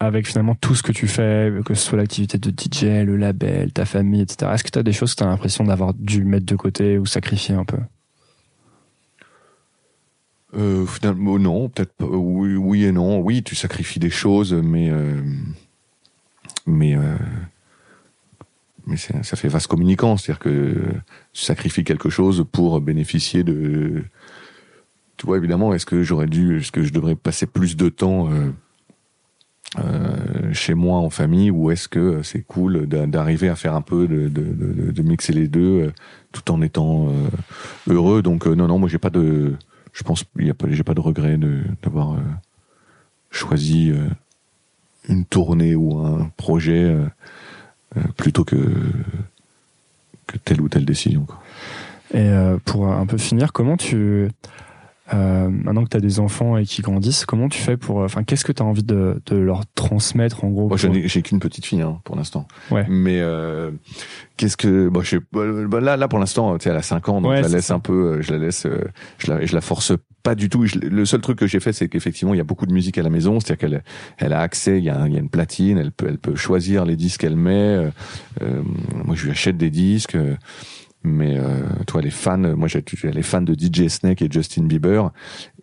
avec 0.00 0.26
finalement 0.26 0.54
tout 0.54 0.74
ce 0.74 0.82
que 0.82 0.92
tu 0.92 1.06
fais, 1.06 1.52
que 1.64 1.74
ce 1.74 1.82
soit 1.82 1.98
l'activité 1.98 2.38
de 2.38 2.50
DJ, 2.50 3.04
le 3.04 3.16
label, 3.16 3.72
ta 3.72 3.84
famille, 3.84 4.22
etc. 4.22 4.50
Est-ce 4.54 4.64
que 4.64 4.70
tu 4.70 4.78
as 4.78 4.82
des 4.82 4.92
choses 4.92 5.14
que 5.14 5.18
tu 5.18 5.24
as 5.24 5.28
l'impression 5.28 5.64
d'avoir 5.64 5.94
dû 5.94 6.24
mettre 6.24 6.46
de 6.46 6.56
côté 6.56 6.98
ou 6.98 7.06
sacrifier 7.06 7.54
un 7.54 7.64
peu? 7.64 7.78
Euh, 10.56 10.86
finalement, 10.86 11.38
non, 11.38 11.68
peut-être 11.68 11.94
oui, 12.04 12.54
oui 12.54 12.84
et 12.84 12.92
non. 12.92 13.20
Oui, 13.20 13.42
tu 13.42 13.54
sacrifies 13.54 13.98
des 13.98 14.10
choses, 14.10 14.52
mais 14.52 14.90
euh, 14.90 15.20
mais 16.66 16.94
euh, 16.96 17.16
mais 18.86 18.96
ça 18.96 19.36
fait 19.36 19.48
vaste 19.48 19.66
communicant, 19.66 20.16
c'est-à-dire 20.16 20.40
que 20.40 20.74
tu 21.32 21.42
sacrifies 21.42 21.84
quelque 21.84 22.10
chose 22.10 22.44
pour 22.52 22.80
bénéficier 22.80 23.42
de. 23.42 24.04
Tu 25.16 25.26
vois, 25.26 25.38
évidemment, 25.38 25.72
est-ce 25.74 25.86
que 25.86 26.02
j'aurais 26.02 26.26
dû, 26.26 26.58
est-ce 26.58 26.72
que 26.72 26.82
je 26.82 26.92
devrais 26.92 27.14
passer 27.14 27.46
plus 27.46 27.76
de 27.76 27.88
temps 27.88 28.28
euh, 29.78 29.82
euh, 29.82 30.52
chez 30.52 30.74
moi 30.74 30.98
en 30.98 31.10
famille 31.10 31.50
ou 31.50 31.70
est-ce 31.70 31.88
que 31.88 32.22
c'est 32.22 32.42
cool 32.42 32.86
d'a- 32.86 33.06
d'arriver 33.06 33.48
à 33.48 33.56
faire 33.56 33.74
un 33.74 33.82
peu 33.82 34.06
de, 34.06 34.28
de, 34.28 34.42
de, 34.42 34.90
de 34.92 35.02
mixer 35.02 35.32
les 35.32 35.48
deux 35.48 35.82
euh, 35.86 35.92
tout 36.32 36.50
en 36.52 36.62
étant 36.62 37.08
euh, 37.08 37.92
heureux 37.92 38.22
donc 38.22 38.46
euh, 38.46 38.54
non 38.54 38.68
non 38.68 38.78
moi 38.78 38.88
j'ai 38.88 38.98
pas 38.98 39.10
de 39.10 39.54
je 39.92 40.02
pense 40.02 40.24
il 40.38 40.46
y 40.46 40.50
a 40.50 40.54
pas 40.54 40.66
j'ai 40.70 40.82
pas 40.84 40.94
de 40.94 41.00
regret 41.00 41.38
d'avoir 41.82 42.12
euh, 42.14 42.18
choisi 43.30 43.90
euh, 43.90 44.08
une 45.08 45.24
tournée 45.24 45.74
ou 45.74 45.98
un 45.98 46.30
projet 46.36 46.84
euh, 46.84 47.04
euh, 47.96 48.00
plutôt 48.16 48.44
que 48.44 48.56
que 50.26 50.38
telle 50.38 50.60
ou 50.60 50.68
telle 50.68 50.84
décision 50.84 51.24
quoi. 51.24 51.40
Et 52.12 52.28
euh, 52.28 52.58
pour 52.64 52.86
un 52.92 53.06
peu 53.06 53.18
finir, 53.18 53.52
comment 53.52 53.76
tu, 53.76 54.28
euh, 55.12 55.48
maintenant 55.50 55.84
que 55.84 55.90
tu 55.90 55.96
as 55.98 56.00
des 56.00 56.18
enfants 56.18 56.56
et 56.56 56.64
qui 56.64 56.80
grandissent, 56.80 57.26
comment 57.26 57.48
tu 57.50 57.58
fais 57.58 57.76
pour, 57.76 57.98
enfin, 57.98 58.22
qu'est-ce 58.24 58.44
que 58.44 58.52
tu 58.52 58.62
as 58.62 58.66
envie 58.66 58.82
de, 58.84 59.20
de 59.26 59.36
leur 59.36 59.62
transmettre 59.74 60.44
en 60.44 60.48
gros 60.48 60.68
Moi, 60.68 60.78
pour- 60.78 60.94
j'ai 61.04 61.20
qu'une 61.22 61.40
petite 61.40 61.66
fille 61.66 61.82
hein, 61.82 62.00
pour 62.04 62.16
l'instant. 62.16 62.46
Ouais. 62.70 62.86
Mais 62.88 63.20
euh, 63.20 63.70
qu'est-ce 64.38 64.56
que, 64.56 64.88
bon, 64.88 65.02
je 65.02 65.18
là, 65.78 65.96
là 65.98 66.08
pour 66.08 66.18
l'instant, 66.18 66.56
tu 66.56 66.64
sais, 66.64 66.70
elle 66.70 66.76
a 66.76 66.82
5 66.82 67.08
ans, 67.10 67.20
donc 67.20 67.32
Ouais, 67.32 67.38
je 67.38 67.42
la 67.42 67.48
laisse 67.48 67.66
ça. 67.66 67.74
un 67.74 67.80
peu, 67.80 67.92
euh, 68.18 68.22
je 68.22 68.32
la 68.32 68.38
laisse, 68.38 68.64
euh, 68.64 68.80
je 69.18 69.30
la, 69.30 69.44
je 69.44 69.54
la 69.54 69.60
force 69.60 69.92
pas 70.22 70.34
du 70.34 70.48
tout. 70.48 70.64
Je- 70.64 70.78
le 70.78 71.04
seul 71.04 71.20
truc 71.20 71.38
que 71.38 71.46
j'ai 71.46 71.60
fait, 71.60 71.74
c'est 71.74 71.88
qu'effectivement, 71.90 72.32
il 72.32 72.38
y 72.38 72.40
a 72.40 72.44
beaucoup 72.44 72.64
de 72.64 72.72
musique 72.72 72.96
à 72.96 73.02
la 73.02 73.10
maison, 73.10 73.40
c'est-à-dire 73.40 73.58
qu'elle, 73.58 73.84
elle 74.16 74.32
a 74.32 74.40
accès, 74.40 74.78
il 74.78 74.84
y 74.84 74.88
a, 74.88 75.06
il 75.06 75.12
y 75.12 75.16
a 75.16 75.20
une 75.20 75.28
platine, 75.28 75.76
elle 75.76 75.92
peut, 75.92 76.06
elle 76.08 76.16
peut 76.18 76.34
choisir 76.34 76.86
les 76.86 76.96
disques 76.96 77.20
qu'elle 77.20 77.36
met. 77.36 77.52
euh, 77.52 77.90
euh, 78.40 78.62
moi, 79.04 79.14
je 79.16 79.24
lui 79.24 79.32
achète 79.32 79.58
des 79.58 79.68
disques. 79.68 80.16
Euh, 81.04 81.08
mais 81.08 81.36
euh, 81.38 81.62
toi, 81.86 82.00
les 82.00 82.10
fans, 82.10 82.38
moi, 82.38 82.68
j'ai 82.68 82.82
elle 83.04 83.18
est 83.18 83.22
fan 83.22 83.44
de 83.44 83.54
DJ 83.54 83.88
Snake 83.88 84.22
et 84.22 84.28
Justin 84.30 84.64
Bieber, 84.64 85.10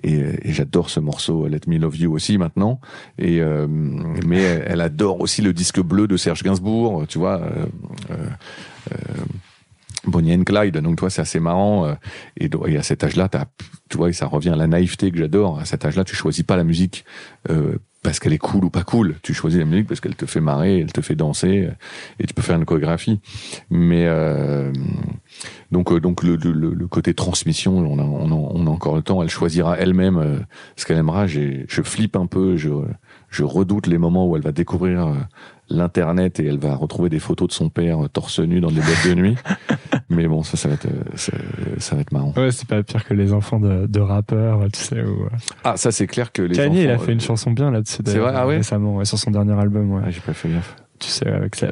et, 0.04 0.50
et 0.50 0.54
j'adore 0.54 0.89
ce 0.89 1.00
morceau 1.00 1.48
Let 1.48 1.62
Me 1.68 1.78
Love 1.78 1.98
You 1.98 2.14
aussi 2.14 2.38
maintenant. 2.38 2.80
Et 3.18 3.42
euh, 3.42 3.68
mais 3.68 4.42
elle, 4.42 4.82
adore 4.82 5.22
aussi 5.22 5.42
le 5.42 5.54
disque 5.54 5.80
bleu 5.80 6.08
de 6.08 6.18
Serge 6.18 6.44
Gainsbourg, 6.44 7.06
tu 7.08 7.20
vois. 7.20 7.42
Euh, 7.42 7.66
euh, 8.12 8.16
euh, 8.92 8.96
Bonnie 10.06 10.34
and 10.34 10.43
Clyde, 10.43 10.78
donc 10.78 10.97
toi 10.97 11.10
c'est 11.10 11.22
assez 11.22 11.39
marrant 11.39 11.86
euh, 11.86 11.93
et, 12.38 12.78
à 12.78 12.84
cet 12.84 13.04
âge-là, 13.04 13.30
tu 13.89 13.97
vois, 13.97 14.10
et 14.10 14.14
ça 14.14 14.26
revient 14.26 14.49
à 14.49 14.56
la 14.56 14.68
naïveté 14.68 15.12
que 15.12 15.18
j'adore. 15.18 15.60
À 15.60 15.66
cet 15.66 15.86
âge-là, 15.86 16.04
tu 16.04 16.16
choisis 16.16 16.43
pas 16.43 16.56
la 16.56 16.64
musique 16.64 17.06
euh, 17.49 17.78
parce 18.04 18.20
qu'elle 18.20 18.34
est 18.34 18.39
cool 18.39 18.66
ou 18.66 18.70
pas 18.70 18.84
cool. 18.84 19.16
Tu 19.22 19.34
choisis 19.34 19.60
la 19.60 19.66
musique 19.66 19.88
parce 19.88 19.99
qu'elle 19.99 20.16
te 20.16 20.26
fait 20.26 20.41
marrer, 20.41 20.80
elle 20.80 20.91
te 20.91 21.02
fait 21.02 21.16
danser 21.16 21.66
euh, 21.68 21.72
et 22.20 22.26
tu 22.26 22.34
peux 22.34 22.41
faire 22.41 22.56
une 22.56 22.66
chorégraphie. 22.66 23.20
Mais 23.70 24.06
euh, 24.08 24.72
donc 25.72 25.91
euh, 25.91 25.99
donc 25.99 26.24
le, 26.24 26.36
le, 26.36 26.52
le 26.52 26.88
côté 26.88 27.14
transmission, 27.14 27.78
on 27.78 27.99
a, 27.99 28.04
on, 28.04 28.32
a, 28.32 28.34
on 28.34 28.68
a 28.68 28.70
encore 28.70 28.95
le 28.95 29.04
temps. 29.04 29.22
Elle 29.22 29.30
choisira 29.30 29.78
elle-même 29.78 30.45
ce 30.76 30.86
qu'elle 30.86 30.97
aimera. 30.97 31.28
Je 31.28 31.82
flippe 31.84 32.16
un 32.16 32.26
peu, 32.26 32.58
je 32.58 32.70
je 33.30 33.43
redoute 33.43 33.88
les 33.88 33.97
moments 33.97 34.28
où 34.28 34.36
elle 34.36 34.41
va 34.41 34.52
découvrir 34.52 35.16
l'internet 35.72 36.39
et 36.39 36.45
elle 36.45 36.59
va 36.59 36.76
retrouver 36.76 37.09
des 37.09 37.19
photos 37.19 37.47
de 37.47 37.53
son 37.53 37.69
père 37.69 38.03
euh, 38.03 38.07
torse 38.07 38.39
nu 38.39 38.59
dans 38.59 38.69
des 38.69 38.82
boîtes 38.82 39.07
de 39.07 39.13
nuit. 39.13 39.36
Mais 40.09 40.28
bon, 40.28 40.43
ça, 40.43 40.57
ça 40.57 40.67
va 40.67 40.76
être, 40.76 40.86
euh, 40.88 41.03
ça, 41.15 41.32
ça 41.78 41.95
va 41.95 42.01
être 42.01 42.11
marrant. 42.11 42.34
Ouais, 42.36 42.51
c'est 42.51 42.67
pas 42.67 42.84
pire 42.84 43.05
que 43.05 43.13
les 43.13 43.34
enfants 43.34 43.59
de, 43.59 43.88
de 43.88 43.99
rappeurs, 43.99 44.59
tu 44.72 44.80
sais. 44.80 45.01
Où... 45.01 45.28
Ah, 45.63 45.78
ça, 45.78 45.91
c'est 45.91 46.07
clair 46.07 46.32
que 46.32 46.41
les 46.41 46.55
Kanye, 46.55 46.84
il 46.84 46.89
a 46.89 46.95
enfants, 46.95 47.05
fait 47.05 47.13
une 47.13 47.19
euh, 47.19 47.22
chanson 47.22 47.51
bien 47.51 47.72
là-dessus. 47.72 48.01
C'est 48.05 48.17
vrai 48.19 48.34
Ah 48.36 48.47
ouais? 48.47 48.57
Récemment, 48.57 48.97
ouais, 48.97 49.05
sur 49.05 49.17
son 49.17 49.32
dernier 49.32 49.53
album, 49.53 49.91
ouais. 49.93 50.01
Ah, 50.05 50.09
j'ai 50.09 50.22
pas 50.22 50.34
fait 50.34 50.49
gaffe. 50.49 50.76
tu 50.99 51.07
sais, 51.07 51.28
avec 51.28 51.55
ça. 51.55 51.67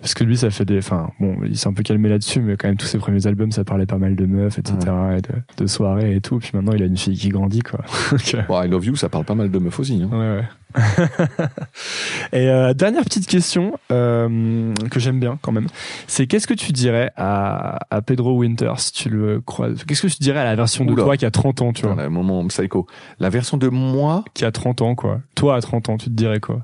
Parce 0.00 0.14
que 0.14 0.24
lui, 0.24 0.36
ça 0.36 0.50
fait 0.50 0.64
des. 0.64 0.78
Enfin, 0.78 1.10
bon, 1.20 1.36
il 1.44 1.58
s'est 1.58 1.68
un 1.68 1.72
peu 1.74 1.82
calmé 1.82 2.08
là-dessus, 2.08 2.40
mais 2.40 2.56
quand 2.56 2.68
même, 2.68 2.76
tous 2.78 2.86
ses 2.86 2.98
premiers 2.98 3.26
albums, 3.26 3.52
ça 3.52 3.64
parlait 3.64 3.86
pas 3.86 3.98
mal 3.98 4.16
de 4.16 4.24
meufs, 4.26 4.58
etc., 4.58 4.76
et 5.18 5.20
de, 5.20 5.62
de 5.62 5.66
soirées 5.66 6.14
et 6.16 6.20
tout. 6.20 6.38
Puis 6.38 6.50
maintenant, 6.54 6.72
il 6.72 6.82
a 6.82 6.86
une 6.86 6.96
fille 6.96 7.16
qui 7.18 7.28
grandit, 7.28 7.60
quoi. 7.60 7.80
Euh, 8.34 8.42
Bon, 8.48 8.62
I 8.62 8.68
Love 8.68 8.86
You, 8.86 8.96
ça 8.96 9.08
parle 9.08 9.24
pas 9.24 9.34
mal 9.34 9.50
de 9.50 9.58
meufs 9.58 9.78
aussi. 9.78 10.02
Hein. 10.02 10.08
ouais, 10.10 10.36
ouais. 10.38 10.44
et 12.32 12.48
euh, 12.48 12.74
dernière 12.74 13.02
petite 13.02 13.26
question 13.26 13.72
euh, 13.90 14.72
que 14.90 15.00
j'aime 15.00 15.18
bien 15.18 15.36
quand 15.42 15.50
même, 15.52 15.66
c'est 16.06 16.26
qu'est-ce 16.28 16.46
que 16.46 16.54
tu 16.54 16.70
dirais 16.72 17.10
à, 17.16 17.78
à 17.90 18.02
Pedro 18.02 18.36
Winter 18.38 18.72
si 18.76 18.92
tu 18.92 19.08
le 19.08 19.40
croises 19.40 19.82
Qu'est-ce 19.84 20.02
que 20.02 20.06
tu 20.06 20.18
dirais 20.20 20.38
à 20.40 20.44
la 20.44 20.54
version 20.54 20.84
de 20.84 20.92
Oula. 20.92 21.02
toi 21.02 21.16
qui 21.16 21.26
a 21.26 21.30
30 21.30 21.62
ans, 21.62 21.72
tu 21.72 21.86
vois? 21.86 21.94
Dans 21.96 22.02
le 22.02 22.10
moment 22.10 22.46
psycho. 22.46 22.86
La 23.18 23.30
version 23.30 23.56
de 23.56 23.68
moi, 23.68 24.24
Qui 24.34 24.44
a 24.44 24.52
30 24.52 24.82
ans, 24.82 24.94
quoi. 24.94 25.20
Toi, 25.34 25.56
à 25.56 25.60
30 25.60 25.88
ans, 25.88 25.96
tu 25.96 26.06
te 26.06 26.14
dirais 26.14 26.40
quoi? 26.40 26.60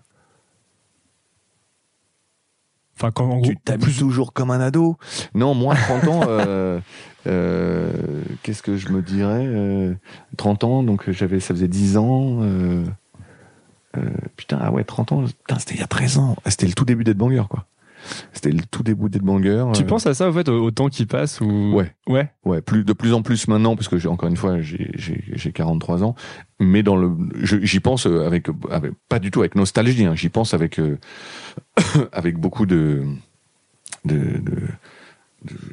Enfin, 2.96 3.10
quand 3.10 3.24
en 3.24 3.38
gros, 3.38 3.50
tu 3.50 3.56
t'amuses 3.56 3.98
toujours 3.98 4.32
comme 4.32 4.50
un 4.50 4.60
ado. 4.60 4.96
Non, 5.34 5.54
moi, 5.54 5.74
30 5.74 6.08
ans, 6.08 6.20
euh, 6.28 6.80
euh, 7.26 7.92
qu'est-ce 8.42 8.62
que 8.62 8.76
je 8.76 8.88
me 8.88 9.02
dirais 9.02 9.44
euh, 9.46 9.94
30 10.38 10.64
ans, 10.64 10.82
donc 10.82 11.10
j'avais, 11.10 11.40
ça 11.40 11.54
faisait 11.54 11.68
10 11.68 11.98
ans. 11.98 12.38
Euh, 12.40 12.84
euh, 13.98 14.00
putain, 14.36 14.58
ah 14.60 14.70
ouais, 14.70 14.84
30 14.84 15.12
ans, 15.12 15.24
putain, 15.24 15.58
c'était 15.58 15.74
il 15.74 15.80
y 15.80 15.84
a 15.84 15.86
13 15.86 16.18
ans. 16.18 16.36
C'était 16.46 16.66
le 16.66 16.72
tout 16.72 16.84
début 16.84 17.04
d'Ed 17.04 17.18
Banger, 17.18 17.44
quoi. 17.50 17.66
C'était 18.32 18.50
le 18.52 18.60
tout 18.70 18.82
début 18.82 19.08
d'Ed 19.08 19.22
Banger. 19.22 19.66
tu 19.74 19.82
euh, 19.82 19.86
penses 19.86 20.06
à 20.06 20.14
ça, 20.14 20.28
au 20.28 20.32
fait, 20.32 20.48
au, 20.48 20.64
au 20.64 20.70
temps 20.70 20.88
qui 20.88 21.06
passe 21.06 21.40
ou... 21.40 21.72
Ouais. 21.74 21.92
Ouais. 22.06 22.30
Ouais, 22.44 22.60
plus 22.60 22.84
de 22.84 22.92
plus 22.92 23.12
en 23.12 23.22
plus 23.22 23.48
maintenant 23.48 23.74
parce 23.76 23.88
que 23.88 23.98
j'ai 23.98 24.08
encore 24.08 24.28
une 24.28 24.36
fois 24.36 24.60
j'ai 24.60 24.90
j'ai 24.94 25.24
j'ai 25.32 25.52
43 25.52 26.04
ans, 26.04 26.14
mais 26.60 26.82
dans 26.82 26.96
le 26.96 27.10
je- 27.42 27.58
j'y 27.62 27.80
pense 27.80 28.06
euh, 28.06 28.26
avec, 28.26 28.46
avec 28.70 28.92
pas 29.08 29.18
du 29.18 29.30
tout 29.30 29.40
avec 29.40 29.54
nostalgie, 29.56 30.04
hein, 30.04 30.14
j'y 30.14 30.28
pense 30.28 30.54
avec 30.54 30.78
euh, 30.78 30.98
avec 32.12 32.38
beaucoup 32.38 32.66
de 32.66 33.02
de, 34.04 34.40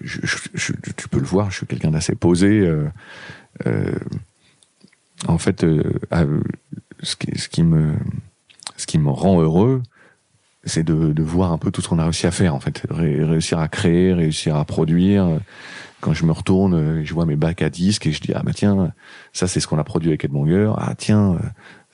je, 0.04 0.20
je- 0.54 0.74
tu 0.98 1.08
peux 1.08 1.20
le 1.20 1.26
voir, 1.26 1.52
je 1.52 1.58
suis 1.58 1.66
quelqu'un 1.68 1.92
d'assez 1.92 2.16
posé. 2.16 2.60
euh, 2.62 2.88
euh, 3.68 3.92
en 5.28 5.38
fait, 5.38 5.64
euh, 5.64 5.84
ce 7.02 7.16
qui 7.16 7.38
ce 7.40 7.48
qui 7.50 7.64
me 7.64 7.94
ce 8.78 8.88
qui 8.88 8.98
me 8.98 9.10
rend 9.10 9.40
heureux, 9.42 9.84
c'est 10.64 10.84
de, 10.84 11.14
de 11.14 11.24
voir 11.24 11.52
un 11.52 11.58
peu 11.58 11.72
tout 11.72 11.82
ce 11.82 11.88
qu'on 11.90 12.00
a 12.00 12.04
réussi 12.04 12.26
à 12.28 12.32
faire 12.32 12.56
en 12.56 12.60
fait, 12.60 12.86
Ré- 12.90 13.24
réussir 13.24 13.60
à 13.60 13.68
créer, 13.68 14.14
réussir 14.14 14.56
à 14.56 14.66
produire. 14.66 15.28
Quand 16.02 16.14
je 16.14 16.26
me 16.26 16.32
retourne, 16.32 17.04
je 17.04 17.14
vois 17.14 17.26
mes 17.26 17.36
bacs 17.38 17.62
à 17.62 17.70
disques 17.70 18.08
et 18.08 18.12
je 18.12 18.22
dis 18.22 18.32
ah 18.36 18.42
bah 18.44 18.52
tiens, 18.54 18.94
ça 19.32 19.48
c'est 19.48 19.60
ce 19.60 19.68
qu'on 19.68 19.78
a 19.80 19.84
produit 19.84 20.10
avec 20.10 20.26
Edmonger. 20.26 20.72
Ah 20.78 20.96
tiens, 20.98 21.38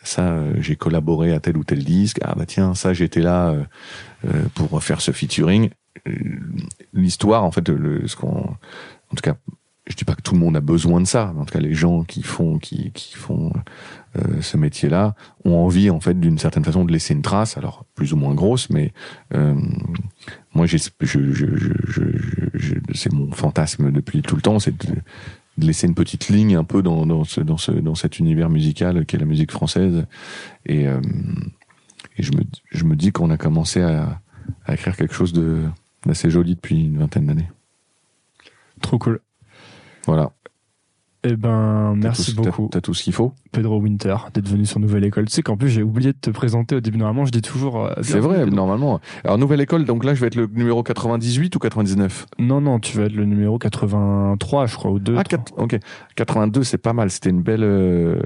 ça 0.03 0.39
j'ai 0.59 0.75
collaboré 0.75 1.33
à 1.33 1.39
tel 1.39 1.57
ou 1.57 1.63
tel 1.63 1.83
disque. 1.83 2.19
Ah 2.23 2.33
bah 2.35 2.45
tiens, 2.47 2.73
ça 2.73 2.93
j'étais 2.93 3.21
là 3.21 3.49
euh, 3.49 3.63
euh, 4.25 4.43
pour 4.55 4.81
faire 4.83 5.01
ce 5.01 5.11
featuring. 5.11 5.69
Euh, 6.07 6.11
L'histoire 6.93 7.43
en 7.43 7.51
fait, 7.51 7.69
le, 7.69 8.07
ce 8.07 8.15
qu'on, 8.15 8.29
en 8.39 9.15
tout 9.15 9.21
cas, 9.21 9.35
je 9.87 9.95
dis 9.95 10.05
pas 10.05 10.15
que 10.15 10.21
tout 10.21 10.33
le 10.33 10.39
monde 10.39 10.55
a 10.57 10.61
besoin 10.61 11.01
de 11.01 11.07
ça. 11.07 11.31
mais 11.35 11.41
En 11.41 11.45
tout 11.45 11.53
cas, 11.53 11.59
les 11.59 11.73
gens 11.73 12.03
qui 12.03 12.23
font 12.23 12.57
qui 12.59 12.91
qui 12.93 13.15
font 13.15 13.51
euh, 14.17 14.41
ce 14.41 14.57
métier-là 14.57 15.13
ont 15.45 15.55
envie 15.57 15.89
en 15.89 15.99
fait 15.99 16.19
d'une 16.19 16.37
certaine 16.37 16.63
façon 16.63 16.83
de 16.85 16.91
laisser 16.91 17.13
une 17.13 17.21
trace, 17.21 17.57
alors 17.57 17.85
plus 17.95 18.13
ou 18.13 18.17
moins 18.17 18.33
grosse, 18.33 18.69
mais 18.69 18.91
euh, 19.35 19.55
moi 20.53 20.65
j'ai 20.65 20.77
je, 20.79 20.89
je, 21.01 21.31
je, 21.31 21.73
je, 21.87 22.01
je- 22.53 22.75
c'est 22.93 23.11
mon 23.13 23.31
fantasme 23.31 23.91
depuis 23.91 24.21
tout 24.21 24.35
le 24.35 24.41
temps, 24.41 24.59
c'est 24.59 24.75
de, 24.87 24.95
de 25.57 25.65
laisser 25.65 25.87
une 25.87 25.95
petite 25.95 26.29
ligne 26.29 26.55
un 26.55 26.63
peu 26.63 26.81
dans 26.81 27.05
dans 27.05 27.23
ce 27.23 27.41
dans 27.41 27.57
ce 27.57 27.71
dans 27.71 27.95
cet 27.95 28.19
univers 28.19 28.49
musical 28.49 29.05
qu'est 29.05 29.17
la 29.17 29.25
musique 29.25 29.51
française 29.51 30.05
et 30.65 30.87
euh, 30.87 31.01
et 32.17 32.23
je 32.23 32.31
me 32.31 32.41
je 32.71 32.83
me 32.85 32.95
dis 32.95 33.11
qu'on 33.11 33.29
a 33.29 33.37
commencé 33.37 33.81
à, 33.81 34.19
à 34.65 34.73
écrire 34.73 34.95
quelque 34.97 35.13
chose 35.13 35.33
de 35.33 35.63
d'assez 36.05 36.29
joli 36.29 36.55
depuis 36.55 36.85
une 36.85 36.97
vingtaine 36.97 37.27
d'années. 37.27 37.49
Trop 38.81 38.97
cool. 38.97 39.19
Voilà. 40.07 40.31
Eh 41.25 41.35
ben, 41.35 41.95
merci 41.97 42.33
tout- 42.33 42.41
beaucoup, 42.43 42.69
T'as 42.71 42.79
tout 42.79 42.93
ce 42.93 43.03
qu'il 43.03 43.11
faut. 43.11 43.33
Pedro 43.51 43.77
Winter, 43.81 44.15
d'être 44.33 44.47
venu 44.47 44.65
sur 44.65 44.79
Nouvelle 44.79 45.03
École. 45.03 45.25
Tu 45.25 45.33
sais 45.33 45.41
qu'en 45.41 45.57
plus, 45.57 45.67
j'ai 45.67 45.83
oublié 45.83 46.13
de 46.13 46.17
te 46.17 46.29
présenter 46.29 46.75
au 46.75 46.79
début. 46.79 46.97
Normalement, 46.97 47.25
je 47.25 47.31
dis 47.31 47.41
toujours. 47.41 47.85
euh, 47.85 47.93
C'est 48.01 48.19
vrai, 48.19 48.39
Pedro. 48.45 48.55
normalement. 48.55 49.01
Alors, 49.25 49.37
nouvelle 49.37 49.59
école, 49.59 49.83
donc 49.83 50.05
là, 50.05 50.13
je 50.13 50.21
vais 50.21 50.27
être 50.27 50.35
le 50.35 50.47
numéro 50.47 50.81
98 50.81 51.53
ou 51.57 51.59
99 51.59 52.25
Non, 52.39 52.61
non, 52.61 52.79
tu 52.79 52.95
vas 52.97 53.03
être 53.03 53.15
le 53.15 53.25
numéro 53.25 53.57
83, 53.59 54.65
je 54.67 54.75
crois, 54.77 54.91
ou 54.91 54.99
2. 54.99 55.15
Ah, 55.17 55.23
4, 55.25 55.51
ok. 55.57 55.77
82, 56.15 56.63
c'est 56.63 56.77
pas 56.77 56.93
mal. 56.93 57.09
C'était 57.09 57.31
une 57.31 57.41
belle. 57.41 57.63
euh, 57.63 58.17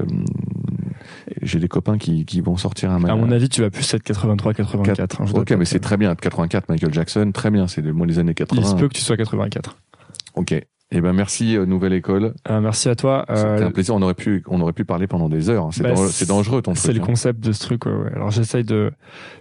J'ai 1.41 1.57
des 1.59 1.67
copains 1.67 1.97
qui, 1.97 2.25
qui 2.25 2.41
vont 2.41 2.57
sortir 2.57 2.91
un 2.91 3.03
À 3.05 3.15
mon 3.15 3.31
avis, 3.31 3.49
tu 3.49 3.61
vas 3.61 3.71
plus 3.71 3.91
être 3.93 4.03
83, 4.03 4.53
84. 4.53 5.21
hein, 5.21 5.25
Ok, 5.33 5.51
mais 5.51 5.65
c'est 5.65 5.79
très 5.79 5.97
bien. 5.97 6.13
84, 6.13 6.69
Michael 6.69 6.93
Jackson, 6.93 7.31
très 7.33 7.49
bien. 7.49 7.67
C'est 7.67 7.81
de 7.81 7.91
moi 7.91 8.05
les 8.05 8.19
années 8.19 8.35
80. 8.35 8.61
Il 8.61 8.67
se 8.67 8.75
peut 8.75 8.87
que 8.87 8.93
tu 8.93 9.01
sois 9.01 9.17
84. 9.17 9.77
Ok. 10.35 10.63
Eh 10.95 11.01
ben 11.01 11.11
merci 11.11 11.57
euh, 11.57 11.65
nouvelle 11.65 11.93
école. 11.93 12.33
Euh, 12.49 12.61
merci 12.61 12.87
à 12.87 12.95
toi. 12.95 13.25
Euh, 13.29 13.35
C'était 13.55 13.63
un 13.65 13.71
plaisir. 13.71 13.95
On 13.95 14.01
aurait 14.03 14.13
pu 14.13 14.43
on 14.47 14.61
aurait 14.61 14.73
pu 14.73 14.85
parler 14.85 15.07
pendant 15.07 15.27
des 15.27 15.49
heures. 15.49 15.65
hein. 15.65 15.69
C'est 15.71 15.81
Bah, 15.83 15.89
dangereux, 15.89 16.07
c'est- 16.07 16.13
c'est 16.13 16.27
dangereux 16.27 16.61
ton 16.61 16.75
C'est 16.75 16.83
truc. 16.89 16.95
le 16.97 17.01
hein. 17.01 17.05
concept 17.05 17.39
de 17.39 17.51
ce 17.51 17.59
truc, 17.61 17.85
ouais, 17.87 17.91
ouais. 17.93 18.11
Alors 18.15 18.29
j'essaye 18.31 18.63
de, 18.63 18.91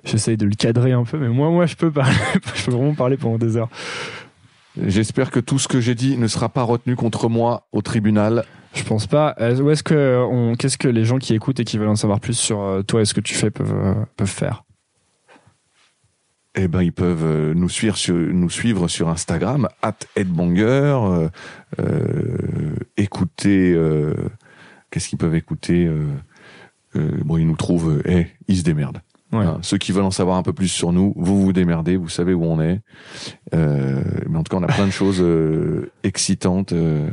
j'essaye 0.05 0.37
de 0.39 0.47
le 0.47 0.55
cadrer 0.55 0.93
un 0.93 1.05
peu, 1.05 1.19
mais 1.19 1.29
moi, 1.29 1.51
moi, 1.51 1.67
je 1.67 1.77
peux 1.77 1.91
parler, 1.91 2.15
je 2.55 2.65
peux 2.65 2.71
vraiment 2.73 2.95
parler 2.95 3.17
pendant 3.19 3.37
des 3.39 3.57
heures. 3.59 3.69
J'espère 4.83 5.31
que 5.31 5.41
tout 5.41 5.59
ce 5.59 5.69
que 5.69 5.81
j'ai 5.81 5.95
dit 5.95 6.17
ne 6.17 6.27
sera 6.27 6.49
pas 6.49 6.63
retenu 6.63 6.97
contre 6.97 7.29
moi 7.29 7.67
au 7.73 7.83
tribunal. 7.83 8.45
Je 8.73 8.85
pense 8.85 9.07
pas. 9.07 9.37
Où 9.39 9.69
est-ce 9.69 9.83
que, 9.83 10.25
on, 10.31 10.55
qu'est-ce 10.55 10.79
que 10.79 10.89
les 10.89 11.05
gens 11.05 11.19
qui 11.19 11.35
écoutent 11.35 11.61
et 11.61 11.65
qui 11.65 11.77
veulent 11.77 11.89
en 11.91 11.97
savoir 11.97 12.21
plus 12.21 12.39
sur 12.39 12.83
toi 12.87 13.03
et 13.03 13.05
ce 13.05 13.13
que 13.13 13.21
tu 13.21 13.35
fais 13.35 13.51
peuvent, 13.51 14.07
peuvent 14.17 14.27
faire? 14.27 14.65
Eh 16.55 16.69
ben, 16.69 16.83
ils 16.83 16.93
peuvent 16.93 17.25
euh, 17.25 17.55
nous 17.55 17.71
suivre 17.71 17.97
sur, 17.97 18.15
nous 18.15 18.51
suivre 18.51 18.87
sur 18.87 19.09
Instagram, 19.09 19.69
at 19.81 19.97
Edbanger, 20.17 20.63
euh, 20.65 21.29
euh, 21.81 22.77
écouter, 22.99 23.73
euh, 23.73 24.15
qu'est-ce 24.91 25.09
qu'ils 25.09 25.19
peuvent 25.19 25.35
écouter 25.35 25.91
Bon, 26.95 27.39
ils 27.39 27.47
nous 27.47 27.57
trouvent, 27.57 28.03
eh, 28.05 28.27
ils 28.49 28.59
se 28.59 28.63
démerdent. 28.63 29.01
Ouais. 29.33 29.47
Hein, 29.47 29.59
ceux 29.63 29.79
qui 29.79 29.93
veulent 29.93 30.05
en 30.05 30.11
savoir 30.11 30.37
un 30.37 30.43
peu 30.43 30.53
plus 30.53 30.69
sur 30.69 30.93
nous, 30.93 31.15
vous 31.17 31.41
vous 31.41 31.53
démerdez, 31.55 31.97
vous 31.97 32.11
savez 32.11 32.35
où 32.35 32.45
on 32.45 32.61
est. 32.61 32.81
Euh, 33.55 34.03
mais 34.29 34.39
en 34.39 34.43
tout 34.43 34.55
cas, 34.55 34.63
on 34.63 34.63
a 34.63 34.73
plein 34.73 34.87
de 34.87 34.93
choses 34.93 35.23
euh, 35.23 35.91
excitantes 36.03 36.73
euh, 36.73 37.09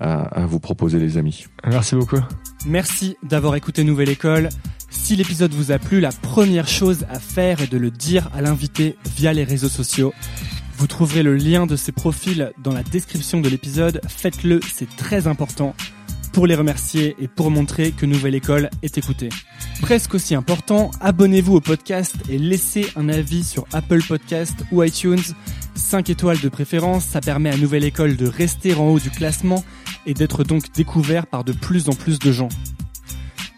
à, 0.00 0.22
à 0.22 0.46
vous 0.46 0.60
proposer, 0.60 0.98
les 0.98 1.16
amis. 1.16 1.46
Merci 1.66 1.94
beaucoup. 1.94 2.20
Merci 2.66 3.16
d'avoir 3.22 3.54
écouté 3.56 3.84
Nouvelle 3.84 4.08
École. 4.10 4.48
Si 4.90 5.16
l'épisode 5.16 5.52
vous 5.52 5.72
a 5.72 5.78
plu, 5.78 6.00
la 6.00 6.10
première 6.10 6.68
chose 6.68 7.06
à 7.10 7.18
faire 7.18 7.60
est 7.60 7.70
de 7.70 7.78
le 7.78 7.90
dire 7.90 8.28
à 8.34 8.42
l'invité 8.42 8.96
via 9.16 9.32
les 9.32 9.44
réseaux 9.44 9.68
sociaux. 9.68 10.12
Vous 10.78 10.86
trouverez 10.86 11.22
le 11.22 11.36
lien 11.36 11.66
de 11.66 11.76
ses 11.76 11.92
profils 11.92 12.52
dans 12.62 12.72
la 12.72 12.82
description 12.82 13.40
de 13.40 13.48
l'épisode. 13.48 14.00
Faites-le, 14.08 14.60
c'est 14.72 14.94
très 14.96 15.26
important 15.26 15.74
pour 16.32 16.46
les 16.46 16.54
remercier 16.54 17.16
et 17.18 17.28
pour 17.28 17.50
montrer 17.50 17.92
que 17.92 18.04
Nouvelle 18.04 18.34
École 18.34 18.68
est 18.82 18.98
écoutée. 18.98 19.30
Presque 19.80 20.14
aussi 20.14 20.34
important, 20.34 20.90
abonnez-vous 21.00 21.54
au 21.54 21.60
podcast 21.62 22.14
et 22.28 22.36
laissez 22.36 22.88
un 22.94 23.08
avis 23.08 23.42
sur 23.42 23.64
Apple 23.72 24.02
Podcast 24.06 24.54
ou 24.70 24.82
iTunes. 24.82 25.22
5 25.74 26.10
étoiles 26.10 26.40
de 26.40 26.50
préférence, 26.50 27.04
ça 27.04 27.22
permet 27.22 27.48
à 27.50 27.56
Nouvelle 27.56 27.84
École 27.84 28.16
de 28.16 28.26
rester 28.26 28.74
en 28.74 28.88
haut 28.88 28.98
du 28.98 29.10
classement 29.10 29.64
et 30.06 30.14
d'être 30.14 30.44
donc 30.44 30.72
découvert 30.72 31.26
par 31.26 31.44
de 31.44 31.52
plus 31.52 31.88
en 31.88 31.92
plus 31.92 32.18
de 32.18 32.32
gens. 32.32 32.48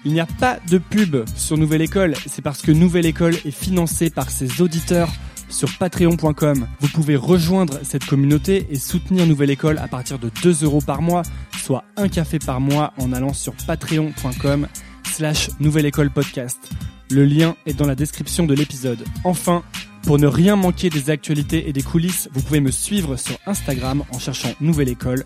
Il 0.05 0.13
n'y 0.13 0.21
a 0.21 0.27
pas 0.27 0.59
de 0.71 0.79
pub 0.79 1.17
sur 1.37 1.59
Nouvelle 1.59 1.83
École, 1.83 2.15
c'est 2.27 2.43
parce 2.43 2.63
que 2.63 2.73
Nouvelle 2.73 3.07
École 3.07 3.35
est 3.45 3.51
financée 3.51 4.11
par 4.11 4.31
ses 4.31 4.61
auditeurs 4.63 5.11
sur 5.49 5.77
patreon.com. 5.79 6.67
Vous 6.81 6.89
pouvez 6.89 7.17
rejoindre 7.17 7.81
cette 7.83 8.05
communauté 8.05 8.67
et 8.71 8.77
soutenir 8.77 9.27
Nouvelle 9.27 9.51
École 9.51 9.79
à 9.79 9.89
partir 9.89 10.19
de 10.19 10.31
2 10.43 10.65
euros 10.65 10.81
par 10.81 11.03
mois, 11.03 11.23
soit 11.63 11.85
un 11.97 12.09
café 12.09 12.39
par 12.39 12.61
mois 12.61 12.93
en 12.99 13.13
allant 13.13 13.33
sur 13.33 13.55
patreon.com 13.67 14.69
slash 15.05 15.51
Nouvelle 15.61 15.87
École 15.87 16.11
Podcast. 16.11 16.71
Le 17.11 17.25
lien 17.25 17.57
est 17.67 17.75
dans 17.75 17.87
la 17.87 17.95
description 17.95 18.47
de 18.47 18.55
l'épisode. 18.55 19.03
Enfin, 19.25 19.63
pour 20.03 20.19
ne 20.19 20.27
rien 20.27 20.57
manquer 20.57 20.91
des 20.91 21.11
actualités 21.11 21.69
et 21.69 21.73
des 21.73 21.83
coulisses, 21.83 22.29
vous 22.33 22.43
pouvez 22.43 22.61
me 22.61 22.71
suivre 22.71 23.17
sur 23.17 23.37
Instagram 23.47 24.05
en 24.13 24.19
cherchant 24.19 24.53
Nouvelle 24.61 24.89
École. 24.89 25.25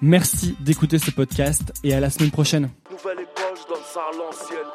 Merci 0.00 0.56
d'écouter 0.60 0.98
ce 0.98 1.10
podcast 1.10 1.72
et 1.84 1.94
à 1.94 2.00
la 2.00 2.10
semaine 2.10 2.30
prochaine. 2.30 2.70
Nouvelle 2.90 3.20
école, 3.20 3.56
je 3.56 3.68
donne 3.68 3.84
ça 3.84 4.00
à 4.00 4.16
l'ancienne. 4.16 4.68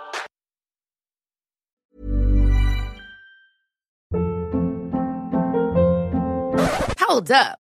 Hold 7.10 7.32
up. 7.32 7.67